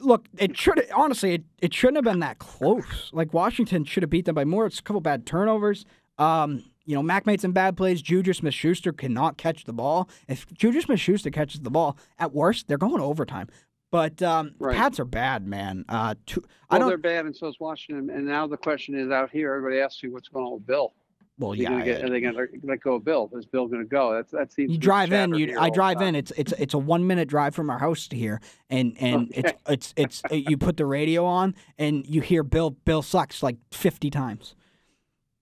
look, 0.00 0.26
it 0.38 0.56
should 0.56 0.86
honestly, 0.94 1.34
it, 1.34 1.44
it 1.60 1.74
shouldn't 1.74 1.96
have 1.96 2.04
been 2.04 2.20
that 2.20 2.38
close. 2.38 3.10
Like 3.12 3.32
Washington 3.32 3.84
should 3.84 4.02
have 4.02 4.10
beat 4.10 4.24
them 4.24 4.34
by 4.34 4.44
more. 4.44 4.66
It's 4.66 4.78
a 4.78 4.82
couple 4.82 5.00
bad 5.00 5.26
turnovers. 5.26 5.84
Um, 6.18 6.64
you 6.84 6.94
know, 6.94 7.02
Mac 7.02 7.26
made 7.26 7.40
some 7.40 7.52
bad 7.52 7.76
plays. 7.76 8.02
Juju 8.02 8.32
Smith 8.32 8.54
Schuster 8.54 8.92
cannot 8.92 9.36
catch 9.36 9.64
the 9.64 9.72
ball. 9.72 10.08
If 10.28 10.46
Juju 10.52 10.80
Smith 10.80 11.00
Schuster 11.00 11.30
catches 11.30 11.60
the 11.60 11.70
ball, 11.70 11.96
at 12.18 12.32
worst, 12.32 12.66
they're 12.66 12.78
going 12.78 12.96
to 12.96 13.04
overtime. 13.04 13.48
But 13.92 14.20
um, 14.22 14.54
Right. 14.58 14.74
Pats 14.76 14.98
are 14.98 15.04
bad, 15.04 15.46
man. 15.46 15.84
Uh, 15.88 16.14
two, 16.26 16.42
I 16.70 16.74
well, 16.74 16.80
don't. 16.80 16.88
they're 16.88 16.98
bad, 16.98 17.26
and 17.26 17.36
so 17.36 17.46
is 17.46 17.60
Washington. 17.60 18.08
And 18.10 18.26
now 18.26 18.46
the 18.48 18.56
question 18.56 18.98
is 18.98 19.10
out 19.12 19.30
here. 19.30 19.52
Everybody 19.54 19.80
asks 19.80 20.02
you 20.02 20.10
what's 20.10 20.28
going 20.28 20.46
on 20.46 20.54
with 20.54 20.66
Bill. 20.66 20.94
Well, 21.38 21.54
yeah. 21.54 21.68
gonna 21.68 21.84
get- 21.84 22.04
are 22.04 22.08
they 22.10 22.20
going 22.20 22.34
to 22.34 22.46
let 22.62 22.80
go 22.80 22.94
of 22.94 23.04
Bill? 23.04 23.30
Is 23.34 23.44
Bill 23.46 23.66
going 23.68 23.82
to 23.82 23.88
go? 23.88 24.14
That's 24.14 24.30
that 24.32 24.50
seems. 24.52 24.72
you 24.72 24.78
drive 24.78 25.12
in. 25.12 25.34
You, 25.34 25.58
I 25.58 25.68
drive 25.70 25.98
time. 25.98 26.08
in. 26.08 26.14
It's 26.16 26.30
it's 26.38 26.52
it's 26.52 26.72
a 26.74 26.78
one 26.78 27.06
minute 27.06 27.28
drive 27.28 27.54
from 27.54 27.68
our 27.68 27.78
house 27.78 28.08
to 28.08 28.16
here, 28.16 28.40
and 28.70 28.96
and 28.98 29.28
Okay. 29.36 29.52
it's 29.68 29.92
it's 29.96 30.22
it's 30.30 30.48
you 30.50 30.56
put 30.56 30.78
the 30.78 30.86
radio 30.86 31.24
on 31.26 31.54
and 31.78 32.06
you 32.06 32.22
hear 32.22 32.42
Bill 32.42 32.70
Bill 32.70 33.02
sucks 33.02 33.42
like 33.42 33.56
fifty 33.72 34.08
times. 34.08 34.54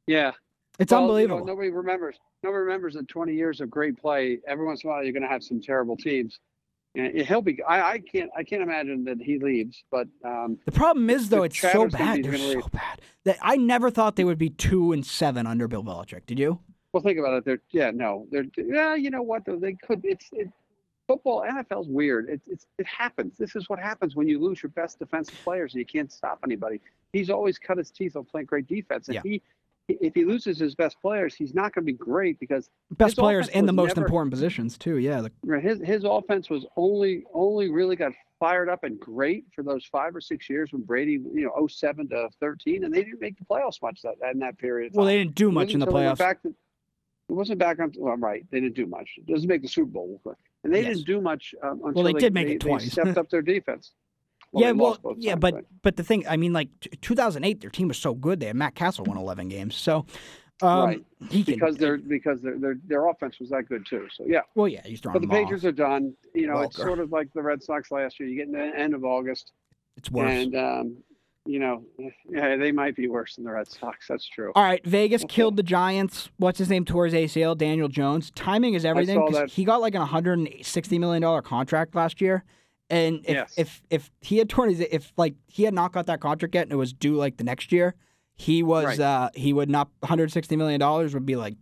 Yeah, 0.08 0.32
It's 0.80 0.90
Well, 0.90 1.02
you 1.02 1.06
know, 1.06 1.12
unbelievable. 1.36 1.46
nobody 1.46 1.70
remembers. 1.70 2.16
Nobody 2.42 2.62
remembers 2.62 2.94
that 2.94 3.06
20 3.06 3.32
years 3.34 3.60
of 3.60 3.70
great 3.70 3.96
play. 3.96 4.38
Every 4.48 4.64
once 4.66 4.82
in 4.82 4.88
a 4.90 4.92
while, 4.92 5.04
you're 5.04 5.12
going 5.12 5.22
to 5.22 5.28
have 5.28 5.44
some 5.44 5.60
terrible 5.60 5.96
teams. 5.96 6.40
He'll 6.94 7.40
be. 7.42 7.62
I, 7.62 7.92
I 7.92 7.98
can't. 8.00 8.30
I 8.36 8.42
can't 8.42 8.62
imagine 8.62 9.04
that 9.04 9.20
he 9.22 9.38
leaves. 9.38 9.84
But 9.92 10.08
um, 10.24 10.58
The 10.64 10.72
problem 10.72 11.08
is 11.08 11.28
though, 11.28 11.44
it's 11.44 11.58
so 11.58 11.86
bad. 11.88 12.24
They're 12.24 12.36
so 12.36 12.48
leave- 12.48 12.70
bad 12.72 13.00
that 13.24 13.38
I 13.42 13.56
never 13.56 13.90
thought 13.90 14.16
they 14.16 14.24
would 14.24 14.38
be 14.38 14.50
two 14.50 14.92
and 14.92 15.06
seven 15.06 15.46
under 15.46 15.68
Bill 15.68 15.84
Belichick. 15.84 16.26
Did 16.26 16.38
you? 16.38 16.58
Well, 16.92 17.02
think 17.02 17.18
about 17.20 17.34
it. 17.34 17.44
They're 17.44 17.60
yeah, 17.70 17.92
no, 17.92 18.26
they're 18.32 18.44
yeah. 18.56 18.96
You 18.96 19.10
know 19.10 19.22
what? 19.22 19.44
Though 19.44 19.56
they 19.56 19.74
could. 19.74 20.00
It's 20.04 20.28
it, 20.32 20.48
football. 21.06 21.44
NFL's 21.48 21.86
weird. 21.88 22.28
It, 22.28 22.40
it's 22.48 22.66
it 22.78 22.86
happens. 22.86 23.36
This 23.38 23.54
is 23.54 23.68
what 23.68 23.78
happens 23.78 24.16
when 24.16 24.26
you 24.26 24.40
lose 24.40 24.60
your 24.60 24.70
best 24.70 24.98
defensive 24.98 25.38
players 25.44 25.74
and 25.74 25.78
you 25.78 25.86
can't 25.86 26.10
stop 26.10 26.40
anybody. 26.44 26.80
He's 27.12 27.30
always 27.30 27.56
cut 27.58 27.78
his 27.78 27.92
teeth 27.92 28.16
on 28.16 28.24
playing 28.24 28.46
great 28.46 28.66
defense, 28.66 29.06
and 29.06 29.14
Yeah. 29.14 29.20
he 29.24 29.42
if 29.88 30.14
he 30.14 30.24
loses 30.24 30.58
his 30.58 30.74
best 30.74 30.96
players, 31.02 31.34
he's 31.34 31.54
not 31.54 31.74
going 31.74 31.84
to 31.84 31.92
be 31.92 31.96
great 31.98 32.38
because 32.38 32.70
Best 32.92 33.16
players 33.16 33.48
in 33.48 33.66
the 33.66 33.72
most 33.72 33.88
never- 33.96 34.02
important 34.02 34.30
positions 34.30 34.78
too. 34.78 34.98
Yeah, 34.98 35.22
the, 35.42 35.60
his 35.60 35.80
his 35.80 36.04
offense 36.04 36.48
was 36.50 36.64
only 36.76 37.24
only 37.34 37.70
really 37.70 37.96
got 37.96 38.12
fired 38.38 38.68
up 38.68 38.84
and 38.84 38.98
great 38.98 39.44
for 39.54 39.62
those 39.62 39.84
five 39.84 40.14
or 40.16 40.20
six 40.20 40.48
years 40.48 40.72
when 40.72 40.82
Brady, 40.82 41.12
you 41.34 41.42
know, 41.54 41.66
07 41.66 42.08
to 42.08 42.28
13, 42.40 42.84
and 42.84 42.94
they 42.94 43.02
didn't 43.04 43.20
make 43.20 43.38
the 43.38 43.44
playoffs 43.44 43.82
much 43.82 44.00
that 44.02 44.14
in 44.32 44.38
that 44.38 44.56
period. 44.58 44.92
well, 44.94 45.04
they 45.04 45.18
didn't 45.18 45.34
do 45.34 45.50
much 45.52 45.74
in 45.74 45.80
the 45.80 45.84
they 45.86 45.92
playoffs. 45.92 46.18
Back 46.18 46.40
to, 46.42 46.48
it 46.48 46.54
wasn't 47.32 47.58
back 47.58 47.78
on. 47.80 47.92
Well, 47.98 48.16
right, 48.16 48.44
they 48.50 48.60
didn't 48.60 48.76
do 48.76 48.86
much. 48.86 49.10
It 49.18 49.26
doesn't 49.26 49.48
make 49.48 49.62
the 49.62 49.68
Super 49.68 49.90
Bowl, 49.90 50.20
and 50.64 50.72
they 50.72 50.82
Yes. 50.82 50.96
didn't 50.96 51.06
do 51.06 51.20
much 51.20 51.54
um, 51.62 51.82
until 51.84 52.02
they 52.04 52.12
did 52.14 52.32
make 52.32 52.48
it 52.48 52.60
they 52.62 52.68
twice. 52.68 52.90
stepped 52.90 53.18
up 53.18 53.28
their 53.28 53.42
defense. 53.42 53.92
Well, 54.52 54.64
yeah, 54.64 54.72
well, 54.72 54.98
yeah, 55.16 55.32
times, 55.32 55.40
but 55.40 55.54
right. 55.54 55.64
but 55.82 55.96
the 55.96 56.02
thing, 56.04 56.26
I 56.28 56.36
mean, 56.36 56.52
like 56.52 56.68
t- 56.80 56.90
2008, 57.02 57.60
their 57.60 57.70
team 57.70 57.88
was 57.88 57.98
so 57.98 58.14
good. 58.14 58.40
They 58.40 58.46
had 58.46 58.56
Matt 58.56 58.74
Cassel 58.74 59.04
won 59.04 59.16
11 59.16 59.48
games, 59.48 59.76
so 59.76 60.06
um, 60.62 60.84
right, 60.86 61.04
he 61.30 61.44
can. 61.44 61.54
because 61.54 61.76
their 61.76 61.96
because 62.08 62.42
their, 62.42 62.58
their 62.58 62.74
their 62.86 63.06
offense 63.08 63.38
was 63.40 63.50
that 63.50 63.68
good 63.68 63.86
too. 63.86 64.08
So 64.12 64.24
yeah. 64.26 64.40
well, 64.54 64.68
yeah, 64.68 64.82
he's 64.84 65.00
But 65.00 65.22
the. 65.22 65.28
Patriots 65.28 65.64
are 65.64 65.72
done. 65.72 66.14
You 66.34 66.46
know, 66.48 66.60
it's 66.62 66.76
sort 66.76 66.98
of 66.98 67.12
like 67.12 67.32
the 67.32 67.42
Red 67.42 67.62
Sox 67.62 67.90
last 67.90 68.18
year. 68.18 68.28
You 68.28 68.36
get 68.36 68.46
in 68.46 68.52
the 68.52 68.78
end 68.78 68.94
of 68.94 69.04
August, 69.04 69.52
It's 69.96 70.10
worse. 70.10 70.30
and 70.30 70.56
um, 70.56 70.96
you 71.46 71.58
know, 71.58 71.84
yeah, 72.28 72.56
they 72.56 72.70
might 72.72 72.94
be 72.96 73.08
worse 73.08 73.36
than 73.36 73.44
the 73.44 73.52
Red 73.52 73.68
Sox. 73.68 74.06
That's 74.08 74.28
true. 74.28 74.52
All 74.54 74.62
right, 74.62 74.84
Vegas 74.84 75.24
killed 75.28 75.56
the 75.56 75.62
Giants. 75.62 76.28
What's 76.36 76.58
his 76.58 76.68
name? 76.68 76.84
Tore 76.84 77.06
his 77.06 77.14
ACL. 77.14 77.56
Daniel 77.56 77.88
Jones. 77.88 78.30
Timing 78.32 78.74
is 78.74 78.84
everything. 78.84 79.16
saw 79.16 79.26
'cause 79.26 79.36
that. 79.36 79.50
He 79.50 79.64
got 79.64 79.80
like 79.80 79.94
an 79.94 80.00
160 80.00 80.98
million 80.98 81.22
dollar 81.22 81.40
contract 81.40 81.94
last 81.94 82.20
year, 82.20 82.44
and 82.90 83.20
if, 83.24 83.30
Yes. 83.34 83.54
if 83.56 83.82
if 83.90 84.10
he 84.20 84.38
had 84.38 84.48
torn 84.48 84.68
his 84.70 84.80
if 84.80 85.12
like 85.16 85.34
he 85.46 85.62
had 85.62 85.72
not 85.74 85.92
got 85.92 86.06
that 86.06 86.20
contract 86.20 86.54
yet 86.54 86.62
and 86.64 86.72
it 86.72 86.76
was 86.76 86.92
due 86.92 87.14
like 87.14 87.36
the 87.36 87.44
next 87.44 87.70
year, 87.72 87.94
he 88.34 88.62
was 88.62 88.84
Right. 88.84 89.00
uh 89.00 89.30
he 89.34 89.52
would 89.52 89.70
not 89.70 89.88
160 90.00 90.56
million 90.56 90.80
dollars 90.80 91.14
would 91.14 91.26
be 91.26 91.36
like 91.36 91.56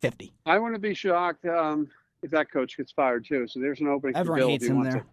50. 0.00 0.32
I 0.46 0.58
wouldn't 0.58 0.80
be 0.80 0.94
shocked 0.94 1.44
um, 1.44 1.88
if 2.22 2.30
that 2.30 2.50
coach 2.50 2.76
gets 2.76 2.92
fired 2.92 3.24
too. 3.26 3.46
So 3.48 3.60
there's 3.60 3.80
an 3.80 3.88
opening. 3.88 4.14
for 4.14 4.20
Everyone 4.20 4.40
if 4.42 4.48
hates 4.48 4.66
him 4.66 4.82
there. 4.84 5.04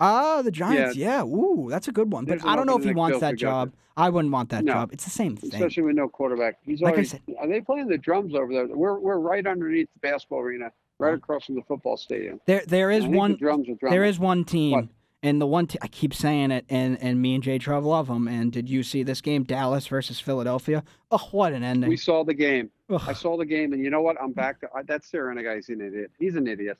Ah, 0.00 0.42
the 0.42 0.50
Giants. 0.50 0.96
Yeah. 0.96 1.22
Ooh, 1.22 1.68
that's 1.70 1.86
a 1.86 1.92
good 1.92 2.10
one. 2.12 2.24
But 2.24 2.30
There's 2.30 2.42
an 2.42 2.48
I 2.48 2.56
don't 2.56 2.66
know 2.66 2.76
if 2.76 2.82
he 2.84 2.92
wants 2.92 3.20
that 3.20 3.36
job. 3.36 3.72
I 3.96 4.10
wouldn't 4.10 4.32
want 4.32 4.48
that 4.48 4.64
No. 4.64 4.72
job. 4.72 4.92
It's 4.92 5.04
the 5.04 5.10
same 5.10 5.36
thing. 5.36 5.54
Especially 5.54 5.84
with 5.84 5.94
no 5.94 6.08
quarterback. 6.08 6.58
He's 6.64 6.80
Like 6.82 6.90
I 6.90 6.94
already. 6.94 7.08
said- 7.08 7.22
are 7.38 7.46
they 7.46 7.60
playing 7.60 7.86
the 7.86 7.96
drums 7.96 8.34
over 8.34 8.52
there? 8.52 8.66
We're 8.66 8.98
we're 8.98 9.18
right 9.20 9.46
underneath 9.46 9.88
the 9.94 10.00
basketball 10.00 10.40
arena, 10.40 10.72
right 11.04 11.10
mm-hmm. 11.10 11.18
across 11.18 11.44
from 11.46 11.54
the 11.56 11.62
football 11.62 11.96
stadium. 11.96 12.40
There, 12.46 12.62
there 12.66 12.90
is 12.90 13.02
think 13.02 13.12
the 13.12 13.18
one. 13.18 13.36
drums 13.36 13.68
are 13.68 13.74
drumming. 13.74 13.94
There 13.96 14.04
is 14.04 14.18
one 14.18 14.44
team, 14.44 14.72
What? 14.72 14.88
and 15.22 15.40
the 15.40 15.46
one 15.46 15.66
te- 15.66 15.78
I 15.82 15.88
keep 15.88 16.12
saying 16.14 16.50
it, 16.50 16.64
and 16.68 16.98
and 17.00 17.20
me 17.22 17.34
and 17.34 17.42
Jay 17.42 17.58
Trev 17.58 17.84
love 17.84 18.08
them. 18.08 18.28
And 18.28 18.52
did 18.52 18.68
you 18.68 18.82
see 18.82 19.02
this 19.02 19.20
game, 19.20 19.44
Dallas 19.44 19.86
versus 19.86 20.20
Philadelphia? 20.20 20.82
Oh, 21.10 21.28
what 21.30 21.52
an 21.52 21.62
ending! 21.62 21.88
We 21.88 21.96
saw 21.96 22.24
the 22.24 22.34
game. 22.34 22.70
Ugh. 22.90 23.00
I 23.06 23.12
saw 23.12 23.36
the 23.36 23.46
game, 23.46 23.72
and 23.72 23.82
you 23.82 23.90
know 23.90 24.02
what? 24.02 24.16
I'm 24.20 24.32
back 24.32 24.60
to 24.60 24.68
I, 24.74 24.82
that 24.82 25.02
Sirianni 25.02 25.42
guy's 25.44 25.68
an 25.68 25.80
idiot. 25.80 26.10
He's 26.18 26.36
an 26.36 26.46
idiot. 26.46 26.76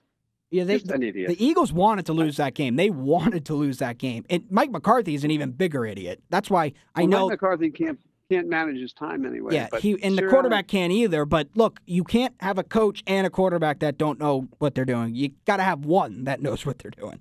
yeah, 0.50 0.64
they, 0.64 0.78
Just 0.78 0.90
an 0.90 1.02
idiot. 1.02 1.28
the 1.28 1.44
Eagles 1.44 1.72
wanted 1.72 2.06
to 2.06 2.12
lose 2.12 2.36
that 2.36 2.54
game. 2.54 2.76
They 2.76 2.90
wanted 2.90 3.46
to 3.46 3.54
lose 3.54 3.78
that 3.78 3.96
game. 3.98 4.24
And 4.28 4.44
Mike 4.50 4.70
McCarthy 4.70 5.14
is 5.14 5.24
an 5.24 5.30
even 5.30 5.50
bigger 5.52 5.86
idiot. 5.86 6.22
That's 6.30 6.50
why 6.50 6.72
I 6.94 7.02
Well, 7.02 7.08
know. 7.08 7.28
Mike 7.28 7.40
McCarthy 7.40 7.70
can't 7.70 7.98
can't 8.30 8.48
manage 8.48 8.80
his 8.80 8.92
time 8.92 9.24
anyway. 9.26 9.54
yeah, 9.54 9.68
he 9.80 9.98
and 10.02 10.16
the 10.16 10.26
quarterback 10.28 10.66
can't 10.68 10.92
either. 10.92 11.24
But 11.24 11.48
look, 11.54 11.80
you 11.86 12.04
can't 12.04 12.34
have 12.40 12.58
a 12.58 12.62
coach 12.62 13.02
and 13.06 13.26
a 13.26 13.30
quarterback 13.30 13.80
that 13.80 13.98
don't 13.98 14.18
know 14.18 14.48
what 14.58 14.74
they're 14.74 14.84
doing. 14.84 15.14
You 15.14 15.30
got 15.44 15.58
to 15.58 15.62
have 15.62 15.84
one 15.84 16.24
that 16.24 16.40
knows 16.40 16.64
what 16.64 16.78
they're 16.78 16.90
doing. 16.90 17.20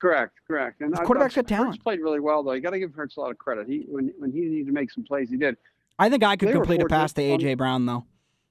Correct, 0.00 0.34
correct. 0.46 0.80
And 0.80 0.94
I- 0.98 1.04
quarterback's 1.04 1.34
got 1.36 1.46
talent. 1.46 1.68
Hurts 1.74 1.82
played 1.82 2.00
really 2.00 2.20
well 2.20 2.42
though. 2.42 2.52
You 2.52 2.60
got 2.60 2.70
to 2.70 2.78
give 2.78 2.92
Hurts 2.94 3.16
a 3.16 3.20
lot 3.20 3.30
of 3.30 3.38
credit. 3.38 3.66
He 3.66 3.84
when 3.88 4.12
when 4.18 4.32
he 4.32 4.40
needed 4.40 4.66
to 4.66 4.72
make 4.72 4.90
some 4.90 5.04
plays, 5.04 5.30
he 5.30 5.36
did. 5.36 5.56
I 5.98 6.08
think 6.10 6.22
I 6.24 6.36
could 6.36 6.48
They 6.48 6.52
complete 6.52 6.82
a 6.82 6.86
pass 6.86 7.12
to 7.14 7.22
AJ 7.22 7.56
Brown 7.58 7.86
though. 7.86 8.04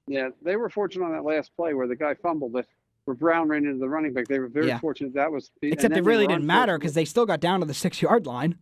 Yeah, 0.07 0.29
they 0.41 0.55
were 0.55 0.69
fortunate 0.69 1.05
on 1.05 1.11
that 1.11 1.23
last 1.23 1.51
play 1.55 1.73
where 1.73 1.87
the 1.87 1.95
guy 1.95 2.15
fumbled 2.15 2.55
it, 2.55 2.67
where 3.05 3.15
Brown 3.15 3.47
ran 3.49 3.65
into 3.65 3.77
the 3.79 3.87
running 3.89 4.13
back. 4.13 4.27
They 4.27 4.39
were 4.39 4.47
very 4.47 4.67
Yeah. 4.67 4.79
fortunate 4.79 5.13
that 5.13 5.31
was. 5.31 5.51
Except 5.61 5.95
it 5.95 6.03
really 6.03 6.27
didn't 6.27 6.45
matter 6.45 6.77
because 6.77 6.93
they 6.93 7.05
still 7.05 7.25
got 7.25 7.39
down 7.39 7.59
to 7.59 7.65
the 7.65 7.73
six 7.73 8.01
yard 8.01 8.25
line. 8.25 8.55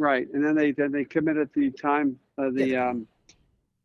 Right, 0.00 0.26
and 0.32 0.44
then 0.44 0.54
they 0.54 0.72
then 0.72 0.92
they 0.92 1.04
committed 1.04 1.50
the 1.54 1.70
time 1.70 2.18
uh, 2.38 2.50
the 2.52 2.76
um. 2.76 3.06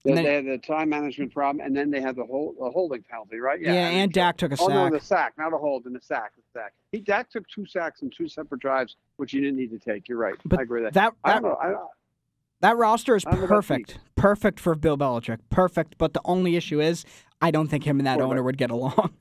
The, 0.04 0.12
And 0.12 0.18
then- 0.20 0.26
they 0.26 0.36
had 0.36 0.46
the 0.46 0.58
time 0.60 0.90
management 0.90 1.34
problem, 1.34 1.66
and 1.66 1.76
then 1.76 1.90
they 1.90 2.00
had 2.00 2.16
the 2.16 2.24
whole 2.26 2.54
the 2.60 2.70
holding 2.70 3.02
penalty, 3.10 3.40
right? 3.40 3.60
Yeah, 3.60 3.74
yeah 3.74 3.88
and 3.90 4.14
Dak 4.14 4.38
took 4.38 4.52
a 4.52 4.56
Oh 4.60 4.68
no, 4.68 4.88
the 4.92 5.00
sack, 5.00 5.34
not 5.36 5.52
a 5.52 5.58
hold, 5.58 5.86
and 5.86 5.96
the 5.96 6.00
sack, 6.02 6.34
the 6.36 6.44
sack. 6.60 6.74
He 6.92 7.00
Dak 7.00 7.30
took 7.32 7.48
two 7.50 7.66
sacks 7.66 8.04
in 8.04 8.12
two 8.12 8.28
separate 8.28 8.62
drives, 8.62 8.98
which 9.18 9.32
he 9.32 9.40
didn't 9.40 9.58
need 9.58 9.72
to 9.72 9.80
take. 9.80 10.08
You're 10.08 10.20
right. 10.20 10.36
But 10.46 10.60
I 10.60 10.62
agree 10.62 10.84
with 10.84 10.94
that- 10.94 11.16
that- 11.26 11.42
know. 11.42 11.58
I, 11.60 11.74
That 12.62 12.78
roster 12.78 13.16
is 13.16 13.26
I 13.26 13.32
don't 13.32 13.40
know 13.40 13.46
about 13.46 13.56
perfect. 13.56 14.00
Perfect 14.16 14.60
for 14.60 14.76
Bill 14.76 14.96
Belichick. 14.98 15.40
Perfect. 15.50 15.98
But 15.98 16.14
the 16.14 16.22
only 16.24 16.56
issue 16.56 16.80
is, 16.80 17.04
I 17.42 17.50
don't 17.50 17.68
think 17.68 17.84
him 17.84 18.00
and 18.00 18.06
that 18.06 18.22
owner 18.22 18.44
would 18.44 18.58
get 18.58 18.70
along. 18.72 19.12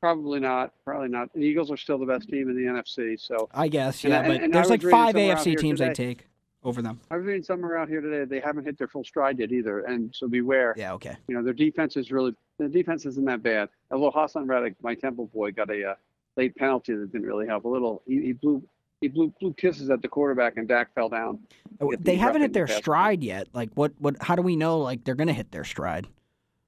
Probably 0.00 0.38
not. 0.40 0.72
Probably 0.84 1.08
not. 1.08 1.32
The 1.32 1.40
Eagles 1.40 1.70
are 1.70 1.76
still 1.76 1.98
the 1.98 2.06
best 2.06 2.28
team 2.28 2.48
in 2.48 2.56
the 2.56 2.62
NFC. 2.62 3.18
So 3.20 3.48
I 3.52 3.68
guess, 3.68 4.04
And 4.04 4.12
yeah. 4.12 4.20
I- 4.20 4.28
but 4.28 4.42
and 4.42 4.54
there's 4.54 4.70
like 4.70 4.82
five 4.82 5.14
AFC 5.16 5.56
teams 5.56 5.80
I'd 5.80 5.94
take 5.94 6.26
over 6.64 6.82
them. 6.82 7.00
I 7.10 7.16
was 7.16 7.24
reading 7.26 7.42
somewhere 7.42 7.76
out 7.78 7.88
here 7.88 8.00
today. 8.00 8.24
They 8.24 8.40
haven't 8.40 8.64
hit 8.64 8.78
their 8.78 8.88
full 8.88 9.04
stride 9.04 9.38
yet 9.38 9.50
either, 9.52 9.80
and 9.80 10.14
so 10.14 10.28
beware. 10.28 10.74
Yeah, 10.76 10.92
okay. 10.94 11.16
You 11.26 11.34
know 11.36 11.42
their 11.42 11.52
defense 11.52 11.96
is 11.96 12.10
really 12.12 12.34
the 12.58 12.68
defense 12.68 13.06
isn't 13.06 13.24
that 13.26 13.42
bad. 13.42 13.68
Although 13.90 14.10
Haason 14.12 14.48
Reddick, 14.48 14.74
my 14.82 14.94
Temple 14.94 15.26
boy, 15.32 15.52
got 15.52 15.70
a 15.70 15.90
uh, 15.90 15.94
late 16.36 16.54
penalty 16.56 16.94
that 16.94 17.12
didn't 17.12 17.26
really 17.26 17.46
help. 17.46 17.64
A 17.64 17.68
little, 17.68 18.02
he, 18.06 18.20
he 18.22 18.32
blew 18.32 18.62
he 19.00 19.08
blew 19.08 19.32
blew 19.40 19.52
kisses 19.54 19.90
at 19.90 20.02
the 20.02 20.08
quarterback, 20.08 20.56
and 20.56 20.66
Dak 20.68 20.92
fell 20.94 21.08
down. 21.08 21.38
Oh, 21.80 21.92
They 21.98 22.16
haven't 22.16 22.42
hit 22.42 22.52
their 22.52 22.66
stride 22.66 23.22
yet. 23.22 23.48
Like, 23.52 23.70
what? 23.74 23.92
What? 23.98 24.16
How 24.20 24.34
do 24.36 24.42
we 24.42 24.56
know? 24.56 24.78
Like, 24.80 25.04
they're 25.04 25.14
gonna 25.14 25.32
hit 25.32 25.50
their 25.52 25.64
stride? 25.64 26.06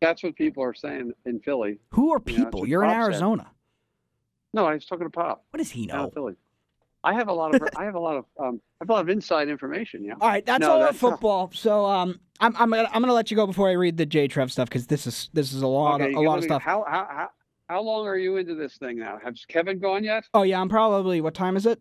That's 0.01 0.23
what 0.23 0.35
people 0.37 0.63
are 0.63 0.75
saying 0.75 1.13
in 1.27 1.41
Philly. 1.41 1.79
Who 1.91 2.13
are 2.13 2.23
You 2.27 2.39
know, 2.39 2.45
people? 2.45 2.67
You're 2.67 2.83
in 2.85 2.89
Pop 2.91 2.97
said. 2.97 3.03
Arizona. 3.05 3.51
No, 4.55 4.67
I 4.67 4.75
was 4.75 4.87
talking 4.87 5.07
to 5.07 5.11
Pop. 5.11 5.45
What 5.51 5.59
does 5.59 5.71
he 5.71 5.87
know? 5.87 6.11
Philly. 6.13 6.35
I 7.03 7.15
have 7.15 7.29
a 7.29 7.33
lot 7.33 7.55
of 7.55 7.63
I 7.77 7.85
have 7.85 7.95
a 7.95 8.01
lot 8.01 8.17
of 8.17 8.25
um 8.39 8.61
I 8.81 8.85
have 8.85 8.91
a 8.91 8.93
lot 8.93 9.01
of 9.03 9.09
inside 9.09 9.49
information. 9.49 10.05
Yeah. 10.05 10.15
All 10.21 10.29
right, 10.29 10.45
that's 10.45 10.61
No, 10.61 10.73
all 10.73 10.81
that's 10.81 10.93
of 10.93 11.01
football. 11.01 11.51
So, 11.55 11.87
um, 11.87 12.21
I'm 12.41 12.55
I'm 12.57 12.71
gonna, 12.71 12.91
I'm 12.93 13.01
gonna 13.03 13.13
let 13.15 13.31
you 13.31 13.37
go 13.37 13.47
before 13.47 13.69
I 13.69 13.73
read 13.73 13.97
the 13.97 14.05
J 14.07 14.29
Trev 14.29 14.51
stuff 14.53 14.69
because 14.69 14.87
this 14.87 15.07
is 15.07 15.31
this 15.33 15.53
is 15.53 15.63
a 15.63 15.67
lot 15.67 16.01
Okay, 16.01 16.11
of, 16.11 16.17
a 16.17 16.21
lot 16.21 16.33
let 16.33 16.39
of 16.39 16.45
stuff. 16.45 16.63
How, 16.63 16.85
how 16.89 17.07
how 17.11 17.29
how 17.69 17.83
long 17.83 18.07
are 18.07 18.17
you 18.17 18.37
into 18.37 18.55
this 18.55 18.77
thing 18.77 18.99
now? 18.99 19.19
Has 19.25 19.45
Kevin 19.47 19.79
gone 19.79 20.05
yet? 20.05 20.25
Oh 20.35 20.43
yeah, 20.43 20.61
I'm 20.61 20.69
probably. 20.69 21.21
What 21.21 21.35
time 21.35 21.57
is 21.57 21.65
it? 21.67 21.81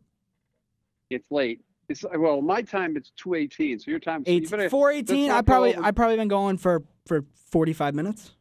It's 1.10 1.30
late. 1.32 1.62
It's 1.90 2.06
well, 2.18 2.42
my 2.42 2.62
time 2.62 2.96
it's 2.96 3.12
two 3.18 3.34
eighteen. 3.34 3.80
So 3.80 3.90
your 3.92 4.00
time. 4.00 4.24
you 4.28 4.34
Eight 4.36 4.50
better- 4.52 4.70
four 4.70 4.92
eighteen. 4.92 5.32
I 5.32 5.42
probably 5.42 5.76
I 5.76 5.92
probably 5.92 6.18
been 6.18 6.28
going 6.28 6.58
for 6.58 6.84
for 7.10 7.26
forty 7.34 7.74
five 7.74 7.94
minutes. 7.94 8.32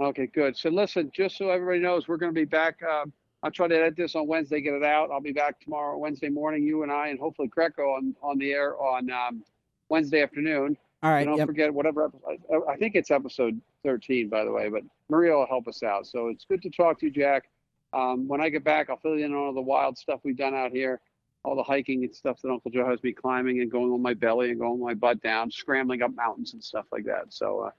Okay, 0.00 0.26
good. 0.28 0.56
So 0.56 0.70
listen, 0.70 1.10
just 1.12 1.36
so 1.36 1.50
everybody 1.50 1.80
knows, 1.80 2.06
we're 2.08 2.16
going 2.16 2.32
to 2.32 2.40
be 2.40 2.44
back. 2.44 2.80
Um, 2.84 3.12
I'll 3.42 3.50
try 3.50 3.66
to 3.68 3.74
edit 3.76 3.96
this 3.96 4.14
on 4.14 4.26
Wednesday, 4.28 4.60
get 4.60 4.74
it 4.74 4.84
out. 4.84 5.10
I'll 5.10 5.20
be 5.20 5.32
back 5.32 5.60
tomorrow, 5.60 5.98
Wednesday 5.98 6.28
morning. 6.28 6.62
You 6.62 6.84
and 6.84 6.92
I, 6.92 7.08
and 7.08 7.18
hopefully 7.18 7.48
Greco 7.48 7.82
on 7.94 8.14
on 8.22 8.38
the 8.38 8.52
air 8.52 8.80
on 8.80 9.10
um, 9.10 9.44
Wednesday 9.90 10.22
afternoon. 10.22 10.76
All 11.02 11.10
right. 11.10 11.20
And 11.20 11.28
don't 11.28 11.38
Yep. 11.38 11.46
forget 11.48 11.74
whatever 11.74 12.04
episode. 12.06 12.40
I 12.68 12.76
think 12.76 12.94
it's 12.94 13.10
episode 13.10 13.60
13, 13.84 14.28
by 14.28 14.44
the 14.44 14.50
way. 14.50 14.68
But 14.68 14.82
Maria 15.08 15.34
will 15.34 15.46
help 15.46 15.68
us 15.68 15.82
out. 15.82 16.06
So 16.06 16.28
it's 16.28 16.44
good 16.44 16.62
to 16.62 16.70
talk 16.70 16.98
to 17.00 17.06
you, 17.06 17.12
Jack. 17.12 17.48
Um, 17.92 18.26
when 18.28 18.40
I 18.40 18.48
get 18.48 18.64
back, 18.64 18.90
I'll 18.90 18.96
fill 18.98 19.16
you 19.18 19.24
in 19.24 19.32
on 19.32 19.38
all 19.38 19.52
the 19.54 19.60
wild 19.60 19.96
stuff 19.98 20.20
we've 20.24 20.36
done 20.36 20.54
out 20.54 20.72
here, 20.72 21.00
all 21.44 21.54
the 21.56 21.62
hiking 21.62 22.02
and 22.04 22.14
stuff 22.14 22.40
that 22.42 22.50
Uncle 22.50 22.70
Joe 22.70 22.86
has 22.88 23.02
me 23.02 23.12
climbing 23.12 23.60
and 23.62 23.70
going 23.70 23.90
on 23.92 24.02
my 24.02 24.12
belly 24.14 24.50
and 24.50 24.58
going 24.60 24.80
my 24.80 24.94
butt 24.94 25.20
down, 25.22 25.50
scrambling 25.50 26.02
up 26.02 26.14
mountains 26.14 26.52
and 26.52 26.62
stuff 26.62 26.86
like 26.92 27.04
that. 27.04 27.26
So 27.32 27.60
uh, 27.60 27.70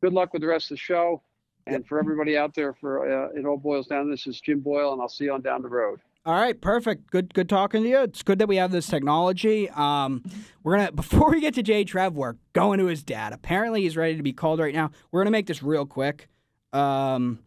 good 0.00 0.12
luck 0.12 0.32
with 0.32 0.42
the 0.42 0.48
rest 0.48 0.66
of 0.70 0.76
the 0.76 0.80
show. 0.80 1.22
And 1.66 1.86
for 1.86 1.98
everybody 1.98 2.36
out 2.36 2.54
there, 2.54 2.72
for 2.72 3.26
uh, 3.26 3.28
It 3.38 3.44
All 3.44 3.58
Boyles 3.58 3.86
Down. 3.86 4.10
This 4.10 4.26
is 4.26 4.40
Jim 4.40 4.60
Boyle, 4.60 4.92
and 4.92 5.02
I'll 5.02 5.08
see 5.08 5.24
you 5.24 5.34
on 5.34 5.42
down 5.42 5.60
the 5.60 5.68
road. 5.68 6.00
All 6.24 6.34
right, 6.34 6.58
perfect. 6.58 7.10
Good, 7.10 7.32
good 7.34 7.48
talking 7.48 7.82
to 7.82 7.88
you. 7.88 8.02
It's 8.02 8.22
good 8.22 8.38
that 8.38 8.48
we 8.48 8.56
have 8.56 8.72
this 8.72 8.86
technology. 8.86 9.68
Um, 9.70 10.22
we're 10.62 10.76
gonna 10.76 10.92
before 11.02 11.30
we 11.30 11.40
get 11.40 11.54
to 11.54 11.62
Jay 11.62 11.84
Trev, 11.84 12.14
we're 12.14 12.36
going 12.54 12.78
to 12.78 12.86
his 12.86 13.02
dad. 13.02 13.32
Apparently, 13.32 13.82
he's 13.82 13.96
ready 13.96 14.16
to 14.16 14.22
be 14.22 14.32
called 14.32 14.60
right 14.60 14.74
now. 14.74 14.90
We're 15.10 15.20
gonna 15.20 15.30
make 15.30 15.46
this 15.46 15.62
real 15.62 15.86
quick, 15.86 16.28
um, 16.72 17.38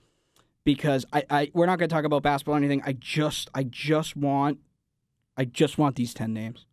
because 0.64 1.06
I, 1.12 1.24
I 1.30 1.52
we're 1.54 1.66
not 1.66 1.80
gonna 1.80 1.90
talk 1.90 2.06
about 2.06 2.24
basketball 2.24 2.56
or 2.56 2.58
anything. 2.58 2.82
I 2.86 2.94
just, 2.94 3.50
I 3.54 3.64
just 3.64 4.16
want, 4.16 4.60
I 5.36 5.46
just 5.46 5.78
want 5.78 5.96
these 5.96 6.14
ten 6.14 6.34
names. 6.34 6.66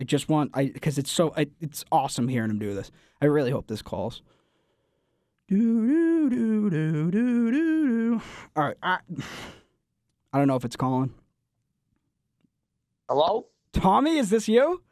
I 0.00 0.04
just 0.04 0.28
want, 0.28 0.50
I 0.54 0.66
because 0.66 0.98
it's 0.98 1.12
so, 1.12 1.32
I, 1.36 1.46
it's 1.60 1.84
awesome 1.92 2.28
hearing 2.28 2.50
him 2.50 2.58
do 2.58 2.74
this. 2.74 2.90
I 3.20 3.26
really 3.26 3.50
hope 3.52 3.68
this 3.68 3.82
calls. 3.82 4.22
Do 5.48 5.58
do 5.58 6.30
do 6.30 6.70
do 6.70 7.10
do 7.10 7.50
do 7.50 7.90
do. 7.90 8.22
All 8.56 8.64
right, 8.64 8.76
I, 8.82 8.98
I 10.32 10.38
don't 10.38 10.48
know 10.48 10.56
if 10.56 10.64
it's 10.64 10.76
calling. 10.76 11.12
Hello? 13.08 13.46
Tommy, 13.72 14.16
is 14.18 14.30
this 14.30 14.48
you? 14.48 14.82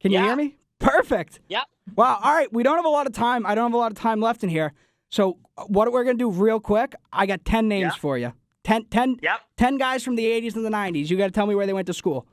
Can 0.00 0.12
you 0.12 0.20
hear 0.20 0.36
me? 0.36 0.56
Perfect. 0.78 1.40
Yep. 1.48 1.62
Wow. 1.96 2.18
All 2.22 2.32
right. 2.32 2.52
We 2.52 2.62
don't 2.62 2.76
have 2.76 2.84
a 2.84 2.90
lot 2.90 3.06
of 3.06 3.12
time. 3.12 3.44
I 3.44 3.54
don't 3.54 3.70
have 3.70 3.74
a 3.74 3.78
lot 3.78 3.90
of 3.92 3.98
time 3.98 4.20
left 4.20 4.44
in 4.44 4.48
here. 4.50 4.72
So, 5.08 5.38
what 5.66 5.90
we're 5.92 6.04
going 6.04 6.16
to 6.16 6.22
do 6.24 6.30
real 6.30 6.60
quick, 6.60 6.94
I 7.12 7.26
got 7.26 7.44
10 7.44 7.66
names 7.68 7.96
for 7.96 8.16
you. 8.16 8.32
10, 8.64 8.84
10, 8.86 9.16
Yep. 9.22 9.40
10 9.56 9.78
guys 9.78 10.04
from 10.04 10.14
the 10.16 10.24
80s 10.24 10.54
and 10.54 10.64
the 10.64 10.70
90s. 10.70 11.10
You 11.10 11.16
got 11.16 11.26
to 11.26 11.32
tell 11.32 11.46
me 11.46 11.54
where 11.54 11.66
they 11.66 11.72
went 11.72 11.86
to 11.88 11.92
school. 11.94 12.26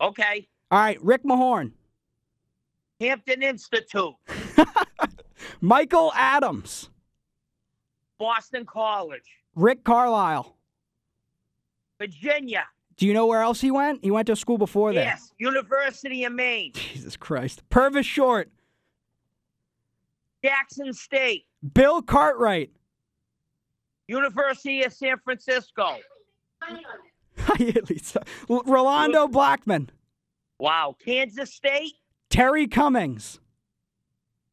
Okay. 0.00 0.48
All 0.70 0.78
right. 0.80 1.00
Rick 1.02 1.22
Mahorn, 1.24 1.72
Hampton 3.00 3.42
Institute. 3.42 4.14
Michael 5.64 6.12
Adams. 6.14 6.90
Boston 8.18 8.66
College. 8.66 9.24
Rick 9.54 9.82
Carlisle. 9.82 10.54
Virginia. 11.98 12.66
Do 12.98 13.06
you 13.06 13.14
know 13.14 13.24
where 13.24 13.40
else 13.40 13.62
he 13.62 13.70
went? 13.70 14.04
He 14.04 14.10
went 14.10 14.26
to 14.26 14.36
school 14.36 14.58
before 14.58 14.92
that. 14.92 15.06
Yes. 15.06 15.32
University 15.38 16.24
of 16.24 16.34
Maine. 16.34 16.72
Jesus 16.74 17.16
Christ. 17.16 17.62
Purvis 17.70 18.04
Short. 18.04 18.50
Jackson 20.44 20.92
State. 20.92 21.46
Bill 21.72 22.02
Cartwright. 22.02 22.70
University 24.06 24.82
of 24.82 24.92
San 24.92 25.16
Francisco. 25.24 25.96
Rolando 28.50 29.28
Blackman. 29.28 29.88
Wow. 30.58 30.94
Kansas 31.02 31.54
State. 31.54 31.94
Terry 32.28 32.66
Cummings. 32.66 33.40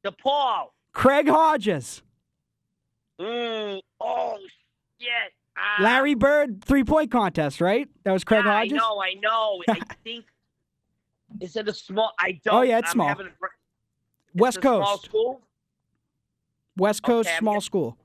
DePaul. 0.05 0.67
Craig 0.93 1.27
Hodges. 1.27 2.01
Mm, 3.19 3.79
oh, 3.99 4.37
shit. 4.99 5.09
Ah, 5.57 5.81
Larry 5.83 6.15
Bird 6.15 6.63
three 6.63 6.83
point 6.83 7.11
contest, 7.11 7.61
right? 7.61 7.87
That 8.03 8.11
was 8.13 8.23
Craig 8.23 8.43
yeah, 8.45 8.51
Hodges. 8.51 8.73
I 8.73 8.77
know, 8.77 9.01
I 9.01 9.13
know. 9.15 9.63
I 9.69 9.79
think. 10.03 10.25
Is 11.39 11.55
it 11.55 11.67
a 11.67 11.73
small? 11.73 12.11
I 12.19 12.39
don't. 12.43 12.53
Oh, 12.55 12.61
yeah, 12.61 12.79
it's 12.79 12.89
I'm 12.89 12.93
small. 12.93 13.11
a 13.11 13.15
br- 13.15 13.23
West 14.33 14.57
it's 14.57 14.65
a 14.65 14.69
Small 14.69 14.85
Coast. 14.85 15.05
school. 15.05 15.41
West 16.77 17.03
Coast 17.03 17.29
Okay, 17.29 17.37
small 17.39 17.55
get- 17.55 17.63
school. 17.63 17.97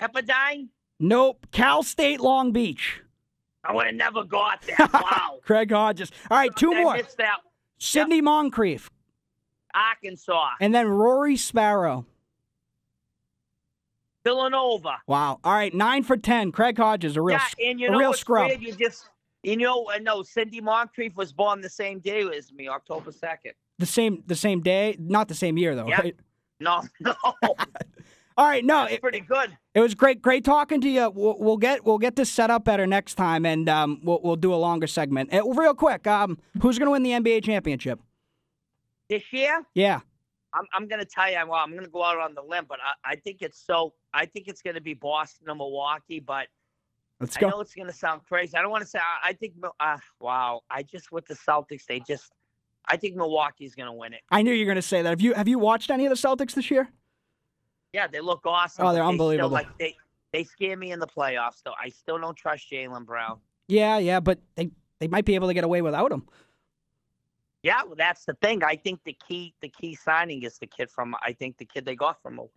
Pepperdine. 0.00 0.68
Nope. 1.00 1.46
Cal 1.52 1.82
State 1.82 2.20
Long 2.20 2.52
Beach. 2.52 3.02
I 3.64 3.72
would 3.74 3.86
have 3.86 3.94
never 3.94 4.24
got 4.24 4.62
that. 4.62 4.90
Wow. 4.92 5.38
Craig 5.42 5.70
Hodges. 5.70 6.10
All 6.30 6.38
right, 6.38 6.54
two 6.56 6.72
I 6.72 6.82
more. 6.82 6.98
that. 7.18 7.38
Sidney 7.78 8.20
Moncrief. 8.20 8.90
Arkansas. 9.74 10.50
And 10.60 10.74
then 10.74 10.86
Rory 10.88 11.36
Sparrow. 11.36 12.06
Villanova. 14.24 14.98
Wow. 15.06 15.40
All 15.44 15.52
right, 15.52 15.72
nine 15.72 16.02
for 16.02 16.16
ten. 16.16 16.52
Craig 16.52 16.76
Hodges, 16.76 17.16
a 17.16 17.22
real, 17.22 17.38
yeah, 17.58 17.70
and 17.70 17.80
you 17.80 17.88
a 17.88 17.90
know 17.92 17.98
real 17.98 18.12
scrub. 18.12 18.48
weird? 18.48 18.60
You 18.62 18.72
just, 18.74 19.08
you 19.42 19.56
know, 19.56 19.84
uh, 19.94 19.98
no, 20.02 20.22
Sidney 20.22 20.60
Moncrief 20.60 21.16
was 21.16 21.32
born 21.32 21.60
the 21.60 21.68
same 21.70 22.00
day 22.00 22.28
as 22.36 22.52
me, 22.52 22.68
October 22.68 23.12
second. 23.12 23.52
The 23.78 23.86
same, 23.86 24.22
the 24.26 24.34
same 24.34 24.60
day, 24.60 24.96
not 24.98 25.28
the 25.28 25.34
same 25.34 25.56
year 25.56 25.74
though, 25.74 25.86
Yep. 25.86 25.98
right? 25.98 26.16
No, 26.60 26.82
no, 27.00 27.14
All 28.36 28.46
right, 28.46 28.64
no, 28.64 28.82
that's 28.82 28.94
it, 28.94 29.00
pretty 29.00 29.20
good. 29.20 29.56
it 29.74 29.80
was 29.80 29.94
great, 29.94 30.20
great 30.20 30.44
talking 30.44 30.80
to 30.80 30.88
you. 30.88 31.10
We'll, 31.10 31.36
we'll 31.38 31.56
get 31.56 31.84
we'll 31.84 31.98
get 31.98 32.16
this 32.16 32.28
set 32.30 32.50
up 32.50 32.64
better 32.64 32.86
next 32.86 33.14
time, 33.14 33.46
and 33.46 33.68
um, 33.68 34.00
we'll 34.02 34.20
we'll 34.22 34.36
do 34.36 34.52
a 34.52 34.56
longer 34.56 34.86
segment. 34.88 35.32
Uh, 35.32 35.42
real 35.48 35.74
quick, 35.74 36.06
um, 36.06 36.38
who's 36.60 36.78
going 36.78 36.86
to 36.86 36.90
win 36.92 37.02
the 37.02 37.10
NBA 37.12 37.44
championship? 37.44 38.00
This 39.08 39.32
year, 39.32 39.62
Yeah, 39.74 40.00
I'm, 40.52 40.64
I'm 40.72 40.88
going 40.88 41.00
to 41.00 41.06
tell 41.06 41.30
you, 41.30 41.38
well, 41.46 41.60
I'm 41.60 41.72
going 41.72 41.84
to 41.84 41.90
go 41.90 42.04
out 42.04 42.18
on 42.18 42.34
the 42.34 42.42
limb, 42.42 42.66
but 42.68 42.78
I, 42.82 43.12
I 43.12 43.16
think 43.16 43.38
it's 43.40 43.58
so, 43.58 43.94
I 44.12 44.26
think 44.26 44.48
it's 44.48 44.62
going 44.62 44.74
to 44.74 44.80
be 44.80 44.94
Boston 44.94 45.48
or 45.48 45.54
Milwaukee, 45.54 46.20
but 46.20 46.48
let's 47.20 47.36
go. 47.36 47.46
I 47.46 47.50
know 47.50 47.60
it's 47.60 47.74
going 47.74 47.88
to 47.88 47.92
sound 47.94 48.22
crazy. 48.28 48.56
I 48.56 48.62
don't 48.62 48.70
want 48.70 48.82
to 48.82 48.88
say, 48.88 48.98
I, 48.98 49.30
I 49.30 49.32
think, 49.32 49.54
uh, 49.80 49.98
wow, 50.20 50.62
I 50.70 50.82
just, 50.82 51.12
with 51.12 51.26
the 51.26 51.34
Celtics, 51.34 51.86
they 51.86 52.00
just, 52.00 52.32
I 52.86 52.96
think 52.96 53.16
Milwaukee's 53.16 53.74
going 53.74 53.86
to 53.88 53.92
win 53.92 54.14
it. 54.14 54.20
I 54.30 54.42
knew 54.42 54.52
you 54.52 54.64
were 54.64 54.70
going 54.70 54.76
to 54.76 54.82
say 54.82 55.02
that. 55.02 55.10
Have 55.10 55.20
you 55.20 55.34
have 55.34 55.46
you 55.48 55.58
watched 55.58 55.90
any 55.90 56.06
of 56.06 56.10
the 56.10 56.16
Celtics 56.16 56.54
this 56.54 56.70
year? 56.70 56.88
Yeah, 57.92 58.06
they 58.06 58.20
look 58.20 58.46
awesome. 58.46 58.86
Oh, 58.86 58.92
they're 58.92 59.02
they 59.02 59.04
still, 59.04 59.08
unbelievable. 59.08 59.50
like, 59.50 59.78
they, 59.78 59.96
they 60.32 60.44
scare 60.44 60.76
me 60.76 60.92
in 60.92 60.98
the 60.98 61.06
playoffs, 61.06 61.62
though. 61.64 61.74
I 61.82 61.90
still 61.90 62.18
don't 62.18 62.36
trust 62.36 62.70
Jaylen 62.70 63.04
Brown. 63.04 63.40
Yeah, 63.66 63.98
yeah, 63.98 64.20
but 64.20 64.38
they 64.54 64.70
they 65.00 65.08
might 65.08 65.26
be 65.26 65.34
able 65.34 65.48
to 65.48 65.54
get 65.54 65.64
away 65.64 65.82
without 65.82 66.10
him. 66.10 66.26
Yeah, 67.68 67.82
well, 67.84 67.96
that's 67.96 68.24
the 68.24 68.32
thing. 68.40 68.64
I 68.64 68.76
think 68.76 69.00
the 69.04 69.14
key, 69.28 69.54
the 69.60 69.68
key 69.68 69.94
signing 69.94 70.42
is 70.42 70.58
the 70.58 70.66
kid 70.66 70.90
from. 70.90 71.14
I 71.22 71.32
think 71.34 71.58
the 71.58 71.66
kid 71.66 71.84
they 71.84 71.94
got 71.96 72.20
from, 72.22 72.36
Mil- 72.36 72.50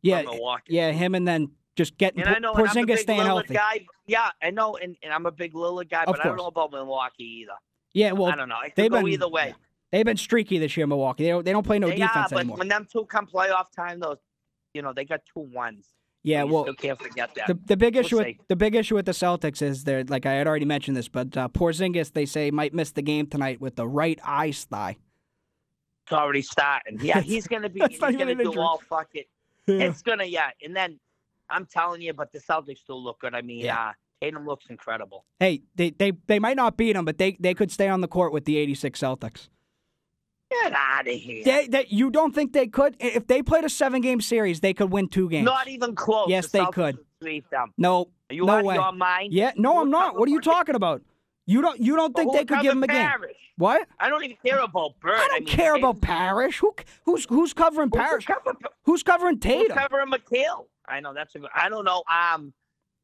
Yeah, 0.00 0.22
from 0.22 0.36
Milwaukee. 0.36 0.72
yeah, 0.74 0.90
him 0.90 1.14
and 1.14 1.28
then 1.28 1.50
just 1.76 1.98
getting 1.98 2.20
And 2.22 2.34
I 2.34 2.38
know 2.38 2.54
and 2.54 2.66
I'm 2.68 2.78
a 2.78 2.86
big 2.86 2.98
staying 2.98 3.20
Lillard 3.20 3.24
healthy. 3.26 3.54
guy. 3.54 3.86
Yeah, 4.06 4.30
I 4.42 4.50
know, 4.50 4.76
and, 4.76 4.96
and 5.02 5.12
I'm 5.12 5.26
a 5.26 5.32
big 5.32 5.52
Lillard 5.52 5.90
guy, 5.90 6.04
Of 6.04 6.14
but 6.16 6.20
I 6.20 6.28
don't 6.28 6.36
know 6.38 6.46
about 6.46 6.72
Milwaukee 6.72 7.42
either. 7.42 7.58
Yeah, 7.92 8.12
well, 8.12 8.32
I 8.32 8.36
don't 8.36 8.48
know. 8.48 8.60
It 8.64 8.74
could 8.74 8.84
they've 8.84 8.90
go 8.90 9.02
been 9.02 9.08
either 9.08 9.28
way. 9.28 9.54
They've 9.92 10.04
been 10.04 10.16
streaky 10.16 10.58
this 10.58 10.76
year, 10.78 10.86
Milwaukee. 10.86 11.24
They 11.24 11.30
don't, 11.30 11.44
they 11.44 11.52
don't 11.52 11.66
play 11.66 11.78
no 11.78 11.88
they 11.88 11.96
defense 11.96 12.16
are, 12.16 12.28
but 12.30 12.38
anymore. 12.38 12.56
when 12.56 12.68
them 12.68 12.86
two 12.90 13.04
come 13.04 13.26
playoff 13.26 13.66
time, 13.76 14.00
though, 14.00 14.16
you 14.72 14.80
know 14.82 14.92
they 14.94 15.04
got 15.04 15.20
two 15.32 15.40
ones. 15.40 15.88
Yeah, 16.24 16.44
you 16.44 16.52
well, 16.52 16.64
still 16.64 16.74
can't 16.74 17.00
forget 17.00 17.34
that. 17.36 17.46
the, 17.46 17.58
the 17.66 17.76
big 17.76 17.94
We'll 17.94 18.04
issue 18.04 18.16
with 18.16 18.26
see. 18.26 18.38
the 18.48 18.56
big 18.56 18.74
issue 18.74 18.94
with 18.96 19.04
the 19.06 19.12
Celtics 19.12 19.60
is 19.62 19.84
they're 19.84 20.04
like 20.04 20.24
I 20.26 20.32
had 20.32 20.46
already 20.48 20.64
mentioned 20.64 20.96
this, 20.96 21.06
but 21.06 21.36
uh, 21.36 21.48
Porzingis 21.48 22.12
they 22.14 22.24
say 22.26 22.50
might 22.50 22.72
miss 22.74 22.90
the 22.92 23.02
game 23.02 23.26
tonight 23.26 23.60
with 23.60 23.76
the 23.76 23.86
right 23.86 24.18
eye 24.24 24.50
thigh. 24.52 24.96
It's 26.06 26.12
already 26.12 26.42
starting. 26.42 26.98
Yeah, 27.00 27.20
he's 27.20 27.46
gonna 27.46 27.68
be. 27.68 27.80
He's 27.88 27.98
gonna 27.98 28.34
do 28.34 28.58
all 28.60 28.80
fuck 28.88 29.08
it. 29.14 29.28
Yeah. 29.66 29.84
It's 29.84 30.02
gonna 30.02 30.24
yeah, 30.24 30.50
and 30.62 30.74
then 30.74 30.98
I'm 31.50 31.66
telling 31.66 32.00
you, 32.02 32.12
but 32.14 32.32
the 32.32 32.38
Celtics 32.40 32.78
still 32.78 33.02
look 33.02 33.20
good. 33.20 33.34
I 33.34 33.42
mean, 33.42 33.60
Yeah. 33.60 33.88
uh, 33.88 33.92
Tatum 34.22 34.46
looks 34.46 34.66
incredible. 34.70 35.24
Hey, 35.40 35.62
they, 35.74 35.90
they 35.90 36.12
they 36.26 36.38
might 36.38 36.56
not 36.56 36.76
beat 36.78 36.94
them, 36.94 37.04
but 37.04 37.18
they 37.18 37.36
they 37.40 37.52
could 37.54 37.70
stay 37.70 37.88
on 37.88 38.00
the 38.00 38.08
court 38.08 38.32
with 38.32 38.44
the 38.46 38.56
'86 38.56 38.98
Celtics. 38.98 39.48
Get 40.50 40.72
out 40.72 41.08
of 41.08 41.14
here. 41.14 41.42
They, 41.44 41.66
they, 41.66 41.86
you 41.88 42.10
don't 42.10 42.34
think 42.34 42.52
they 42.52 42.66
could? 42.66 42.96
If 43.00 43.26
they 43.26 43.42
played 43.42 43.64
a 43.64 43.68
seven 43.68 44.00
game 44.00 44.20
series, 44.20 44.60
they 44.60 44.74
could 44.74 44.90
win 44.92 45.08
two 45.08 45.28
games. 45.28 45.44
Not 45.46 45.68
even 45.68 45.94
close. 45.94 46.28
Yes, 46.28 46.46
The 46.48 46.58
they 46.58 46.64
Celtics 46.64 46.72
could. 46.72 46.98
Sweep 47.20 47.50
them. 47.50 47.72
No, 47.78 48.10
Are 48.30 48.34
you 48.34 48.44
no 48.44 48.52
out 48.52 48.58
of 48.60 48.64
way. 48.66 48.74
your 48.74 48.92
mind? 48.92 49.32
Yeah, 49.32 49.52
no, 49.56 49.80
I'm 49.80 49.90
not. 49.90 50.18
What 50.18 50.28
are 50.28 50.32
you 50.32 50.40
talking 50.40 50.74
about? 50.74 51.02
You 51.46 51.60
don't 51.60 51.78
you 51.80 51.96
don't 51.96 52.14
think 52.16 52.32
they 52.32 52.44
could 52.44 52.60
give 52.62 52.72
them 52.74 52.82
a 52.82 52.86
game? 52.86 53.06
Parrish? 53.06 53.36
What? 53.56 53.86
I 54.00 54.08
don't 54.08 54.24
even 54.24 54.36
care 54.44 54.60
about 54.60 54.98
Bird. 55.00 55.12
I 55.16 55.26
don't 55.28 55.44
mean, 55.44 55.48
care 55.54 55.74
about 55.74 56.00
Parrish. 56.00 56.58
Who 56.58 56.74
who's 57.04 57.26
who's 57.26 57.52
covering 57.52 57.90
Who's 57.92 58.00
Parrish? 58.00 58.24
cover- 58.26 58.56
Who's 58.84 59.02
covering 59.02 59.38
Tatum? 59.38 59.66
Who's 59.68 59.76
covering 59.76 60.08
McHale? 60.10 60.66
I 60.88 61.00
know 61.00 61.12
that's 61.14 61.34
a 61.34 61.38
good. 61.40 61.50
I 61.54 61.68
don't 61.68 61.84
know. 61.84 62.02
Um, 62.10 62.52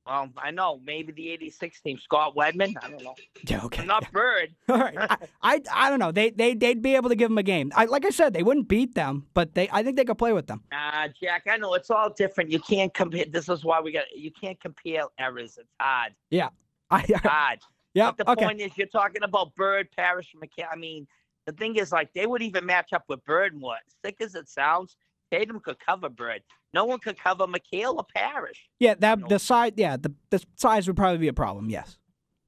well, 0.06 0.28
I 0.36 0.50
know 0.50 0.80
maybe 0.84 1.12
the 1.12 1.30
'86 1.30 1.80
team, 1.82 1.98
Scott 1.98 2.34
Wedman. 2.34 2.74
I 2.82 2.88
don't 2.90 3.02
know. 3.04 3.14
Yeah, 3.46 3.64
okay. 3.66 3.84
Not 3.84 4.10
Bird. 4.12 4.54
All 4.68 4.78
right. 4.78 4.96
I, 4.98 5.16
I 5.42 5.60
I 5.72 5.90
don't 5.90 5.98
know. 5.98 6.10
They 6.12 6.30
they 6.30 6.54
they'd 6.54 6.82
be 6.82 6.94
able 6.96 7.08
to 7.10 7.14
give 7.16 7.28
them 7.28 7.38
a 7.38 7.42
game. 7.42 7.70
I, 7.76 7.84
like 7.84 8.04
I 8.04 8.10
said, 8.10 8.32
they 8.32 8.42
wouldn't 8.42 8.68
beat 8.68 8.94
them, 8.94 9.26
but 9.34 9.54
they 9.54 9.68
I 9.70 9.82
think 9.82 9.96
they 9.96 10.04
could 10.04 10.18
play 10.18 10.32
with 10.32 10.46
them. 10.46 10.62
Uh, 10.72 11.08
Jack, 11.20 11.44
I 11.50 11.56
know 11.58 11.74
it's 11.74 11.90
all 11.90 12.10
different. 12.10 12.50
You 12.50 12.60
can't 12.60 12.92
compare. 12.94 13.24
This 13.26 13.48
is 13.48 13.64
why 13.64 13.80
we 13.80 13.92
got. 13.92 14.04
You 14.16 14.30
can't 14.30 14.58
compare 14.60 15.04
errors. 15.18 15.58
It's 15.58 15.68
hard. 15.78 16.14
Yeah. 16.30 16.48
I, 16.90 17.04
It's 17.08 17.20
hard. 17.20 17.58
yeah. 17.94 18.10
But 18.10 18.24
the 18.26 18.30
Okay. 18.32 18.44
point 18.46 18.60
is, 18.60 18.72
you're 18.76 18.88
talking 18.88 19.22
about 19.22 19.54
Bird, 19.54 19.88
Parrish, 19.96 20.34
McHale. 20.34 20.66
I 20.72 20.76
mean, 20.76 21.06
the 21.46 21.52
thing 21.52 21.76
is, 21.76 21.92
like, 21.92 22.12
they 22.14 22.26
would 22.26 22.42
even 22.42 22.66
match 22.66 22.92
up 22.92 23.04
with 23.08 23.24
Bird 23.24 23.54
more. 23.58 23.76
Sick 24.04 24.16
as 24.20 24.34
it 24.34 24.48
sounds, 24.48 24.96
Tatum 25.30 25.60
could 25.60 25.78
cover 25.78 26.08
Bird. 26.08 26.42
No 26.72 26.84
one 26.84 26.98
could 26.98 27.18
cover 27.18 27.46
McHale 27.46 27.96
or 27.96 28.06
Parrish. 28.14 28.68
Yeah. 28.78 28.94
That 28.98 29.28
the 29.28 29.38
size. 29.38 29.72
Yeah. 29.76 29.96
The 29.96 30.12
the 30.30 30.42
size 30.56 30.86
would 30.86 30.96
probably 30.96 31.18
be 31.18 31.28
a 31.28 31.32
problem. 31.32 31.70
Yes. 31.70 31.98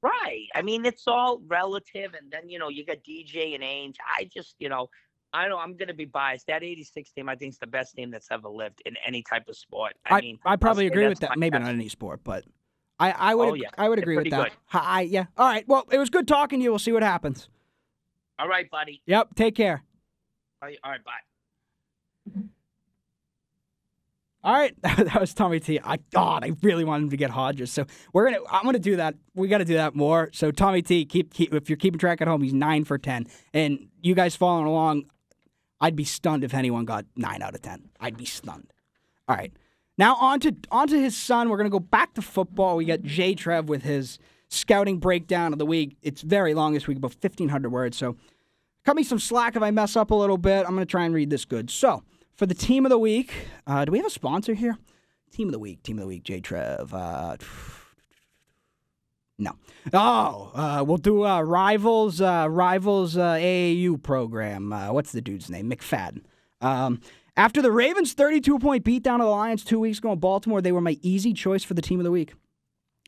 Right. 0.01 0.47
I 0.53 0.61
mean, 0.61 0.85
it's 0.85 1.07
all 1.07 1.41
relative. 1.47 2.13
And 2.13 2.29
then, 2.31 2.49
you 2.49 2.59
know, 2.59 2.69
you 2.69 2.85
got 2.85 2.97
DJ 2.97 3.55
and 3.55 3.63
Ainge. 3.63 3.95
I 4.05 4.29
just, 4.33 4.55
you 4.59 4.67
know, 4.67 4.89
I 5.31 5.47
know 5.47 5.57
I'm 5.57 5.77
going 5.77 5.87
to 5.87 5.93
be 5.93 6.05
biased. 6.05 6.47
That 6.47 6.61
86 6.61 7.11
team, 7.11 7.29
I 7.29 7.35
think, 7.35 7.53
is 7.53 7.57
the 7.57 7.67
best 7.67 7.95
team 7.95 8.11
that's 8.11 8.27
ever 8.29 8.49
lived 8.49 8.81
in 8.85 8.95
any 9.05 9.23
type 9.23 9.47
of 9.47 9.55
sport. 9.55 9.93
I, 10.05 10.17
I 10.17 10.21
mean, 10.21 10.39
I 10.45 10.57
probably 10.57 10.87
agree 10.87 11.07
with 11.07 11.19
that. 11.21 11.37
Maybe 11.37 11.51
best. 11.51 11.63
not 11.63 11.73
any 11.73 11.89
sport, 11.89 12.19
but 12.23 12.43
I 12.99 13.11
I 13.11 13.35
would 13.35 13.49
Oh, 13.49 13.53
yeah. 13.53 13.69
I 13.77 13.89
would 13.89 13.97
agree 13.97 14.17
with 14.17 14.29
that. 14.29 14.49
good. 14.49 14.51
I 14.73 15.01
yeah. 15.01 15.25
All 15.37 15.47
right. 15.47 15.67
Well, 15.67 15.87
it 15.89 15.97
was 15.97 16.09
good 16.09 16.27
talking 16.27 16.59
to 16.59 16.63
you. 16.63 16.69
We'll 16.71 16.79
see 16.79 16.91
what 16.91 17.03
happens. 17.03 17.47
All 18.37 18.47
right, 18.47 18.69
buddy. 18.69 19.01
Yep. 19.05 19.35
Take 19.35 19.55
care. 19.55 19.83
All 20.61 20.67
right, 20.67 20.77
all 20.83 20.91
right 20.91 21.03
bye. 21.03 21.11
All 24.43 24.53
right, 24.53 24.75
that 24.81 25.19
was 25.19 25.33
Tommy 25.33 25.59
T. 25.61 25.79
I 25.81 25.97
God, 26.11 26.43
I 26.43 26.51
really 26.61 26.83
wanted 26.83 27.05
him 27.05 27.09
to 27.11 27.17
get 27.17 27.29
Hodges, 27.29 27.71
so 27.71 27.85
we're 28.11 28.25
gonna. 28.25 28.43
I'm 28.51 28.65
gonna 28.65 28.77
do 28.77 28.97
that. 28.97 29.15
We 29.35 29.47
got 29.47 29.59
to 29.59 29.65
do 29.65 29.75
that 29.75 29.95
more. 29.95 30.29
So 30.33 30.51
Tommy 30.51 30.81
T, 30.81 31.05
keep 31.05 31.33
keep. 31.33 31.53
If 31.53 31.69
you're 31.69 31.77
keeping 31.77 31.97
track 31.97 32.21
at 32.21 32.27
home, 32.27 32.43
he's 32.43 32.53
nine 32.53 32.83
for 32.83 32.97
ten, 32.97 33.27
and 33.53 33.87
you 34.01 34.15
guys 34.15 34.35
following 34.35 34.67
along, 34.67 35.05
I'd 35.79 35.95
be 35.95 36.03
stunned 36.03 36.43
if 36.43 36.53
anyone 36.53 36.83
got 36.83 37.05
nine 37.15 37.41
out 37.41 37.55
of 37.55 37.61
ten. 37.61 37.89
I'd 38.01 38.17
be 38.17 38.25
stunned. 38.25 38.73
All 39.29 39.35
right, 39.37 39.53
now 39.97 40.15
on 40.15 40.41
to 40.41 40.53
on 40.71 40.89
to 40.89 40.99
his 40.99 41.15
son. 41.15 41.47
We're 41.47 41.57
gonna 41.57 41.69
go 41.69 41.79
back 41.79 42.13
to 42.15 42.21
football. 42.21 42.75
We 42.75 42.83
got 42.83 43.01
Jay 43.01 43.35
Trev 43.35 43.69
with 43.69 43.83
his 43.83 44.19
scouting 44.49 44.99
breakdown 44.99 45.53
of 45.53 45.59
the 45.59 45.65
week. 45.65 45.95
It's 46.01 46.21
very 46.21 46.53
long 46.53 46.73
this 46.73 46.85
week, 46.85 46.97
about 46.97 47.15
1,500 47.19 47.71
words. 47.71 47.97
So 47.97 48.17
cut 48.83 48.97
me 48.97 49.03
some 49.03 49.19
slack 49.19 49.55
if 49.55 49.63
I 49.63 49.71
mess 49.71 49.95
up 49.95 50.11
a 50.11 50.15
little 50.15 50.37
bit. 50.37 50.65
I'm 50.65 50.73
gonna 50.73 50.85
try 50.85 51.05
and 51.05 51.13
read 51.13 51.29
this 51.29 51.45
good. 51.45 51.69
So 51.69 52.03
for 52.35 52.45
the 52.45 52.53
team 52.53 52.85
of 52.85 52.89
the 52.89 52.97
week, 52.97 53.33
uh, 53.67 53.85
do 53.85 53.91
we 53.91 53.97
have 53.97 54.07
a 54.07 54.11
sponsor 54.11 54.53
here? 54.53 54.77
Team 55.31 55.47
of 55.47 55.53
the 55.53 55.59
week, 55.59 55.83
team 55.83 55.97
of 55.97 56.01
the 56.01 56.07
week, 56.07 56.23
J 56.23 56.39
Trev. 56.39 56.93
Uh, 56.93 57.37
no. 59.37 59.53
Oh, 59.93 60.51
uh, 60.53 60.83
we'll 60.85 60.97
do 60.97 61.25
uh, 61.25 61.41
rivals, 61.41 62.21
uh, 62.21 62.47
rivals 62.49 63.17
uh, 63.17 63.33
AAU 63.33 64.01
program. 64.01 64.71
What's 64.71 65.11
the 65.11 65.21
dude's 65.21 65.49
name? 65.49 65.69
McFadden. 65.69 66.23
Um, 66.61 67.01
after 67.35 67.61
the 67.61 67.71
Ravens' 67.71 68.13
32 68.13 68.59
point 68.59 68.85
beatdown 68.85 69.15
of 69.15 69.21
the 69.21 69.25
Lions 69.25 69.65
two 69.65 69.79
weeks 69.79 69.97
ago 69.97 70.11
in 70.11 70.19
Baltimore, 70.19 70.61
they 70.61 70.71
were 70.71 70.81
my 70.81 70.97
easy 71.01 71.33
choice 71.33 71.63
for 71.63 71.73
the 71.73 71.81
team 71.81 71.99
of 71.99 72.03
the 72.03 72.11
week. 72.11 72.33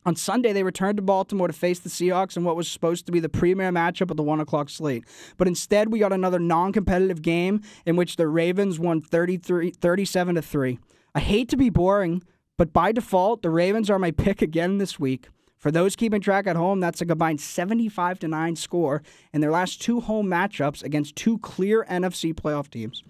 On 0.07 0.15
Sunday, 0.15 0.53
they 0.53 0.61
returned 0.61 0.97
to 0.97 1.01
Baltimore 1.01 1.47
to 1.47 1.53
face 1.53 1.79
the 1.79 1.89
Seahawks 1.89 2.37
in 2.37 2.43
what 2.43 2.55
was 2.55 2.67
supposed 2.67 3.07
to 3.07 3.11
be 3.11 3.19
the 3.19 3.27
premier 3.27 3.71
matchup 3.71 4.11
of 4.11 4.17
the 4.17 4.23
1 4.23 4.39
o'clock 4.39 4.69
slate. 4.69 5.03
But 5.35 5.47
instead, 5.47 5.91
we 5.91 5.97
got 5.97 6.13
another 6.13 6.37
non 6.37 6.71
competitive 6.71 7.23
game 7.23 7.61
in 7.87 7.95
which 7.95 8.15
the 8.15 8.27
Ravens 8.27 8.77
won 8.79 9.01
33, 9.01 9.71
37 9.71 10.35
to 10.35 10.41
3. 10.43 10.79
I 11.15 11.19
hate 11.19 11.49
to 11.49 11.57
be 11.57 11.71
boring, 11.71 12.21
but 12.55 12.71
by 12.71 12.91
default, 12.91 13.41
the 13.41 13.49
Ravens 13.49 13.89
are 13.89 13.97
my 13.97 14.11
pick 14.11 14.43
again 14.43 14.77
this 14.77 14.99
week. 14.99 15.29
For 15.57 15.71
those 15.71 15.95
keeping 15.95 16.21
track 16.21 16.45
at 16.45 16.55
home, 16.55 16.79
that's 16.79 17.01
a 17.01 17.05
combined 17.07 17.41
75 17.41 18.19
to 18.19 18.27
9 18.27 18.55
score 18.55 19.01
in 19.33 19.41
their 19.41 19.49
last 19.49 19.81
two 19.81 20.01
home 20.01 20.27
matchups 20.27 20.83
against 20.83 21.15
two 21.15 21.39
clear 21.39 21.83
NFC 21.89 22.31
playoff 22.31 22.69
teams. 22.69 23.01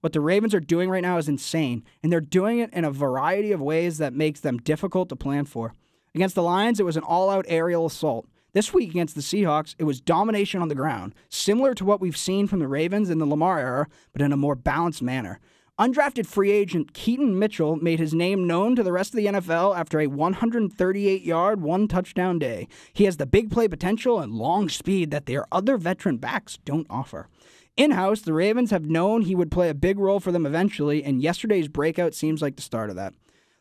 What 0.00 0.12
the 0.12 0.20
Ravens 0.20 0.54
are 0.54 0.60
doing 0.60 0.90
right 0.90 1.02
now 1.02 1.18
is 1.18 1.28
insane, 1.28 1.84
and 2.02 2.10
they're 2.10 2.20
doing 2.20 2.58
it 2.58 2.72
in 2.72 2.84
a 2.84 2.90
variety 2.90 3.52
of 3.52 3.60
ways 3.60 3.98
that 3.98 4.14
makes 4.14 4.40
them 4.40 4.56
difficult 4.58 5.10
to 5.10 5.16
plan 5.16 5.44
for. 5.44 5.74
Against 6.14 6.34
the 6.34 6.42
Lions, 6.42 6.80
it 6.80 6.84
was 6.84 6.96
an 6.96 7.04
all 7.04 7.30
out 7.30 7.44
aerial 7.48 7.86
assault. 7.86 8.26
This 8.52 8.74
week 8.74 8.90
against 8.90 9.14
the 9.14 9.20
Seahawks, 9.20 9.76
it 9.78 9.84
was 9.84 10.00
domination 10.00 10.60
on 10.60 10.66
the 10.66 10.74
ground, 10.74 11.14
similar 11.28 11.72
to 11.74 11.84
what 11.84 12.00
we've 12.00 12.16
seen 12.16 12.48
from 12.48 12.58
the 12.58 12.66
Ravens 12.66 13.10
in 13.10 13.18
the 13.18 13.26
Lamar 13.26 13.60
era, 13.60 13.86
but 14.12 14.20
in 14.20 14.32
a 14.32 14.36
more 14.36 14.56
balanced 14.56 15.02
manner. 15.02 15.38
Undrafted 15.78 16.26
free 16.26 16.50
agent 16.50 16.92
Keaton 16.94 17.38
Mitchell 17.38 17.76
made 17.76 18.00
his 18.00 18.12
name 18.12 18.48
known 18.48 18.74
to 18.74 18.82
the 18.82 18.92
rest 18.92 19.14
of 19.14 19.18
the 19.18 19.26
NFL 19.26 19.78
after 19.78 20.00
a 20.00 20.08
138 20.08 21.22
yard, 21.22 21.62
one 21.62 21.86
touchdown 21.86 22.40
day. 22.40 22.66
He 22.92 23.04
has 23.04 23.16
the 23.16 23.24
big 23.24 23.52
play 23.52 23.68
potential 23.68 24.18
and 24.18 24.34
long 24.34 24.68
speed 24.68 25.12
that 25.12 25.26
their 25.26 25.46
other 25.52 25.78
veteran 25.78 26.16
backs 26.16 26.58
don't 26.64 26.88
offer. 26.90 27.28
In 27.76 27.92
house, 27.92 28.20
the 28.20 28.32
Ravens 28.32 28.72
have 28.72 28.84
known 28.84 29.22
he 29.22 29.36
would 29.36 29.52
play 29.52 29.68
a 29.68 29.74
big 29.74 30.00
role 30.00 30.18
for 30.18 30.32
them 30.32 30.44
eventually, 30.44 31.04
and 31.04 31.22
yesterday's 31.22 31.68
breakout 31.68 32.14
seems 32.14 32.42
like 32.42 32.56
the 32.56 32.62
start 32.62 32.90
of 32.90 32.96
that. 32.96 33.14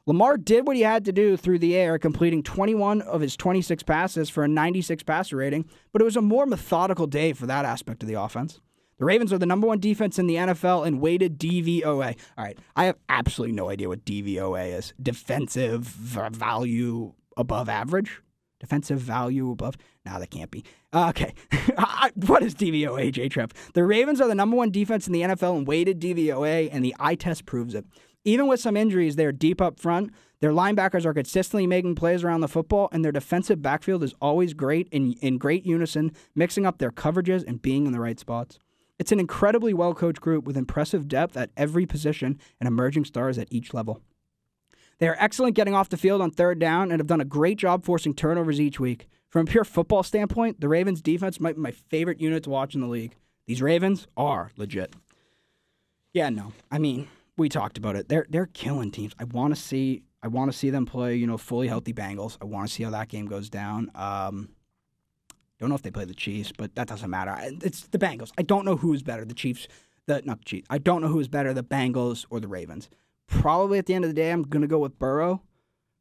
Lamar 0.10 0.38
did 0.38 0.66
what 0.66 0.76
he 0.76 0.82
had 0.82 1.06
to 1.06 1.12
do 1.12 1.38
through 1.38 1.60
the 1.60 1.76
air, 1.76 2.00
completing 2.00 2.42
21 2.42 3.04
of 3.04 3.22
his 3.22 3.38
26 3.38 3.84
passes 3.84 4.28
for 4.28 4.44
a 4.44 4.48
96 4.48 5.04
passer 5.04 5.36
rating, 5.36 5.70
but 5.94 6.02
it 6.02 6.06
was 6.06 6.16
a 6.16 6.22
more 6.22 6.48
methodical 6.48 7.06
day 7.06 7.32
for 7.32 7.46
that 7.46 7.64
aspect 7.64 8.02
of 8.02 8.10
the 8.10 8.20
offense. 8.20 8.60
The 8.98 9.06
Ravens 9.06 9.32
are 9.32 9.38
the 9.38 9.46
number 9.46 9.68
one 9.68 9.80
defense 9.80 10.18
in 10.18 10.26
the 10.26 10.34
NFL 10.34 10.88
in 10.88 11.00
weighted 11.00 11.38
DVOA. 11.38 12.18
All 12.36 12.44
right, 12.44 12.58
I 12.76 12.86
have 12.86 12.96
absolutely 13.08 13.56
no 13.56 13.70
idea 13.70 13.88
what 13.88 14.04
DVOA 14.04 14.76
is. 14.80 14.96
Defensive 15.00 15.84
value 15.84 17.14
above 17.38 17.70
average? 17.70 18.24
Defensive 18.60 19.00
value 19.00 19.52
above? 19.52 19.76
No, 20.08 20.20
that 20.20 20.32
can't 20.32 20.50
be. 20.50 20.66
Uh, 20.92 21.10
okay. 21.10 21.36
what 22.16 22.42
is 22.42 22.56
DVOA, 22.56 23.12
J 23.12 23.30
Trev? 23.30 23.54
The 23.76 23.84
Ravens 23.84 24.20
are 24.20 24.28
the 24.28 24.34
number 24.34 24.58
one 24.58 24.72
defense 24.72 25.06
in 25.06 25.14
the 25.14 25.22
NFL 25.22 25.60
in 25.60 25.66
weighted 25.66 26.02
DVOA, 26.02 26.68
and 26.72 26.84
the 26.84 26.96
eye 27.00 27.14
test 27.14 27.46
proves 27.46 27.76
it. 27.76 27.86
Even 28.26 28.48
with 28.48 28.60
some 28.60 28.76
injuries, 28.76 29.16
they're 29.16 29.32
deep 29.32 29.62
up 29.62 29.80
front. 29.80 30.12
Their 30.42 30.52
linebackers 30.52 31.06
are 31.06 31.14
consistently 31.14 31.68
making 31.68 31.96
plays 31.96 32.24
around 32.24 32.42
the 32.42 32.48
football, 32.48 32.90
and 32.92 33.04
their 33.04 33.12
defensive 33.12 33.62
backfield 33.62 34.04
is 34.04 34.14
always 34.22 34.54
great 34.54 34.88
in, 34.92 35.14
in 35.14 35.38
great 35.38 35.66
unison, 35.66 36.12
mixing 36.36 36.66
up 36.66 36.78
their 36.78 36.92
coverages 36.92 37.46
and 37.46 37.62
being 37.62 37.86
in 37.86 37.94
the 37.94 38.00
right 38.00 38.20
spots. 38.20 38.60
It's 38.98 39.14
an 39.14 39.20
incredibly 39.20 39.74
well 39.74 39.94
coached 39.94 40.22
group 40.22 40.46
with 40.46 40.58
impressive 40.58 41.08
depth 41.08 41.38
at 41.38 41.52
every 41.56 41.86
position 41.86 42.38
and 42.60 42.68
emerging 42.68 43.06
stars 43.06 43.38
at 43.38 43.48
each 43.52 43.74
level. 43.74 44.02
They 45.00 45.08
are 45.08 45.16
excellent 45.18 45.56
getting 45.56 45.74
off 45.74 45.88
the 45.88 45.98
field 45.98 46.22
on 46.22 46.32
third 46.32 46.60
down 46.60 46.92
and 46.92 47.00
have 47.00 47.08
done 47.08 47.22
a 47.22 47.26
great 47.26 47.58
job 47.58 47.86
forcing 47.86 48.14
turnovers 48.14 48.60
each 48.60 48.80
week. 48.80 49.08
From 49.30 49.48
a 49.48 49.50
pure 49.50 49.64
football 49.64 50.04
standpoint, 50.04 50.60
the 50.60 50.68
Ravens 50.68 51.02
defense 51.02 51.40
might 51.40 51.56
be 51.56 51.62
my 51.62 51.72
favorite 51.72 52.20
unit 52.20 52.44
to 52.44 52.50
watch 52.50 52.76
in 52.76 52.82
the 52.82 52.88
league. 52.88 53.16
These 53.46 53.62
Ravens 53.62 54.08
are 54.18 54.52
legit. 54.58 54.94
Yeah, 56.12 56.30
no. 56.30 56.52
I 56.70 56.80
mean, 56.80 57.08
we 57.40 57.50
talked 57.50 57.78
about 57.78 57.96
it. 57.96 58.10
They're 58.10 58.28
they're 58.30 58.48
killing 58.48 58.92
teams. 58.92 59.14
I 59.20 59.24
want 59.24 59.56
to 59.56 59.60
see 59.60 60.04
I 60.22 60.28
want 60.28 60.52
to 60.52 60.58
see 60.58 60.70
them 60.70 60.86
play, 60.86 61.16
you 61.16 61.26
know, 61.26 61.38
fully 61.38 61.68
healthy 61.68 61.94
Bengals. 61.94 62.38
I 62.42 62.46
want 62.46 62.68
to 62.68 62.74
see 62.74 62.84
how 62.84 62.92
that 62.92 63.08
game 63.08 63.26
goes 63.26 63.50
down. 63.50 63.90
Um, 63.96 64.50
don't 65.60 65.70
know 65.70 65.76
if 65.76 65.82
they 65.82 65.92
play 65.92 66.06
the 66.06 66.14
Chiefs, 66.14 66.54
but 66.58 66.76
that 66.76 66.88
doesn't 66.88 67.10
matter. 67.10 67.36
It's 67.62 67.88
the 67.88 67.98
Bengals. 67.98 68.32
I 68.38 68.44
don't 68.44 68.64
know 68.66 68.78
who 68.78 68.94
is 68.94 69.04
better, 69.04 69.26
the 69.26 69.34
Chiefs, 69.34 69.68
the 70.06 70.22
not 70.24 70.40
the 70.40 70.46
Chiefs. 70.46 70.68
I 70.70 70.78
don't 70.78 71.02
know 71.02 71.10
who 71.10 71.20
is 71.20 71.28
better, 71.28 71.54
the 71.54 71.64
Bengals 71.64 72.26
or 72.30 72.40
the 72.40 72.48
Ravens. 72.48 72.90
Probably 73.28 73.78
at 73.78 73.86
the 73.86 73.94
end 73.94 74.06
of 74.06 74.10
the 74.10 74.16
day, 74.16 74.32
I'm 74.32 74.44
going 74.44 74.62
to 74.62 74.68
go 74.68 74.80
with 74.80 74.98
Burrow. 74.98 75.44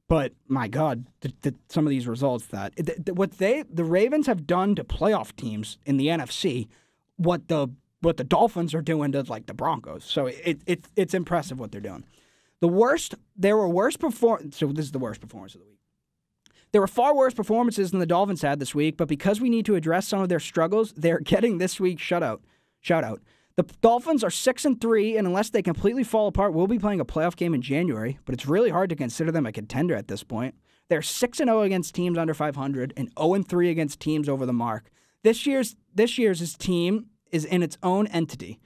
But 0.06 0.32
my 0.46 0.68
God, 0.68 1.06
the, 1.20 1.32
the, 1.42 1.54
some 1.68 1.86
of 1.86 1.90
these 1.90 2.06
results 2.06 2.46
that 2.46 2.74
the, 2.76 3.12
what 3.12 3.32
they 3.32 3.62
the 3.62 3.84
Ravens 3.84 4.26
have 4.26 4.46
done 4.46 4.74
to 4.76 4.84
playoff 4.84 5.36
teams 5.36 5.76
in 5.84 5.98
the 5.98 6.06
NFC, 6.06 6.68
what 7.16 7.48
the 7.48 7.68
what 8.00 8.16
the 8.16 8.24
Dolphins 8.24 8.74
are 8.74 8.82
doing 8.82 9.12
to 9.12 9.22
like 9.22 9.46
the 9.46 9.54
Broncos. 9.54 10.04
So 10.04 10.26
it, 10.26 10.60
it 10.66 10.86
it's 10.96 11.14
impressive 11.14 11.58
what 11.58 11.72
they're 11.72 11.80
doing. 11.80 12.04
The 12.60 12.68
worst 12.68 13.14
there 13.36 13.56
were 13.56 13.68
worse 13.68 13.96
perform. 13.96 14.52
So 14.52 14.68
this 14.68 14.86
is 14.86 14.92
the 14.92 14.98
worst 14.98 15.20
performance 15.20 15.54
of 15.54 15.60
the 15.60 15.66
week. 15.66 15.78
There 16.72 16.80
were 16.80 16.86
far 16.86 17.14
worse 17.14 17.34
performances 17.34 17.90
than 17.90 18.00
the 18.00 18.06
Dolphins 18.06 18.42
had 18.42 18.60
this 18.60 18.74
week, 18.74 18.96
but 18.96 19.08
because 19.08 19.40
we 19.40 19.48
need 19.48 19.64
to 19.66 19.74
address 19.74 20.06
some 20.06 20.20
of 20.20 20.28
their 20.28 20.40
struggles, 20.40 20.92
they're 20.92 21.20
getting 21.24 21.58
this 21.58 21.80
week's 21.80 22.02
shutout. 22.02 22.40
Shout 22.80 23.04
out. 23.04 23.22
The 23.56 23.64
Dolphins 23.80 24.22
are 24.22 24.30
six 24.30 24.64
and 24.64 24.80
three, 24.80 25.16
and 25.16 25.26
unless 25.26 25.50
they 25.50 25.62
completely 25.62 26.04
fall 26.04 26.28
apart, 26.28 26.52
we'll 26.52 26.68
be 26.68 26.78
playing 26.78 27.00
a 27.00 27.04
playoff 27.04 27.34
game 27.34 27.54
in 27.54 27.62
January. 27.62 28.18
But 28.24 28.34
it's 28.34 28.46
really 28.46 28.70
hard 28.70 28.90
to 28.90 28.96
consider 28.96 29.32
them 29.32 29.46
a 29.46 29.52
contender 29.52 29.96
at 29.96 30.06
this 30.06 30.22
point. 30.22 30.54
They're 30.88 31.02
six 31.02 31.40
and 31.40 31.48
zero 31.48 31.62
against 31.62 31.94
teams 31.94 32.18
under 32.18 32.34
500, 32.34 32.92
and 32.96 33.10
zero 33.18 33.34
and 33.34 33.48
three 33.48 33.70
against 33.70 33.98
teams 33.98 34.28
over 34.28 34.46
the 34.46 34.52
mark. 34.52 34.90
This 35.24 35.44
year's 35.44 35.74
this 35.92 36.18
year's 36.18 36.56
team 36.56 37.06
is 37.30 37.44
in 37.44 37.62
its 37.62 37.78
own 37.82 38.06
entity. 38.08 38.58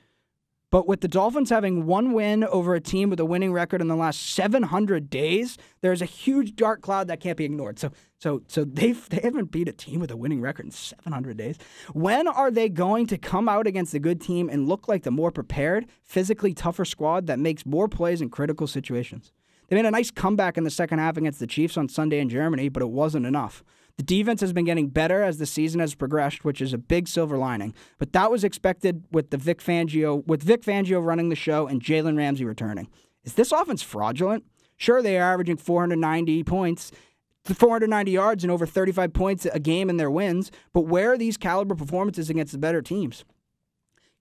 But 0.72 0.88
with 0.88 1.02
the 1.02 1.08
Dolphins 1.08 1.50
having 1.50 1.84
one 1.84 2.14
win 2.14 2.44
over 2.44 2.74
a 2.74 2.80
team 2.80 3.10
with 3.10 3.20
a 3.20 3.26
winning 3.26 3.52
record 3.52 3.82
in 3.82 3.88
the 3.88 3.94
last 3.94 4.32
700 4.32 5.10
days, 5.10 5.58
there's 5.82 6.00
a 6.00 6.06
huge 6.06 6.56
dark 6.56 6.80
cloud 6.80 7.08
that 7.08 7.20
can't 7.20 7.36
be 7.36 7.44
ignored. 7.44 7.78
So, 7.78 7.90
so, 8.18 8.40
so 8.48 8.64
they've 8.64 9.06
they 9.10 9.20
haven't 9.22 9.50
beat 9.50 9.68
a 9.68 9.72
team 9.72 10.00
with 10.00 10.10
a 10.10 10.16
winning 10.16 10.40
record 10.40 10.64
in 10.64 10.70
700 10.70 11.36
days. 11.36 11.58
When 11.92 12.26
are 12.26 12.50
they 12.50 12.70
going 12.70 13.06
to 13.08 13.18
come 13.18 13.50
out 13.50 13.66
against 13.66 13.92
a 13.92 13.98
good 13.98 14.18
team 14.18 14.48
and 14.48 14.66
look 14.66 14.88
like 14.88 15.02
the 15.02 15.10
more 15.10 15.30
prepared, 15.30 15.84
physically 16.02 16.54
tougher 16.54 16.86
squad 16.86 17.26
that 17.26 17.38
makes 17.38 17.66
more 17.66 17.86
plays 17.86 18.22
in 18.22 18.30
critical 18.30 18.66
situations? 18.66 19.30
They 19.68 19.76
made 19.76 19.84
a 19.84 19.90
nice 19.90 20.10
comeback 20.10 20.56
in 20.56 20.64
the 20.64 20.70
second 20.70 21.00
half 21.00 21.18
against 21.18 21.38
the 21.38 21.46
Chiefs 21.46 21.76
on 21.76 21.90
Sunday 21.90 22.18
in 22.18 22.30
Germany, 22.30 22.70
but 22.70 22.82
it 22.82 22.88
wasn't 22.88 23.26
enough. 23.26 23.62
The 24.02 24.16
defense 24.16 24.40
has 24.40 24.52
been 24.52 24.64
getting 24.64 24.88
better 24.88 25.22
as 25.22 25.38
the 25.38 25.46
season 25.46 25.78
has 25.78 25.94
progressed, 25.94 26.44
which 26.44 26.60
is 26.60 26.72
a 26.72 26.78
big 26.78 27.06
silver 27.06 27.38
lining. 27.38 27.72
But 27.98 28.12
that 28.14 28.32
was 28.32 28.42
expected 28.42 29.04
with 29.12 29.30
the 29.30 29.36
Vic 29.36 29.62
Fangio 29.62 30.26
with 30.26 30.42
Vic 30.42 30.62
Fangio 30.62 31.00
running 31.00 31.28
the 31.28 31.36
show 31.36 31.68
and 31.68 31.80
Jalen 31.80 32.16
Ramsey 32.16 32.44
returning. 32.44 32.88
Is 33.22 33.34
this 33.34 33.52
offense 33.52 33.80
fraudulent? 33.80 34.42
Sure, 34.76 35.02
they 35.02 35.20
are 35.20 35.32
averaging 35.32 35.56
490 35.56 36.42
points, 36.42 36.90
490 37.44 38.10
yards 38.10 38.42
and 38.42 38.50
over 38.50 38.66
35 38.66 39.12
points 39.12 39.46
a 39.46 39.60
game 39.60 39.88
in 39.88 39.98
their 39.98 40.10
wins, 40.10 40.50
but 40.72 40.80
where 40.80 41.12
are 41.12 41.18
these 41.18 41.36
caliber 41.36 41.76
performances 41.76 42.28
against 42.28 42.50
the 42.50 42.58
better 42.58 42.82
teams? 42.82 43.24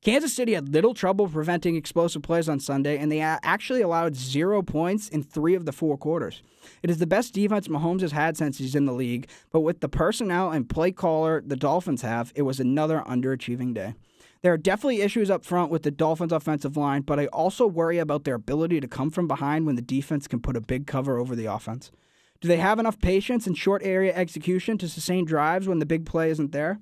Kansas 0.04 0.34
City 0.34 0.54
had 0.54 0.74
little 0.74 0.96
trouble 0.96 1.28
preventing 1.28 1.76
explosive 1.76 2.24
plays 2.24 2.50
on 2.50 2.60
Sunday, 2.60 2.98
and 2.98 3.12
they 3.12 3.20
actually 3.20 3.84
allowed 3.84 4.16
zero 4.16 4.64
points 4.64 5.08
in 5.08 5.22
three 5.22 5.54
of 5.54 5.66
the 5.66 5.72
four 5.72 5.96
quarters. 5.96 6.42
It 6.82 6.90
is 6.90 6.98
the 6.98 7.06
best 7.06 7.36
defense 7.36 7.68
Mahomes 7.68 8.02
has 8.02 8.12
had 8.12 8.36
since 8.36 8.58
he's 8.58 8.74
in 8.74 8.86
the 8.86 8.94
league, 8.94 9.30
but 9.52 9.60
with 9.60 9.80
the 9.80 9.88
personnel 9.88 10.50
and 10.50 10.68
play 10.68 10.92
caller 10.92 11.44
the 11.46 11.56
Dolphins 11.56 12.02
have, 12.02 12.34
it 12.36 12.42
was 12.42 12.60
another 12.60 13.04
underachieving 13.08 13.76
day. 13.76 13.94
There 14.42 14.52
are 14.52 14.58
definitely 14.58 15.02
issues 15.02 15.30
up 15.30 15.46
front 15.46 15.70
with 15.70 15.84
the 15.84 15.92
Dolphins' 15.92 16.32
offensive 16.32 16.76
line, 16.76 17.04
but 17.04 17.20
I 17.20 17.28
also 17.28 17.68
worry 17.68 18.00
about 18.00 18.24
their 18.24 18.34
ability 18.34 18.80
to 18.80 18.88
come 18.88 19.12
from 19.12 19.28
behind 19.28 19.68
when 19.68 19.76
the 19.76 19.84
defense 19.84 20.28
can 20.28 20.40
put 20.40 20.58
a 20.58 20.62
big 20.62 20.88
cover 20.88 21.20
over 21.20 21.36
the 21.36 21.46
offense. 21.46 21.92
Do 22.40 22.48
they 22.48 22.58
have 22.58 22.80
enough 22.80 23.00
patience 23.00 23.46
and 23.46 23.56
short 23.56 23.84
area 23.86 24.16
execution 24.16 24.80
to 24.80 24.90
sustain 24.90 25.26
drives 25.26 25.68
when 25.68 25.78
the 25.78 25.86
big 25.86 26.08
play 26.08 26.32
isn't 26.32 26.54
there? 26.54 26.80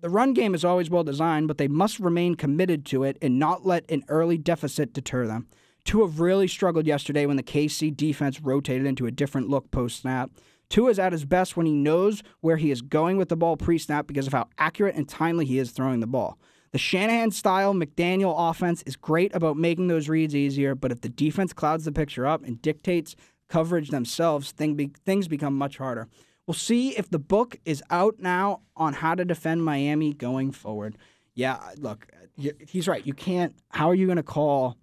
The 0.00 0.08
run 0.08 0.32
game 0.32 0.54
is 0.54 0.64
always 0.64 0.88
well 0.88 1.04
designed, 1.04 1.46
but 1.46 1.58
they 1.58 1.68
must 1.68 2.00
remain 2.00 2.34
committed 2.34 2.86
to 2.86 3.04
it 3.04 3.18
and 3.20 3.38
not 3.38 3.66
let 3.66 3.90
an 3.90 4.02
early 4.08 4.38
deficit 4.38 4.94
deter 4.94 5.26
them. 5.26 5.46
Tua 5.84 6.06
really 6.06 6.48
struggled 6.48 6.86
yesterday 6.86 7.26
when 7.26 7.36
the 7.36 7.42
KC 7.42 7.94
defense 7.94 8.40
rotated 8.40 8.86
into 8.86 9.04
a 9.04 9.10
different 9.10 9.50
look 9.50 9.70
post 9.70 10.00
snap. 10.00 10.30
Tua 10.70 10.90
is 10.90 10.98
at 10.98 11.12
his 11.12 11.26
best 11.26 11.54
when 11.54 11.66
he 11.66 11.72
knows 11.72 12.22
where 12.40 12.56
he 12.56 12.70
is 12.70 12.80
going 12.80 13.18
with 13.18 13.28
the 13.28 13.36
ball 13.36 13.58
pre 13.58 13.76
snap 13.76 14.06
because 14.06 14.26
of 14.26 14.32
how 14.32 14.48
accurate 14.56 14.94
and 14.94 15.06
timely 15.06 15.44
he 15.44 15.58
is 15.58 15.70
throwing 15.70 16.00
the 16.00 16.06
ball. 16.06 16.38
The 16.72 16.78
Shanahan 16.78 17.30
style 17.32 17.74
McDaniel 17.74 18.34
offense 18.36 18.82
is 18.86 18.96
great 18.96 19.34
about 19.34 19.56
making 19.58 19.88
those 19.88 20.08
reads 20.08 20.34
easier, 20.34 20.74
but 20.74 20.92
if 20.92 21.02
the 21.02 21.08
defense 21.10 21.52
clouds 21.52 21.84
the 21.84 21.92
picture 21.92 22.26
up 22.26 22.42
and 22.44 22.62
dictates 22.62 23.16
coverage 23.48 23.90
themselves, 23.90 24.52
thing 24.52 24.76
be- 24.76 24.92
things 25.04 25.28
become 25.28 25.58
much 25.58 25.76
harder. 25.76 26.08
We'll 26.50 26.54
see 26.54 26.98
if 26.98 27.08
the 27.08 27.20
book 27.20 27.60
is 27.64 27.80
out 27.90 28.16
now 28.18 28.62
on 28.76 28.92
how 28.92 29.14
to 29.14 29.24
defend 29.24 29.64
Miami 29.64 30.12
going 30.12 30.50
forward. 30.50 30.98
Yeah, 31.32 31.60
look, 31.76 32.08
he's 32.66 32.88
right. 32.88 33.06
You 33.06 33.14
can't. 33.14 33.54
How 33.68 33.88
are 33.88 33.94
you 33.94 34.06
going 34.06 34.16
to 34.16 34.24
call? 34.24 34.76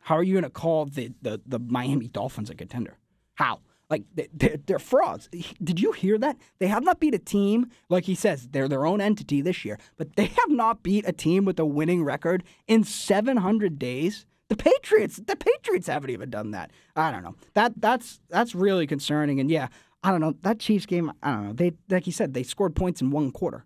How 0.00 0.14
are 0.14 0.22
you 0.22 0.32
going 0.32 0.44
to 0.44 0.48
call 0.50 0.86
the, 0.86 1.12
the 1.20 1.42
the 1.44 1.58
Miami 1.58 2.08
Dolphins 2.08 2.48
a 2.48 2.54
contender? 2.54 2.96
How? 3.34 3.60
Like 3.90 4.04
they're, 4.14 4.56
they're 4.64 4.78
frauds. 4.78 5.28
Did 5.62 5.78
you 5.78 5.92
hear 5.92 6.16
that? 6.16 6.38
They 6.58 6.68
have 6.68 6.82
not 6.82 7.00
beat 7.00 7.14
a 7.14 7.18
team 7.18 7.66
like 7.90 8.04
he 8.04 8.14
says 8.14 8.48
they're 8.48 8.66
their 8.66 8.86
own 8.86 9.02
entity 9.02 9.42
this 9.42 9.66
year, 9.66 9.78
but 9.98 10.16
they 10.16 10.24
have 10.24 10.48
not 10.48 10.82
beat 10.82 11.06
a 11.06 11.12
team 11.12 11.44
with 11.44 11.58
a 11.58 11.66
winning 11.66 12.02
record 12.02 12.44
in 12.66 12.82
700 12.82 13.78
days. 13.78 14.24
The 14.48 14.56
Patriots, 14.56 15.18
the 15.18 15.36
Patriots 15.36 15.88
haven't 15.88 16.08
even 16.08 16.30
done 16.30 16.52
that. 16.52 16.70
I 16.96 17.10
don't 17.10 17.22
know. 17.22 17.34
That 17.52 17.74
that's 17.76 18.20
that's 18.30 18.54
really 18.54 18.86
concerning. 18.86 19.38
And 19.38 19.50
yeah, 19.50 19.68
I 20.02 20.10
don't 20.10 20.20
know 20.20 20.34
that 20.42 20.60
Chiefs 20.60 20.86
game. 20.86 21.12
I 21.22 21.32
don't 21.32 21.46
know. 21.46 21.52
They 21.52 21.72
like 21.88 22.06
you 22.06 22.12
said, 22.12 22.34
they 22.34 22.42
scored 22.42 22.76
points 22.76 23.00
in 23.00 23.10
one 23.10 23.30
quarter, 23.30 23.64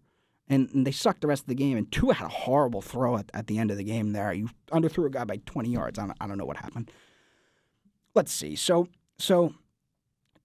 and, 0.49 0.69
and 0.73 0.87
they 0.87 0.93
sucked 0.93 1.21
the 1.21 1.27
rest 1.27 1.43
of 1.43 1.49
the 1.49 1.55
game. 1.55 1.77
And 1.77 1.91
Tua 1.93 2.15
had 2.15 2.27
a 2.27 2.31
horrible 2.31 2.81
throw 2.81 3.17
at, 3.17 3.31
at 3.35 3.47
the 3.47 3.59
end 3.59 3.71
of 3.71 3.77
the 3.77 3.85
game. 3.85 4.13
There, 4.13 4.33
you 4.33 4.49
underthrew 4.71 5.07
a 5.07 5.11
guy 5.11 5.25
by 5.25 5.39
20 5.45 5.71
yards. 5.71 5.99
I 5.99 6.07
don't, 6.07 6.17
I 6.21 6.27
don't 6.27 6.39
know 6.39 6.47
what 6.47 6.57
happened. 6.57 6.91
Let's 8.15 8.33
see. 8.33 8.57
So 8.57 8.89
so. 9.19 9.55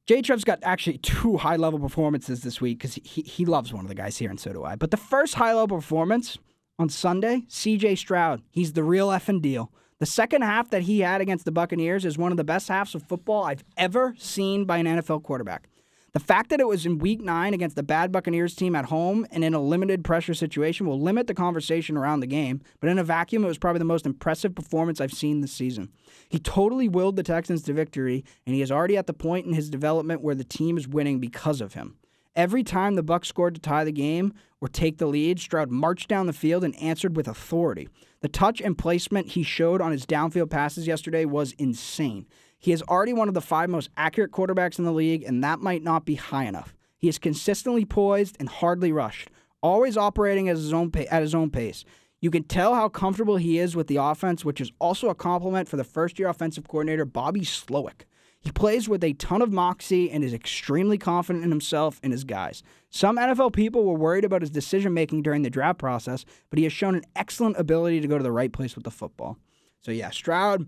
J. 0.05 0.22
Trev's 0.22 0.45
got 0.45 0.59
actually 0.64 0.97
two 0.99 1.35
high 1.35 1.57
level 1.57 1.80
performances 1.80 2.41
this 2.41 2.61
week 2.61 2.80
because 2.80 2.95
he, 2.95 3.22
he 3.23 3.45
loves 3.45 3.73
one 3.73 3.84
of 3.84 3.89
the 3.89 3.95
guys 3.95 4.18
here, 4.18 4.30
and 4.30 4.39
so 4.39 4.53
do 4.53 4.64
I. 4.64 4.77
But 4.77 4.91
the 4.91 4.97
first 4.97 5.35
high 5.35 5.53
level 5.53 5.77
performance 5.77 6.38
on 6.80 6.89
Sunday, 6.89 7.43
CJ 7.49 7.97
Stroud. 7.97 8.41
He's 8.51 8.73
the 8.73 8.84
real 8.84 9.09
effing 9.09 9.41
deal. 9.41 9.72
The 9.99 10.05
second 10.05 10.43
half 10.43 10.69
that 10.69 10.84
he 10.84 10.99
had 10.99 11.22
against 11.22 11.45
the 11.45 11.51
Buccaneers 11.51 12.05
is 12.05 12.18
one 12.18 12.31
of 12.31 12.38
the 12.38 12.43
best 12.43 12.68
halves 12.68 12.93
of 12.93 13.03
football 13.03 13.43
I've 13.43 13.64
ever 13.77 14.14
seen 14.19 14.65
by 14.65 14.77
an 14.77 14.85
NFL 14.85 15.23
quarterback. 15.23 15.69
The 16.18 16.23
fact 16.23 16.49
that 16.49 16.60
it 16.60 16.68
was 16.68 16.84
in 16.84 16.98
week 16.98 17.22
nine 17.22 17.53
against 17.53 17.76
the 17.76 17.84
bad 17.84 18.11
Buccaneers 18.11 18.56
team 18.56 18.76
at 18.76 18.85
home 18.85 19.27
and 19.30 19.44
in 19.44 19.53
a 19.53 19.61
limited 19.61 20.03
pressure 20.03 20.34
situation 20.34 20.88
will 20.88 20.99
limit 20.99 21.27
the 21.27 21.35
conversation 21.35 21.95
around 21.95 22.22
the 22.22 22.26
game, 22.26 22.60
but 22.80 22.89
in 22.89 22.98
a 22.98 23.03
vacuum, 23.03 23.45
it 23.45 23.48
was 23.48 23.60
probably 23.60 23.77
the 23.77 23.85
most 23.85 24.07
impressive 24.07 24.56
performance 24.56 24.99
I've 24.99 25.14
seen 25.14 25.41
this 25.41 25.52
season. 25.52 25.91
He 26.27 26.39
totally 26.39 26.89
willed 26.89 27.18
the 27.18 27.22
Texans 27.22 27.61
to 27.65 27.73
victory, 27.73 28.26
and 28.48 28.56
he 28.56 28.64
is 28.64 28.72
already 28.72 28.98
at 28.98 29.06
the 29.06 29.14
point 29.14 29.45
in 29.45 29.53
his 29.53 29.69
development 29.69 30.23
where 30.23 30.34
the 30.34 30.44
team 30.44 30.76
is 30.76 30.88
winning 30.88 31.19
because 31.19 31.61
of 31.61 31.76
him. 31.76 31.98
Every 32.35 32.64
time 32.64 32.95
the 32.95 33.03
Bucks 33.03 33.27
scored 33.27 33.53
to 33.53 33.61
tie 33.61 33.84
the 33.84 33.91
game 33.91 34.34
or 34.60 34.68
take 34.68 34.98
the 34.98 35.06
lead, 35.06 35.39
Stroud 35.39 35.69
marched 35.69 36.07
down 36.07 36.26
the 36.26 36.34
field 36.34 36.64
and 36.64 36.76
answered 36.81 37.15
with 37.15 37.27
authority. 37.27 37.89
The 38.22 38.27
touch 38.27 38.60
and 38.60 38.76
placement 38.76 39.34
he 39.34 39.44
showed 39.44 39.81
on 39.81 39.91
his 39.91 40.07
downfield 40.07 40.49
passes 40.49 40.88
yesterday 40.88 41.26
was 41.26 41.52
insane. 41.60 42.26
He 42.58 42.72
is 42.72 42.82
already 42.84 43.14
one 43.14 43.28
of 43.28 43.34
the 43.34 43.42
five 43.42 43.70
most 43.70 43.90
accurate 43.98 44.32
quarterbacks 44.32 44.80
in 44.80 44.86
the 44.86 44.92
league, 44.92 45.24
and 45.24 45.44
that 45.44 45.60
might 45.60 45.84
not 45.84 46.06
be 46.06 46.16
high 46.16 46.46
enough. 46.46 46.76
He 46.98 47.08
is 47.08 47.20
consistently 47.20 47.86
poised 47.86 48.36
and 48.40 48.50
hardly 48.50 48.92
rushed, 48.92 49.30
always 49.62 49.98
operating 49.98 50.50
at 50.50 50.56
his 50.56 50.74
own, 50.74 50.90
pa- 50.92 51.06
at 51.12 51.22
his 51.22 51.36
own 51.36 51.52
pace. 51.52 51.86
You 52.20 52.32
can 52.32 52.44
tell 52.44 52.74
how 52.74 52.90
comfortable 52.90 53.38
he 53.38 53.60
is 53.60 53.76
with 53.76 53.88
the 53.88 53.98
offense, 53.98 54.44
which 54.44 54.60
is 54.60 54.72
also 54.80 55.10
a 55.10 55.16
compliment 55.16 55.70
for 55.70 55.78
the 55.78 55.84
first 55.84 56.18
year 56.18 56.28
offensive 56.28 56.68
coordinator, 56.68 57.06
Bobby 57.06 57.42
Slowik. 57.42 58.06
He 58.40 58.52
plays 58.52 58.88
with 58.88 59.04
a 59.04 59.14
ton 59.14 59.42
of 59.42 59.52
moxie 59.52 60.10
and 60.10 60.24
is 60.24 60.34
extremely 60.34 60.98
confident 60.98 61.44
in 61.44 61.52
himself 61.52 62.00
and 62.02 62.12
his 62.14 62.24
guys. 62.24 62.64
Some 62.90 63.18
NFL 63.18 63.54
people 63.54 63.84
were 63.84 63.98
worried 63.98 64.24
about 64.26 64.42
his 64.42 64.50
decision 64.50 64.94
making 64.94 65.24
during 65.24 65.42
the 65.42 65.50
draft 65.50 65.80
process, 65.80 66.24
but 66.50 66.58
he 66.58 66.64
has 66.64 66.74
shown 66.74 66.96
an 66.96 67.04
excellent 67.16 67.58
ability 67.58 68.00
to 68.02 68.08
go 68.08 68.18
to 68.18 68.24
the 68.24 68.32
right 68.32 68.52
place 68.52 68.76
with 68.76 68.84
the 68.84 68.92
football. 68.92 69.38
So 69.82 69.92
yeah, 69.92 70.12
Stroud, 70.12 70.68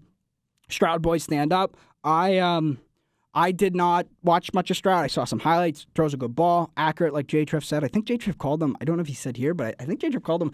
Stroud 0.69 1.01
boys 1.01 1.23
stand 1.23 1.51
up. 1.53 1.77
I 2.03 2.37
um 2.37 2.79
I 3.33 3.51
did 3.51 3.75
not 3.75 4.07
watch 4.23 4.53
much 4.53 4.71
of 4.71 4.77
Stroud. 4.77 5.03
I 5.03 5.07
saw 5.07 5.23
some 5.23 5.39
highlights. 5.39 5.85
Throws 5.95 6.13
a 6.13 6.17
good 6.17 6.35
ball, 6.35 6.71
accurate, 6.77 7.13
like 7.13 7.27
J. 7.27 7.45
Trev 7.45 7.63
said. 7.63 7.83
I 7.83 7.87
think 7.87 8.05
J. 8.05 8.17
Trev 8.17 8.37
called 8.37 8.61
him. 8.61 8.75
I 8.81 8.85
don't 8.85 8.97
know 8.97 9.01
if 9.01 9.07
he 9.07 9.13
said 9.13 9.37
here, 9.37 9.53
but 9.53 9.75
I, 9.79 9.85
think 9.85 10.01
J. 10.01 10.09
Trev 10.09 10.23
called 10.23 10.41
him. 10.41 10.51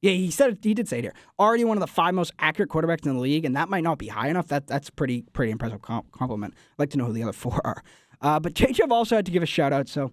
Yeah, 0.00 0.12
he 0.12 0.30
said 0.30 0.58
he 0.62 0.74
did 0.74 0.88
say 0.88 0.98
it 0.98 1.04
here. 1.04 1.14
Already 1.38 1.64
one 1.64 1.76
of 1.76 1.80
the 1.80 1.86
five 1.86 2.14
most 2.14 2.32
accurate 2.38 2.70
quarterbacks 2.70 3.04
in 3.04 3.14
the 3.14 3.20
league, 3.20 3.44
and 3.44 3.56
that 3.56 3.68
might 3.68 3.82
not 3.82 3.98
be 3.98 4.06
high 4.08 4.28
enough. 4.28 4.48
That 4.48 4.66
that's 4.66 4.90
pretty 4.90 5.22
pretty 5.32 5.52
impressive 5.52 5.82
com- 5.82 6.06
compliment. 6.12 6.54
I'd 6.56 6.78
like 6.78 6.90
to 6.90 6.98
know 6.98 7.06
who 7.06 7.12
the 7.12 7.24
other 7.24 7.32
four 7.44 7.60
are. 7.64 7.82
Uh, 8.20 8.40
but 8.40 8.54
J. 8.54 8.72
Trev 8.72 8.90
also 8.90 9.16
had 9.16 9.26
to 9.26 9.32
give 9.32 9.42
a 9.42 9.46
shout 9.46 9.72
out. 9.72 9.88
So 9.88 10.12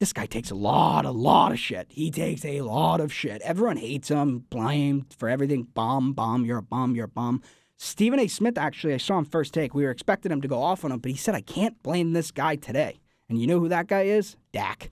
this 0.00 0.12
guy 0.12 0.26
takes 0.26 0.50
a 0.50 0.54
lot, 0.54 1.04
a 1.04 1.10
lot 1.10 1.52
of 1.52 1.58
shit. 1.58 1.86
He 1.90 2.10
takes 2.10 2.44
a 2.44 2.62
lot 2.62 3.00
of 3.00 3.12
shit. 3.12 3.42
Everyone 3.42 3.76
hates 3.76 4.08
him, 4.08 4.44
blamed 4.50 5.14
for 5.16 5.28
everything. 5.28 5.64
Bomb, 5.64 6.12
bomb, 6.14 6.44
you're 6.44 6.58
a 6.58 6.62
bomb, 6.62 6.94
you're 6.94 7.06
a 7.06 7.08
bomb. 7.08 7.42
Stephen 7.80 8.18
A. 8.18 8.26
Smith, 8.26 8.58
actually, 8.58 8.92
I 8.92 8.96
saw 8.96 9.18
him 9.18 9.24
first 9.24 9.54
take. 9.54 9.72
We 9.72 9.84
were 9.84 9.90
expecting 9.90 10.32
him 10.32 10.40
to 10.40 10.48
go 10.48 10.60
off 10.60 10.84
on 10.84 10.90
him, 10.90 10.98
but 10.98 11.12
he 11.12 11.16
said, 11.16 11.36
I 11.36 11.40
can't 11.40 11.80
blame 11.84 12.12
this 12.12 12.32
guy 12.32 12.56
today. 12.56 12.98
And 13.28 13.40
you 13.40 13.46
know 13.46 13.60
who 13.60 13.68
that 13.68 13.86
guy 13.86 14.02
is? 14.02 14.36
Dak. 14.52 14.90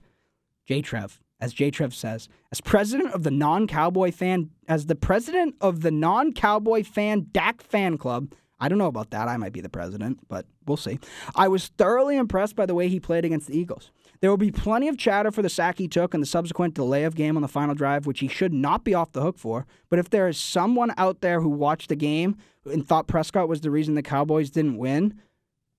J. 0.65 0.81
Trev, 0.81 1.21
as 1.41 1.53
J. 1.53 1.69
Trev 1.69 1.93
says, 1.93 2.29
as 2.49 2.61
president 2.61 3.13
of 3.13 3.23
the 3.23 3.31
non 3.31 3.67
Cowboy 3.67 4.11
fan, 4.11 4.51
as 4.69 4.85
the 4.85 4.95
president 4.95 5.55
of 5.59 5.81
the 5.81 5.91
non 5.91 6.31
Cowboy 6.31 6.83
fan 6.83 7.27
Dak 7.33 7.61
fan 7.61 7.97
club, 7.97 8.31
I 8.59 8.69
don't 8.69 8.77
know 8.77 8.87
about 8.87 9.11
that. 9.11 9.27
I 9.27 9.37
might 9.37 9.53
be 9.53 9.61
the 9.61 9.69
president, 9.69 10.19
but 10.29 10.45
we'll 10.65 10.77
see. 10.77 10.97
I 11.35 11.47
was 11.47 11.67
thoroughly 11.77 12.17
impressed 12.17 12.55
by 12.55 12.65
the 12.65 12.73
way 12.73 12.87
he 12.87 12.99
played 12.99 13.23
against 13.23 13.47
the 13.47 13.57
Eagles. 13.57 13.91
There 14.19 14.31
will 14.31 14.37
be 14.37 14.51
plenty 14.51 14.87
of 14.87 14.97
chatter 14.97 15.31
for 15.31 15.43
the 15.43 15.49
sack 15.49 15.77
he 15.77 15.87
took 15.87 16.13
and 16.13 16.23
the 16.23 16.27
subsequent 16.27 16.73
delay 16.73 17.03
of 17.03 17.15
game 17.15 17.35
on 17.35 17.43
the 17.43 17.47
final 17.47 17.75
drive, 17.75 18.07
which 18.07 18.19
he 18.19 18.27
should 18.27 18.53
not 18.53 18.83
be 18.83 18.95
off 18.95 19.11
the 19.11 19.21
hook 19.21 19.37
for. 19.37 19.67
But 19.89 19.99
if 19.99 20.09
there 20.09 20.27
is 20.27 20.39
someone 20.39 20.91
out 20.97 21.21
there 21.21 21.41
who 21.41 21.49
watched 21.49 21.89
the 21.89 21.95
game 21.95 22.35
and 22.71 22.87
thought 22.87 23.07
Prescott 23.07 23.47
was 23.47 23.61
the 23.61 23.71
reason 23.71 23.95
the 23.95 24.03
Cowboys 24.03 24.49
didn't 24.49 24.77
win, 24.77 25.19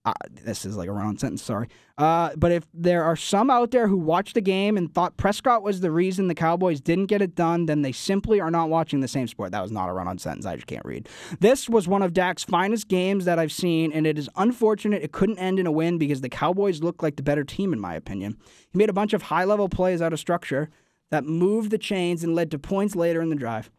uh, 0.05 0.12
this 0.31 0.65
is 0.65 0.77
like 0.77 0.89
a 0.89 0.93
run-on 0.93 1.19
sentence, 1.19 1.43
sorry. 1.43 1.69
Uh, 1.98 2.31
but 2.36 2.51
if 2.51 2.66
there 2.73 3.05
are 3.05 3.16
some 3.16 3.51
out 3.51 3.73
there 3.73 3.89
who 3.89 3.97
watched 3.98 4.35
the 4.35 4.40
game 4.40 4.78
and 4.78 4.94
thought 4.94 5.16
Prescott 5.19 5.62
was 5.62 5.81
the 5.81 5.90
reason 5.90 6.28
the 6.28 6.35
Cowboys 6.35 6.81
didn't 6.81 7.06
get 7.06 7.20
it 7.20 7.35
done, 7.35 7.66
then 7.66 7.82
they 7.82 7.93
simply 7.93 8.40
are 8.40 8.51
not 8.51 8.70
watching 8.70 9.01
the 9.01 9.09
same 9.09 9.27
sport. 9.27 9.52
That 9.52 9.60
was 9.60 9.73
not 9.73 9.90
a 9.90 9.93
run-on 9.93 10.16
sentence. 10.16 10.47
I 10.47 10.55
just 10.55 10.66
can't 10.66 10.85
read. 10.85 11.09
This 11.40 11.69
was 11.69 11.86
one 11.86 12.02
of 12.02 12.15
Dak's 12.15 12.44
finest 12.44 12.89
games 12.89 13.27
that 13.27 13.39
I've 13.39 13.52
seen, 13.52 13.93
and 13.93 14.06
it 14.06 14.19
is 14.19 14.31
unfortunate 14.36 15.02
it 15.02 15.12
couldn't 15.12 15.39
end 15.39 15.59
in 15.59 15.66
a 15.66 15.73
win 15.73 15.98
because 15.98 16.23
the 16.23 16.31
Cowboys 16.31 16.81
looked 16.82 17.02
like 17.02 17.16
the 17.16 17.23
better 17.23 17.44
team, 17.44 17.74
in 17.74 17.81
my 17.81 17.94
opinion. 17.94 18.39
He 18.70 18.78
made 18.78 18.89
a 18.89 18.94
bunch 18.94 19.12
of 19.12 19.23
high-level 19.23 19.69
plays 19.69 20.01
out 20.01 20.15
of 20.15 20.20
structure 20.20 20.70
that 21.10 21.24
moved 21.24 21.70
the 21.70 21.78
chains 21.78 22.24
and 22.24 22.35
led 22.35 22.51
to 22.52 22.59
points 22.59 22.97
later 22.97 23.20
in 23.20 23.28
the 23.28 23.36
drive. 23.36 23.70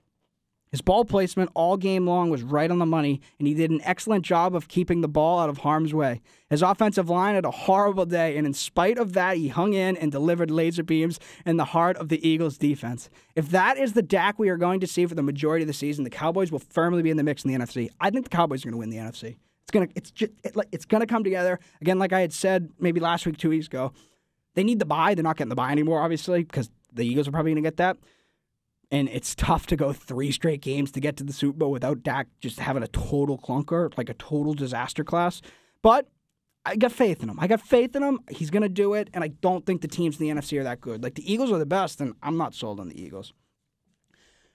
His 0.71 0.81
ball 0.81 1.03
placement 1.03 1.49
all 1.55 1.77
game 1.77 2.05
long 2.05 2.29
was 2.29 2.43
right 2.43 2.69
on 2.69 2.77
the 2.77 2.85
money, 2.85 3.21
and 3.39 3.47
he 3.47 3.55
did 3.55 3.71
an 3.71 3.81
excellent 3.83 4.23
job 4.23 4.55
of 4.55 4.67
keeping 4.67 5.01
the 5.01 5.07
ball 5.07 5.39
out 5.39 5.49
of 5.49 5.59
harm's 5.59 5.95
way. 5.95 6.21
His 6.49 6.61
offensive 6.61 7.09
line 7.09 7.33
had 7.33 7.45
a 7.45 7.51
horrible 7.51 8.05
day, 8.05 8.37
and 8.37 8.45
in 8.45 8.53
spite 8.53 8.99
of 8.99 9.13
that, 9.13 9.37
he 9.37 9.47
hung 9.47 9.73
in 9.73 9.97
and 9.97 10.11
delivered 10.11 10.51
laser 10.51 10.83
beams 10.83 11.19
in 11.43 11.57
the 11.57 11.65
heart 11.65 11.97
of 11.97 12.09
the 12.09 12.27
Eagles' 12.27 12.57
defense. 12.57 13.09
If 13.35 13.49
that 13.49 13.77
is 13.77 13.93
the 13.93 14.03
Dak 14.03 14.37
we 14.37 14.49
are 14.49 14.57
going 14.57 14.79
to 14.81 14.87
see 14.87 15.07
for 15.07 15.15
the 15.15 15.23
majority 15.23 15.63
of 15.63 15.67
the 15.67 15.73
season, 15.73 16.03
the 16.03 16.09
Cowboys 16.11 16.51
will 16.51 16.59
firmly 16.59 17.01
be 17.01 17.09
in 17.09 17.17
the 17.17 17.23
mix 17.23 17.43
in 17.43 17.51
the 17.51 17.57
NFC. 17.57 17.89
I 17.99 18.11
think 18.11 18.25
the 18.25 18.35
Cowboys 18.35 18.63
are 18.63 18.69
going 18.69 18.73
to 18.73 18.77
win 18.77 18.91
the 18.91 18.97
NFC. 18.97 19.37
It's 19.63 19.71
gonna, 19.71 19.87
it's 19.95 20.11
just, 20.11 20.31
it, 20.43 20.55
it's 20.71 20.85
gonna 20.85 21.05
come 21.05 21.23
together 21.23 21.59
again. 21.79 21.99
Like 21.99 22.11
I 22.11 22.21
had 22.21 22.33
said 22.33 22.71
maybe 22.79 22.99
last 22.99 23.27
week, 23.27 23.37
two 23.37 23.49
weeks 23.49 23.67
ago, 23.67 23.93
they 24.55 24.63
need 24.63 24.79
the 24.79 24.85
bye. 24.85 25.13
They're 25.13 25.23
not 25.23 25.37
getting 25.37 25.49
the 25.49 25.55
bye 25.55 25.71
anymore, 25.71 26.01
obviously, 26.01 26.43
because 26.43 26.71
the 26.91 27.03
Eagles 27.03 27.27
are 27.27 27.31
probably 27.31 27.51
going 27.51 27.63
to 27.63 27.67
get 27.67 27.77
that 27.77 27.97
and 28.91 29.07
it's 29.09 29.35
tough 29.35 29.67
to 29.67 29.75
go 29.75 29.93
three 29.93 30.31
straight 30.31 30.61
games 30.61 30.91
to 30.91 30.99
get 30.99 31.17
to 31.17 31.23
the 31.23 31.33
Super 31.33 31.57
Bowl 31.57 31.71
without 31.71 32.03
Dak 32.03 32.27
just 32.39 32.59
having 32.59 32.83
a 32.83 32.87
total 32.87 33.37
clunker, 33.37 33.95
like 33.97 34.09
a 34.09 34.15
total 34.15 34.53
disaster 34.53 35.03
class. 35.03 35.41
But 35.81 36.07
I 36.65 36.75
got 36.75 36.91
faith 36.91 37.23
in 37.23 37.29
him. 37.29 37.39
I 37.39 37.47
got 37.47 37.61
faith 37.61 37.95
in 37.95 38.03
him. 38.03 38.19
He's 38.29 38.49
going 38.49 38.63
to 38.63 38.69
do 38.69 38.93
it, 38.93 39.09
and 39.13 39.23
I 39.23 39.29
don't 39.29 39.65
think 39.65 39.81
the 39.81 39.87
teams 39.87 40.19
in 40.19 40.27
the 40.27 40.33
NFC 40.33 40.59
are 40.59 40.63
that 40.63 40.81
good. 40.81 41.03
Like 41.03 41.15
the 41.15 41.31
Eagles 41.31 41.51
are 41.51 41.59
the 41.59 41.65
best, 41.65 42.01
and 42.01 42.15
I'm 42.21 42.37
not 42.37 42.53
sold 42.53 42.79
on 42.79 42.89
the 42.89 43.01
Eagles. 43.01 43.33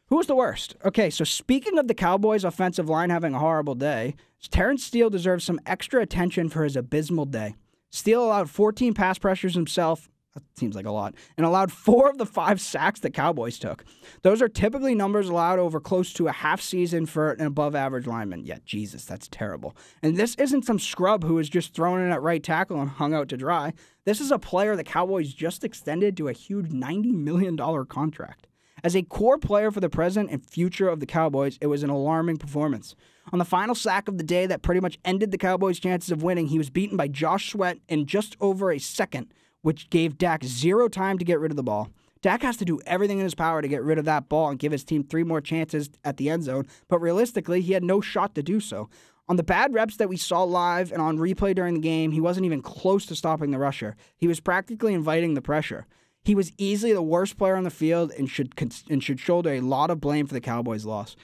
Who 0.09 0.17
was 0.17 0.27
the 0.27 0.35
worst? 0.35 0.77
Okay, 0.85 1.09
so 1.09 1.25
speaking 1.25 1.79
of 1.79 1.89
the 1.89 1.95
Cowboys' 1.95 2.45
offensive 2.45 2.89
line 2.89 3.09
having 3.11 3.35
a 3.35 3.39
horrible 3.39 3.75
day, 3.75 4.15
Terence 4.51 4.85
Steele 4.85 5.09
deserves 5.09 5.45
some 5.45 5.61
extra 5.65 6.03
attention 6.03 6.51
for 6.51 6.63
his 6.63 6.77
abysmal 6.77 7.25
day. 7.25 7.55
Steele 7.91 8.25
allowed 8.25 8.51
14 8.51 8.93
pass 8.93 9.19
pressures 9.19 9.55
himself, 9.55 10.11
that 10.35 10.43
seems 10.57 10.75
like 10.75 10.87
a 10.87 10.91
lot, 10.91 11.15
and 11.37 11.47
allowed 11.47 11.71
four 11.71 12.11
of 12.11 12.19
the 12.19 12.27
five 12.27 12.61
sacks 12.61 13.01
the 13.01 13.11
Cowboys 13.11 13.59
took. 13.59 13.85
Those 14.23 14.43
are 14.43 14.49
typically 14.49 14.95
numbers 14.95 15.29
allowed 15.29 15.61
over 15.61 15.79
close 15.81 16.13
to 16.15 16.27
a 16.27 16.33
half 16.33 16.61
season 16.61 17.07
for 17.07 17.33
an 17.33 17.47
above 17.47 17.77
average 17.77 18.07
lineman. 18.07 18.45
Yeah, 18.45 18.59
Jesus, 18.65 19.05
that's 19.05 19.29
terrible. 19.29 19.77
And 20.03 20.17
this 20.17 20.35
isn't 20.35 20.65
some 20.65 20.81
scrub 20.81 21.23
who 21.23 21.35
was 21.35 21.49
just 21.49 21.73
thrown 21.73 22.01
in 22.01 22.11
at 22.11 22.23
right 22.23 22.43
tackle 22.43 22.81
and 22.81 22.91
hung 22.91 23.15
out 23.15 23.29
to 23.29 23.37
dry. 23.37 23.75
This 24.05 24.21
is 24.21 24.33
a 24.33 24.39
player 24.39 24.75
the 24.75 24.83
Cowboys 24.83 25.33
just 25.33 25.63
extended 25.63 26.17
to 26.17 26.29
a 26.29 26.33
huge 26.33 26.69
$90 26.69 27.13
million 27.13 27.57
contract. 27.87 28.49
As 28.83 28.97
a 28.97 29.03
core 29.03 29.39
player 29.39 29.71
for 29.71 29.81
the 29.81 29.89
present 29.89 30.31
and 30.31 30.45
future 30.45 30.89
of 30.89 31.01
the 31.01 31.07
Cowboys, 31.07 31.59
it 31.61 31.69
was 31.69 31.83
an 31.83 31.91
alarming 31.91 32.37
performance. 32.37 32.95
On 33.33 33.39
the 33.39 33.45
final 33.45 33.75
sack 33.75 34.09
of 34.09 34.19
the 34.19 34.25
day 34.25 34.47
that 34.47 34.61
pretty 34.61 34.81
much 34.81 34.99
ended 35.05 35.31
the 35.31 35.39
Cowboys' 35.39 35.81
chances 35.81 36.11
of 36.11 36.23
winning, 36.23 36.49
he 36.49 36.59
was 36.59 36.69
beaten 36.69 36.97
by 36.97 37.09
Josh 37.09 37.51
Sweat 37.51 37.79
in 37.89 38.05
just 38.05 38.37
over 38.41 38.71
a 38.71 38.79
second 38.79 39.33
which 39.65 39.89
gave 39.89 40.19
Dak 40.19 40.45
zero 40.45 40.89
time 40.89 41.17
to 41.17 41.25
get 41.25 41.41
rid 41.41 41.51
of 41.51 41.57
the 41.57 41.63
ball. 41.63 41.89
Dak 42.21 42.43
has 42.43 42.59
to 42.59 42.67
do 42.67 42.81
everything 42.87 43.19
in 43.19 43.25
his 43.25 43.35
power 43.35 43.63
to 43.63 43.69
get 43.69 43.83
rid 43.83 43.97
of 43.97 44.05
that 44.05 44.29
ball 44.29 44.51
and 44.51 44.59
give 44.59 44.73
his 44.73 44.85
team 44.85 45.03
three 45.03 45.25
more 45.25 45.41
chances 45.41 45.89
at 46.05 46.19
the 46.19 46.29
end 46.29 46.45
zone, 46.45 46.67
but 46.87 47.01
realistically, 47.01 47.63
he 47.63 47.73
had 47.73 47.83
no 47.83 48.03
shot 48.03 48.35
to 48.35 48.43
do 48.43 48.61
so. 48.61 48.91
On 49.27 49.37
the 49.37 49.43
bad 49.43 49.73
reps 49.73 49.97
that 49.97 50.11
we 50.11 50.19
saw 50.19 50.43
live 50.43 50.93
and 50.93 51.01
on 51.01 51.17
replay 51.17 51.55
during 51.55 51.73
the 51.73 51.81
game, 51.81 52.13
he 52.13 52.21
wasn't 52.21 52.45
even 52.45 52.61
close 52.61 53.07
to 53.07 53.17
stopping 53.17 53.53
the 53.53 53.59
rusher. 53.59 53.97
He 54.19 54.29
was 54.29 54.39
practically 54.39 54.93
inviting 54.93 55.33
the 55.33 55.41
pressure. 55.41 55.87
He 56.25 56.35
was 56.35 56.53
easily 56.59 56.93
the 56.93 57.01
worst 57.01 57.39
player 57.39 57.57
on 57.57 57.65
the 57.65 57.71
field 57.71 58.13
and 58.19 58.29
should 58.29 58.53
and 58.91 59.03
should 59.03 59.19
shoulder 59.19 59.55
a 59.55 59.61
lot 59.63 59.91
of 59.91 59.99
blame 59.99 60.27
for 60.27 60.35
the 60.35 60.43
Cowboys' 60.43 60.85
loss. 60.85 61.17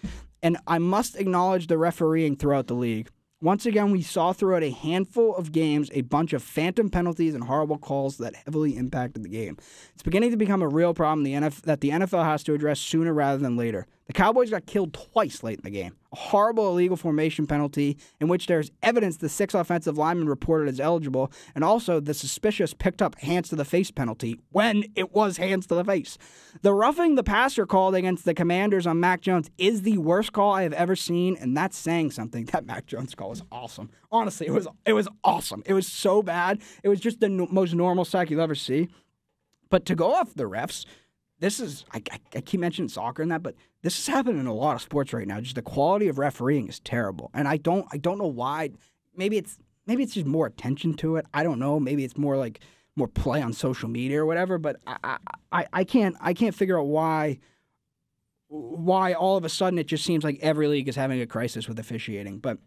And 0.43 0.57
I 0.67 0.79
must 0.79 1.17
acknowledge 1.17 1.67
the 1.67 1.77
refereeing 1.77 2.37
throughout 2.37 2.69
the 2.69 2.75
league. 2.75 3.11
Once 3.43 3.65
again, 3.65 3.91
we 3.91 4.03
saw 4.03 4.35
throughout 4.35 4.63
a 4.63 4.71
handful 4.71 5.35
of 5.35 5.51
games 5.51 5.89
a 5.95 6.03
bunch 6.03 6.35
of 6.35 6.43
phantom 6.43 6.91
penalties 6.91 7.35
and 7.35 7.45
horrible 7.45 7.79
calls 7.79 8.19
that 8.19 8.35
heavily 8.35 8.77
impacted 8.77 9.23
the 9.23 9.31
game. 9.31 9.57
It's 9.95 10.03
beginning 10.03 10.31
to 10.31 10.37
become 10.37 10.61
a 10.61 10.69
real 10.69 10.93
problem 10.93 11.23
the 11.23 11.33
NF- 11.33 11.63
that 11.63 11.81
the 11.81 11.89
NFL 11.89 12.25
has 12.25 12.43
to 12.45 12.53
address 12.53 12.79
sooner 12.81 13.15
rather 13.15 13.39
than 13.39 13.57
later. 13.57 13.87
The 14.11 14.15
Cowboys 14.15 14.51
got 14.51 14.67
killed 14.67 14.93
twice 14.93 15.45
late 15.45 15.61
in 15.61 15.63
the 15.63 15.71
game. 15.71 15.95
A 16.13 16.17
horrible 16.17 16.69
illegal 16.71 16.97
formation 16.97 17.47
penalty 17.47 17.97
in 18.21 18.27
which 18.27 18.49
there's 18.49 18.73
evidence 18.83 19.19
the 19.19 19.29
six 19.29 19.55
offensive 19.55 19.97
linemen 19.97 20.29
reported 20.29 20.69
as 20.69 20.81
eligible, 20.81 21.31
and 21.55 21.63
also 21.63 22.01
the 22.01 22.13
suspicious 22.13 22.75
picked 22.75 23.01
up 23.01 23.15
hands 23.21 23.51
to 23.51 23.55
the 23.55 23.65
face 23.65 23.93
penalty 23.93 24.41
when 24.51 24.83
it 24.97 25.15
was 25.15 25.37
hands 25.37 25.69
to 25.69 25.77
the 25.77 25.85
face. 25.85 26.19
The 26.63 26.75
roughing 26.75 27.15
the 27.15 27.23
passer 27.23 27.67
called 27.67 27.95
against 27.95 28.25
the 28.25 28.35
Commanders 28.35 28.85
on 28.85 28.99
Mac 28.99 29.21
Jones 29.21 29.49
is 29.59 29.83
the 29.83 29.99
worst 29.99 30.33
call 30.33 30.55
I 30.55 30.65
have 30.65 30.73
ever 30.73 30.97
seen, 30.97 31.37
and 31.37 31.57
that's 31.57 31.79
saying 31.79 32.11
something. 32.11 32.49
That 32.51 32.67
Mac 32.67 32.87
Jones 32.87 33.15
call 33.15 33.31
was 33.31 33.45
awesome. 33.53 33.91
Honestly, 34.11 34.49
it 34.49 34.53
was 34.53 34.67
it 34.85 34.93
was 34.93 35.07
awesome. 35.23 35.63
It 35.67 35.73
was 35.73 35.87
so 35.87 36.21
bad. 36.21 36.61
It 36.83 36.89
was 36.89 36.99
just 36.99 37.21
the 37.21 37.29
most 37.29 37.75
normal 37.75 38.05
sack 38.05 38.29
you'll 38.29 38.41
ever 38.41 38.57
see. 38.57 38.89
But 39.69 39.85
to 39.85 39.95
go 39.95 40.13
off 40.15 40.35
the 40.35 40.51
refs, 40.51 40.85
this 41.41 41.59
is 41.59 41.85
I, 41.93 42.03
I, 42.11 42.19
I, 42.37 42.41
keep 42.41 42.61
mentioning 42.61 42.89
soccer 42.89 43.23
and 43.23 43.31
that, 43.31 43.43
but 43.43 43.55
this 43.83 43.99
is 43.99 44.07
happening 44.07 44.41
in 44.41 44.47
a 44.47 44.55
lot 44.55 44.77
of 44.77 44.83
sports 44.83 45.13
right 45.13 45.27
now. 45.27 45.41
Just 45.41 45.55
the 45.55 45.63
quality 45.63 46.09
of 46.09 46.19
refereeing 46.19 46.69
is 46.69 46.81
terrible, 46.81 47.31
and 47.35 47.49
I 47.49 47.57
don't 47.57 47.87
I 47.93 47.97
don't 47.97 48.19
know 48.19 48.27
why. 48.27 48.71
Maybe 49.17 49.39
it's 49.39 49.59
maybe 49.87 50.03
it's 50.03 50.15
just 50.15 50.27
more 50.27 50.47
attention 50.47 50.95
to 50.95 51.17
it. 51.17 51.27
I 51.33 51.43
don't 51.43 51.59
know. 51.59 51.81
Maybe 51.81 52.05
it's 52.05 52.17
more 52.17 52.37
like 52.37 52.61
more 52.97 53.09
play 53.09 53.41
on 53.41 53.53
social 53.53 53.89
media 53.89 54.21
or 54.21 54.27
whatever. 54.27 54.59
But 54.59 54.77
I 54.87 55.19
I, 55.53 55.67
I 55.73 55.85
can't 55.85 56.17
I 56.21 56.35
can't 56.35 56.55
figure 56.55 56.79
out 56.79 56.87
why 56.87 57.39
why 58.49 59.13
all 59.13 59.37
of 59.37 59.45
a 59.45 59.49
sudden 59.49 59.79
it 59.79 59.87
just 59.87 60.05
seems 60.05 60.25
like 60.25 60.39
every 60.43 60.67
league 60.67 60.89
is 60.89 60.97
having 60.97 61.21
a 61.21 61.27
crisis 61.27 61.69
with 61.69 61.79
officiating. 61.79 62.39
But 62.39 62.59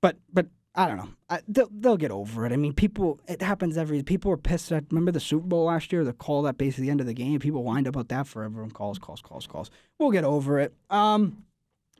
but 0.00 0.16
but 0.32 0.46
I 0.78 0.86
don't 0.86 0.96
know. 0.96 1.08
I, 1.28 1.40
they'll, 1.48 1.68
they'll 1.72 1.96
get 1.96 2.12
over 2.12 2.46
it. 2.46 2.52
I 2.52 2.56
mean, 2.56 2.72
people, 2.72 3.18
it 3.26 3.42
happens 3.42 3.76
every. 3.76 4.00
People 4.04 4.30
were 4.30 4.36
pissed 4.36 4.70
at. 4.70 4.84
Remember 4.90 5.10
the 5.10 5.18
Super 5.18 5.44
Bowl 5.44 5.64
last 5.64 5.92
year? 5.92 6.04
The 6.04 6.12
call 6.12 6.42
that 6.42 6.56
basically 6.56 6.84
the 6.84 6.90
end 6.92 7.00
of 7.00 7.08
the 7.08 7.14
game. 7.14 7.40
People 7.40 7.64
whined 7.64 7.88
about 7.88 8.08
that 8.10 8.28
forever 8.28 8.62
and 8.62 8.72
calls, 8.72 8.96
calls, 8.96 9.20
calls, 9.20 9.48
calls. 9.48 9.72
We'll 9.98 10.12
get 10.12 10.22
over 10.22 10.60
it. 10.60 10.72
Um, 10.88 11.42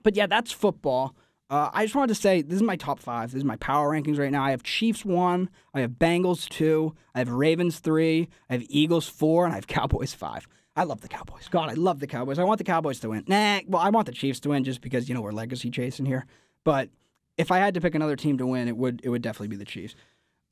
but 0.05 0.15
yeah, 0.15 0.29
that's 0.29 0.53
football. 0.53 1.17
Uh, 1.51 1.71
I 1.73 1.87
just 1.87 1.97
wanted 1.97 2.15
to 2.15 2.21
say 2.21 2.41
this 2.41 2.55
is 2.55 2.63
my 2.63 2.77
top 2.77 3.01
five. 3.01 3.33
This 3.33 3.39
is 3.39 3.45
my 3.45 3.57
power 3.57 3.91
rankings 3.91 4.17
right 4.17 4.31
now. 4.31 4.45
I 4.45 4.53
have 4.53 4.63
Chiefs 4.63 5.05
one, 5.05 5.51
I 5.75 5.81
have 5.81 5.93
Bengals 5.93 6.49
two, 6.49 6.95
I 7.17 7.19
have 7.19 7.31
Ravens 7.31 7.81
three, 7.81 8.29
I 8.49 8.53
have 8.53 8.65
Eagles 8.69 9.09
four, 9.09 9.45
and 9.45 9.53
I 9.53 9.57
have 9.57 9.67
Cowboys 9.67 10.15
five. 10.15 10.47
I 10.77 10.85
love 10.85 11.01
the 11.01 11.09
Cowboys. 11.09 11.49
God, 11.51 11.69
I 11.69 11.73
love 11.73 11.99
the 11.99 12.07
Cowboys. 12.07 12.39
I 12.39 12.45
want 12.45 12.59
the 12.59 12.65
Cowboys 12.65 13.01
to 13.01 13.09
win. 13.09 13.25
Nah, 13.27 13.61
well, 13.67 13.83
I 13.83 13.91
want 13.91 14.07
the 14.07 14.13
Chiefs 14.13 14.39
to 14.41 14.51
win 14.51 14.63
just 14.63 14.83
because 14.83 15.09
you 15.09 15.15
know 15.17 15.23
we're 15.23 15.33
legacy 15.33 15.71
chasing 15.71 16.07
here. 16.07 16.27
But 16.65 16.91
if 17.39 17.51
I 17.51 17.59
had 17.59 17.75
to 17.75 17.81
pick 17.81 17.95
another 17.95 18.17
team 18.17 18.37
to 18.39 18.47
win, 18.47 18.69
it 18.69 18.77
would 18.77 19.01
it 19.05 19.09
would 19.09 19.23
definitely 19.23 19.49
be 19.49 19.57
the 19.57 19.65
Chiefs. 19.65 19.95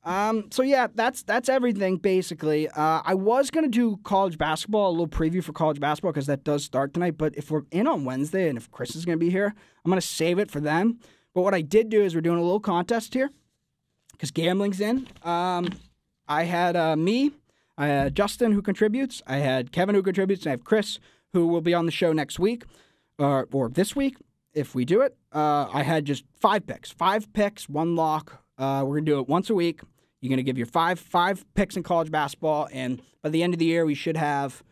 Um, 0.03 0.49
so 0.51 0.63
yeah, 0.63 0.87
that's 0.95 1.21
that's 1.23 1.49
everything 1.49 1.97
basically. 1.97 2.69
Uh, 2.69 3.01
I 3.03 3.13
was 3.13 3.51
gonna 3.51 3.67
do 3.67 3.97
college 4.03 4.37
basketball, 4.37 4.89
a 4.89 4.91
little 4.91 5.07
preview 5.07 5.43
for 5.43 5.51
college 5.51 5.81
basketball 5.81 6.13
because 6.13 6.27
that 6.27 6.45
does 6.45 6.63
start 6.63 6.93
tonight. 6.93 7.17
But 7.17 7.35
if 7.35 7.51
we're 7.51 7.63
in 7.71 7.87
on 7.87 8.05
Wednesday 8.05 8.47
and 8.47 8.57
if 8.57 8.71
Chris 8.71 8.95
is 8.95 9.05
gonna 9.05 9.17
be 9.17 9.29
here, 9.29 9.53
I'm 9.83 9.91
gonna 9.91 10.01
save 10.01 10.39
it 10.39 10.49
for 10.49 10.61
them. 10.61 10.99
But 11.35 11.41
what 11.41 11.53
I 11.53 11.61
did 11.61 11.89
do 11.89 12.01
is 12.01 12.15
we're 12.15 12.21
doing 12.21 12.39
a 12.39 12.41
little 12.41 12.61
contest 12.61 13.13
here 13.13 13.29
because 14.13 14.31
gambling's 14.31 14.79
in. 14.79 15.07
Um, 15.23 15.69
I 16.27 16.43
had 16.43 16.77
uh, 16.77 16.95
me, 16.95 17.31
I 17.77 17.87
had 17.87 18.15
Justin 18.15 18.53
who 18.53 18.61
contributes, 18.61 19.21
I 19.27 19.37
had 19.37 19.73
Kevin 19.73 19.93
who 19.93 20.03
contributes, 20.03 20.43
and 20.43 20.49
I 20.49 20.51
have 20.51 20.63
Chris 20.63 20.99
who 21.33 21.47
will 21.47 21.61
be 21.61 21.73
on 21.73 21.85
the 21.85 21.91
show 21.91 22.13
next 22.13 22.39
week 22.39 22.63
or, 23.19 23.47
or 23.51 23.69
this 23.69 23.95
week 23.95 24.15
if 24.57 24.73
we 24.73 24.85
do 24.85 25.01
it. 25.01 25.15
Uh, 25.31 25.67
I 25.71 25.83
had 25.83 26.05
just 26.05 26.23
five 26.41 26.65
picks, 26.65 26.91
five 26.91 27.31
picks, 27.33 27.69
one 27.69 27.95
lock. 27.95 28.43
Uh, 28.57 28.83
we're 28.85 28.95
gonna 28.95 29.05
do 29.05 29.19
it 29.19 29.27
once 29.27 29.49
a 29.49 29.55
week. 29.55 29.81
You're 30.19 30.29
gonna 30.29 30.43
give 30.43 30.57
your 30.57 30.67
five 30.67 30.99
five 30.99 31.45
picks 31.53 31.77
in 31.77 31.83
college 31.83 32.11
basketball, 32.11 32.67
and 32.71 33.01
by 33.21 33.29
the 33.29 33.43
end 33.43 33.53
of 33.53 33.59
the 33.59 33.65
year, 33.65 33.85
we 33.85 33.93
should 33.93 34.17
have 34.17 34.63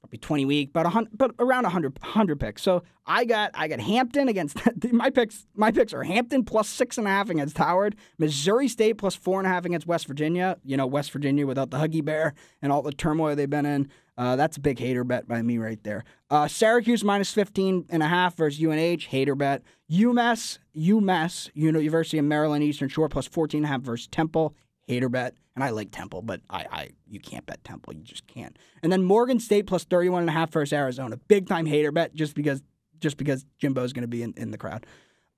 probably 0.00 0.18
20 0.18 0.44
week, 0.44 0.72
but 0.72 0.86
a 0.86 1.06
but 1.12 1.32
around 1.38 1.64
100, 1.64 1.98
100 2.00 2.40
picks. 2.40 2.62
So 2.62 2.82
I 3.06 3.24
got 3.24 3.50
I 3.54 3.68
got 3.68 3.80
Hampton 3.80 4.28
against 4.28 4.58
my 4.92 5.10
picks. 5.10 5.46
My 5.54 5.70
picks 5.70 5.92
are 5.92 6.02
Hampton 6.02 6.44
plus 6.44 6.68
six 6.68 6.98
and 6.98 7.06
a 7.06 7.10
half 7.10 7.30
against 7.30 7.58
Howard, 7.58 7.96
Missouri 8.18 8.68
State 8.68 8.98
plus 8.98 9.14
four 9.14 9.38
and 9.40 9.46
a 9.46 9.50
half 9.50 9.64
against 9.64 9.86
West 9.86 10.06
Virginia. 10.06 10.56
You 10.64 10.76
know 10.76 10.86
West 10.86 11.12
Virginia 11.12 11.46
without 11.46 11.70
the 11.70 11.78
Huggy 11.78 12.04
Bear 12.04 12.34
and 12.62 12.72
all 12.72 12.82
the 12.82 12.92
turmoil 12.92 13.36
they've 13.36 13.48
been 13.48 13.66
in. 13.66 13.88
Uh, 14.18 14.34
that's 14.34 14.56
a 14.56 14.60
big 14.60 14.80
hater 14.80 15.04
bet 15.04 15.28
by 15.28 15.40
me 15.40 15.58
right 15.58 15.82
there. 15.84 16.02
Uh, 16.28 16.48
Syracuse 16.48 17.04
minus 17.04 17.32
15 17.32 17.86
and 17.88 18.02
a 18.02 18.08
half 18.08 18.36
versus 18.36 18.60
UNH, 18.60 19.04
hater 19.08 19.36
bet. 19.36 19.62
UMass, 19.88 20.58
UMass, 20.76 21.50
University 21.54 22.18
of 22.18 22.24
Maryland 22.24 22.64
Eastern 22.64 22.88
Shore 22.88 23.08
plus 23.08 23.28
14 23.28 23.58
and 23.58 23.64
a 23.64 23.68
half 23.68 23.80
versus 23.82 24.08
Temple, 24.08 24.56
hater 24.88 25.08
bet. 25.08 25.34
And 25.54 25.62
I 25.62 25.70
like 25.70 25.92
Temple, 25.92 26.22
but 26.22 26.40
I, 26.50 26.66
I 26.70 26.88
you 27.08 27.20
can't 27.20 27.46
bet 27.46 27.62
Temple. 27.62 27.94
You 27.94 28.02
just 28.02 28.26
can't. 28.26 28.58
And 28.82 28.92
then 28.92 29.04
Morgan 29.04 29.38
State 29.38 29.68
plus 29.68 29.84
31 29.84 30.22
and 30.22 30.30
a 30.30 30.32
half 30.32 30.50
versus 30.50 30.72
Arizona. 30.72 31.16
Big 31.28 31.46
time 31.46 31.66
hater 31.66 31.92
bet 31.92 32.12
just 32.12 32.34
because 32.34 32.60
just 32.98 33.18
because 33.18 33.46
Jimbo's 33.60 33.92
going 33.92 34.02
to 34.02 34.08
be 34.08 34.24
in, 34.24 34.34
in 34.36 34.50
the 34.50 34.58
crowd. 34.58 34.84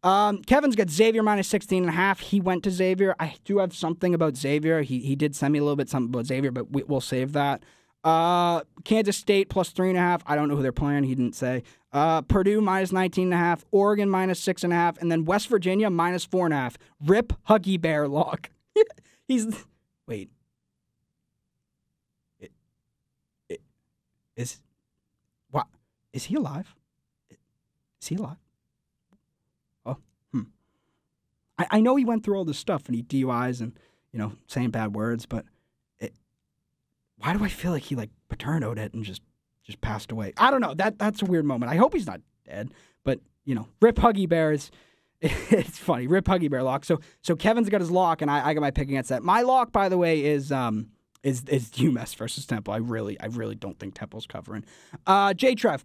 Um, 0.02 0.38
Kevin's 0.38 0.76
got 0.76 0.88
Xavier 0.88 1.22
minus 1.22 1.48
16 1.48 1.82
and 1.82 1.90
a 1.90 1.92
half. 1.92 2.20
He 2.20 2.40
went 2.40 2.64
to 2.64 2.70
Xavier. 2.70 3.14
I 3.20 3.34
do 3.44 3.58
have 3.58 3.74
something 3.74 4.14
about 4.14 4.36
Xavier. 4.36 4.80
He, 4.80 5.00
he 5.00 5.14
did 5.14 5.36
send 5.36 5.52
me 5.52 5.58
a 5.58 5.62
little 5.62 5.76
bit 5.76 5.90
something 5.90 6.08
about 6.08 6.24
Xavier, 6.24 6.50
but 6.50 6.70
we, 6.70 6.82
we'll 6.84 7.02
save 7.02 7.32
that. 7.32 7.62
Uh, 8.02 8.62
Kansas 8.84 9.16
State 9.16 9.50
plus 9.50 9.70
three 9.70 9.90
and 9.90 9.98
a 9.98 10.00
half. 10.00 10.22
I 10.26 10.34
don't 10.34 10.48
know 10.48 10.56
who 10.56 10.62
they're 10.62 10.72
playing. 10.72 11.04
He 11.04 11.14
didn't 11.14 11.34
say. 11.34 11.62
Uh, 11.92 12.22
Purdue 12.22 12.60
minus 12.60 12.92
19 12.92 13.24
and 13.24 13.34
a 13.34 13.36
half. 13.36 13.64
Oregon 13.70 14.08
minus 14.08 14.40
six 14.40 14.64
and 14.64 14.72
a 14.72 14.76
half. 14.76 14.98
And 14.98 15.10
then 15.10 15.24
West 15.24 15.48
Virginia 15.48 15.90
minus 15.90 16.24
four 16.24 16.46
and 16.46 16.54
a 16.54 16.56
half. 16.56 16.78
Rip 17.04 17.32
Huggy 17.48 17.80
Bear 17.80 18.08
lock. 18.08 18.50
He's. 19.28 19.64
Wait. 20.06 20.30
It, 22.38 22.52
it, 23.48 23.60
is. 24.34 24.60
What? 25.50 25.66
Is 26.12 26.24
he 26.24 26.36
alive? 26.36 26.74
Is 28.00 28.08
he 28.08 28.16
alive? 28.16 28.38
Oh, 29.84 29.98
hmm. 30.32 30.42
I, 31.58 31.66
I 31.70 31.80
know 31.80 31.96
he 31.96 32.04
went 32.06 32.24
through 32.24 32.36
all 32.36 32.46
this 32.46 32.58
stuff 32.58 32.86
and 32.86 32.94
he 32.94 33.02
DUIs 33.02 33.60
and, 33.60 33.78
you 34.10 34.18
know, 34.18 34.32
saying 34.46 34.70
bad 34.70 34.94
words, 34.94 35.26
but 35.26 35.44
why 37.20 37.36
do 37.36 37.44
I 37.44 37.48
feel 37.48 37.70
like 37.70 37.84
he 37.84 37.94
like 37.94 38.10
paternoed 38.28 38.78
it 38.78 38.94
and 38.94 39.04
just 39.04 39.22
just 39.62 39.80
passed 39.80 40.10
away? 40.10 40.32
I 40.36 40.50
don't 40.50 40.60
know. 40.60 40.74
That 40.74 40.98
that's 40.98 41.22
a 41.22 41.26
weird 41.26 41.44
moment. 41.44 41.70
I 41.70 41.76
hope 41.76 41.94
he's 41.94 42.06
not 42.06 42.20
dead, 42.46 42.72
but 43.04 43.20
you 43.44 43.54
know, 43.54 43.68
Rip 43.80 43.96
Huggy 43.96 44.28
Bear 44.28 44.52
is 44.52 44.70
it's 45.20 45.78
funny. 45.78 46.06
Rip 46.06 46.24
Huggy 46.24 46.50
Bear 46.50 46.62
lock. 46.62 46.84
So 46.84 47.00
so 47.22 47.36
Kevin's 47.36 47.68
got 47.68 47.80
his 47.80 47.90
lock 47.90 48.22
and 48.22 48.30
I, 48.30 48.48
I 48.48 48.54
got 48.54 48.62
my 48.62 48.70
pick 48.70 48.88
against 48.88 49.10
that. 49.10 49.22
My 49.22 49.42
lock, 49.42 49.70
by 49.70 49.88
the 49.88 49.98
way, 49.98 50.24
is 50.24 50.50
um 50.50 50.88
is 51.22 51.44
is 51.44 51.70
UMass 51.72 52.16
versus 52.16 52.46
Temple. 52.46 52.72
I 52.72 52.78
really 52.78 53.20
I 53.20 53.26
really 53.26 53.54
don't 53.54 53.78
think 53.78 53.94
Temple's 53.94 54.26
covering. 54.26 54.64
Uh 55.06 55.34
J 55.34 55.54
Trev. 55.54 55.84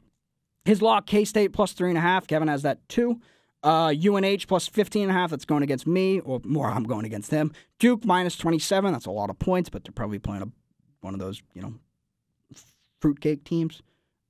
His 0.64 0.82
lock, 0.82 1.06
K 1.06 1.26
State 1.26 1.54
plus 1.54 1.74
three 1.74 1.90
and 1.90 1.98
a 1.98 2.02
half. 2.02 2.28
Kevin 2.28 2.48
has 2.48 2.64
that 2.64 2.88
too. 2.90 3.20
Uh, 3.62 3.92
UNH 3.92 4.46
plus 4.48 4.68
15 4.68 5.04
and 5.04 5.12
a 5.12 5.14
half. 5.14 5.32
That's 5.32 5.44
going 5.44 5.64
against 5.64 5.88
me, 5.88 6.20
or 6.20 6.40
more, 6.44 6.70
I'm 6.70 6.84
going 6.84 7.04
against 7.04 7.32
him. 7.32 7.52
Duke 7.80 8.06
minus 8.06 8.38
27. 8.38 8.94
That's 8.94 9.08
a 9.08 9.12
lot 9.12 9.32
of 9.32 9.40
points, 9.40 9.70
but 9.70 9.84
they're 9.84 9.92
probably 9.92 10.20
playing 10.20 10.44
a 10.44 10.48
one 11.06 11.14
of 11.14 11.20
those, 11.20 11.42
you 11.54 11.62
know, 11.62 11.74
fruitcake 13.00 13.46
teams. 13.46 13.82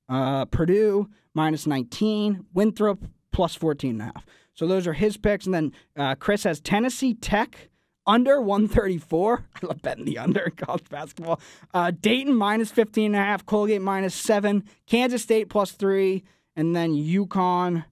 Uh, 0.08 0.46
Purdue 0.46 1.10
minus 1.34 1.66
19, 1.66 2.46
Winthrop 2.54 3.04
plus 3.32 3.56
14 3.56 3.92
and 3.92 4.02
a 4.02 4.06
half. 4.06 4.26
So 4.54 4.68
those 4.68 4.86
are 4.86 4.94
his 4.94 5.18
picks. 5.18 5.46
And 5.46 5.54
then 5.54 5.72
uh, 5.98 6.16
Chris 6.16 6.44
has 6.44 6.60
Tennessee 6.60 7.16
Tech 7.16 7.70
under 8.06 8.40
134. 8.40 9.46
I 9.64 9.66
love 9.66 9.82
betting 9.82 10.06
the 10.06 10.20
under 10.20 10.42
in 10.42 10.52
college 10.52 10.88
basketball. 10.90 11.42
Uh, 11.74 11.92
Dayton 11.92 12.36
minus 12.36 12.72
15 12.72 13.08
and 13.08 13.16
a 13.16 13.18
half, 13.18 13.46
Colgate 13.46 13.82
minus 13.82 14.14
seven, 14.14 14.64
Kansas 14.86 15.24
State 15.24 15.50
plus 15.50 15.72
three, 15.72 16.24
and 16.56 16.76
then 16.76 16.94
UConn 16.94 17.86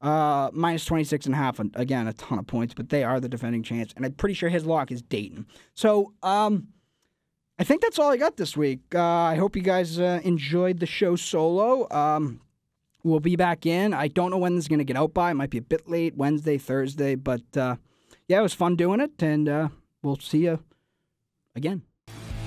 uh, 0.00 0.50
minus 0.52 0.84
26 0.84 1.26
and 1.26 1.34
a 1.34 1.38
half. 1.38 1.60
Again, 1.74 2.06
a 2.06 2.12
ton 2.12 2.38
of 2.38 2.46
points, 2.46 2.74
but 2.74 2.88
they 2.88 3.04
are 3.04 3.20
the 3.20 3.28
defending 3.28 3.62
champs. 3.62 3.92
And 3.96 4.04
I'm 4.04 4.12
pretty 4.12 4.34
sure 4.34 4.48
his 4.48 4.64
lock 4.64 4.90
is 4.90 5.02
Dayton. 5.02 5.46
So, 5.74 6.12
um, 6.22 6.68
I 7.58 7.64
think 7.64 7.82
that's 7.82 7.98
all 7.98 8.10
I 8.10 8.16
got 8.16 8.36
this 8.36 8.56
week. 8.56 8.80
Uh, 8.94 9.02
I 9.02 9.34
hope 9.34 9.56
you 9.56 9.62
guys 9.62 9.98
uh, 9.98 10.20
enjoyed 10.22 10.78
the 10.78 10.86
show 10.86 11.16
solo. 11.16 11.88
Um, 11.90 12.40
we'll 13.02 13.18
be 13.18 13.34
back 13.34 13.66
in. 13.66 13.92
I 13.92 14.06
don't 14.06 14.30
know 14.30 14.38
when 14.38 14.54
this 14.54 14.64
is 14.64 14.68
going 14.68 14.78
to 14.78 14.84
get 14.84 14.96
out 14.96 15.12
by. 15.12 15.32
It 15.32 15.34
might 15.34 15.50
be 15.50 15.58
a 15.58 15.62
bit 15.62 15.88
late, 15.88 16.16
Wednesday, 16.16 16.56
Thursday. 16.56 17.16
But 17.16 17.56
uh, 17.56 17.76
yeah, 18.28 18.38
it 18.38 18.42
was 18.42 18.54
fun 18.54 18.76
doing 18.76 19.00
it. 19.00 19.20
And 19.20 19.48
uh, 19.48 19.68
we'll 20.02 20.20
see 20.20 20.44
you 20.44 20.62
again. 21.56 21.82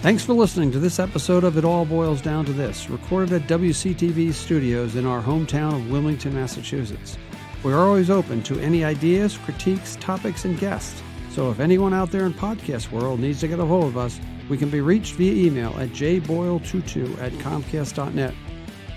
Thanks 0.02 0.26
for 0.26 0.34
listening 0.34 0.72
to 0.72 0.80
this 0.80 0.98
episode 0.98 1.44
of 1.44 1.58
It 1.58 1.66
All 1.66 1.86
Boyles 1.86 2.22
Down 2.22 2.46
to 2.46 2.54
This, 2.54 2.90
recorded 2.90 3.34
at 3.34 3.50
WCTV 3.50 4.34
studios 4.34 4.96
in 4.96 5.06
our 5.06 5.22
hometown 5.22 5.74
of 5.74 5.92
Wilmington, 5.92 6.34
Massachusetts. 6.34 7.18
We're 7.64 7.78
always 7.78 8.10
open 8.10 8.42
to 8.44 8.60
any 8.60 8.84
ideas, 8.84 9.38
critiques, 9.38 9.98
topics, 9.98 10.46
and 10.46 10.58
guests. 10.58 11.04
So 11.30 11.52
if 11.52 11.60
anyone 11.60 11.94
out 11.94 12.12
there 12.12 12.26
in 12.26 12.34
podcast 12.34 12.92
world 12.92 13.20
needs 13.20 13.42
to 13.42 13.48
get 13.48 13.60
a 13.60 13.66
hold 13.66 13.86
of 13.86 13.98
us, 13.98 14.20
we 14.52 14.57
can 14.57 14.69
be 14.69 14.82
reached 14.82 15.14
via 15.14 15.32
email 15.32 15.69
at 15.80 15.88
jboyle22 15.91 17.18
at 17.22 17.32
comcast.net. 17.34 18.34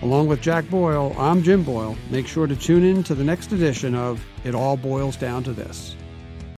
Along 0.03 0.27
with 0.27 0.41
Jack 0.41 0.69
Boyle, 0.69 1.15
I'm 1.17 1.45
Jim 1.45 1.63
Boyle. 1.63 1.97
Make 2.11 2.27
sure 2.27 2.49
to 2.49 2.57
tune 2.57 2.83
in 2.83 3.05
to 3.05 3.15
the 3.15 3.23
next 3.23 3.53
edition 3.53 3.95
of 3.95 4.21
It 4.43 4.57
All 4.57 4.77
Boyles 4.77 5.17
Down 5.17 5.45
to 5.45 5.53
This. 5.53 5.95